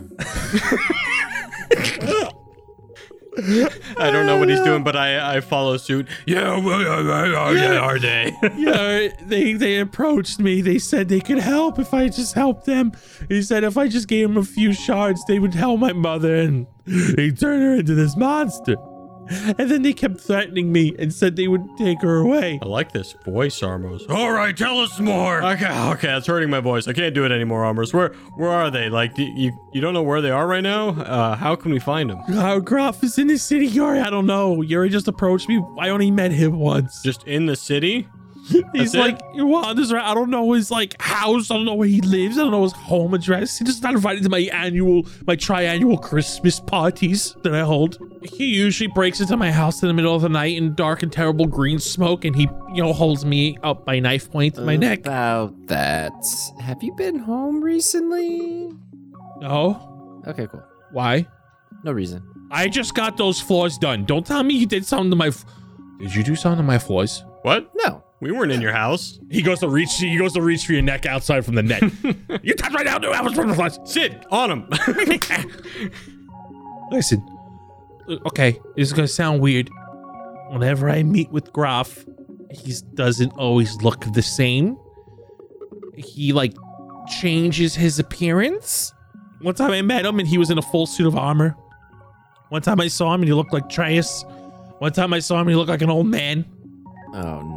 I 3.38 4.12
don't 4.12 4.26
know 4.26 4.38
what 4.38 4.50
he's 4.50 4.62
doing, 4.62 4.84
but 4.84 4.96
I 4.96 5.38
I 5.38 5.40
follow 5.42 5.78
suit. 5.78 6.08
Yeah, 6.26 6.58
where 6.64 6.90
are, 6.90 8.00
they? 8.00 8.34
yeah, 8.58 9.10
they 9.22 9.54
they 9.54 9.80
approached 9.80 10.40
me. 10.40 10.62
They 10.62 10.80
said 10.80 11.10
they 11.10 11.20
could 11.20 11.40
help 11.40 11.80
if 11.80 11.94
I 11.94 12.08
just 12.08 12.34
helped 12.34 12.66
them. 12.66 12.94
He 13.28 13.42
said 13.42 13.64
if 13.64 13.78
I 13.78 13.88
just 13.88 14.08
gave 14.08 14.28
them 14.28 14.38
a 14.38 14.44
few 14.44 14.74
shards, 14.74 15.24
they 15.26 15.40
would 15.40 15.54
help 15.54 15.80
my 15.80 15.94
mother, 15.94 16.36
and 16.36 16.68
they 16.86 17.32
turned 17.32 17.64
her 17.64 17.76
into 17.76 17.96
this 17.96 18.16
monster. 18.16 18.76
And 19.58 19.70
then 19.72 19.82
they 19.82 19.94
kept 19.94 20.20
threatening 20.20 20.72
me 20.72 20.96
and 21.00 21.14
said 21.14 21.36
they 21.36 21.48
would 21.48 21.66
take 21.78 22.02
her 22.02 22.18
away. 22.18 22.60
I 22.62 22.66
like 22.66 22.92
this 22.92 23.14
voice, 23.26 23.60
Armos. 23.62 24.10
All 24.10 24.32
right, 24.32 24.56
tell 24.56 24.80
us 24.80 25.00
more. 25.00 25.44
Okay, 25.44 25.90
okay, 25.92 26.16
it's 26.16 26.28
hurting 26.28 26.50
my 26.50 26.60
voice. 26.60 26.88
I 26.88 26.94
can't 26.94 27.14
do 27.16 27.26
it 27.26 27.32
anymore, 27.32 27.64
Armos. 27.64 27.94
Where 27.94 28.10
where 28.36 28.52
are 28.52 28.70
they? 28.72 28.90
Like, 28.90 29.16
do 29.16 29.24
you 29.24 29.52
you 29.74 29.82
don't 29.82 29.94
know 29.94 30.04
where 30.04 30.22
they 30.22 30.32
are 30.32 30.48
right 30.48 30.64
now? 30.64 30.90
Uh, 30.90 31.36
how 31.36 31.56
can 31.56 31.72
we 31.72 31.80
find 31.80 32.10
them? 32.10 32.20
Our 32.38 32.60
Groff 32.62 33.04
is 33.04 33.18
in 33.18 33.28
the 33.28 33.38
city, 33.38 33.68
Yuri. 33.68 34.00
I 34.00 34.10
don't 34.10 34.26
know. 34.26 34.62
Yuri 34.62 34.90
just 34.90 35.08
approached 35.08 35.48
me. 35.50 35.64
I 35.80 35.90
only 35.90 36.12
met 36.12 36.32
him 36.32 36.60
once. 36.60 37.02
Just 37.04 37.24
in 37.26 37.46
the 37.46 37.56
city? 37.56 38.08
He's 38.48 38.64
That's 38.92 38.94
it? 38.96 39.00
like, 39.00 39.20
he 39.34 39.42
wanders 39.42 39.92
around. 39.92 40.06
I 40.06 40.14
don't 40.14 40.30
know 40.30 40.52
his 40.52 40.70
like 40.70 41.02
house. 41.02 41.50
I 41.50 41.56
don't 41.56 41.66
know 41.66 41.74
where 41.74 41.88
he 41.88 42.02
lives. 42.02 42.38
I 42.38 42.42
don't 42.44 42.52
know 42.52 42.64
his 42.64 42.74
home 42.74 43.14
address. 43.14 43.58
He 43.58 43.66
just 43.66 43.82
not 43.82 43.94
invited 43.94 44.24
to 44.24 44.30
my 44.30 44.40
annual, 44.54 45.08
my 45.26 45.36
triannual 45.36 46.02
Christmas 46.02 46.60
parties 46.60 47.36
that 47.44 47.56
I 47.56 47.62
hold. 47.62 47.98
He 48.24 48.46
usually 48.56 48.88
breaks 48.94 49.20
into 49.20 49.36
my 49.38 49.52
house 49.52 49.82
in 49.82 49.88
the 49.88 49.94
middle 49.94 50.16
of 50.16 50.22
the 50.22 50.30
night 50.30 50.56
in 50.58 50.76
dark 50.76 51.02
and 51.04 51.12
terrible 51.12 51.48
green 51.48 51.80
smoke, 51.80 52.24
and 52.26 52.36
he, 52.36 52.48
you 52.74 52.84
know, 52.84 52.94
holds 52.94 53.26
me 53.26 53.58
up 53.64 53.84
by 53.86 54.00
knife 54.00 54.30
point 54.32 54.56
to 54.56 54.62
my 54.62 54.76
neck. 54.76 55.00
About 55.00 55.68
that. 55.68 56.14
Have 56.62 56.84
you 56.84 56.94
been 56.96 57.18
home 57.20 57.64
recently? 57.64 58.70
No, 59.40 60.22
Okay, 60.28 60.48
cool. 60.48 60.64
why? 60.92 61.28
No 61.84 61.92
reason. 61.92 62.24
I 62.52 62.68
just 62.68 62.94
got 62.96 63.18
those 63.18 63.40
floors 63.42 63.78
done. 63.78 64.06
Don't 64.06 64.26
tell 64.26 64.44
me 64.44 64.54
you 64.56 64.66
did 64.68 64.86
something 64.86 65.10
to 65.10 65.16
my. 65.16 65.28
F- 65.28 65.46
did 66.00 66.14
you 66.14 66.24
do 66.24 66.36
something 66.36 66.58
to 66.58 66.64
my 66.64 66.78
floors? 66.80 67.24
What? 67.42 67.70
No. 67.76 68.04
We 68.26 68.32
weren't 68.32 68.52
in 68.52 68.60
your 68.60 68.72
house. 68.72 69.20
He 69.30 69.44
goes 69.44 69.60
to 69.60 69.70
reach. 69.70 69.98
He 69.98 70.18
goes 70.18 70.34
to 70.34 70.42
reach 70.42 70.66
for 70.66 70.74
your 70.74 70.82
neck 70.82 71.06
outside 71.06 71.46
from 71.46 71.54
the 71.54 71.62
net. 71.62 71.84
you 72.42 72.56
touch 72.56 72.74
right 72.74 72.84
now, 72.84 72.98
dude. 72.98 73.14
I 73.14 73.22
was 73.22 73.36
from 73.36 73.50
the 73.50 73.54
flesh. 73.54 73.78
Sid, 73.84 74.26
on 74.32 74.50
him. 74.50 74.68
Listen, 76.92 77.24
uh, 78.10 78.16
okay, 78.26 78.60
this 78.76 78.88
is 78.88 78.94
gonna 78.94 79.08
sound 79.08 79.42
weird. 79.42 79.70
Whenever 80.50 80.90
I 80.90 81.04
meet 81.04 81.30
with 81.30 81.54
Groff, 81.54 82.04
he 82.50 82.74
doesn't 82.96 83.32
always 83.34 83.80
look 83.84 84.04
the 84.16 84.24
same. 84.24 84.76
He 85.96 86.34
like 86.34 86.56
changes 87.20 87.76
his 87.76 88.00
appearance. 88.00 88.92
One 89.42 89.54
time 89.54 89.70
I 89.70 89.84
met 89.84 90.04
him 90.04 90.18
and 90.18 90.28
he 90.28 90.40
was 90.40 90.50
in 90.50 90.58
a 90.58 90.64
full 90.64 90.88
suit 90.88 91.06
of 91.06 91.16
armor. 91.16 91.56
One 92.50 92.64
time 92.64 92.82
I 92.82 92.88
saw 92.88 93.14
him 93.14 93.22
and 93.22 93.30
he 93.30 93.36
looked 93.36 93.54
like 93.54 93.70
Trace. 93.70 94.26
One 94.80 94.94
time 94.94 95.14
I 95.14 95.20
saw 95.20 95.36
him 95.36 95.42
and 95.42 95.52
he 95.52 95.56
looked 95.56 95.70
like 95.70 95.84
an 95.84 95.92
old 95.92 96.08
man. 96.08 96.44
Oh 97.14 97.44
no. 97.44 97.55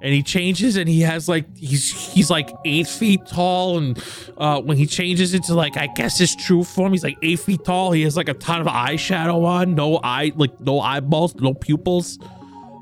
And 0.00 0.14
he 0.14 0.22
changes 0.22 0.76
and 0.76 0.88
he 0.88 1.00
has 1.00 1.28
like 1.28 1.44
he's 1.56 2.12
he's 2.12 2.30
like 2.30 2.50
eight 2.64 2.86
feet 2.86 3.20
tall 3.26 3.78
and 3.78 4.02
uh 4.36 4.60
when 4.60 4.76
he 4.76 4.86
changes 4.86 5.34
into 5.34 5.54
like 5.54 5.76
i 5.76 5.86
guess 5.88 6.18
his 6.18 6.36
true 6.36 6.62
form 6.62 6.92
he's 6.92 7.02
like 7.02 7.16
eight 7.22 7.40
feet 7.40 7.64
tall. 7.64 7.92
He 7.92 8.02
has 8.02 8.16
like 8.16 8.28
a 8.28 8.34
ton 8.34 8.60
of 8.60 8.66
eyeshadow 8.66 9.44
on 9.44 9.74
no 9.74 10.00
eye 10.02 10.32
like 10.36 10.58
no 10.60 10.80
eyeballs 10.80 11.34
no 11.36 11.54
pupils. 11.54 12.18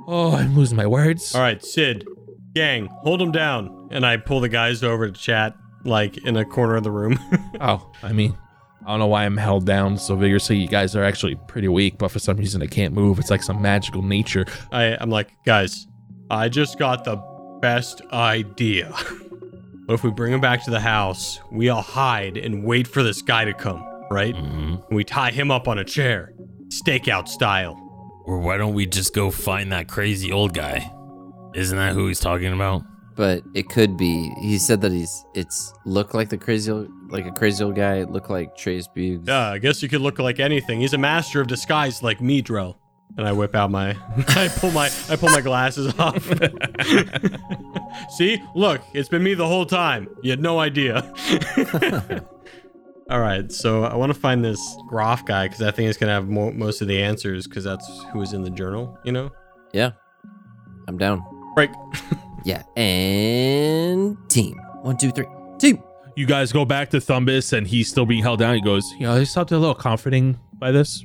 Oh 0.06 0.34
i'm 0.34 0.56
losing 0.56 0.76
my 0.76 0.86
words. 0.86 1.34
All 1.34 1.40
right, 1.40 1.62
Sid, 1.64 2.06
gang, 2.54 2.86
hold 3.02 3.20
him 3.20 3.32
down. 3.32 3.88
And 3.90 4.04
I 4.04 4.16
pull 4.16 4.40
the 4.40 4.48
guys 4.48 4.82
over 4.82 5.10
to 5.10 5.12
chat, 5.12 5.54
like 5.84 6.16
in 6.26 6.36
a 6.36 6.44
corner 6.44 6.76
of 6.76 6.84
the 6.84 6.90
room. 6.90 7.18
oh 7.60 7.90
i 8.02 8.12
mean 8.12 8.36
i 8.84 8.90
don't 8.90 8.98
know 9.00 9.06
why 9.06 9.24
i'm 9.24 9.36
held 9.36 9.64
down 9.66 9.96
so 9.98 10.16
vigorously. 10.16 10.56
You 10.56 10.68
guys 10.68 10.94
are 10.94 11.04
actually 11.04 11.36
pretty 11.48 11.68
weak 11.68 11.98
but 11.98 12.10
for 12.10 12.18
some 12.18 12.36
reason 12.36 12.62
i 12.62 12.66
can't 12.66 12.92
move. 12.94 13.18
It's 13.18 13.30
like 13.30 13.42
some 13.42 13.62
magical 13.62 14.02
nature. 14.02 14.44
I, 14.70 14.96
I'm 15.00 15.10
like, 15.10 15.30
guys, 15.44 15.86
I 16.30 16.48
just 16.48 16.78
got 16.78 17.04
the 17.04 17.16
best 17.60 18.02
idea. 18.12 18.90
what 19.86 19.94
if 19.94 20.04
we 20.04 20.10
bring 20.10 20.32
him 20.32 20.40
back 20.40 20.64
to 20.64 20.70
the 20.70 20.80
house? 20.80 21.38
We 21.50 21.68
all 21.68 21.82
hide 21.82 22.36
and 22.36 22.64
wait 22.64 22.86
for 22.88 23.02
this 23.02 23.22
guy 23.22 23.44
to 23.44 23.54
come, 23.54 23.82
right? 24.10 24.34
Mhm. 24.34 24.86
And 24.88 24.96
we 24.96 25.04
tie 25.04 25.30
him 25.30 25.50
up 25.50 25.68
on 25.68 25.78
a 25.78 25.84
chair, 25.84 26.32
stakeout 26.68 27.28
style. 27.28 27.80
Or 28.24 28.38
why 28.40 28.56
don't 28.56 28.74
we 28.74 28.86
just 28.86 29.14
go 29.14 29.30
find 29.30 29.70
that 29.72 29.86
crazy 29.88 30.32
old 30.32 30.52
guy? 30.52 30.90
Isn't 31.54 31.76
that 31.78 31.92
who 31.94 32.08
he's 32.08 32.20
talking 32.20 32.52
about? 32.52 32.82
But 33.14 33.42
it 33.54 33.68
could 33.70 33.96
be. 33.96 34.30
He 34.42 34.58
said 34.58 34.82
that 34.82 34.92
he's. 34.92 35.24
It's 35.34 35.72
look 35.86 36.12
like 36.12 36.28
the 36.28 36.36
crazy, 36.36 36.70
old, 36.70 36.90
like 37.10 37.24
a 37.24 37.30
crazy 37.30 37.64
old 37.64 37.74
guy. 37.76 38.02
Look 38.02 38.28
like 38.28 38.56
Trace 38.56 38.88
Buggs. 38.88 39.26
Yeah, 39.26 39.52
I 39.52 39.58
guess 39.58 39.82
you 39.82 39.88
could 39.88 40.02
look 40.02 40.18
like 40.18 40.38
anything. 40.38 40.80
He's 40.80 40.92
a 40.92 40.98
master 40.98 41.40
of 41.40 41.46
disguise 41.46 42.02
like 42.02 42.20
me, 42.20 42.42
Drell. 42.42 42.74
And 43.18 43.26
I 43.26 43.32
whip 43.32 43.54
out 43.54 43.70
my 43.70 43.90
I 44.28 44.48
pull 44.48 44.70
my 44.72 44.90
I 45.08 45.16
pull 45.16 45.30
my 45.30 45.40
glasses 45.40 45.94
off. 45.98 46.22
See? 48.10 48.42
Look, 48.54 48.82
it's 48.92 49.08
been 49.08 49.22
me 49.22 49.34
the 49.34 49.46
whole 49.46 49.64
time. 49.66 50.08
You 50.22 50.30
had 50.30 50.40
no 50.42 50.58
idea. 50.60 51.10
All 53.08 53.20
right, 53.20 53.50
so 53.52 53.84
I 53.84 53.94
want 53.94 54.12
to 54.12 54.18
find 54.18 54.44
this 54.44 54.60
Groff 54.88 55.24
guy 55.24 55.46
because 55.46 55.62
I 55.62 55.70
think 55.70 55.86
he's 55.86 55.96
gonna 55.96 56.12
have 56.12 56.28
mo- 56.28 56.50
most 56.50 56.82
of 56.82 56.88
the 56.88 57.00
answers 57.00 57.46
because 57.46 57.62
that's 57.62 57.86
who 58.12 58.18
was 58.18 58.32
in 58.32 58.42
the 58.42 58.50
journal. 58.50 58.98
You 59.04 59.12
know, 59.12 59.30
Yeah. 59.72 59.92
I'm 60.88 60.98
down. 60.98 61.22
right? 61.56 61.70
Yeah. 62.44 62.62
And 62.76 64.16
team. 64.28 64.56
One, 64.82 64.96
two, 64.96 65.10
three. 65.12 65.26
Team. 65.58 65.82
you 66.16 66.26
guys 66.26 66.52
go 66.52 66.64
back 66.64 66.90
to 66.90 66.98
thumbus 66.98 67.52
and 67.52 67.66
he's 67.66 67.88
still 67.88 68.04
being 68.06 68.22
held 68.22 68.38
down 68.40 68.54
he 68.54 68.60
goes 68.60 68.84
you 68.98 69.06
know 69.06 69.14
there's 69.14 69.30
something 69.30 69.56
a 69.56 69.58
little 69.58 69.74
comforting 69.74 70.38
by 70.54 70.70
this 70.70 71.04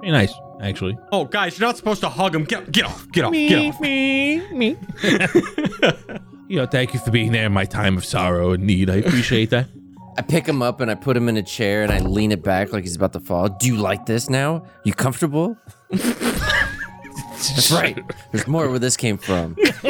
Pretty 0.00 0.10
nice 0.12 0.32
actually 0.60 0.96
oh, 1.12 1.24
guys, 1.24 1.58
you're 1.58 1.68
not 1.68 1.76
supposed 1.76 2.00
to 2.00 2.08
hug 2.08 2.34
him. 2.34 2.44
Get 2.44 2.72
get 2.72 2.84
off. 2.84 3.10
Get 3.12 3.24
off. 3.24 3.32
me, 3.32 3.48
Get 3.48 3.74
off. 3.74 3.80
me, 3.80 4.52
me. 4.52 4.76
you 6.48 6.56
know, 6.56 6.66
thank 6.66 6.94
you 6.94 7.00
for 7.00 7.10
being 7.10 7.32
there 7.32 7.46
in 7.46 7.52
my 7.52 7.64
time 7.64 7.96
of 7.96 8.04
sorrow 8.04 8.52
and 8.52 8.64
need. 8.64 8.90
I 8.90 8.96
appreciate 8.96 9.50
that. 9.50 9.68
I 10.18 10.22
pick 10.22 10.46
him 10.46 10.62
up 10.62 10.80
and 10.80 10.90
I 10.90 10.94
put 10.94 11.16
him 11.16 11.28
in 11.28 11.36
a 11.36 11.42
chair 11.42 11.82
and 11.82 11.92
I 11.92 11.98
lean 11.98 12.32
it 12.32 12.42
back 12.42 12.72
like 12.72 12.84
he's 12.84 12.96
about 12.96 13.12
to 13.12 13.20
fall. 13.20 13.48
Do 13.50 13.66
you 13.66 13.76
like 13.76 14.06
this 14.06 14.30
now? 14.30 14.64
You 14.84 14.94
comfortable? 14.94 15.58
That's 15.90 17.70
right. 17.70 17.98
There's 18.32 18.46
more 18.46 18.68
where 18.70 18.78
this 18.78 18.96
came 18.96 19.18
from. 19.18 19.56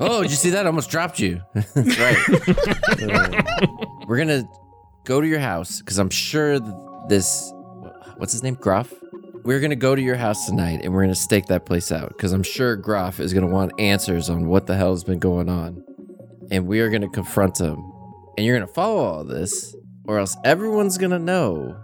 oh, 0.00 0.22
did 0.22 0.30
you 0.30 0.36
see 0.36 0.50
that? 0.50 0.62
I 0.64 0.66
almost 0.66 0.90
dropped 0.90 1.18
you. 1.18 1.42
That's 1.52 1.98
right. 1.98 2.16
Uh, 3.02 3.66
we're 4.06 4.16
gonna 4.16 4.44
go 5.04 5.20
to 5.20 5.26
your 5.26 5.40
house 5.40 5.80
because 5.80 5.98
I'm 5.98 6.10
sure 6.10 6.58
th- 6.58 6.72
this. 7.08 7.52
What's 8.16 8.32
his 8.32 8.42
name? 8.42 8.54
Groff. 8.54 8.92
We're 9.42 9.60
gonna 9.60 9.76
go 9.76 9.94
to 9.94 10.02
your 10.02 10.16
house 10.16 10.46
tonight 10.46 10.80
and 10.82 10.92
we're 10.92 11.02
gonna 11.02 11.14
stake 11.14 11.46
that 11.46 11.64
place 11.64 11.90
out 11.90 12.08
because 12.08 12.32
I'm 12.32 12.42
sure 12.42 12.76
Groff 12.76 13.20
is 13.20 13.32
gonna 13.32 13.46
want 13.46 13.72
answers 13.78 14.28
on 14.28 14.46
what 14.46 14.66
the 14.66 14.76
hell 14.76 14.90
has 14.90 15.02
been 15.02 15.18
going 15.18 15.48
on, 15.48 15.82
and 16.50 16.66
we 16.66 16.80
are 16.80 16.90
gonna 16.90 17.08
confront 17.08 17.58
him. 17.58 17.78
And 18.36 18.46
you're 18.46 18.58
gonna 18.58 18.72
follow 18.72 19.02
all 19.02 19.24
this, 19.24 19.74
or 20.04 20.18
else 20.18 20.36
everyone's 20.44 20.98
gonna 20.98 21.18
know 21.18 21.74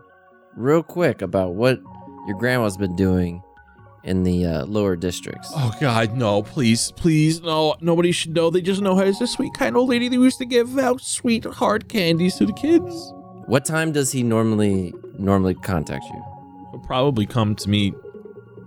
real 0.54 0.82
quick 0.82 1.22
about 1.22 1.54
what 1.54 1.80
your 2.26 2.36
grandma's 2.38 2.76
been 2.76 2.94
doing 2.94 3.42
in 4.04 4.22
the 4.22 4.44
uh, 4.44 4.64
lower 4.66 4.94
districts. 4.94 5.50
Oh 5.54 5.74
God, 5.80 6.14
no! 6.14 6.42
Please, 6.42 6.92
please, 6.92 7.40
no! 7.40 7.74
Nobody 7.80 8.12
should 8.12 8.34
know. 8.34 8.50
They 8.50 8.60
just 8.60 8.82
know 8.82 8.96
her 8.96 9.04
as 9.04 9.20
a 9.22 9.26
sweet, 9.26 9.54
kind 9.54 9.76
old 9.76 9.88
lady 9.88 10.08
that 10.08 10.14
used 10.14 10.38
to 10.38 10.46
give 10.46 10.78
out 10.78 11.00
sweet, 11.00 11.44
hard 11.44 11.88
candies 11.88 12.36
to 12.36 12.46
the 12.46 12.52
kids. 12.52 13.12
What 13.46 13.64
time 13.64 13.92
does 13.92 14.12
he 14.12 14.22
normally 14.22 14.92
normally 15.18 15.54
contact 15.54 16.04
you? 16.04 16.35
He'll 16.76 16.84
probably 16.84 17.24
come 17.24 17.56
to 17.56 17.70
me 17.70 17.94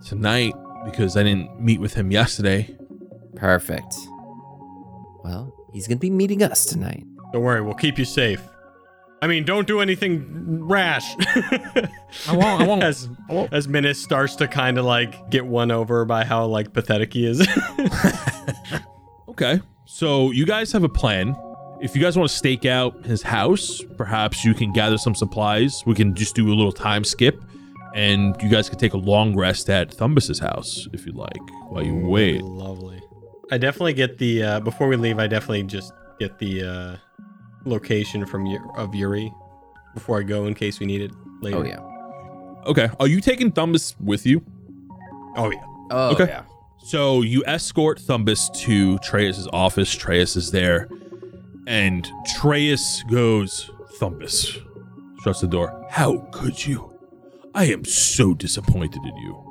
tonight 0.03 0.55
because 0.83 1.15
I 1.15 1.21
didn't 1.21 1.61
meet 1.61 1.79
with 1.79 1.93
him 1.93 2.11
yesterday. 2.11 2.75
Perfect. 3.35 3.95
Well, 5.23 5.53
he's 5.71 5.87
gonna 5.87 5.99
be 5.99 6.09
meeting 6.09 6.41
us 6.41 6.65
tonight. 6.65 7.05
Don't 7.33 7.43
worry, 7.43 7.61
we'll 7.61 7.75
keep 7.75 7.99
you 7.99 8.05
safe. 8.05 8.41
I 9.21 9.27
mean, 9.27 9.45
don't 9.45 9.67
do 9.67 9.79
anything 9.79 10.65
rash. 10.65 11.13
I 11.19 11.89
won't. 12.29 12.61
I 12.61 12.65
won't. 12.65 12.83
as 12.89 13.07
as 13.51 13.67
Minus 13.67 14.01
starts 14.01 14.35
to 14.37 14.47
kind 14.47 14.79
of 14.79 14.85
like 14.85 15.29
get 15.29 15.45
won 15.45 15.69
over 15.69 16.03
by 16.05 16.25
how 16.25 16.47
like 16.47 16.73
pathetic 16.73 17.13
he 17.13 17.27
is. 17.27 17.47
Okay. 19.29 19.61
So 19.85 20.31
you 20.31 20.45
guys 20.45 20.73
have 20.73 20.83
a 20.83 20.89
plan. 20.89 21.33
If 21.79 21.95
you 21.95 22.01
guys 22.01 22.17
want 22.17 22.29
to 22.29 22.35
stake 22.35 22.65
out 22.65 23.05
his 23.05 23.21
house, 23.21 23.81
perhaps 23.95 24.43
you 24.43 24.53
can 24.53 24.73
gather 24.73 24.97
some 24.97 25.15
supplies. 25.15 25.81
We 25.85 25.95
can 25.95 26.13
just 26.13 26.35
do 26.35 26.45
a 26.47 26.53
little 26.53 26.73
time 26.73 27.05
skip, 27.05 27.41
and 27.95 28.35
you 28.41 28.49
guys 28.49 28.69
can 28.69 28.77
take 28.79 28.93
a 28.93 28.97
long 28.97 29.35
rest 29.35 29.69
at 29.69 29.89
Thumbus's 29.89 30.39
house 30.39 30.87
if 30.93 31.05
you 31.05 31.11
like, 31.13 31.37
while 31.69 31.83
you 31.83 31.95
wait. 31.95 32.41
Lovely. 32.41 33.01
I 33.51 33.57
definitely 33.57 33.93
get 33.93 34.17
the 34.17 34.43
uh, 34.43 34.59
before 34.59 34.87
we 34.87 34.95
leave. 34.95 35.17
I 35.19 35.27
definitely 35.27 35.63
just 35.63 35.91
get 36.19 36.37
the 36.39 36.63
uh, 36.63 36.95
location 37.65 38.25
from 38.25 38.45
Yu- 38.45 38.71
of 38.75 38.93
Yuri 38.93 39.33
before 39.93 40.19
I 40.19 40.23
go 40.23 40.45
in 40.45 40.53
case 40.53 40.79
we 40.79 40.85
need 40.85 41.01
it 41.01 41.11
later. 41.41 41.57
Oh 41.57 41.63
yeah. 41.63 41.79
Okay. 42.65 42.89
Are 42.99 43.07
you 43.07 43.21
taking 43.21 43.51
Thumbus 43.51 43.95
with 43.99 44.25
you? 44.25 44.43
Oh 45.35 45.49
yeah. 45.51 45.63
Oh 45.91 46.09
Okay. 46.11 46.25
yeah. 46.27 46.43
So 46.83 47.21
you 47.21 47.43
escort 47.45 47.99
Thumbus 47.99 48.49
to 48.65 48.97
Treus's 48.99 49.47
office. 49.51 49.93
Treus 49.95 50.37
is 50.37 50.51
there, 50.51 50.87
and 51.67 52.07
Treus 52.37 53.01
goes, 53.09 53.69
"Thumbus," 53.99 54.57
shuts 55.23 55.41
the 55.41 55.47
door. 55.47 55.85
How 55.89 56.17
could 56.31 56.65
you? 56.65 56.93
I 57.55 57.65
am 57.65 57.85
so 57.85 58.33
disappointed 58.33 59.01
in 59.05 59.17
you. 59.17 59.45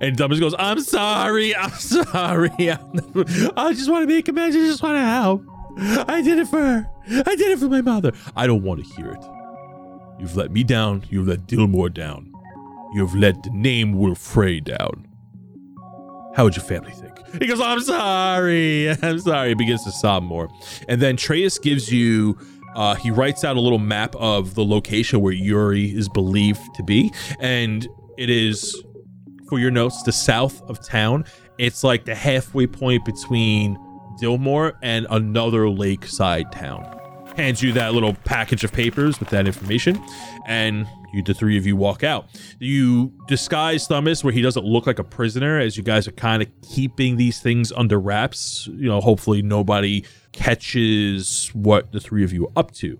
And 0.00 0.16
Thumbus 0.16 0.40
goes, 0.40 0.54
"I'm 0.58 0.80
sorry. 0.80 1.54
I'm 1.54 1.70
sorry. 1.78 2.50
I 2.58 3.72
just 3.74 3.90
want 3.90 4.02
to 4.02 4.06
make 4.06 4.28
amends. 4.28 4.56
I 4.56 4.60
just 4.60 4.82
want 4.82 4.96
to 4.96 5.04
help. 5.04 5.44
I 6.08 6.22
did 6.22 6.38
it 6.38 6.48
for 6.48 6.60
her. 6.60 6.88
I 7.08 7.34
did 7.36 7.50
it 7.50 7.58
for 7.58 7.68
my 7.68 7.80
mother. 7.80 8.12
I 8.36 8.46
don't 8.46 8.62
want 8.62 8.84
to 8.84 8.94
hear 8.94 9.12
it. 9.12 9.24
You've 10.18 10.36
let 10.36 10.50
me 10.50 10.64
down. 10.64 11.04
You've 11.10 11.28
let 11.28 11.46
Dillmore 11.46 11.92
down. 11.92 12.32
You've 12.94 13.14
let 13.14 13.42
the 13.42 13.50
name 13.50 13.94
Wilfrey 13.94 14.62
down." 14.62 15.06
How 16.34 16.44
would 16.44 16.54
your 16.54 16.64
family 16.64 16.92
think? 16.92 17.18
He 17.42 17.48
goes, 17.48 17.60
I'm 17.60 17.80
sorry. 17.80 18.88
I'm 19.02 19.18
sorry. 19.18 19.48
He 19.48 19.54
begins 19.54 19.82
to 19.84 19.90
sob 19.90 20.22
more. 20.22 20.48
And 20.88 21.02
then 21.02 21.16
Treus 21.16 21.60
gives 21.60 21.92
you, 21.92 22.38
uh, 22.80 22.94
he 22.94 23.10
writes 23.10 23.44
out 23.44 23.58
a 23.58 23.60
little 23.60 23.78
map 23.78 24.16
of 24.16 24.54
the 24.54 24.64
location 24.64 25.20
where 25.20 25.34
Yuri 25.34 25.94
is 25.94 26.08
believed 26.08 26.62
to 26.76 26.82
be. 26.82 27.12
And 27.38 27.86
it 28.16 28.30
is, 28.30 28.82
for 29.50 29.58
your 29.58 29.70
notes, 29.70 30.02
the 30.02 30.12
south 30.12 30.62
of 30.62 30.82
town. 30.82 31.26
It's 31.58 31.84
like 31.84 32.06
the 32.06 32.14
halfway 32.14 32.66
point 32.66 33.04
between 33.04 33.76
Dillmore 34.18 34.78
and 34.82 35.06
another 35.10 35.68
lakeside 35.68 36.52
town. 36.52 36.99
Hands 37.36 37.62
you 37.62 37.72
that 37.72 37.94
little 37.94 38.14
package 38.24 38.64
of 38.64 38.72
papers 38.72 39.18
with 39.18 39.30
that 39.30 39.46
information. 39.46 40.02
And 40.46 40.86
you, 41.12 41.22
the 41.22 41.34
three 41.34 41.56
of 41.56 41.66
you 41.66 41.76
walk 41.76 42.04
out. 42.04 42.28
You 42.58 43.12
disguise 43.28 43.88
Thumbus 43.88 44.22
where 44.22 44.32
he 44.32 44.42
doesn't 44.42 44.64
look 44.64 44.86
like 44.86 44.98
a 44.98 45.04
prisoner, 45.04 45.58
as 45.58 45.76
you 45.76 45.82
guys 45.82 46.06
are 46.06 46.12
kind 46.12 46.42
of 46.42 46.48
keeping 46.62 47.16
these 47.16 47.40
things 47.40 47.72
under 47.72 47.98
wraps. 47.98 48.68
You 48.72 48.88
know, 48.88 49.00
hopefully 49.00 49.42
nobody 49.42 50.04
catches 50.32 51.50
what 51.54 51.92
the 51.92 52.00
three 52.00 52.24
of 52.24 52.32
you 52.32 52.46
are 52.46 52.52
up 52.56 52.72
to. 52.72 52.98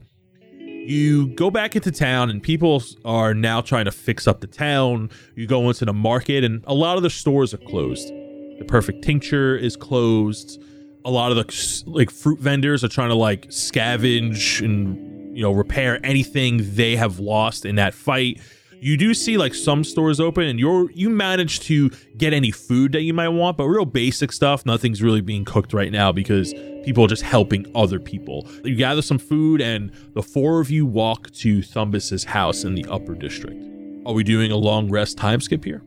You 0.50 1.28
go 1.34 1.50
back 1.50 1.76
into 1.76 1.92
town, 1.92 2.30
and 2.30 2.42
people 2.42 2.82
are 3.04 3.34
now 3.34 3.60
trying 3.60 3.84
to 3.84 3.92
fix 3.92 4.26
up 4.26 4.40
the 4.40 4.46
town. 4.46 5.10
You 5.36 5.46
go 5.46 5.68
into 5.68 5.84
the 5.84 5.92
market, 5.92 6.42
and 6.42 6.64
a 6.66 6.74
lot 6.74 6.96
of 6.96 7.02
the 7.02 7.10
stores 7.10 7.52
are 7.52 7.58
closed. 7.58 8.08
The 8.08 8.64
Perfect 8.66 9.04
Tincture 9.04 9.56
is 9.56 9.76
closed. 9.76 10.60
A 11.04 11.10
lot 11.10 11.32
of 11.32 11.36
the 11.36 11.82
like 11.86 12.10
fruit 12.10 12.40
vendors 12.40 12.84
are 12.84 12.88
trying 12.88 13.08
to 13.08 13.14
like 13.14 13.48
scavenge 13.48 14.62
and 14.64 15.36
you 15.36 15.42
know 15.42 15.52
repair 15.52 16.04
anything 16.04 16.74
they 16.74 16.96
have 16.96 17.18
lost 17.18 17.64
in 17.64 17.76
that 17.76 17.94
fight. 17.94 18.40
You 18.82 18.96
do 18.96 19.12
see 19.12 19.36
like 19.36 19.54
some 19.54 19.84
stores 19.84 20.20
open 20.20 20.44
and 20.44 20.58
you're 20.58 20.90
you 20.92 21.10
manage 21.10 21.60
to 21.60 21.90
get 22.16 22.32
any 22.32 22.50
food 22.50 22.92
that 22.92 23.02
you 23.02 23.12
might 23.12 23.28
want, 23.28 23.56
but 23.56 23.64
real 23.64 23.84
basic 23.84 24.32
stuff, 24.32 24.64
nothing's 24.64 25.02
really 25.02 25.20
being 25.20 25.44
cooked 25.44 25.72
right 25.72 25.92
now 25.92 26.12
because 26.12 26.54
people 26.84 27.04
are 27.04 27.08
just 27.08 27.22
helping 27.22 27.70
other 27.74 27.98
people. 27.98 28.46
You 28.64 28.74
gather 28.74 29.02
some 29.02 29.18
food 29.18 29.60
and 29.60 29.92
the 30.14 30.22
four 30.22 30.60
of 30.60 30.70
you 30.70 30.86
walk 30.86 31.30
to 31.32 31.60
Thumbus's 31.60 32.24
house 32.24 32.64
in 32.64 32.74
the 32.74 32.86
upper 32.86 33.14
district. 33.14 33.62
Are 34.06 34.14
we 34.14 34.24
doing 34.24 34.50
a 34.50 34.56
long 34.56 34.90
rest 34.90 35.18
time 35.18 35.42
skip 35.42 35.64
here? 35.64 35.82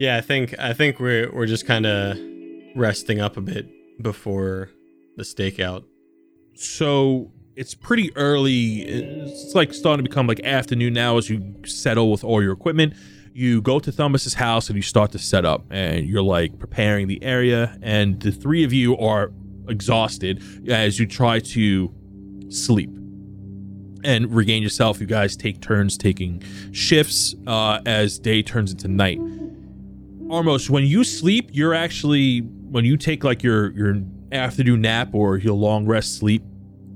Yeah, 0.00 0.16
I 0.16 0.20
think 0.20 0.58
I 0.58 0.72
think 0.72 0.98
we're 0.98 1.32
we're 1.32 1.46
just 1.46 1.66
kind 1.66 1.86
of 1.86 2.18
resting 2.74 3.20
up 3.20 3.36
a 3.36 3.40
bit 3.40 3.68
before 4.00 4.70
the 5.16 5.22
stakeout. 5.22 5.84
so 6.54 7.30
it's 7.56 7.74
pretty 7.74 8.14
early 8.16 8.82
it's 8.82 9.54
like 9.54 9.72
starting 9.72 10.04
to 10.04 10.08
become 10.08 10.26
like 10.26 10.40
afternoon 10.44 10.92
now 10.92 11.16
as 11.16 11.30
you 11.30 11.54
settle 11.64 12.10
with 12.10 12.24
all 12.24 12.42
your 12.42 12.52
equipment. 12.52 12.94
You 13.32 13.60
go 13.62 13.80
to 13.80 13.90
Thumbus's 13.90 14.34
house 14.34 14.68
and 14.68 14.76
you 14.76 14.82
start 14.82 15.12
to 15.12 15.18
set 15.18 15.44
up 15.44 15.64
and 15.70 16.06
you're 16.06 16.22
like 16.22 16.58
preparing 16.58 17.08
the 17.08 17.22
area 17.22 17.76
and 17.82 18.20
the 18.20 18.30
three 18.30 18.64
of 18.64 18.72
you 18.72 18.96
are 18.98 19.32
exhausted 19.68 20.42
as 20.68 20.98
you 20.98 21.06
try 21.06 21.40
to 21.40 21.92
sleep. 22.48 22.90
And 24.04 24.32
regain 24.32 24.62
yourself 24.62 25.00
you 25.00 25.06
guys 25.06 25.36
take 25.36 25.60
turns 25.60 25.96
taking 25.96 26.42
shifts 26.72 27.34
uh, 27.46 27.80
as 27.86 28.18
day 28.18 28.42
turns 28.42 28.70
into 28.72 28.88
night. 28.88 29.18
Armos, 30.28 30.68
when 30.70 30.84
you 30.84 31.04
sleep, 31.04 31.50
you're 31.52 31.74
actually 31.74 32.42
when 32.74 32.84
you 32.84 32.96
take 32.96 33.22
like 33.22 33.44
your 33.44 33.70
your 33.70 34.02
afternoon 34.32 34.80
nap 34.80 35.14
or 35.14 35.36
your 35.36 35.54
long 35.54 35.86
rest 35.86 36.18
sleep, 36.18 36.42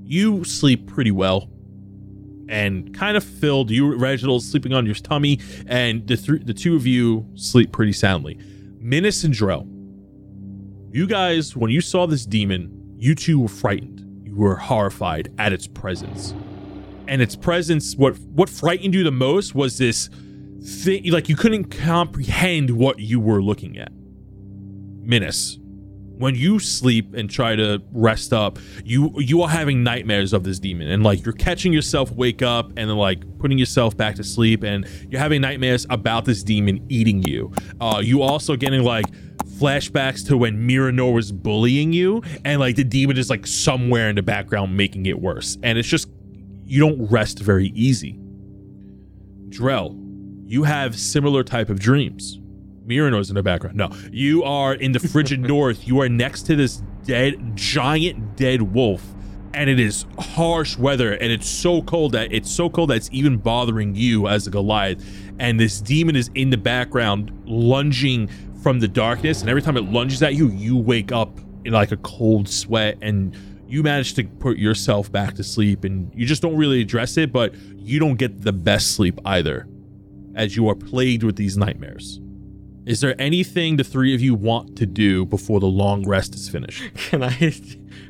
you 0.03 0.43
sleep 0.43 0.85
pretty 0.87 1.09
well 1.11 1.49
and 2.49 2.93
kind 2.93 3.15
of 3.15 3.23
filled. 3.23 3.71
You 3.71 3.95
Reginald 3.95 4.43
sleeping 4.43 4.73
on 4.73 4.85
your 4.85 4.95
tummy, 4.95 5.39
and 5.67 6.05
the 6.05 6.17
three 6.17 6.39
the 6.39 6.53
two 6.53 6.75
of 6.75 6.85
you 6.85 7.25
sleep 7.35 7.71
pretty 7.71 7.93
soundly. 7.93 8.37
Minas 8.77 9.23
and 9.23 9.33
Drell, 9.33 9.65
you 10.93 11.07
guys, 11.07 11.55
when 11.55 11.71
you 11.71 11.79
saw 11.79 12.05
this 12.05 12.25
demon, 12.25 12.95
you 12.97 13.15
two 13.15 13.39
were 13.39 13.47
frightened. 13.47 14.05
You 14.27 14.35
were 14.35 14.57
horrified 14.57 15.31
at 15.37 15.53
its 15.53 15.65
presence, 15.65 16.33
and 17.07 17.21
its 17.21 17.37
presence. 17.37 17.95
What 17.95 18.19
what 18.19 18.49
frightened 18.49 18.93
you 18.93 19.05
the 19.05 19.11
most 19.11 19.55
was 19.55 19.77
this 19.77 20.09
thing. 20.61 21.09
Like 21.09 21.29
you 21.29 21.37
couldn't 21.37 21.71
comprehend 21.71 22.71
what 22.71 22.99
you 22.99 23.21
were 23.21 23.41
looking 23.41 23.77
at. 23.77 23.93
Minas, 25.09 25.58
when 26.19 26.35
you 26.35 26.59
sleep 26.59 27.13
and 27.13 27.29
try 27.29 27.55
to 27.55 27.81
rest 27.93 28.33
up, 28.33 28.59
you 28.83 29.13
you 29.17 29.41
are 29.41 29.47
having 29.47 29.83
nightmares 29.83 30.33
of 30.33 30.43
this 30.43 30.59
demon, 30.59 30.89
and 30.89 31.01
like 31.01 31.25
you're 31.25 31.33
catching 31.33 31.71
yourself 31.71 32.11
wake 32.11 32.41
up 32.41 32.67
and 32.67 32.89
then 32.89 32.97
like 32.97 33.23
putting 33.39 33.57
yourself 33.57 33.95
back 33.95 34.15
to 34.15 34.23
sleep, 34.23 34.61
and 34.63 34.85
you're 35.09 35.21
having 35.21 35.41
nightmares 35.41 35.87
about 35.89 36.25
this 36.25 36.43
demon 36.43 36.85
eating 36.89 37.23
you. 37.23 37.51
Uh, 37.79 38.01
you 38.03 38.21
also 38.21 38.57
getting 38.57 38.83
like 38.83 39.05
flashbacks 39.45 40.27
to 40.27 40.37
when 40.37 40.67
Miranor 40.67 41.13
was 41.13 41.31
bullying 41.31 41.93
you, 41.93 42.21
and 42.43 42.59
like 42.59 42.75
the 42.75 42.83
demon 42.83 43.17
is 43.17 43.29
like 43.29 43.47
somewhere 43.47 44.09
in 44.09 44.17
the 44.17 44.21
background 44.21 44.75
making 44.75 45.05
it 45.05 45.21
worse, 45.21 45.57
and 45.63 45.77
it's 45.77 45.87
just 45.87 46.09
you 46.65 46.81
don't 46.81 47.09
rest 47.09 47.39
very 47.39 47.67
easy. 47.69 48.19
Drell, 49.47 49.95
you 50.45 50.63
have 50.63 50.99
similar 50.99 51.45
type 51.45 51.69
of 51.69 51.79
dreams. 51.79 52.38
Miranor's 52.89 53.29
in 53.29 53.35
the 53.35 53.43
background. 53.43 53.77
No, 53.77 53.91
you 54.11 54.43
are 54.43 54.73
in 54.73 54.91
the 54.91 54.99
frigid 54.99 55.39
north. 55.47 55.87
You 55.87 56.01
are 56.01 56.09
next 56.09 56.43
to 56.47 56.55
this 56.55 56.81
dead, 57.05 57.55
giant 57.55 58.35
dead 58.35 58.63
wolf, 58.63 59.05
and 59.53 59.69
it 59.69 59.79
is 59.79 60.05
harsh 60.17 60.75
weather, 60.77 61.13
and 61.13 61.31
it's 61.31 61.47
so 61.47 61.83
cold 61.83 62.13
that 62.13 62.33
it's 62.33 62.49
so 62.49 62.69
cold 62.69 62.89
that 62.89 62.97
it's 62.97 63.09
even 63.11 63.37
bothering 63.37 63.95
you 63.95 64.27
as 64.27 64.47
a 64.47 64.49
Goliath. 64.49 65.03
And 65.39 65.59
this 65.59 65.79
demon 65.79 66.15
is 66.15 66.31
in 66.33 66.49
the 66.49 66.57
background, 66.57 67.31
lunging 67.45 68.27
from 68.63 68.79
the 68.79 68.87
darkness, 68.87 69.41
and 69.41 69.49
every 69.49 69.61
time 69.61 69.77
it 69.77 69.85
lunges 69.85 70.21
at 70.23 70.33
you, 70.33 70.49
you 70.49 70.75
wake 70.75 71.11
up 71.11 71.39
in 71.65 71.73
like 71.73 71.91
a 71.91 71.97
cold 71.97 72.49
sweat, 72.49 72.97
and 73.01 73.37
you 73.67 73.83
manage 73.83 74.15
to 74.15 74.23
put 74.23 74.57
yourself 74.57 75.11
back 75.11 75.35
to 75.35 75.43
sleep, 75.43 75.83
and 75.83 76.11
you 76.15 76.25
just 76.25 76.41
don't 76.41 76.57
really 76.57 76.81
address 76.81 77.17
it, 77.17 77.31
but 77.31 77.53
you 77.75 77.99
don't 77.99 78.15
get 78.15 78.41
the 78.41 78.51
best 78.51 78.95
sleep 78.95 79.19
either, 79.25 79.67
as 80.33 80.55
you 80.55 80.67
are 80.67 80.75
plagued 80.75 81.21
with 81.21 81.35
these 81.35 81.55
nightmares. 81.55 82.19
Is 82.89 83.01
there 83.01 83.13
anything 83.21 83.77
the 83.77 83.83
three 83.83 84.15
of 84.15 84.21
you 84.21 84.33
want 84.33 84.75
to 84.77 84.87
do 84.87 85.23
before 85.23 85.59
the 85.59 85.67
long 85.67 86.07
rest 86.07 86.33
is 86.33 86.49
finished? 86.49 86.91
Can 86.95 87.21
I, 87.21 87.53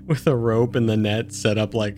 with 0.08 0.26
a 0.26 0.38
rope 0.38 0.74
and 0.74 0.88
the 0.88 0.96
net, 0.96 1.34
set 1.34 1.58
up 1.58 1.74
like 1.74 1.98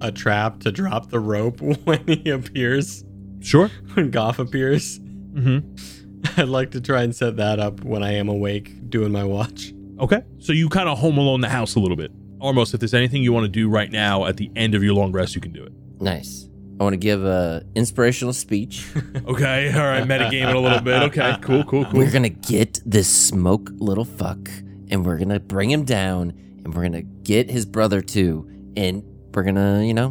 a 0.00 0.12
trap 0.12 0.60
to 0.60 0.70
drop 0.70 1.10
the 1.10 1.18
rope 1.18 1.60
when 1.84 2.06
he 2.06 2.30
appears? 2.30 3.04
Sure. 3.40 3.68
When 3.94 4.12
Groff 4.12 4.38
appears? 4.38 5.00
Mm-hmm. 5.00 6.36
I'd 6.40 6.48
like 6.48 6.70
to 6.70 6.80
try 6.80 7.02
and 7.02 7.16
set 7.16 7.36
that 7.38 7.58
up 7.58 7.82
when 7.82 8.04
I 8.04 8.12
am 8.12 8.28
awake 8.28 8.88
doing 8.88 9.10
my 9.10 9.24
watch. 9.24 9.72
Okay. 9.98 10.22
So 10.38 10.52
you 10.52 10.68
kind 10.68 10.88
of 10.88 11.00
home 11.00 11.18
alone 11.18 11.40
the 11.40 11.48
house 11.48 11.74
a 11.74 11.80
little 11.80 11.96
bit. 11.96 12.12
Almost, 12.38 12.74
if 12.74 12.78
there's 12.78 12.94
anything 12.94 13.24
you 13.24 13.32
want 13.32 13.44
to 13.46 13.50
do 13.50 13.68
right 13.68 13.90
now 13.90 14.26
at 14.26 14.36
the 14.36 14.52
end 14.54 14.76
of 14.76 14.84
your 14.84 14.94
long 14.94 15.10
rest, 15.10 15.34
you 15.34 15.40
can 15.40 15.52
do 15.52 15.64
it. 15.64 15.72
Nice. 16.00 16.48
I 16.80 16.82
want 16.82 16.94
to 16.94 16.98
give 16.98 17.22
a 17.24 17.62
inspirational 17.74 18.32
speech. 18.32 18.86
Okay. 19.26 19.72
All 19.72 19.80
right. 19.86 20.02
Metagame 20.04 20.48
it 20.48 20.56
a 20.56 20.58
little 20.58 20.80
bit. 20.80 21.02
Okay. 21.02 21.36
Cool. 21.42 21.62
Cool. 21.64 21.84
Cool. 21.84 21.98
We're 22.00 22.10
gonna 22.10 22.30
get 22.30 22.80
this 22.86 23.08
smoke 23.08 23.68
little 23.74 24.04
fuck, 24.04 24.48
and 24.88 25.04
we're 25.04 25.18
gonna 25.18 25.38
bring 25.38 25.70
him 25.70 25.84
down, 25.84 26.30
and 26.64 26.74
we're 26.74 26.82
gonna 26.82 27.02
get 27.02 27.50
his 27.50 27.66
brother 27.66 28.00
too, 28.00 28.48
and 28.76 29.04
we're 29.34 29.42
gonna, 29.42 29.84
you 29.84 29.94
know, 29.94 30.10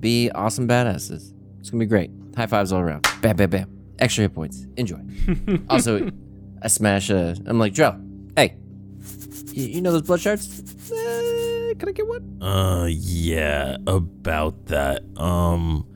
be 0.00 0.30
awesome 0.30 0.68
badasses. 0.68 1.32
It's 1.60 1.70
gonna 1.70 1.80
be 1.82 1.86
great. 1.86 2.10
High 2.36 2.46
fives 2.46 2.72
all 2.72 2.80
around. 2.80 3.06
Bam, 3.22 3.36
bam, 3.36 3.50
bam. 3.50 3.94
Extra 3.98 4.22
hit 4.22 4.34
points. 4.34 4.66
Enjoy. 4.76 5.00
also, 5.70 6.10
I 6.62 6.68
smash 6.68 7.10
a. 7.10 7.34
I'm 7.46 7.58
like, 7.58 7.72
Joe, 7.72 7.98
hey, 8.36 8.56
you, 9.52 9.66
you 9.66 9.80
know 9.80 9.92
those 9.92 10.02
blood 10.02 10.20
shards? 10.20 10.60
Eh, 10.92 11.45
Uh, 11.70 11.74
can 11.78 11.88
I 11.88 11.92
get 11.92 12.06
one? 12.06 12.42
Uh, 12.42 12.86
yeah, 12.90 13.76
about 13.86 14.66
that. 14.66 15.02
Um, 15.16 15.86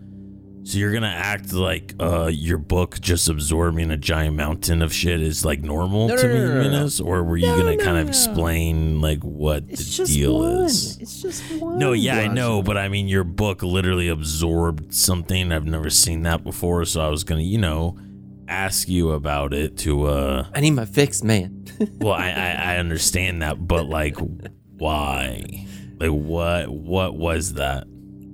so 0.63 0.79
you're 0.79 0.93
gonna 0.93 1.07
act 1.09 1.53
like 1.53 1.95
uh 1.99 2.27
your 2.27 2.59
book 2.59 3.01
just 3.01 3.29
absorbing 3.29 3.91
a 3.91 3.97
giant 3.97 4.37
mountain 4.37 4.83
of 4.83 4.93
shit 4.93 5.21
is 5.21 5.45
like 5.45 5.63
normal 5.63 6.09
No, 6.09 6.17
to 6.17 6.29
no, 6.29 6.35
me, 6.35 6.41
no, 6.41 6.63
no, 6.71 6.87
no. 6.87 7.05
Or 7.05 7.25
were 7.25 7.39
you 7.39 7.47
No, 7.47 7.57
gonna 7.57 7.77
no, 7.77 7.85
kind 7.85 7.97
of 7.99 8.05
no. 8.05 8.09
explain 8.09 9.01
like 9.01 9.21
what 9.25 9.65
It's 9.69 9.87
the 9.87 9.91
just 9.93 10.13
deal 10.13 10.39
one. 10.39 10.65
is? 10.67 10.99
It's 10.99 11.23
just 11.23 11.43
one. 11.61 11.79
No, 11.79 11.93
yeah, 11.93 12.19
I 12.19 12.29
know, 12.29 12.57
shard. 12.59 12.67
but 12.67 12.77
I 12.79 12.89
mean, 12.89 13.09
your 13.09 13.25
book 13.25 13.63
literally 13.63 14.09
absorbed 14.09 14.95
something. 14.95 15.51
I've 15.51 15.67
never 15.67 15.91
seen 15.91 16.23
that 16.23 16.45
before, 16.45 16.85
so 16.85 17.01
I 17.01 17.09
was 17.09 17.25
gonna, 17.25 17.41
you 17.43 17.59
know, 17.59 17.97
ask 18.47 18.87
you 18.89 19.11
about 19.13 19.55
it 19.55 19.77
to. 19.79 20.05
uh 20.07 20.47
I 20.55 20.61
need 20.61 20.73
my 20.73 20.85
fix, 20.85 21.25
man. 21.25 21.65
Well, 22.01 22.13
I 22.13 22.31
I, 22.31 22.51
I 22.75 22.77
understand 22.77 23.41
that, 23.43 23.67
but 23.67 23.87
like, 23.87 24.17
why? 24.81 25.66
Like, 25.98 26.11
what 26.11 26.70
what 26.70 27.16
was 27.16 27.55
that? 27.55 27.85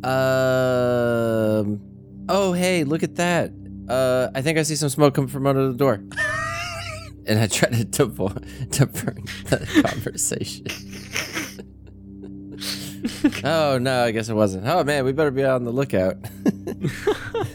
Um. 0.04 1.80
Oh, 2.28 2.52
hey, 2.52 2.84
look 2.84 3.02
at 3.02 3.16
that. 3.16 3.52
Uh, 3.88 4.28
I 4.34 4.42
think 4.42 4.58
I 4.58 4.62
see 4.62 4.76
some 4.76 4.88
smoke 4.88 5.14
coming 5.14 5.28
from 5.28 5.46
under 5.46 5.68
the 5.68 5.76
door. 5.76 5.94
and 7.26 7.38
I 7.38 7.46
try 7.46 7.68
to 7.70 7.84
divulge, 7.84 8.42
divert 8.70 9.24
the 9.46 9.82
conversation. 9.86 10.66
oh 13.44 13.78
no, 13.78 14.04
I 14.04 14.10
guess 14.10 14.28
it 14.28 14.34
wasn't. 14.34 14.66
Oh 14.66 14.84
man, 14.84 15.04
we 15.04 15.12
better 15.12 15.30
be 15.30 15.44
on 15.44 15.64
the 15.64 15.70
lookout. 15.70 16.16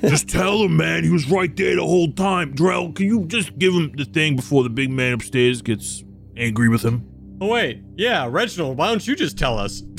Just 0.01 0.29
tell 0.29 0.63
him, 0.63 0.77
man. 0.77 1.03
He 1.03 1.09
was 1.09 1.29
right 1.29 1.55
there 1.55 1.75
the 1.75 1.83
whole 1.83 2.11
time. 2.11 2.53
Drell, 2.55 2.95
can 2.95 3.05
you 3.05 3.25
just 3.25 3.57
give 3.57 3.73
him 3.73 3.91
the 3.95 4.05
thing 4.05 4.35
before 4.35 4.63
the 4.63 4.69
big 4.69 4.89
man 4.89 5.13
upstairs 5.13 5.61
gets 5.61 6.03
angry 6.37 6.69
with 6.69 6.83
him? 6.83 7.10
Oh 7.41 7.47
wait, 7.47 7.81
yeah, 7.97 8.27
Reginald, 8.29 8.77
why 8.77 8.87
don't 8.89 9.05
you 9.05 9.15
just 9.15 9.37
tell 9.37 9.57
us? 9.57 9.83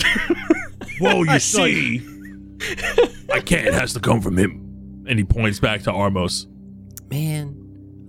Well, 1.00 1.24
you 1.24 1.32
It's 1.32 1.52
like- 1.56 1.72
see, 1.72 2.00
I 3.32 3.40
can't. 3.40 3.66
It 3.66 3.74
has 3.74 3.92
to 3.94 4.00
come 4.00 4.20
from 4.20 4.36
him. 4.38 5.04
and 5.08 5.18
he 5.18 5.24
points 5.24 5.58
back 5.58 5.82
to 5.82 5.90
Armos. 5.90 6.46
man, 7.10 7.56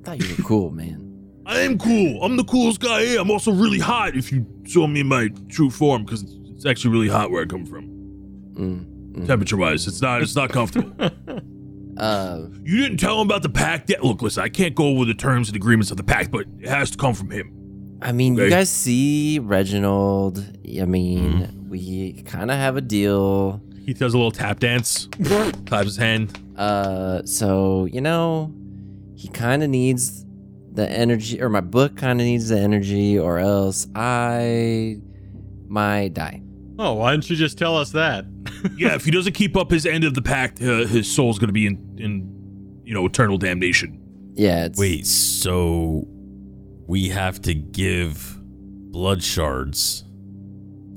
I 0.02 0.06
thought 0.06 0.20
you 0.22 0.36
were 0.38 0.44
cool, 0.44 0.70
man. 0.70 1.00
I 1.48 1.60
am 1.62 1.80
cool. 1.80 2.22
I'm 2.24 2.38
the 2.38 2.44
coolest 2.44 2.80
guy 2.82 3.04
here. 3.06 3.20
I'm 3.20 3.32
also 3.32 3.52
really 3.52 3.80
hot. 3.80 4.16
If 4.16 4.32
you 4.32 4.46
saw 4.68 4.86
me 4.86 5.00
in 5.00 5.08
my 5.08 5.30
true 5.50 5.72
form, 5.72 6.04
because 6.06 6.24
it's 6.52 6.66
actually 6.68 6.92
really 6.92 7.08
hot 7.10 7.32
where 7.32 7.42
I 7.42 7.46
come 7.48 7.66
from. 7.66 7.84
Mm. 8.54 9.26
Temperature 9.26 9.58
wise, 9.58 9.88
it's 9.88 10.02
not. 10.02 10.22
It's 10.22 10.36
not 10.36 10.52
comfortable. 10.52 10.94
Uh, 11.96 12.48
you 12.64 12.82
didn't 12.82 12.98
tell 12.98 13.22
him 13.22 13.28
about 13.28 13.44
the 13.44 13.50
pact 13.50 13.88
yet. 13.88 14.04
Look, 14.04 14.24
listen. 14.24 14.42
I 14.44 14.50
can't 14.50 14.74
go 14.74 14.88
over 14.88 15.06
the 15.06 15.14
terms 15.14 15.48
and 15.50 15.56
agreements 15.56 15.92
of 15.92 15.98
the 15.98 16.04
pact, 16.04 16.32
but 16.32 16.48
it 16.60 16.68
has 16.68 16.90
to 16.90 16.98
come 16.98 17.14
from 17.14 17.30
him. 17.30 17.54
I 18.04 18.12
mean, 18.12 18.36
you 18.36 18.50
guys 18.50 18.70
see 18.70 19.40
Reginald. 19.40 20.46
I 20.80 20.86
mean, 20.86 21.68
we 21.70 22.22
kind 22.24 22.52
of 22.52 22.58
have 22.58 22.76
a 22.78 22.82
deal. 22.82 23.62
He 23.86 23.94
does 23.94 24.14
a 24.14 24.18
little 24.18 24.32
tap 24.32 24.60
dance, 24.60 25.08
claps 25.66 25.86
his 25.86 25.98
hand. 25.98 26.40
Uh, 26.58 27.24
so 27.26 27.86
you 27.86 28.02
know, 28.02 28.54
he 29.16 29.28
kind 29.30 29.64
of 29.64 29.70
needs 29.70 30.26
the 30.72 30.90
energy, 30.90 31.42
or 31.42 31.50
my 31.50 31.62
book 31.62 31.96
kind 31.96 32.20
of 32.20 32.26
needs 32.26 32.50
the 32.50 32.60
energy, 32.60 33.18
or 33.18 33.40
else 33.40 33.88
I 33.96 35.00
my 35.68 36.10
die. 36.10 36.42
Oh, 36.80 36.94
why 36.94 37.12
didn't 37.12 37.30
you 37.30 37.36
just 37.36 37.58
tell 37.58 37.78
us 37.78 37.92
that? 37.92 38.26
yeah, 38.78 38.96
if 38.96 39.06
he 39.06 39.12
doesn't 39.12 39.34
keep 39.34 39.56
up 39.56 39.72
his 39.72 39.86
end 39.86 40.04
of 40.04 40.14
the 40.14 40.22
pact, 40.22 40.62
uh, 40.62 40.86
his 40.86 41.14
soul's 41.14 41.40
gonna 41.40 41.52
be 41.52 41.68
in, 41.68 41.98
in, 41.98 42.82
you 42.84 42.94
know, 42.94 43.06
eternal 43.06 43.38
damnation. 43.38 44.00
Yeah, 44.36 44.66
it's 44.66 44.80
Wait, 44.80 45.06
so 45.06 46.08
we 46.88 47.10
have 47.10 47.42
to 47.44 47.54
give 47.54 48.38
blood 48.92 49.24
shards 49.24 50.04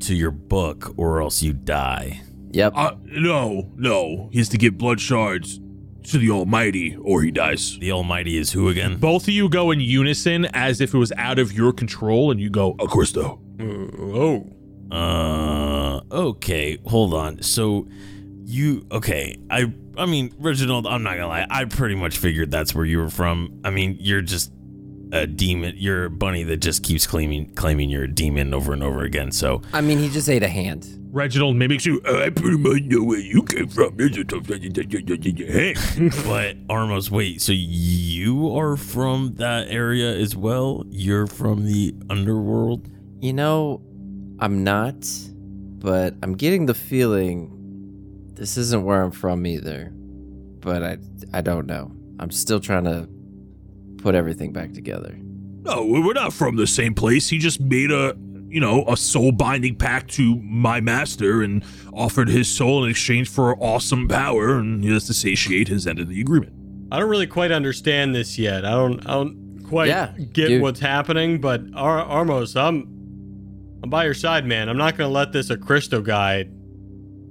to 0.00 0.14
your 0.14 0.30
book 0.30 0.94
or 0.96 1.20
else 1.20 1.42
you 1.42 1.52
die. 1.52 2.20
Yep. 2.52 2.72
Uh, 2.76 2.92
no, 3.04 3.70
no. 3.76 4.28
He 4.32 4.38
has 4.38 4.48
to 4.50 4.58
give 4.58 4.78
blood 4.78 5.00
shards 5.00 5.60
to 6.04 6.18
the 6.18 6.30
Almighty, 6.30 6.96
or 7.02 7.22
he 7.22 7.30
dies. 7.32 7.78
The 7.80 7.90
Almighty 7.92 8.36
is 8.36 8.52
who 8.52 8.68
again? 8.68 8.96
Both 8.96 9.24
of 9.24 9.30
you 9.30 9.48
go 9.48 9.72
in 9.72 9.80
unison 9.80 10.44
as 10.54 10.80
if 10.80 10.94
it 10.94 10.98
was 10.98 11.12
out 11.16 11.38
of 11.40 11.52
your 11.52 11.72
control, 11.72 12.30
and 12.30 12.38
you 12.40 12.48
go, 12.48 12.76
Of 12.78 12.88
course, 12.90 13.10
though. 13.12 13.40
oh. 13.60 14.46
Uh, 14.90 16.00
okay, 16.12 16.78
hold 16.86 17.12
on. 17.12 17.42
So 17.42 17.88
you 18.44 18.86
okay? 18.92 19.36
I 19.50 19.72
I 19.98 20.06
mean, 20.06 20.32
Reginald, 20.38 20.86
I'm 20.86 21.02
not 21.02 21.16
gonna 21.16 21.26
lie. 21.26 21.46
I 21.50 21.64
pretty 21.64 21.96
much 21.96 22.18
figured 22.18 22.52
that's 22.52 22.72
where 22.72 22.84
you 22.84 22.98
were 22.98 23.10
from. 23.10 23.60
I 23.64 23.70
mean, 23.70 23.96
you're 23.98 24.22
just 24.22 24.52
a 25.12 25.26
demon. 25.26 25.74
You're 25.76 26.06
a 26.06 26.10
bunny 26.10 26.42
that 26.44 26.58
just 26.58 26.82
keeps 26.82 27.06
claiming 27.06 27.54
claiming 27.54 27.90
you're 27.90 28.04
a 28.04 28.12
demon 28.12 28.52
over 28.54 28.72
and 28.72 28.82
over 28.82 29.02
again. 29.04 29.30
So 29.32 29.62
I 29.72 29.80
mean, 29.80 29.98
he 29.98 30.08
just 30.08 30.28
ate 30.28 30.42
a 30.42 30.48
hand. 30.48 30.86
Reginald 31.12 31.56
mimics 31.56 31.86
you. 31.86 32.00
Uh, 32.06 32.24
I 32.24 32.30
pretty 32.30 32.58
much 32.58 32.82
know 32.82 33.02
where 33.02 33.18
you 33.18 33.42
came 33.42 33.68
from. 33.68 33.96
There's 33.96 34.16
a 34.18 34.24
tough 34.24 34.46
Hey. 34.46 35.74
But 36.26 36.66
Armos, 36.68 37.10
wait, 37.10 37.40
so 37.40 37.52
you 37.52 38.54
are 38.54 38.76
from 38.76 39.34
that 39.36 39.68
area 39.68 40.14
as 40.14 40.36
well? 40.36 40.84
You're 40.90 41.26
from 41.26 41.64
the 41.64 41.94
underworld? 42.10 42.90
You 43.20 43.32
know, 43.32 43.80
I'm 44.40 44.62
not, 44.62 45.06
but 45.78 46.14
I'm 46.22 46.34
getting 46.34 46.66
the 46.66 46.74
feeling 46.74 47.52
this 48.34 48.58
isn't 48.58 48.84
where 48.84 49.02
I'm 49.02 49.10
from 49.10 49.46
either. 49.46 49.90
But 50.60 50.82
I 50.82 50.98
I 51.32 51.40
don't 51.40 51.66
know. 51.66 51.92
I'm 52.18 52.30
still 52.30 52.60
trying 52.60 52.84
to 52.84 53.08
put 53.98 54.14
everything 54.14 54.52
back 54.52 54.72
together. 54.72 55.16
No, 55.62 55.84
we're 55.84 56.12
not 56.12 56.32
from 56.32 56.56
the 56.56 56.66
same 56.66 56.94
place. 56.94 57.28
He 57.28 57.38
just 57.38 57.60
made 57.60 57.90
a, 57.90 58.14
you 58.48 58.60
know, 58.60 58.84
a 58.86 58.96
soul 58.96 59.32
binding 59.32 59.74
pact 59.74 60.10
to 60.14 60.36
my 60.42 60.80
master 60.80 61.42
and 61.42 61.64
offered 61.92 62.28
his 62.28 62.48
soul 62.48 62.84
in 62.84 62.90
exchange 62.90 63.28
for 63.28 63.56
awesome 63.62 64.06
power, 64.06 64.58
and 64.58 64.84
he 64.84 64.92
has 64.92 65.06
to 65.06 65.14
satiate 65.14 65.66
his 65.68 65.86
end 65.86 65.98
of 65.98 66.08
the 66.08 66.20
agreement. 66.20 66.52
I 66.92 67.00
don't 67.00 67.08
really 67.10 67.26
quite 67.26 67.50
understand 67.50 68.14
this 68.14 68.38
yet. 68.38 68.64
I 68.64 68.70
don't 68.70 69.00
I 69.08 69.14
don't 69.14 69.64
quite 69.64 69.88
Yeah, 69.88 70.12
get 70.32 70.48
dude. 70.48 70.62
what's 70.62 70.78
happening, 70.78 71.40
but 71.40 71.62
Ar- 71.74 72.24
Armos, 72.24 72.54
I'm 72.54 72.88
I'm 73.82 73.90
by 73.90 74.04
your 74.04 74.14
side, 74.14 74.46
man. 74.46 74.68
I'm 74.68 74.78
not 74.78 74.96
gonna 74.96 75.10
let 75.12 75.32
this 75.32 75.50
a 75.50 75.54
Acristo 75.54 76.00
guy 76.00 76.44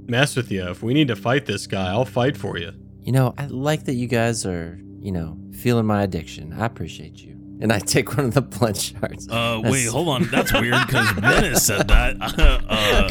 mess 0.08 0.36
with 0.36 0.52
you. 0.52 0.70
If 0.70 0.84
we 0.84 0.94
need 0.94 1.08
to 1.08 1.16
fight 1.16 1.46
this 1.46 1.68
guy, 1.68 1.88
I'll 1.88 2.04
fight 2.06 2.36
for 2.36 2.58
you. 2.60 2.72
You 3.02 3.14
know, 3.14 3.34
I 3.38 3.46
like 3.46 3.86
that 3.86 3.94
you 3.94 4.08
guys 4.08 4.46
are, 4.46 4.78
you 5.00 5.12
know, 5.14 5.38
feeling 5.56 5.86
my 5.86 6.04
addiction. 6.04 6.54
I 6.54 6.66
appreciate 6.66 7.24
you. 7.24 7.32
And 7.62 7.72
I 7.72 7.80
take 7.80 8.18
one 8.18 8.26
of 8.26 8.34
the 8.34 8.42
blood 8.42 8.76
shards. 8.78 9.28
Uh, 9.30 9.58
That's- 9.62 9.72
wait, 9.72 9.88
hold 9.88 10.10
on. 10.10 10.24
That's 10.30 10.52
weird 10.54 10.76
because 10.88 11.16
Menace 11.16 11.66
said 11.66 11.88
that. 11.88 12.18
uh, 12.70 13.10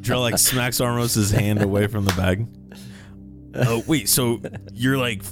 Drell 0.00 0.20
like 0.20 0.38
smacks 0.38 0.80
Armos's 0.80 1.30
hand 1.30 1.60
away 1.62 1.86
from 1.88 2.04
the 2.04 2.12
bag. 2.12 2.46
Oh, 3.54 3.82
wait, 3.86 4.08
so 4.08 4.40
you're 4.72 4.98
like, 4.98 5.22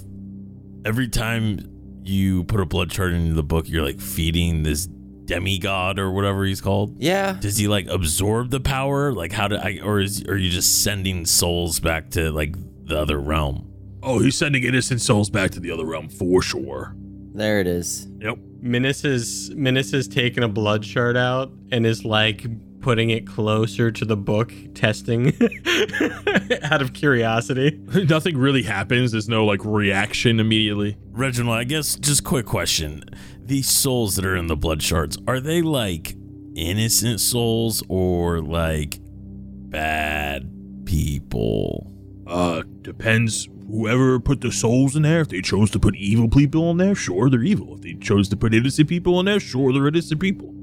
every 0.84 1.08
time 1.08 2.00
you 2.04 2.44
put 2.44 2.60
a 2.60 2.66
blood 2.66 2.92
shard 2.92 3.12
into 3.12 3.34
the 3.34 3.42
book, 3.42 3.68
you're 3.68 3.84
like 3.84 4.00
feeding 4.00 4.62
this 4.62 4.86
demigod 4.86 5.98
or 5.98 6.10
whatever 6.10 6.44
he's 6.44 6.60
called? 6.60 7.00
Yeah. 7.00 7.36
Does 7.40 7.56
he 7.56 7.68
like 7.68 7.86
absorb 7.88 8.50
the 8.50 8.60
power? 8.60 9.12
Like, 9.12 9.32
how 9.32 9.48
do 9.48 9.56
I, 9.56 9.80
or 9.82 10.00
is, 10.00 10.24
are 10.26 10.36
you 10.36 10.50
just 10.50 10.82
sending 10.82 11.26
souls 11.26 11.80
back 11.80 12.10
to 12.10 12.30
like 12.32 12.54
the 12.86 12.98
other 12.98 13.18
realm? 13.20 13.71
Oh, 14.02 14.18
he's 14.18 14.36
sending 14.36 14.64
innocent 14.64 15.00
souls 15.00 15.30
back 15.30 15.50
to 15.52 15.60
the 15.60 15.70
other 15.70 15.84
realm 15.84 16.08
for 16.08 16.42
sure. 16.42 16.94
There 17.34 17.60
it 17.60 17.66
is. 17.66 18.08
Yep. 18.20 18.38
Minus 18.60 19.04
is 19.04 19.52
Minus 19.56 19.92
has 19.92 20.06
taken 20.06 20.42
a 20.42 20.48
blood 20.48 20.84
shard 20.84 21.16
out 21.16 21.50
and 21.70 21.86
is 21.86 22.04
like 22.04 22.46
putting 22.80 23.10
it 23.10 23.26
closer 23.26 23.90
to 23.90 24.04
the 24.04 24.16
book, 24.16 24.52
testing 24.74 25.28
out 26.62 26.82
of 26.82 26.92
curiosity. 26.92 27.80
Nothing 27.94 28.36
really 28.36 28.62
happens. 28.62 29.12
There's 29.12 29.28
no 29.28 29.44
like 29.44 29.64
reaction 29.64 30.40
immediately. 30.40 30.98
Reginald, 31.10 31.56
I 31.56 31.64
guess 31.64 31.96
just 31.96 32.24
quick 32.24 32.44
question. 32.44 33.04
These 33.44 33.68
souls 33.68 34.16
that 34.16 34.26
are 34.26 34.36
in 34.36 34.48
the 34.48 34.56
blood 34.56 34.82
shards, 34.82 35.16
are 35.26 35.40
they 35.40 35.62
like 35.62 36.14
innocent 36.54 37.20
souls 37.20 37.82
or 37.88 38.40
like 38.40 38.98
bad 39.00 40.50
people? 40.84 41.90
Uh, 42.26 42.62
depends. 42.82 43.48
Whoever 43.72 44.20
put 44.20 44.42
the 44.42 44.52
souls 44.52 44.94
in 44.96 45.02
there, 45.02 45.22
if 45.22 45.28
they 45.30 45.40
chose 45.40 45.70
to 45.70 45.78
put 45.78 45.96
evil 45.96 46.28
people 46.28 46.70
in 46.70 46.76
there, 46.76 46.94
sure, 46.94 47.30
they're 47.30 47.42
evil. 47.42 47.74
If 47.74 47.80
they 47.80 47.94
chose 47.94 48.28
to 48.28 48.36
put 48.36 48.52
innocent 48.52 48.86
people 48.86 49.18
in 49.18 49.24
there, 49.24 49.40
sure, 49.40 49.72
they're 49.72 49.88
innocent 49.88 50.20
people. 50.20 50.54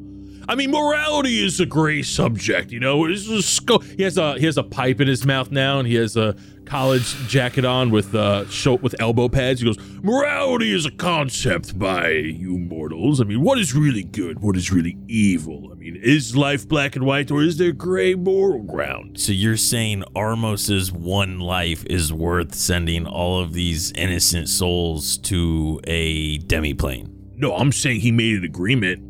I 0.48 0.54
mean, 0.54 0.70
morality 0.70 1.44
is 1.44 1.60
a 1.60 1.66
gray 1.66 2.04
subject, 2.04 2.72
you 2.72 2.80
know. 2.80 3.06
It's 3.06 3.28
a 3.28 3.42
sco- 3.42 3.80
He 3.80 4.04
has 4.04 4.18
a 4.18 4.38
he 4.38 4.46
has 4.46 4.58
a 4.58 4.64
pipe 4.64 5.02
in 5.02 5.08
his 5.08 5.26
mouth 5.26 5.52
now, 5.52 5.80
and 5.80 5.88
he 5.88 5.96
has 5.96 6.16
a 6.16 6.36
college 6.70 7.16
jacket 7.28 7.66
on 7.66 7.90
with 7.90 8.14
uh 8.14 8.48
show, 8.50 8.76
with 8.76 8.96
elbow 9.00 9.28
pads. 9.28 9.60
He 9.60 9.66
goes, 9.66 9.78
morality 10.04 10.74
is 10.74 10.86
a 10.86 10.92
concept 10.92 11.78
by 11.78 12.10
you 12.10 12.58
mortals. 12.60 13.20
I 13.20 13.24
mean, 13.24 13.42
what 13.42 13.58
is 13.58 13.74
really 13.74 14.04
good? 14.04 14.40
What 14.40 14.56
is 14.56 14.72
really 14.72 14.98
evil? 15.08 15.70
I 15.72 15.76
mean, 15.76 15.96
is 15.96 16.36
life 16.36 16.68
black 16.68 16.96
and 16.96 17.06
white, 17.06 17.32
or 17.32 17.42
is 17.42 17.58
there 17.58 17.72
gray 17.72 18.14
moral 18.14 18.62
ground? 18.62 19.20
So 19.20 19.32
you're 19.32 19.58
saying 19.58 20.04
Armos's 20.16 20.92
one 20.92 21.40
life 21.40 21.84
is 21.90 22.14
worth 22.14 22.54
sending 22.54 23.08
all 23.08 23.42
of 23.42 23.54
these 23.54 23.92
innocent 23.94 24.48
souls 24.48 25.18
to 25.20 25.82
a 25.86 26.38
demiplane? 26.40 27.12
No, 27.36 27.56
I'm 27.56 27.72
saying 27.72 28.02
he 28.02 28.12
made 28.12 28.38
an 28.38 28.44
agreement 28.44 29.02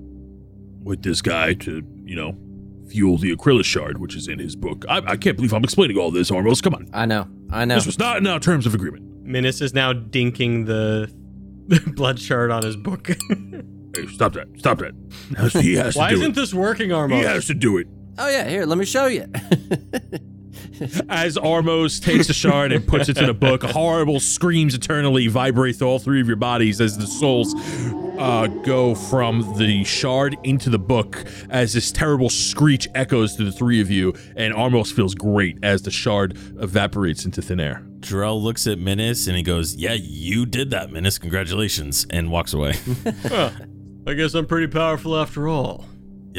with 0.84 1.03
this 1.03 1.22
guy 1.22 1.56
to, 1.56 1.84
you 2.06 2.15
know, 2.15 2.38
fuel 2.90 3.18
the 3.18 3.36
Acrylic 3.36 3.65
shard, 3.65 3.99
which 3.99 4.15
is 4.15 4.27
in 4.27 4.40
his 4.40 4.56
book. 4.56 4.86
I, 4.88 4.98
I 5.06 5.18
can't 5.18 5.36
believe 5.36 5.53
I'm 5.53 5.64
explaining 5.64 5.98
all 5.98 6.10
this, 6.10 6.31
Armos. 6.31 6.64
Come 6.64 6.76
on. 6.76 6.90
I 6.94 7.06
know. 7.06 7.27
I 7.51 7.65
know. 7.65 7.76
This 7.76 7.85
was 7.85 7.99
not 7.99 8.17
in 8.17 8.27
our 8.27 8.39
terms 8.39 8.65
of 8.65 8.73
agreement. 8.76 9.05
Minus 9.26 9.61
is 9.61 9.73
now 9.73 9.93
dinking 9.93 10.65
the 10.67 11.11
blood 11.95 12.19
shard 12.19 12.51
on 12.51 12.63
his 12.63 12.76
book. 12.76 13.09
Hey, 13.95 14.05
stop 14.05 14.34
that. 14.34 14.45
Stop 14.59 14.77
that. 14.80 14.93
He 15.63 15.73
has 15.73 15.95
Why 15.95 16.09
to 16.11 16.15
do 16.15 16.21
isn't 16.21 16.31
it. 16.34 16.35
this 16.35 16.53
working, 16.53 16.89
Armo? 16.91 17.09
He 17.17 17.23
Armos? 17.23 17.34
has 17.34 17.45
to 17.47 17.55
do 17.55 17.80
it. 17.80 17.88
oh 18.19 18.30
yeah, 18.30 18.47
here, 18.47 18.65
let 18.67 18.77
me 18.77 18.85
show 18.85 19.07
you. 19.07 19.26
as 21.10 21.38
Armos 21.38 22.01
takes 22.01 22.30
a 22.30 22.34
shard 22.34 22.72
and 22.72 22.85
puts 22.88 23.10
it 23.10 23.15
to 23.15 23.26
the 23.26 23.34
book, 23.34 23.64
horrible 23.64 24.19
screams 24.19 24.73
eternally 24.73 25.27
vibrate 25.27 25.77
through 25.77 25.88
all 25.88 25.99
three 25.99 26.22
of 26.22 26.27
your 26.27 26.35
bodies 26.35 26.81
as 26.81 26.97
the 26.97 27.07
souls 27.07 27.53
uh, 28.19 28.47
go 28.47 28.95
from 28.95 29.56
the 29.57 29.84
shard 29.84 30.35
into 30.43 30.69
the 30.69 30.80
book 30.80 31.26
as 31.49 31.73
this 31.73 31.91
terrible 31.91 32.30
screech 32.30 32.88
echoes 32.95 33.35
to 33.35 33.43
the 33.43 33.51
three 33.51 33.81
of 33.81 33.89
you, 33.89 34.14
and 34.35 34.53
Armos 34.53 34.91
feels 34.91 35.15
great 35.15 35.57
as 35.64 35.81
the 35.84 35.91
shard 35.91 36.38
evaporates 36.60 37.26
into 37.26 37.41
thin 37.41 37.60
air. 37.60 37.84
Drell 37.99 38.41
looks 38.41 38.65
at 38.65 38.80
Menace 38.80 39.27
and 39.27 39.35
he 39.35 39.43
goes, 39.43 39.76
Yeah, 39.76 39.93
you 39.93 40.45
did 40.45 40.69
that, 40.72 40.91
Menace. 40.91 41.18
Congratulations. 41.18 42.06
And 42.10 42.31
walks 42.31 42.53
away. 42.53 42.76
Huh. 43.27 43.51
I 44.07 44.14
guess 44.14 44.34
I'm 44.34 44.45
pretty 44.47 44.68
powerful 44.68 45.15
after 45.15 45.47
all. 45.47 45.85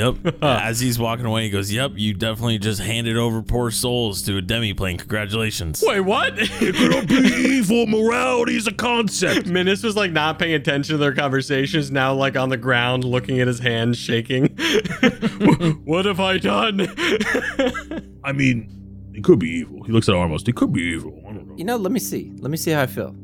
Yep. 0.00 0.36
As 0.42 0.80
he's 0.80 0.98
walking 0.98 1.26
away, 1.26 1.44
he 1.44 1.50
goes, 1.50 1.70
Yep, 1.70 1.92
you 1.96 2.14
definitely 2.14 2.58
just 2.58 2.80
handed 2.80 3.18
over 3.18 3.42
poor 3.42 3.70
souls 3.70 4.22
to 4.22 4.38
a 4.38 4.42
demiplane. 4.42 4.98
Congratulations. 4.98 5.84
Wait, 5.86 6.00
what? 6.00 6.32
It 6.38 6.74
could 6.74 7.06
be 7.06 7.16
evil. 7.16 7.86
Morality 7.86 8.56
is 8.56 8.66
a 8.66 8.72
concept. 8.72 9.46
Minus 9.46 9.82
was 9.82 9.96
like 9.96 10.10
not 10.10 10.38
paying 10.38 10.54
attention 10.54 10.94
to 10.94 10.98
their 10.98 11.14
conversations, 11.14 11.90
now 11.90 12.14
like 12.14 12.34
on 12.34 12.48
the 12.48 12.56
ground 12.56 13.04
looking 13.04 13.40
at 13.40 13.46
his 13.46 13.58
hands 13.58 13.98
shaking. 13.98 14.46
what 15.84 16.06
have 16.06 16.18
I 16.18 16.38
done? 16.38 16.80
I 18.24 18.32
mean, 18.32 19.12
it 19.12 19.22
could 19.22 19.38
be 19.38 19.50
evil. 19.50 19.82
He 19.84 19.92
looks 19.92 20.08
at 20.08 20.14
Armos. 20.14 20.48
It 20.48 20.56
could 20.56 20.72
be 20.72 20.80
evil. 20.82 21.22
I 21.28 21.32
don't 21.32 21.46
know. 21.46 21.56
you 21.56 21.64
know, 21.64 21.76
let 21.76 21.92
me 21.92 22.00
see. 22.00 22.32
Let 22.38 22.50
me 22.50 22.56
see 22.56 22.70
how 22.70 22.82
I 22.82 22.86
feel. 22.86 23.14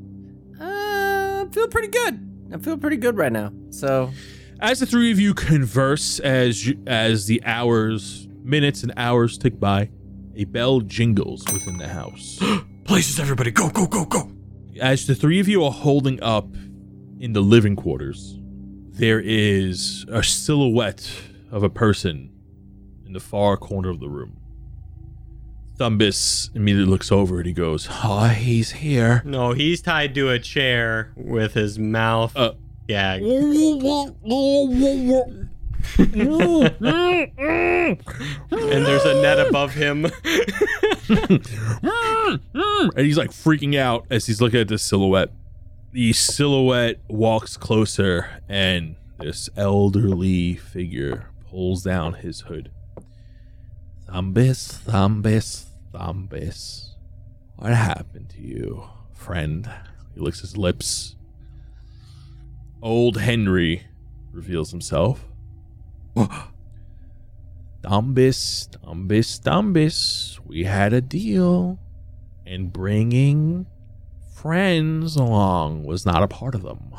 Uh, 0.61 1.45
I 1.45 1.47
feel 1.53 1.69
pretty 1.69 1.89
good. 1.89 2.23
I 2.53 2.59
feel 2.59 2.77
pretty 2.77 2.99
good 2.99 3.17
right 3.17 3.33
now. 3.33 3.51
So, 3.71 4.11
As 4.61 4.81
the 4.81 4.87
three 4.87 5.13
of 5.13 5.21
you 5.21 5.35
converse, 5.35 6.19
as 6.19 6.67
you, 6.67 6.83
as 6.87 7.27
the 7.27 7.43
hours, 7.45 8.27
minutes, 8.43 8.83
and 8.83 8.93
hours 8.97 9.37
tick 9.37 9.61
by, 9.61 9.91
a 10.35 10.45
bell 10.45 10.81
jingles 10.81 11.45
within 11.53 11.77
the 11.79 11.89
house. 11.89 12.39
Places, 12.85 13.21
everybody, 13.21 13.51
go, 13.51 13.69
go, 13.69 13.87
go, 13.87 14.05
go. 14.07 14.31
as 14.81 15.07
the 15.07 15.15
three 15.15 15.41
of 15.41 15.49
you 15.49 15.63
are 15.65 15.73
holding 15.73 16.23
up 16.23 16.47
in 17.19 17.33
the 17.33 17.41
living 17.41 17.77
quarters, 17.77 18.39
there 18.93 19.21
is 19.21 20.07
a 20.09 20.23
silhouette 20.23 21.11
of 21.51 21.63
a 21.63 21.71
person 21.71 22.31
in 23.05 23.13
the 23.13 23.21
far 23.21 23.57
corner 23.57 23.91
of 23.91 24.01
the 24.01 24.09
room. 24.09 24.39
Thumbus 25.79 26.49
immediately 26.57 26.91
looks 26.91 27.13
over 27.13 27.37
and 27.37 27.47
he 27.47 27.53
goes, 27.53 27.89
Oh, 28.03 28.29
he's 28.29 28.71
here. 28.71 29.21
No, 29.27 29.53
he's 29.53 29.83
tied 29.83 30.15
to 30.15 30.31
a 30.31 30.39
chair 30.39 31.13
with 31.15 31.53
his 31.53 31.79
mouth 31.79 32.35
Uh, 32.35 32.53
gagged. 32.87 33.25
and 38.51 38.87
there's 38.87 39.05
a 39.05 39.23
net 39.23 39.47
above 39.47 39.73
him. 39.73 40.07
and 42.97 43.07
he's 43.07 43.19
like 43.19 43.31
freaking 43.31 43.77
out 43.77 44.07
as 44.11 44.27
he's 44.27 44.41
looking 44.41 44.61
at 44.61 44.69
this 44.69 44.83
silhouette. 44.83 45.31
The 45.93 46.13
silhouette 46.13 47.01
walks 47.09 47.57
closer, 47.57 48.43
and 48.49 48.97
this 49.21 49.49
elderly 49.57 50.55
figure 50.55 51.31
pulls 51.49 51.83
down 51.83 52.15
his 52.15 52.43
hood. 52.43 52.71
Thumbus, 54.09 54.79
Thumbus, 54.85 55.67
Thumbus. 55.93 56.91
What 57.57 57.73
happened 57.73 58.29
to 58.31 58.41
you, 58.41 58.89
friend? 59.15 59.71
He 60.15 60.21
licks 60.21 60.41
his 60.41 60.57
lips. 60.57 61.16
Old 62.83 63.21
Henry 63.21 63.87
reveals 64.33 64.71
himself. 64.71 65.25
Thumbus, 67.83 68.69
Thumbus, 68.69 69.41
Thumbus. 69.41 70.39
We 70.45 70.65
had 70.65 70.93
a 70.93 71.01
deal. 71.01 71.79
And 72.45 72.73
bringing 72.73 73.67
friends 74.35 75.17
along 75.17 75.85
was 75.85 76.07
not 76.07 76.23
a 76.23 76.29
part 76.29 76.55
of 76.55 76.63
them. 76.63 76.93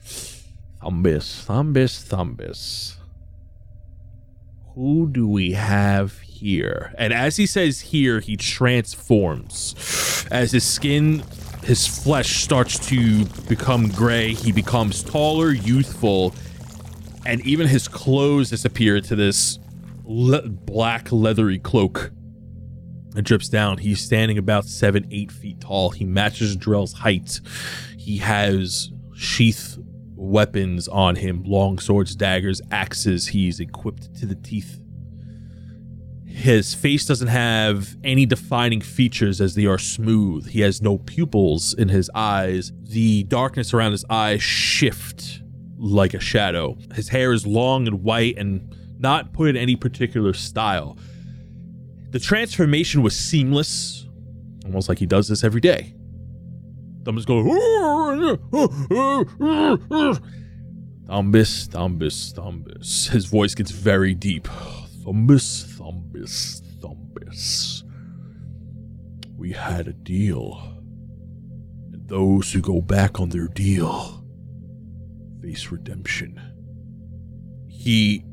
Thumbus, 0.00 1.44
Thumbus, 1.44 2.02
Thumbus. 2.08 2.96
Who 4.74 5.08
do 5.08 5.28
we 5.28 5.52
have 5.52 6.18
here? 6.20 6.92
And 6.98 7.12
as 7.12 7.36
he 7.36 7.46
says 7.46 7.80
here, 7.80 8.18
he 8.20 8.36
transforms. 8.36 10.26
As 10.30 10.50
his 10.50 10.64
skin, 10.64 11.22
his 11.64 11.86
flesh 11.86 12.42
starts 12.42 12.78
to 12.88 13.24
become 13.48 13.88
gray, 13.88 14.34
he 14.34 14.52
becomes 14.52 15.02
taller, 15.02 15.50
youthful, 15.50 16.34
and 17.24 17.40
even 17.46 17.66
his 17.66 17.88
clothes 17.88 18.50
disappear 18.50 19.00
to 19.00 19.16
this 19.16 19.58
le- 20.04 20.46
black 20.48 21.10
leathery 21.10 21.58
cloak. 21.58 22.10
It 23.16 23.24
drips 23.24 23.48
down. 23.48 23.78
He's 23.78 24.00
standing 24.00 24.38
about 24.38 24.66
seven, 24.66 25.06
eight 25.10 25.30
feet 25.32 25.60
tall. 25.60 25.90
He 25.90 26.04
matches 26.04 26.56
Drell's 26.56 26.92
height. 26.92 27.40
He 27.96 28.18
has 28.18 28.90
sheath 29.14 29.78
weapons 30.16 30.88
on 30.88 31.16
him 31.16 31.44
long 31.44 31.78
swords, 31.78 32.14
daggers, 32.16 32.60
axes. 32.70 33.28
He's 33.28 33.60
equipped 33.60 34.14
to 34.16 34.26
the 34.26 34.34
teeth. 34.34 34.80
His 36.34 36.74
face 36.74 37.06
doesn't 37.06 37.28
have 37.28 37.96
any 38.02 38.26
defining 38.26 38.80
features 38.80 39.40
as 39.40 39.54
they 39.54 39.66
are 39.66 39.78
smooth. 39.78 40.48
He 40.48 40.60
has 40.60 40.82
no 40.82 40.98
pupils 40.98 41.72
in 41.74 41.88
his 41.88 42.10
eyes. 42.12 42.72
The 42.82 43.22
darkness 43.22 43.72
around 43.72 43.92
his 43.92 44.04
eyes 44.10 44.42
shift 44.42 45.42
like 45.78 46.12
a 46.12 46.18
shadow. 46.18 46.76
His 46.92 47.08
hair 47.08 47.32
is 47.32 47.46
long 47.46 47.86
and 47.86 48.02
white 48.02 48.36
and 48.36 48.74
not 48.98 49.32
put 49.32 49.48
in 49.48 49.56
any 49.56 49.76
particular 49.76 50.32
style. 50.32 50.98
The 52.10 52.18
transformation 52.18 53.02
was 53.02 53.16
seamless, 53.16 54.06
almost 54.64 54.88
like 54.88 54.98
he 54.98 55.06
does 55.06 55.28
this 55.28 55.44
every 55.44 55.60
day. 55.60 55.94
Thumbus 57.04 57.26
goes, 57.26 57.44
Thumbus, 61.06 61.68
Thumbus, 61.68 62.32
Thumbus. 62.34 63.08
His 63.10 63.26
voice 63.26 63.54
gets 63.54 63.70
very 63.70 64.14
deep. 64.14 64.48
Thumbus, 65.04 65.73
Thumbus, 66.14 66.62
Thumbus. 66.80 67.82
We 69.36 69.52
had 69.52 69.88
a 69.88 69.92
deal. 69.92 70.62
And 71.92 72.08
those 72.08 72.52
who 72.52 72.60
go 72.60 72.80
back 72.80 73.20
on 73.20 73.30
their 73.30 73.48
deal 73.48 74.24
face 75.42 75.70
redemption. 75.70 76.40
He 77.68 78.24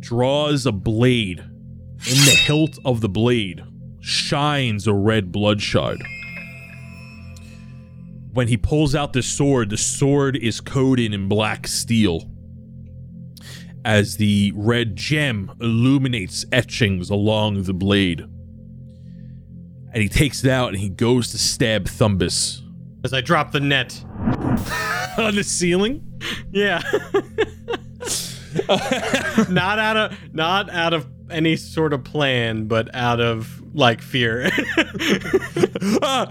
draws 0.00 0.64
a 0.64 0.72
blade. 0.72 1.40
In 1.40 2.14
the 2.24 2.38
hilt 2.46 2.78
of 2.84 3.00
the 3.00 3.08
blade 3.08 3.62
shines 4.00 4.86
a 4.86 4.94
red 4.94 5.32
blood 5.32 5.60
shard. 5.60 5.98
When 8.32 8.48
he 8.48 8.56
pulls 8.56 8.94
out 8.94 9.12
the 9.12 9.22
sword, 9.22 9.70
the 9.70 9.76
sword 9.76 10.36
is 10.36 10.60
coated 10.60 11.12
in 11.12 11.28
black 11.28 11.66
steel. 11.66 12.30
As 13.88 14.18
the 14.18 14.52
red 14.54 14.96
gem 14.96 15.50
illuminates 15.62 16.44
etchings 16.52 17.08
along 17.08 17.62
the 17.62 17.72
blade. 17.72 18.20
And 18.20 20.02
he 20.02 20.10
takes 20.10 20.44
it 20.44 20.50
out 20.50 20.68
and 20.68 20.76
he 20.76 20.90
goes 20.90 21.30
to 21.30 21.38
stab 21.38 21.86
Thumbus 21.86 22.60
As 23.02 23.14
I 23.14 23.22
drop 23.22 23.52
the 23.52 23.60
net. 23.60 24.04
on 25.18 25.36
the 25.36 25.42
ceiling. 25.42 26.04
Yeah. 26.52 26.82
not 29.48 29.78
out 29.78 29.96
of 29.96 30.34
not 30.34 30.68
out 30.68 30.92
of 30.92 31.06
any 31.30 31.56
sort 31.56 31.94
of 31.94 32.04
plan, 32.04 32.66
but 32.66 32.94
out 32.94 33.22
of 33.22 33.62
like 33.74 34.02
fear. 34.02 34.50
Ah! 36.02 36.28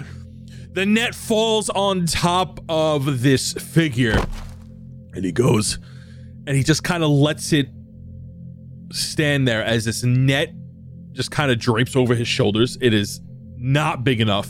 the 0.73 0.85
net 0.85 1.15
falls 1.15 1.71
on 1.71 2.05
top 2.05 2.59
of 2.69 3.23
this 3.23 3.53
figure 3.53 4.23
and 5.13 5.25
he 5.25 5.31
goes 5.31 5.79
and 6.47 6.55
he 6.57 6.63
just 6.63 6.83
kind 6.83 7.03
of 7.03 7.09
lets 7.11 7.53
it 7.53 7.67
stand 8.91 9.47
there 9.47 9.63
as 9.63 9.85
this 9.85 10.03
net 10.03 10.49
just 11.11 11.29
kind 11.31 11.51
of 11.51 11.59
drapes 11.59 11.95
over 11.95 12.15
his 12.15 12.27
shoulders 12.27 12.77
it 12.81 12.93
is 12.93 13.21
not 13.57 14.03
big 14.03 14.21
enough 14.21 14.49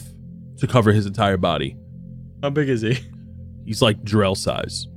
to 0.57 0.67
cover 0.67 0.91
his 0.91 1.05
entire 1.05 1.37
body 1.37 1.75
How 2.43 2.49
big 2.51 2.69
is 2.69 2.81
he? 2.81 2.99
he's 3.65 3.81
like 3.81 4.01
Drell 4.03 4.35
size 4.37 4.87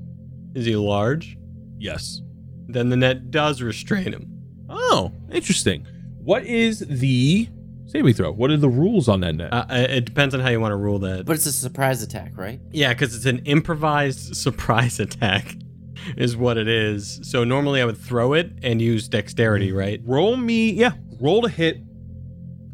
Is 0.55 0.67
he 0.67 0.77
large? 0.77 1.37
yes 1.79 2.21
Then 2.69 2.91
the 2.91 2.97
net 2.97 3.31
does 3.31 3.63
restrain 3.63 4.13
him. 4.13 4.27
oh 4.69 5.13
interesting 5.33 5.87
what 6.23 6.45
is 6.45 6.81
the 6.81 7.49
saving 7.87 8.13
throw 8.15 8.31
what 8.33 8.51
are 8.51 8.57
the 8.59 8.69
rules 8.69 9.09
on 9.09 9.21
that 9.21 9.35
net 9.37 9.53
Uh, 9.53 9.65
it 9.71 10.05
depends 10.05 10.35
on 10.35 10.41
how 10.41 10.51
you 10.51 10.61
want 10.61 10.73
to 10.73 10.77
rule 10.77 10.99
that. 10.99 11.25
But 11.25 11.37
it's 11.37 11.47
a 11.47 11.53
surprise 11.53 12.03
attack, 12.03 12.37
right? 12.37 12.61
Yeah, 12.73 12.93
because 12.93 13.17
it's 13.17 13.27
an 13.27 13.39
improvised 13.47 14.37
surprise 14.47 15.01
attack, 15.01 15.57
is 16.17 16.37
what 16.37 16.57
it 16.59 16.69
is. 16.69 17.21
So 17.23 17.45
normally 17.45 17.81
I 17.81 17.85
would 17.85 17.99
throw 17.99 18.33
it 18.35 18.53
and 18.63 18.81
use 18.81 19.09
dexterity, 19.09 19.73
right? 19.73 20.01
roll 20.05 20.37
me 20.37 20.71
yeah 20.71 20.93
roll 21.21 21.43
to 21.43 21.49
hit 21.49 21.79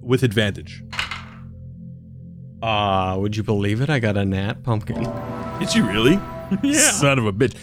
with 0.01 0.23
advantage 0.23 0.83
Uh, 2.63 3.17
would 3.19 3.37
you 3.37 3.43
believe 3.43 3.81
it? 3.81 3.91
I 3.91 3.99
got 3.99 4.17
a 4.17 4.25
nat 4.25 4.63
pumpkin. 4.63 5.03
Did 5.59 5.75
you 5.75 5.87
really? 5.87 6.19
Yeah. 6.63 6.93
Son 6.93 7.19
of 7.19 7.27
a 7.27 7.33
bitch. 7.33 7.55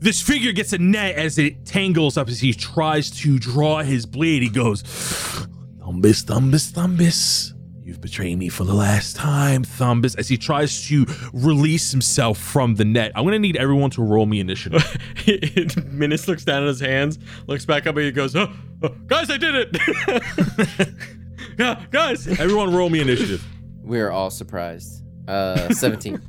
This 0.00 0.22
figure 0.22 0.52
gets 0.52 0.72
a 0.72 0.78
net 0.78 1.16
as 1.16 1.38
it 1.38 1.66
tangles 1.66 2.16
up 2.16 2.28
as 2.28 2.38
he 2.38 2.52
tries 2.54 3.10
to 3.22 3.36
draw 3.36 3.82
his 3.82 4.06
blade. 4.06 4.42
He 4.44 4.48
goes, 4.48 4.84
Thumbus, 4.84 6.22
Thumbus, 6.24 6.70
Thumbus. 6.70 7.52
You've 7.88 8.02
betrayed 8.02 8.36
me 8.36 8.50
for 8.50 8.64
the 8.64 8.74
last 8.74 9.16
time, 9.16 9.64
Thumbus. 9.64 10.14
As 10.18 10.28
he 10.28 10.36
tries 10.36 10.86
to 10.88 11.06
release 11.32 11.90
himself 11.90 12.36
from 12.36 12.74
the 12.74 12.84
net. 12.84 13.12
I'm 13.14 13.24
going 13.24 13.32
to 13.32 13.38
need 13.38 13.56
everyone 13.56 13.88
to 13.92 14.02
roll 14.02 14.26
me 14.26 14.40
initiative. 14.40 14.84
Minus 15.90 16.28
looks 16.28 16.44
down 16.44 16.64
at 16.64 16.68
his 16.68 16.80
hands, 16.80 17.18
looks 17.46 17.64
back 17.64 17.86
up, 17.86 17.96
and 17.96 18.04
he 18.04 18.12
goes, 18.12 18.36
oh, 18.36 18.52
oh, 18.82 18.88
"Guys, 19.06 19.30
I 19.30 19.38
did 19.38 19.54
it! 19.54 20.92
yeah, 21.58 21.82
guys." 21.90 22.26
everyone 22.26 22.74
roll 22.74 22.90
me 22.90 23.00
initiative. 23.00 23.42
We're 23.82 24.10
all 24.10 24.28
surprised. 24.28 25.02
Uh, 25.26 25.68
17. 25.72 26.20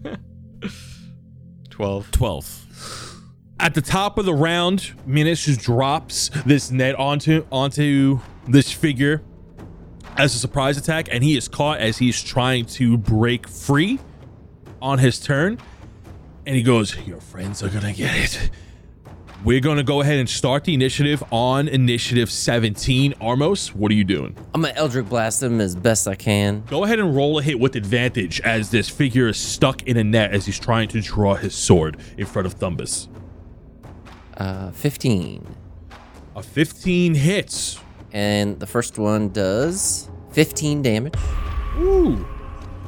Twelve. 1.70 2.10
12. 2.12 3.22
At 3.60 3.74
the 3.74 3.82
top 3.82 4.18
of 4.18 4.24
the 4.24 4.34
round, 4.34 4.94
Minus 5.06 5.44
just 5.44 5.60
drops 5.60 6.30
this 6.46 6.72
net 6.72 6.96
onto 6.96 7.46
onto 7.52 8.22
this 8.48 8.72
figure 8.72 9.24
as 10.18 10.36
a 10.36 10.40
surprise 10.40 10.78
attack, 10.78 11.08
and 11.12 11.24
he 11.24 11.38
is 11.38 11.48
caught 11.48 11.80
as 11.80 11.98
he's 11.98 12.22
trying 12.22 12.66
to 12.66 12.98
break 12.98 13.48
free 13.48 14.00
on 14.82 15.00
his 15.00 15.20
turn. 15.20 15.58
And 16.46 16.56
he 16.56 16.64
goes, 16.64 16.96
Your 17.06 17.22
friends 17.22 17.64
are 17.64 17.70
gonna 17.70 17.94
get 17.94 18.16
it. 18.16 18.50
We're 19.46 19.62
gonna 19.62 19.84
go 19.84 20.02
ahead 20.02 20.20
and 20.20 20.28
start 20.28 20.66
the 20.66 20.74
initiative 20.74 21.24
on 21.32 21.70
initiative 21.70 22.30
17. 22.30 23.14
Armos, 23.22 23.74
what 23.74 23.90
are 23.90 23.96
you 23.96 24.04
doing? 24.04 24.36
I'm 24.54 24.62
gonna 24.64 24.74
Eldritch 24.76 25.08
Blast 25.08 25.42
him 25.42 25.62
as 25.62 25.78
best 25.78 26.10
I 26.10 26.16
can. 26.16 26.64
Go 26.68 26.84
ahead 26.84 27.00
and 27.00 27.16
roll 27.16 27.40
a 27.40 27.42
hit 27.42 27.58
with 27.58 27.78
advantage 27.78 28.42
as 28.42 28.70
this 28.70 28.90
figure 28.90 29.30
is 29.30 29.38
stuck 29.38 29.84
in 29.84 29.96
a 29.96 30.04
net 30.04 30.34
as 30.34 30.46
he's 30.46 30.60
trying 30.60 30.90
to 30.90 31.00
draw 31.00 31.36
his 31.36 31.56
sword 31.56 31.98
in 32.18 32.26
front 32.26 32.48
of 32.48 32.60
Thumbus. 32.60 33.08
Uh, 34.36 34.72
15. 34.72 35.56
A 36.36 36.44
15 36.44 37.16
hits. 37.16 37.80
And 38.12 38.60
the 38.60 38.68
first 38.68 38.98
one 38.98 39.30
does 39.30 40.10
15 40.32 40.82
damage. 40.82 41.16
Ooh. 41.78 42.26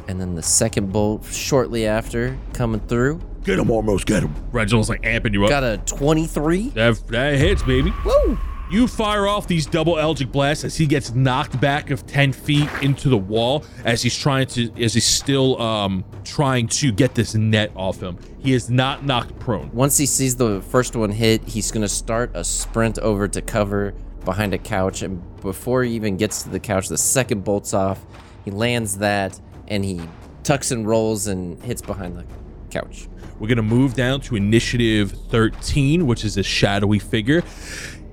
And 0.08 0.20
then 0.20 0.36
the 0.36 0.44
second 0.44 0.92
bolt 0.92 1.26
shortly 1.26 1.86
after 1.86 2.38
coming 2.54 2.82
through. 2.82 3.22
Get 3.44 3.58
him, 3.60 3.72
almost 3.72 4.06
get 4.06 4.24
him. 4.24 4.34
Reginald's 4.52 4.90
like 4.90 5.02
amping 5.02 5.34
you 5.34 5.44
up. 5.46 5.50
Got 5.50 5.64
a 5.64 5.78
23. 5.86 6.70
That, 6.70 7.08
that 7.08 7.38
hits, 7.38 7.64
baby. 7.64 7.94
Woo! 8.06 8.38
You 8.72 8.88
fire 8.88 9.28
off 9.28 9.48
these 9.48 9.66
double 9.66 10.00
Eldritch 10.00 10.32
blasts 10.32 10.64
as 10.64 10.78
he 10.78 10.86
gets 10.86 11.14
knocked 11.14 11.60
back 11.60 11.90
of 11.90 12.08
10 12.08 12.32
feet 12.32 12.70
into 12.82 13.10
the 13.10 13.18
wall 13.18 13.66
as 13.84 14.02
he's 14.02 14.18
trying 14.18 14.48
to 14.48 14.72
as 14.82 14.94
he's 14.94 15.06
still 15.06 15.62
um 15.62 16.06
trying 16.24 16.68
to 16.70 16.94
get 16.94 17.14
this 17.14 17.36
net 17.36 17.74
off 17.76 18.02
him. 18.02 18.18
He 18.40 18.54
is 18.54 18.70
not 18.70 19.06
knocked 19.06 19.38
prone. 19.40 19.70
Once 19.74 19.98
he 19.98 20.06
sees 20.06 20.38
the 20.38 20.62
first 20.62 20.96
one 20.96 21.12
hit, 21.12 21.46
he's 21.50 21.70
gonna 21.70 21.90
start 21.90 22.32
a 22.34 22.46
sprint 22.46 22.98
over 23.00 23.28
to 23.28 23.42
cover 23.42 23.94
behind 24.26 24.54
a 24.54 24.58
couch, 24.58 25.02
and 25.02 25.22
before 25.42 25.84
he 25.84 25.94
even 25.94 26.18
gets 26.18 26.44
to 26.44 26.50
the 26.50 26.60
couch, 26.60 26.88
the 26.88 26.98
second 26.98 27.44
bolts 27.44 27.74
off. 27.74 28.04
He 28.46 28.52
lands 28.52 28.98
that, 28.98 29.40
and 29.68 29.84
he 29.86 30.02
tucks 30.44 30.72
and 30.72 30.88
rolls 30.88 31.28
and 31.28 31.62
hits 31.64 31.82
behind 31.82 32.18
the 32.18 32.26
couch. 32.70 33.08
We're 33.40 33.48
gonna 33.48 33.62
move 33.64 33.96
down 33.96 34.22
to 34.22 34.36
initiative 34.36 35.12
13, 35.30 36.06
which 36.06 36.24
is 36.24 36.38
a 36.38 36.44
shadowy 36.44 37.00
figure. 37.00 37.44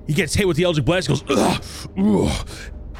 He 0.07 0.13
gets 0.13 0.33
hit 0.33 0.47
with 0.47 0.57
the 0.57 0.63
Eldritch 0.63 0.85
Blast, 0.85 1.07
goes 1.07 1.23
ugh, 1.29 1.63
ugh, 1.97 2.47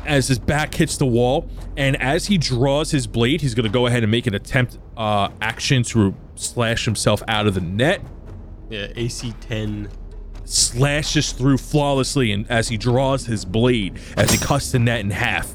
as 0.05 0.27
his 0.27 0.37
back 0.37 0.73
hits 0.75 0.97
the 0.97 1.07
wall, 1.07 1.49
and 1.75 1.99
as 2.01 2.27
he 2.27 2.37
draws 2.37 2.91
his 2.91 3.07
blade, 3.07 3.41
he's 3.41 3.55
gonna 3.55 3.69
go 3.69 3.87
ahead 3.87 4.03
and 4.03 4.11
make 4.11 4.27
an 4.27 4.35
attempt 4.35 4.77
uh, 4.95 5.29
action 5.41 5.81
to 5.83 6.13
slash 6.35 6.85
himself 6.85 7.23
out 7.27 7.47
of 7.47 7.55
the 7.55 7.61
net. 7.61 8.01
Yeah, 8.69 8.87
AC 8.95 9.33
10. 9.41 9.89
Slashes 10.49 11.31
through 11.31 11.59
flawlessly, 11.59 12.31
and 12.31 12.49
as 12.49 12.69
he 12.69 12.75
draws 12.75 13.27
his 13.27 13.45
blade, 13.45 13.99
as 14.17 14.31
he 14.31 14.37
cuts 14.39 14.71
the 14.71 14.79
net 14.79 15.01
in 15.01 15.11
half, 15.11 15.53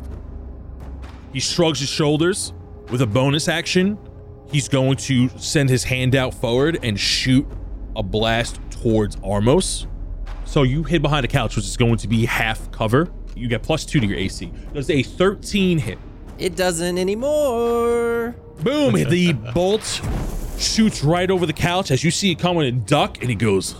he 1.33 1.41
shrugs 1.41 1.81
his 1.81 1.89
shoulders 1.89 2.53
with 2.91 3.03
a 3.03 3.07
bonus 3.07 3.49
action. 3.49 3.99
He's 4.53 4.69
going 4.69 4.97
to 4.99 5.29
send 5.31 5.69
his 5.69 5.83
hand 5.83 6.15
out 6.15 6.33
forward 6.33 6.79
and 6.85 6.99
shoot 6.99 7.45
a 7.97 8.05
blast 8.05 8.61
towards 8.71 9.16
Armos. 9.16 9.89
So 10.45 10.62
you 10.62 10.85
hid 10.85 11.03
behind 11.03 11.25
a 11.25 11.29
couch, 11.29 11.57
which 11.57 11.65
is 11.65 11.77
going 11.77 11.97
to 11.97 12.07
be 12.07 12.25
half 12.25 12.71
cover. 12.71 13.11
You 13.35 13.49
get 13.49 13.65
plus 13.65 13.85
two 13.85 13.99
to 13.99 14.07
your 14.07 14.16
AC. 14.16 14.53
Does 14.75 14.91
a 14.91 15.03
13 15.03 15.79
hit? 15.79 15.99
It 16.39 16.55
doesn't 16.55 16.99
anymore. 16.99 18.37
Boom! 18.62 18.93
the 18.93 19.33
bolt 19.33 20.01
shoots 20.57 21.03
right 21.03 21.33
over 21.33 21.47
the 21.47 21.53
couch 21.53 21.91
as 21.91 22.05
you 22.05 22.12
see 22.12 22.31
it 22.31 22.39
coming 22.39 22.69
and 22.69 22.87
duck, 22.87 23.19
and 23.21 23.29
he 23.29 23.35
goes, 23.35 23.75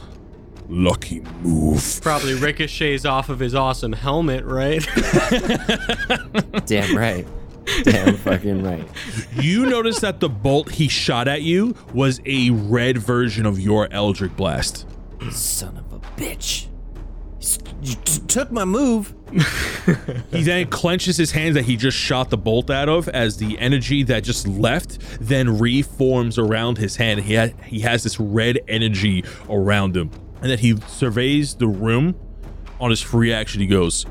Lucky 0.69 1.21
move. 1.43 2.01
Probably 2.03 2.35
ricochets 2.35 3.05
off 3.05 3.29
of 3.29 3.39
his 3.39 3.55
awesome 3.55 3.93
helmet, 3.93 4.45
right? 4.45 4.83
Damn 6.67 6.97
right. 6.97 7.27
Damn 7.83 8.17
fucking 8.17 8.63
right. 8.63 8.87
You 9.35 9.67
notice 9.67 10.01
that 10.01 10.21
the 10.21 10.29
bolt 10.29 10.71
he 10.73 10.89
shot 10.89 11.29
at 11.29 11.43
you 11.43 11.75
was 11.93 12.21
a 12.27 12.51
red 12.51 12.99
version 12.99 13.47
of 13.47 13.59
your 13.61 13.89
Eldritch 13.91 14.37
Blast. 14.37 14.87
Son 15.31 15.77
of 15.77 15.93
a 15.93 15.99
bitch. 16.21 16.69
You 17.83 17.95
t- 17.97 18.21
took 18.27 18.51
my 18.51 18.65
move. 18.65 19.15
He 20.31 20.43
then 20.43 20.67
clenches 20.69 21.19
his 21.19 21.33
hands 21.33 21.55
that 21.55 21.65
he 21.65 21.77
just 21.77 21.97
shot 21.97 22.31
the 22.31 22.39
bolt 22.39 22.71
out 22.71 22.89
of 22.89 23.09
as 23.11 23.37
the 23.37 23.59
energy 23.59 24.03
that 24.05 24.25
just 24.25 24.47
left 24.49 24.99
then 25.21 25.59
reforms 25.59 26.39
around 26.39 26.79
his 26.79 26.97
hand. 26.97 27.21
He, 27.21 27.35
ha- 27.35 27.51
he 27.67 27.81
has 27.81 28.03
this 28.03 28.19
red 28.19 28.61
energy 28.69 29.25
around 29.51 29.95
him. 29.97 30.11
And 30.45 30.51
then 30.51 30.59
he 30.59 30.77
surveys 30.89 31.55
the 31.55 31.67
room 31.67 32.15
on 32.79 32.91
his 32.91 33.01
free 33.01 33.33
action. 33.33 33.63
He 33.63 33.67
goes, 33.67 34.05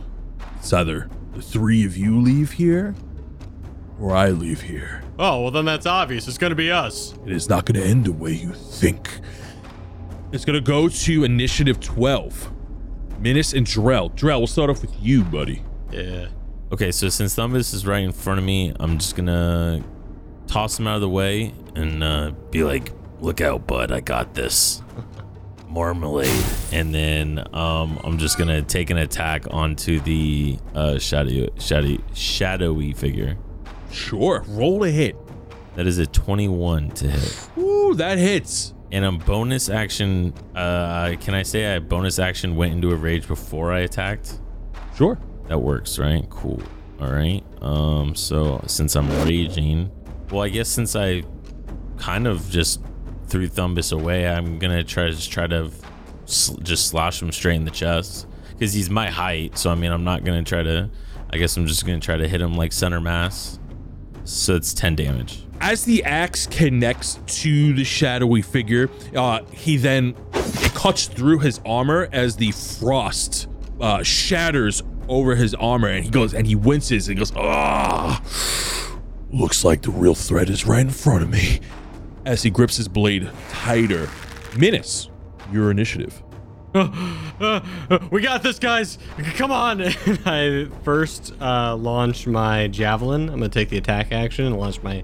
It's 0.58 0.74
either 0.74 1.08
the 1.34 1.44
three 1.44 1.86
of 1.86 1.96
you 1.96 2.20
leave 2.20 2.54
here 2.54 2.96
or 4.00 4.16
I 4.16 4.32
leave 4.32 4.62
here. 4.62 5.04
oh, 5.20 5.44
well, 5.44 5.52
then 5.52 5.64
that's 5.64 5.86
obvious. 5.86 6.28
It's 6.28 6.40
going 6.40 6.50
to 6.50 6.56
be 6.56 6.72
us. 6.72 7.14
It 7.28 7.32
is 7.32 7.50
not 7.50 7.68
going 7.68 7.80
to 7.80 7.88
end 7.88 8.06
the 8.06 8.12
way 8.12 8.32
you 8.32 8.52
think. 8.52 9.20
It's 10.32 10.44
going 10.44 10.56
to 10.56 10.68
go 10.68 10.90
to 10.90 11.24
initiative 11.24 11.80
12. 11.80 12.52
Minus 13.20 13.54
and 13.54 13.68
Drell. 13.68 14.12
Drell, 14.16 14.40
we'll 14.40 14.48
start 14.48 14.72
off 14.72 14.82
with 14.82 14.96
you, 15.00 15.24
buddy. 15.24 15.62
Yeah. 15.92 16.30
Okay, 16.72 16.92
so 16.92 17.10
since 17.10 17.36
Thumbus 17.36 17.76
is 17.76 17.86
right 17.86 18.04
in 18.04 18.12
front 18.12 18.40
of 18.40 18.44
me, 18.44 18.74
I'm 18.80 18.98
just 18.98 19.16
gonna 19.16 19.84
toss 20.48 20.80
him 20.80 20.88
out 20.88 20.96
of 20.96 21.02
the 21.02 21.10
way 21.10 21.54
and 21.76 22.04
uh, 22.04 22.32
be 22.50 22.64
like, 22.64 22.92
"Look 23.20 23.40
out, 23.40 23.68
bud! 23.68 23.92
I 23.92 24.00
got 24.00 24.34
this." 24.34 24.82
Marmalade, 25.74 26.46
and 26.72 26.94
then 26.94 27.40
um, 27.54 28.00
I'm 28.04 28.20
just 28.20 28.38
gonna 28.38 28.62
take 28.62 28.92
an 28.92 28.98
attack 28.98 29.46
onto 29.50 30.00
the 30.02 30.60
uh, 30.76 31.00
shadowy, 31.00 31.50
shadow, 31.58 31.98
shadowy 32.14 32.94
figure. 32.94 33.38
Sure. 33.92 34.44
Roll 34.48 34.84
a 34.84 34.90
hit. 34.90 35.16
That 35.76 35.88
is 35.88 35.98
a 35.98 36.06
21 36.06 36.92
to 36.92 37.10
hit. 37.10 37.50
Ooh, 37.58 37.96
that 37.96 38.18
hits. 38.20 38.74
And 38.92 39.04
a 39.04 39.12
bonus 39.12 39.70
action. 39.70 40.34
Uh, 40.56 41.16
can 41.20 41.34
I 41.34 41.42
say 41.42 41.76
I 41.76 41.80
bonus 41.80 42.20
action 42.20 42.56
went 42.56 42.74
into 42.74 42.92
a 42.92 42.96
rage 42.96 43.28
before 43.28 43.72
I 43.74 43.80
attacked? 43.80 44.40
Sure. 44.96 45.18
That 45.48 45.60
works, 45.60 45.98
right? 45.98 46.28
Cool. 46.30 46.62
All 47.02 47.12
right. 47.12 47.44
Um. 47.62 48.14
So 48.14 48.64
since 48.68 48.96
I'm 48.96 49.10
raging, 49.26 49.92
well, 50.30 50.44
I 50.44 50.50
guess 50.50 50.70
since 50.70 50.96
I 50.96 51.24
kind 51.98 52.28
of 52.28 52.48
just 52.52 52.82
threw 53.34 53.48
Thumbus 53.48 53.92
away, 53.92 54.28
I'm 54.28 54.60
gonna 54.60 54.84
try 54.84 55.06
to 55.06 55.12
just 55.12 55.32
try 55.32 55.48
to 55.48 55.72
sl- 56.26 56.58
just 56.58 56.88
slash 56.88 57.20
him 57.20 57.32
straight 57.32 57.56
in 57.56 57.66
the 57.66 57.72
chest 57.72 58.28
because 58.52 58.74
he's 58.74 58.92
my 58.92 59.10
height. 59.10 59.58
So 59.58 59.72
I 59.72 59.76
mean, 59.76 59.92
I'm 59.92 60.04
not 60.04 60.24
gonna 60.24 60.44
try 60.44 60.62
to. 60.62 60.88
I 61.32 61.38
guess 61.38 61.58
I'm 61.58 61.66
just 61.66 61.84
gonna 61.84 62.00
try 62.00 62.16
to 62.16 62.28
hit 62.28 62.40
him 62.40 62.54
like 62.56 62.72
center 62.72 63.02
mass. 63.02 63.60
So 64.24 64.56
it's 64.56 64.72
10 64.72 64.96
damage. 64.96 65.44
As 65.60 65.84
the 65.84 66.04
axe 66.04 66.46
connects 66.46 67.20
to 67.42 67.74
the 67.74 67.84
shadowy 67.84 68.44
figure, 68.44 68.90
uh, 69.16 69.44
he 69.52 69.78
then 69.78 70.16
it 70.34 70.74
cuts 70.76 71.08
through 71.08 71.40
his 71.40 71.60
armor 71.66 72.10
as 72.12 72.36
the 72.36 72.52
frost 72.52 73.48
uh, 73.82 74.04
shatters 74.04 74.84
over 75.10 75.36
his 75.36 75.56
armor, 75.56 75.88
and 75.88 76.06
he 76.06 76.12
goes 76.12 76.36
and 76.36 76.46
he 76.46 76.54
winces 76.54 77.10
and 77.10 77.18
goes, 77.18 77.34
ah, 77.36 78.22
Looks 79.32 79.66
like 79.66 79.82
the 79.82 79.90
real 79.90 80.14
threat 80.14 80.52
is 80.52 80.68
right 80.68 80.82
in 80.82 80.92
front 80.92 81.24
of 81.24 81.30
me. 81.32 81.60
As 82.26 82.44
he 82.44 82.50
grips 82.50 82.78
his 82.78 82.88
blade 82.88 83.30
tighter. 83.50 84.10
Minus, 84.58 85.10
your 85.52 85.72
initiative. 85.72 86.22
we 86.74 88.22
got 88.22 88.42
this, 88.44 88.58
guys. 88.60 88.98
Come 89.36 89.52
on. 89.52 89.82
And 89.82 90.20
I 90.26 90.66
first 90.84 91.34
uh, 91.40 91.76
launch 91.76 92.26
my 92.28 92.68
javelin. 92.68 93.30
I'm 93.30 93.40
going 93.40 93.50
to 93.52 93.60
take 93.60 93.70
the 93.70 93.78
attack 93.78 94.12
action 94.12 94.46
and 94.46 94.58
launch 94.58 94.82
my 94.82 95.04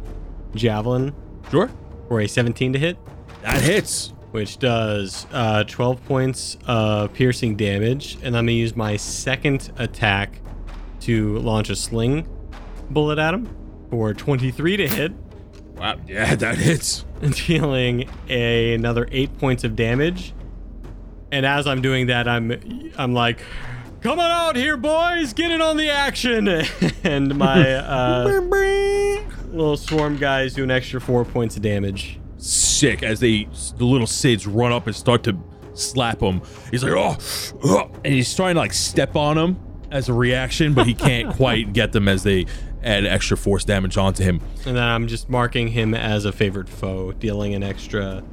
javelin 0.55 1.13
Sure. 1.51 1.69
for 2.07 2.21
a 2.21 2.27
17 2.27 2.73
to 2.73 2.79
hit, 2.79 2.97
That 3.43 3.61
hits. 3.61 4.13
which 4.31 4.57
does 4.57 5.27
uh, 5.31 5.63
12 5.65 6.03
points 6.05 6.57
of 6.65 7.13
piercing 7.13 7.55
damage. 7.55 8.15
And 8.15 8.27
I'm 8.37 8.45
going 8.45 8.47
to 8.47 8.53
use 8.53 8.75
my 8.75 8.95
second 8.97 9.71
attack 9.77 10.41
to 11.01 11.37
launch 11.39 11.69
a 11.69 11.75
sling 11.75 12.27
bullet 12.89 13.19
at 13.19 13.33
him 13.33 13.55
for 13.89 14.13
23 14.13 14.77
to 14.77 14.87
hit, 14.87 15.11
Wow. 15.79 15.97
Yeah, 16.07 16.35
that 16.35 16.57
hits. 16.57 17.05
dealing 17.47 18.09
a, 18.29 18.73
another 18.73 19.07
8 19.11 19.37
points 19.39 19.63
of 19.63 19.75
damage. 19.75 20.33
And 21.31 21.45
as 21.45 21.67
I'm 21.67 21.81
doing 21.81 22.07
that, 22.07 22.27
I'm 22.27 22.91
I'm 22.97 23.13
like, 23.13 23.39
"Come 24.01 24.19
on 24.19 24.31
out 24.31 24.55
here, 24.55 24.77
boys! 24.77 25.31
Get 25.33 25.51
in 25.51 25.61
on 25.61 25.77
the 25.77 25.91
action!" 25.91 26.47
and 27.03 27.35
my 27.35 27.75
uh, 27.75 28.23
little 29.51 29.77
swarm 29.77 30.17
guys 30.17 30.55
do 30.55 30.63
an 30.63 30.71
extra 30.71 30.99
four 30.99 31.23
points 31.25 31.55
of 31.55 31.61
damage. 31.61 32.19
Sick 32.37 33.03
as 33.03 33.19
they 33.19 33.47
the 33.77 33.85
little 33.85 34.07
Sids 34.07 34.51
run 34.51 34.71
up 34.71 34.87
and 34.87 34.95
start 34.95 35.21
to 35.25 35.37
slap 35.75 36.19
him. 36.19 36.41
He's 36.71 36.83
like, 36.83 36.93
oh, 36.93 37.15
oh," 37.63 37.91
and 38.03 38.11
he's 38.11 38.33
trying 38.33 38.55
to 38.55 38.61
like 38.61 38.73
step 38.73 39.15
on 39.15 39.37
him 39.37 39.59
as 39.91 40.09
a 40.09 40.13
reaction, 40.13 40.73
but 40.73 40.87
he 40.87 40.95
can't 40.95 41.35
quite 41.35 41.73
get 41.73 41.91
them 41.91 42.07
as 42.07 42.23
they 42.23 42.47
add 42.83 43.05
extra 43.05 43.35
force 43.37 43.63
damage 43.65 43.97
onto 43.97 44.23
him. 44.23 44.41
And 44.65 44.75
then 44.75 44.83
I'm 44.83 45.07
just 45.07 45.29
marking 45.29 45.69
him 45.69 45.93
as 45.93 46.25
a 46.25 46.31
favorite 46.31 46.69
foe, 46.69 47.11
dealing 47.13 47.53
an 47.53 47.63
extra 47.63 48.23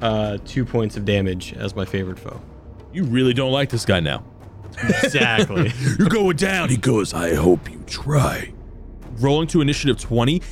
uh, 0.00 0.38
two 0.44 0.64
points 0.64 0.96
of 0.96 1.04
damage 1.04 1.52
as 1.54 1.74
my 1.76 1.84
favorite 1.84 2.18
foe. 2.18 2.40
You 2.92 3.04
really 3.04 3.32
don't 3.32 3.52
like 3.52 3.70
this 3.70 3.84
guy 3.84 4.00
now. 4.00 4.24
Exactly. 5.02 5.72
You're 5.98 6.08
going 6.08 6.36
down. 6.36 6.68
He 6.68 6.76
goes, 6.76 7.14
I 7.14 7.34
hope 7.34 7.70
you 7.70 7.82
try. 7.86 8.52
rolling 9.18 9.46
to 9.48 9.60
initiative 9.60 9.98
20 10.00 10.42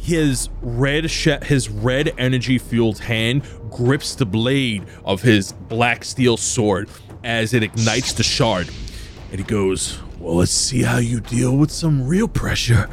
his 0.00 0.48
red 0.62 1.10
sh- 1.10 1.42
his 1.42 1.68
red 1.68 2.12
energy 2.18 2.56
fueled 2.56 3.00
hand 3.00 3.42
grips 3.68 4.14
the 4.14 4.24
blade 4.24 4.84
of 5.04 5.22
his 5.22 5.52
black 5.52 6.04
steel 6.04 6.36
sword 6.36 6.88
as 7.24 7.52
it 7.52 7.64
ignites 7.64 8.12
the 8.12 8.22
shard 8.22 8.68
And 9.32 9.40
he 9.40 9.44
goes, 9.44 9.98
Well, 10.18 10.36
let's 10.36 10.50
see 10.52 10.82
how 10.82 10.98
you 10.98 11.20
deal 11.20 11.56
with 11.56 11.70
some 11.70 12.06
real 12.06 12.28
pressure. 12.28 12.88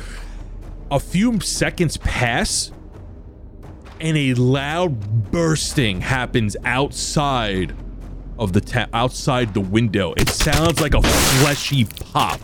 a 0.91 0.99
few 0.99 1.39
seconds 1.39 1.97
pass 1.97 2.71
and 3.99 4.15
a 4.15 4.33
loud 4.35 5.31
bursting 5.31 6.01
happens 6.01 6.55
outside 6.63 7.75
of 8.37 8.53
the 8.53 8.61
ta- 8.61 8.87
outside 8.93 9.53
the 9.55 9.59
window 9.61 10.13
it 10.17 10.29
sounds 10.29 10.79
like 10.81 10.93
a 10.93 11.01
fleshy 11.01 11.85
pop 11.85 12.39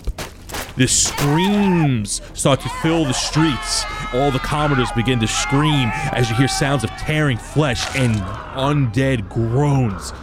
the 0.76 0.88
screams 0.88 2.22
start 2.34 2.60
to 2.62 2.70
fill 2.82 3.04
the 3.06 3.14
streets 3.14 3.84
all 4.14 4.32
the 4.32 4.40
commodores 4.40 4.90
begin 4.94 5.20
to 5.20 5.28
scream 5.28 5.90
as 6.14 6.30
you 6.30 6.36
hear 6.36 6.48
sounds 6.48 6.84
of 6.84 6.90
tearing 6.92 7.38
flesh 7.38 7.86
and 7.96 8.16
undead 8.56 9.30
groans 9.30 10.14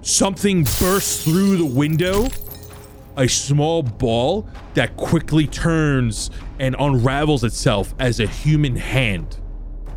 something 0.00 0.62
bursts 0.80 1.22
through 1.24 1.56
the 1.56 1.64
window. 1.64 2.28
A 3.16 3.28
small 3.28 3.82
ball 3.82 4.48
that 4.74 4.96
quickly 4.96 5.46
turns 5.46 6.30
and 6.58 6.74
unravels 6.78 7.44
itself 7.44 7.94
as 7.98 8.20
a 8.20 8.26
human 8.26 8.76
hand. 8.76 9.38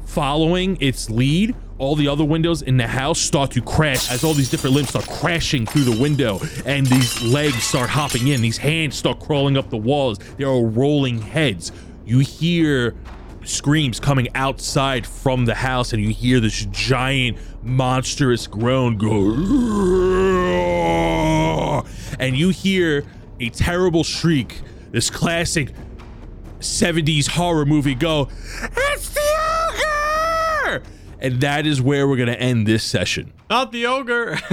Following 0.05 0.77
its 0.81 1.09
lead, 1.09 1.55
all 1.77 1.95
the 1.95 2.07
other 2.07 2.23
windows 2.23 2.61
in 2.61 2.77
the 2.77 2.87
house 2.87 3.19
start 3.19 3.51
to 3.51 3.61
crash 3.61 4.09
as 4.11 4.23
all 4.23 4.33
these 4.33 4.49
different 4.49 4.75
limbs 4.75 4.89
start 4.89 5.07
crashing 5.07 5.65
through 5.65 5.83
the 5.83 6.01
window 6.01 6.39
and 6.65 6.87
these 6.87 7.21
legs 7.21 7.63
start 7.63 7.89
hopping 7.89 8.27
in. 8.29 8.41
These 8.41 8.57
hands 8.57 8.95
start 8.95 9.19
crawling 9.19 9.57
up 9.57 9.69
the 9.69 9.77
walls. 9.77 10.19
There 10.37 10.47
are 10.47 10.65
rolling 10.65 11.21
heads. 11.21 11.71
You 12.05 12.19
hear 12.19 12.95
screams 13.43 13.99
coming 13.99 14.27
outside 14.35 15.05
from 15.05 15.45
the 15.45 15.55
house 15.55 15.93
and 15.93 16.01
you 16.01 16.09
hear 16.09 16.39
this 16.39 16.65
giant 16.71 17.37
monstrous 17.61 18.47
groan 18.47 18.97
go 18.97 19.09
and 22.19 22.35
you 22.37 22.49
hear 22.49 23.03
a 23.39 23.49
terrible 23.49 24.03
shriek 24.03 24.61
this 24.91 25.09
classic 25.09 25.71
70s 26.59 27.27
horror 27.29 27.65
movie 27.65 27.95
go 27.95 28.29
it's 28.77 29.09
the 29.09 29.21
ogre 30.69 30.83
and 31.19 31.41
that 31.41 31.65
is 31.65 31.81
where 31.81 32.07
we're 32.07 32.17
gonna 32.17 32.31
end 32.33 32.65
this 32.67 32.83
session 32.83 33.31
Not 33.49 33.71
the 33.71 33.85
ogre. 33.85 34.37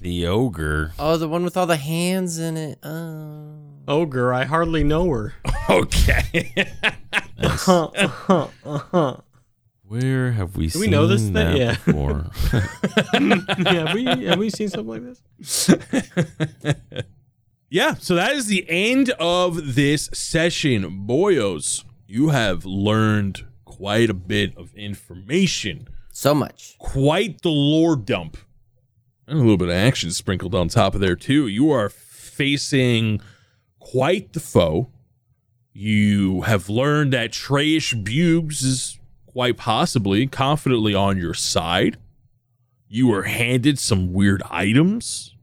The 0.00 0.26
ogre. 0.28 0.92
Oh, 0.98 1.18
the 1.18 1.28
one 1.28 1.44
with 1.44 1.58
all 1.58 1.66
the 1.66 1.76
hands 1.76 2.38
in 2.38 2.56
it. 2.56 2.78
Oh. 2.82 3.58
ogre, 3.86 4.32
I 4.32 4.44
hardly 4.44 4.82
know 4.82 5.10
her. 5.10 5.34
okay 5.70 6.54
Uh-huh, 7.38 7.90
uh-huh, 7.94 8.46
uh-huh. 8.64 9.16
Where 9.90 10.30
have 10.30 10.56
we 10.56 10.66
we 10.66 10.68
seen 10.68 10.90
know 10.92 11.08
this 11.08 11.22
thing? 11.22 11.32
that 11.32 11.56
Yeah. 11.56 11.72
before? 11.84 12.30
yeah, 13.72 13.86
have 13.88 13.94
we 13.94 14.04
have 14.26 14.38
we 14.38 14.48
seen 14.48 14.68
something 14.68 14.86
like 14.86 15.02
this? 15.40 15.70
Yeah, 17.72 17.94
so 17.94 18.16
that 18.16 18.32
is 18.32 18.46
the 18.48 18.64
end 18.68 19.10
of 19.20 19.76
this 19.76 20.10
session. 20.12 21.06
Boyos, 21.06 21.84
you 22.08 22.30
have 22.30 22.64
learned 22.64 23.46
quite 23.64 24.10
a 24.10 24.14
bit 24.14 24.56
of 24.56 24.74
information, 24.74 25.86
So 26.12 26.34
much. 26.34 26.74
quite 26.80 27.42
the 27.42 27.48
lore 27.50 27.94
dump, 27.94 28.36
and 29.28 29.38
a 29.38 29.40
little 29.40 29.56
bit 29.56 29.68
of 29.68 29.74
action 29.76 30.10
sprinkled 30.10 30.52
on 30.52 30.66
top 30.66 30.96
of 30.96 31.00
there, 31.00 31.14
too. 31.14 31.46
You 31.46 31.70
are 31.70 31.88
facing 31.88 33.20
quite 33.78 34.32
the 34.32 34.40
foe. 34.40 34.90
You 35.72 36.40
have 36.42 36.68
learned 36.68 37.12
that 37.12 37.30
Treyish 37.30 37.94
Buges 38.02 38.64
is 38.64 38.98
quite 39.32 39.56
possibly 39.56 40.26
confidently 40.26 40.94
on 40.94 41.18
your 41.18 41.34
side. 41.34 41.96
You 42.88 43.08
were 43.08 43.22
handed 43.22 43.78
some 43.78 44.12
weird 44.12 44.42
items 44.50 45.34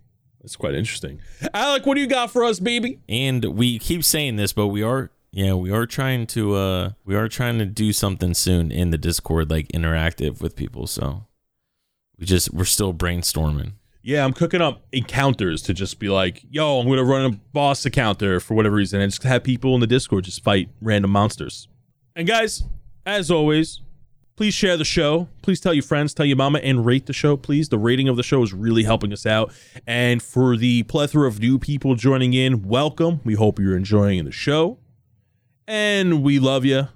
that's 0.47 0.55
quite 0.55 0.75
interesting. 0.75 1.19
Alec, 1.53 1.85
what 1.85 1.95
do 1.95 1.99
you 1.99 2.07
got 2.07 2.31
for 2.31 2.45
us, 2.45 2.61
baby? 2.61 3.01
And 3.09 3.43
we 3.43 3.79
keep 3.79 4.05
saying 4.05 4.37
this, 4.37 4.53
but 4.53 4.67
we 4.67 4.81
are, 4.81 5.11
yeah, 5.29 5.55
we 5.55 5.71
are 5.71 5.85
trying 5.85 6.25
to, 6.27 6.55
uh, 6.55 6.91
we 7.03 7.15
are 7.15 7.27
trying 7.27 7.59
to 7.59 7.65
do 7.65 7.91
something 7.91 8.33
soon 8.33 8.71
in 8.71 8.91
the 8.91 8.97
Discord, 8.97 9.49
like 9.49 9.67
interactive 9.73 10.39
with 10.39 10.55
people. 10.55 10.87
So 10.87 11.25
we 12.17 12.25
just, 12.25 12.53
we're 12.53 12.63
still 12.63 12.93
brainstorming. 12.93 13.73
Yeah, 14.01 14.23
I'm 14.23 14.31
cooking 14.31 14.61
up 14.61 14.83
encounters 14.93 15.61
to 15.63 15.73
just 15.73 15.99
be 15.99 16.07
like, 16.07 16.45
yo, 16.49 16.79
I'm 16.79 16.87
gonna 16.87 17.03
run 17.03 17.25
a 17.25 17.35
boss 17.51 17.85
encounter 17.85 18.39
for 18.39 18.53
whatever 18.53 18.77
reason, 18.77 19.01
and 19.01 19.11
just 19.11 19.23
have 19.23 19.43
people 19.43 19.75
in 19.75 19.81
the 19.81 19.87
Discord 19.87 20.23
just 20.23 20.41
fight 20.41 20.69
random 20.81 21.11
monsters. 21.11 21.67
And 22.15 22.25
guys, 22.25 22.63
as 23.05 23.29
always, 23.29 23.81
please 24.37 24.53
share 24.53 24.77
the 24.77 24.85
show. 24.85 25.27
Please 25.41 25.59
tell 25.59 25.73
your 25.73 25.83
friends, 25.83 26.13
tell 26.13 26.25
your 26.25 26.37
mama, 26.37 26.59
and 26.59 26.85
rate 26.85 27.07
the 27.07 27.13
show, 27.13 27.35
please. 27.35 27.67
The 27.67 27.77
rating 27.77 28.07
of 28.07 28.15
the 28.15 28.23
show 28.23 28.41
is 28.43 28.53
really 28.53 28.83
helping 28.83 29.11
us 29.11 29.25
out. 29.25 29.51
And 29.85 30.23
for 30.23 30.55
the 30.55 30.83
plethora 30.83 31.27
of 31.27 31.41
new 31.41 31.59
people 31.59 31.95
joining 31.95 32.33
in, 32.33 32.61
welcome. 32.61 33.19
We 33.25 33.33
hope 33.33 33.59
you're 33.59 33.75
enjoying 33.75 34.23
the 34.23 34.31
show. 34.31 34.77
And 35.67 36.23
we 36.23 36.39
love 36.39 36.63
you 36.63 36.87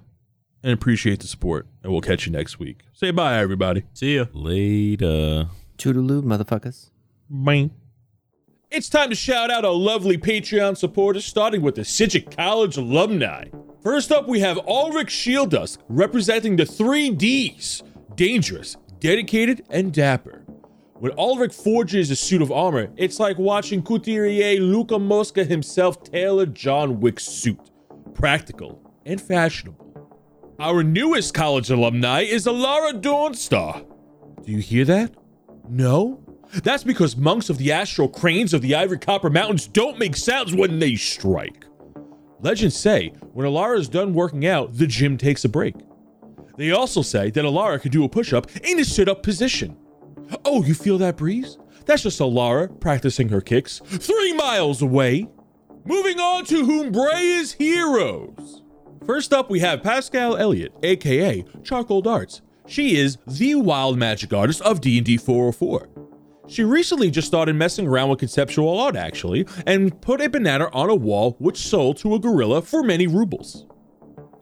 and 0.62 0.72
appreciate 0.72 1.20
the 1.20 1.26
support. 1.26 1.66
And 1.82 1.92
we'll 1.92 2.00
catch 2.00 2.24
you 2.24 2.32
next 2.32 2.58
week. 2.58 2.84
Say 2.94 3.10
bye, 3.10 3.38
everybody. 3.38 3.82
See 3.92 4.14
you. 4.14 4.28
Later. 4.32 5.48
Toodaloo, 5.76 6.22
motherfuckers. 6.22 6.90
Bye. 7.28 7.70
It's 8.70 8.88
time 8.88 9.10
to 9.10 9.16
shout 9.16 9.50
out 9.50 9.66
our 9.66 9.74
lovely 9.74 10.16
Patreon 10.16 10.78
supporters, 10.78 11.26
starting 11.26 11.60
with 11.60 11.74
the 11.74 11.84
Sidgwick 11.84 12.34
College 12.34 12.78
alumni. 12.78 13.48
First 13.82 14.12
up, 14.12 14.28
we 14.28 14.38
have 14.40 14.58
Ulrich 14.58 15.08
Shieldusk, 15.08 15.78
representing 15.88 16.54
the 16.54 16.64
three 16.64 17.10
Ds 17.10 17.82
dangerous, 18.14 18.76
dedicated, 19.00 19.64
and 19.70 19.92
dapper. 19.92 20.44
When 20.94 21.12
Ulrich 21.18 21.52
forges 21.52 22.10
a 22.10 22.16
suit 22.16 22.42
of 22.42 22.52
armor, 22.52 22.90
it's 22.96 23.18
like 23.18 23.38
watching 23.38 23.82
couturier 23.82 24.60
Luca 24.60 24.98
Mosca 25.00 25.44
himself 25.44 26.04
tailor 26.04 26.46
John 26.46 27.00
Wick's 27.00 27.24
suit. 27.24 27.58
Practical 28.14 28.80
and 29.04 29.20
fashionable. 29.20 29.82
Our 30.60 30.84
newest 30.84 31.34
college 31.34 31.70
alumni 31.70 32.20
is 32.20 32.46
Alara 32.46 33.00
Dawnstar. 33.00 33.84
Do 34.44 34.52
you 34.52 34.58
hear 34.58 34.84
that? 34.84 35.12
No? 35.68 36.22
That's 36.62 36.84
because 36.84 37.16
monks 37.16 37.50
of 37.50 37.58
the 37.58 37.72
astral 37.72 38.08
cranes 38.08 38.54
of 38.54 38.62
the 38.62 38.76
Ivory 38.76 38.98
Copper 38.98 39.30
Mountains 39.30 39.66
don't 39.66 39.98
make 39.98 40.14
sounds 40.14 40.54
when 40.54 40.78
they 40.78 40.94
strike. 40.94 41.64
Legends 42.42 42.76
say 42.76 43.12
when 43.32 43.46
Alara 43.46 43.78
is 43.78 43.88
done 43.88 44.14
working 44.14 44.44
out, 44.46 44.76
the 44.76 44.86
gym 44.88 45.16
takes 45.16 45.44
a 45.44 45.48
break. 45.48 45.76
They 46.56 46.72
also 46.72 47.00
say 47.00 47.30
that 47.30 47.44
Alara 47.44 47.80
can 47.80 47.92
do 47.92 48.02
a 48.02 48.08
push 48.08 48.32
up 48.32 48.50
in 48.64 48.80
a 48.80 48.84
sit 48.84 49.08
up 49.08 49.22
position. 49.22 49.76
Oh, 50.44 50.64
you 50.64 50.74
feel 50.74 50.98
that 50.98 51.16
breeze? 51.16 51.56
That's 51.86 52.02
just 52.02 52.18
Alara 52.20 52.80
practicing 52.80 53.28
her 53.28 53.40
kicks 53.40 53.78
three 53.84 54.32
miles 54.32 54.82
away. 54.82 55.28
Moving 55.84 56.18
on 56.18 56.44
to 56.46 56.64
Humbrea's 56.64 57.52
heroes. 57.52 58.62
First 59.06 59.32
up, 59.32 59.48
we 59.48 59.60
have 59.60 59.82
Pascal 59.82 60.36
Elliott, 60.36 60.72
aka 60.82 61.44
Charcoal 61.62 62.02
Darts. 62.02 62.42
She 62.66 62.96
is 62.96 63.18
the 63.26 63.54
wild 63.54 63.98
magic 63.98 64.32
artist 64.32 64.62
of 64.62 64.80
D&D 64.80 65.16
404. 65.16 65.88
She 66.52 66.64
recently 66.64 67.10
just 67.10 67.28
started 67.28 67.56
messing 67.56 67.86
around 67.86 68.10
with 68.10 68.18
conceptual 68.18 68.78
art 68.78 68.94
actually, 68.94 69.46
and 69.66 69.98
put 70.02 70.20
a 70.20 70.28
banana 70.28 70.68
on 70.74 70.90
a 70.90 70.94
wall 70.94 71.34
which 71.38 71.56
sold 71.56 71.96
to 71.98 72.14
a 72.14 72.18
gorilla 72.18 72.60
for 72.60 72.82
many 72.82 73.06
rubles. 73.06 73.64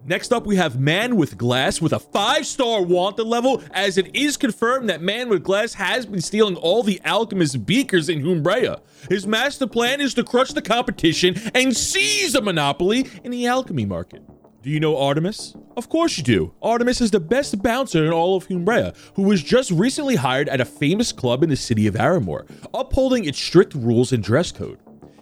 Next 0.05 0.33
up, 0.33 0.45
we 0.45 0.57
have 0.57 0.81
Man 0.81 1.15
with 1.15 1.39
Glass 1.39 1.81
with 1.81 1.93
a 1.93 2.01
five 2.01 2.47
star 2.47 2.83
wanted 2.83 3.29
level, 3.29 3.63
as 3.71 3.97
it 3.97 4.13
is 4.13 4.37
confirmed 4.37 4.89
that 4.89 5.01
Man 5.01 5.29
with 5.29 5.45
Glass 5.45 5.75
has 5.75 6.05
been 6.05 6.21
stealing 6.21 6.57
all 6.57 6.83
the 6.83 7.01
alchemist 7.05 7.65
beakers 7.65 8.09
in 8.09 8.23
Humbrea. 8.23 8.81
His 9.09 9.25
master 9.25 9.69
plan 9.69 10.01
is 10.01 10.15
to 10.15 10.25
crush 10.25 10.53
the 10.53 10.63
competition 10.63 11.37
and 11.55 11.77
seize 11.77 12.35
a 12.35 12.41
monopoly 12.41 13.07
in 13.23 13.31
the 13.31 13.47
alchemy 13.47 13.87
market. 13.87 14.25
Do 14.63 14.69
you 14.69 14.79
know 14.79 14.99
Artemis? 14.99 15.57
Of 15.79 15.89
course 15.89 16.19
you 16.19 16.23
do. 16.23 16.53
Artemis 16.61 17.01
is 17.01 17.11
the 17.11 17.19
best 17.19 17.63
bouncer 17.63 18.05
in 18.05 18.13
all 18.13 18.37
of 18.37 18.47
Humbrea, 18.47 18.95
who 19.15 19.23
was 19.23 19.43
just 19.43 19.71
recently 19.71 20.17
hired 20.17 20.51
at 20.51 20.61
a 20.61 20.67
famous 20.67 21.13
club 21.13 21.43
in 21.43 21.49
the 21.49 21.57
city 21.57 21.87
of 21.87 21.95
Aramore, 21.95 22.47
upholding 22.75 23.25
its 23.25 23.39
strict 23.39 23.75
rules 23.75 24.13
and 24.13 24.23
dress 24.23 24.53
code. 24.53 24.79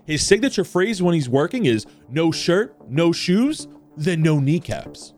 His 0.06 0.26
signature 0.26 0.64
phrase 0.64 1.00
when 1.00 1.14
he's 1.14 1.28
working 1.28 1.66
is 1.66 1.86
no 2.08 2.32
shirt, 2.32 2.74
no 2.90 3.12
shoes, 3.12 3.68
then 3.96 4.22
no 4.22 4.40
kneecaps. 4.40 5.14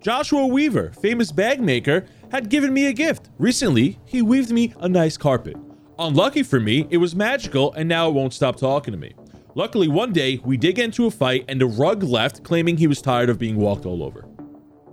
Joshua 0.00 0.46
Weaver, 0.46 0.92
famous 0.92 1.32
bag 1.32 1.60
maker, 1.60 2.06
had 2.30 2.48
given 2.48 2.72
me 2.72 2.86
a 2.86 2.94
gift. 2.94 3.28
Recently, 3.38 4.00
he 4.06 4.22
weaved 4.22 4.50
me 4.50 4.72
a 4.80 4.88
nice 4.88 5.18
carpet. 5.18 5.56
Unlucky 5.98 6.42
for 6.42 6.58
me, 6.58 6.86
it 6.88 6.96
was 6.96 7.14
magical 7.14 7.74
and 7.74 7.86
now 7.86 8.08
it 8.08 8.14
won't 8.14 8.32
stop 8.32 8.56
talking 8.56 8.92
to 8.92 8.98
me. 8.98 9.12
Luckily, 9.54 9.88
one 9.88 10.12
day 10.12 10.40
we 10.44 10.56
did 10.56 10.76
get 10.76 10.86
into 10.86 11.06
a 11.06 11.10
fight 11.10 11.44
and 11.48 11.60
the 11.60 11.66
rug 11.66 12.02
left, 12.02 12.42
claiming 12.42 12.76
he 12.76 12.86
was 12.86 13.02
tired 13.02 13.28
of 13.28 13.38
being 13.38 13.56
walked 13.56 13.84
all 13.84 14.02
over. 14.02 14.26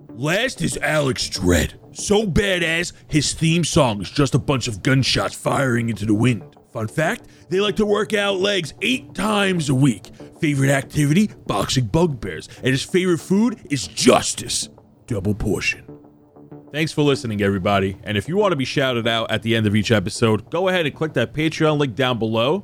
Last 0.10 0.62
is 0.62 0.78
Alex 0.78 1.30
Dredd. 1.30 1.76
So 1.96 2.26
badass, 2.26 2.92
his 3.08 3.34
theme 3.34 3.64
song 3.64 4.02
is 4.02 4.12
just 4.12 4.36
a 4.36 4.40
bunch 4.40 4.68
of 4.68 4.84
gunshots 4.84 5.34
firing 5.34 5.90
into 5.90 6.06
the 6.06 6.14
wind. 6.14 6.58
Fun 6.74 6.90
fact, 6.90 7.28
they 7.50 7.62
like 7.62 7.78
to 7.78 7.86
work 7.86 8.14
out 8.14 8.36
legs 8.36 8.74
eight 8.82 9.16
times 9.16 9.70
a 9.70 9.76
week. 9.76 10.08
Favorite 10.42 10.72
activity, 10.72 11.28
boxing 11.48 11.86
bugbears. 11.86 12.50
And 12.58 12.68
his 12.68 12.84
favorite 12.84 13.20
food 13.20 13.66
is 13.70 13.88
justice. 13.88 14.68
Double 15.08 15.34
portion. 15.34 15.86
Thanks 16.72 16.92
for 16.92 17.02
listening, 17.02 17.42
everybody. 17.42 17.98
And 18.04 18.18
if 18.18 18.28
you 18.28 18.38
want 18.38 18.52
to 18.52 18.56
be 18.56 18.66
shouted 18.66 19.08
out 19.08 19.32
at 19.32 19.42
the 19.42 19.56
end 19.56 19.66
of 19.66 19.76
each 19.76 19.92
episode, 19.92 20.52
go 20.52 20.68
ahead 20.68 20.86
and 20.86 20.94
click 20.94 21.14
that 21.14 21.34
Patreon 21.34 21.80
link 21.80 21.96
down 21.96 22.20
below, 22.20 22.64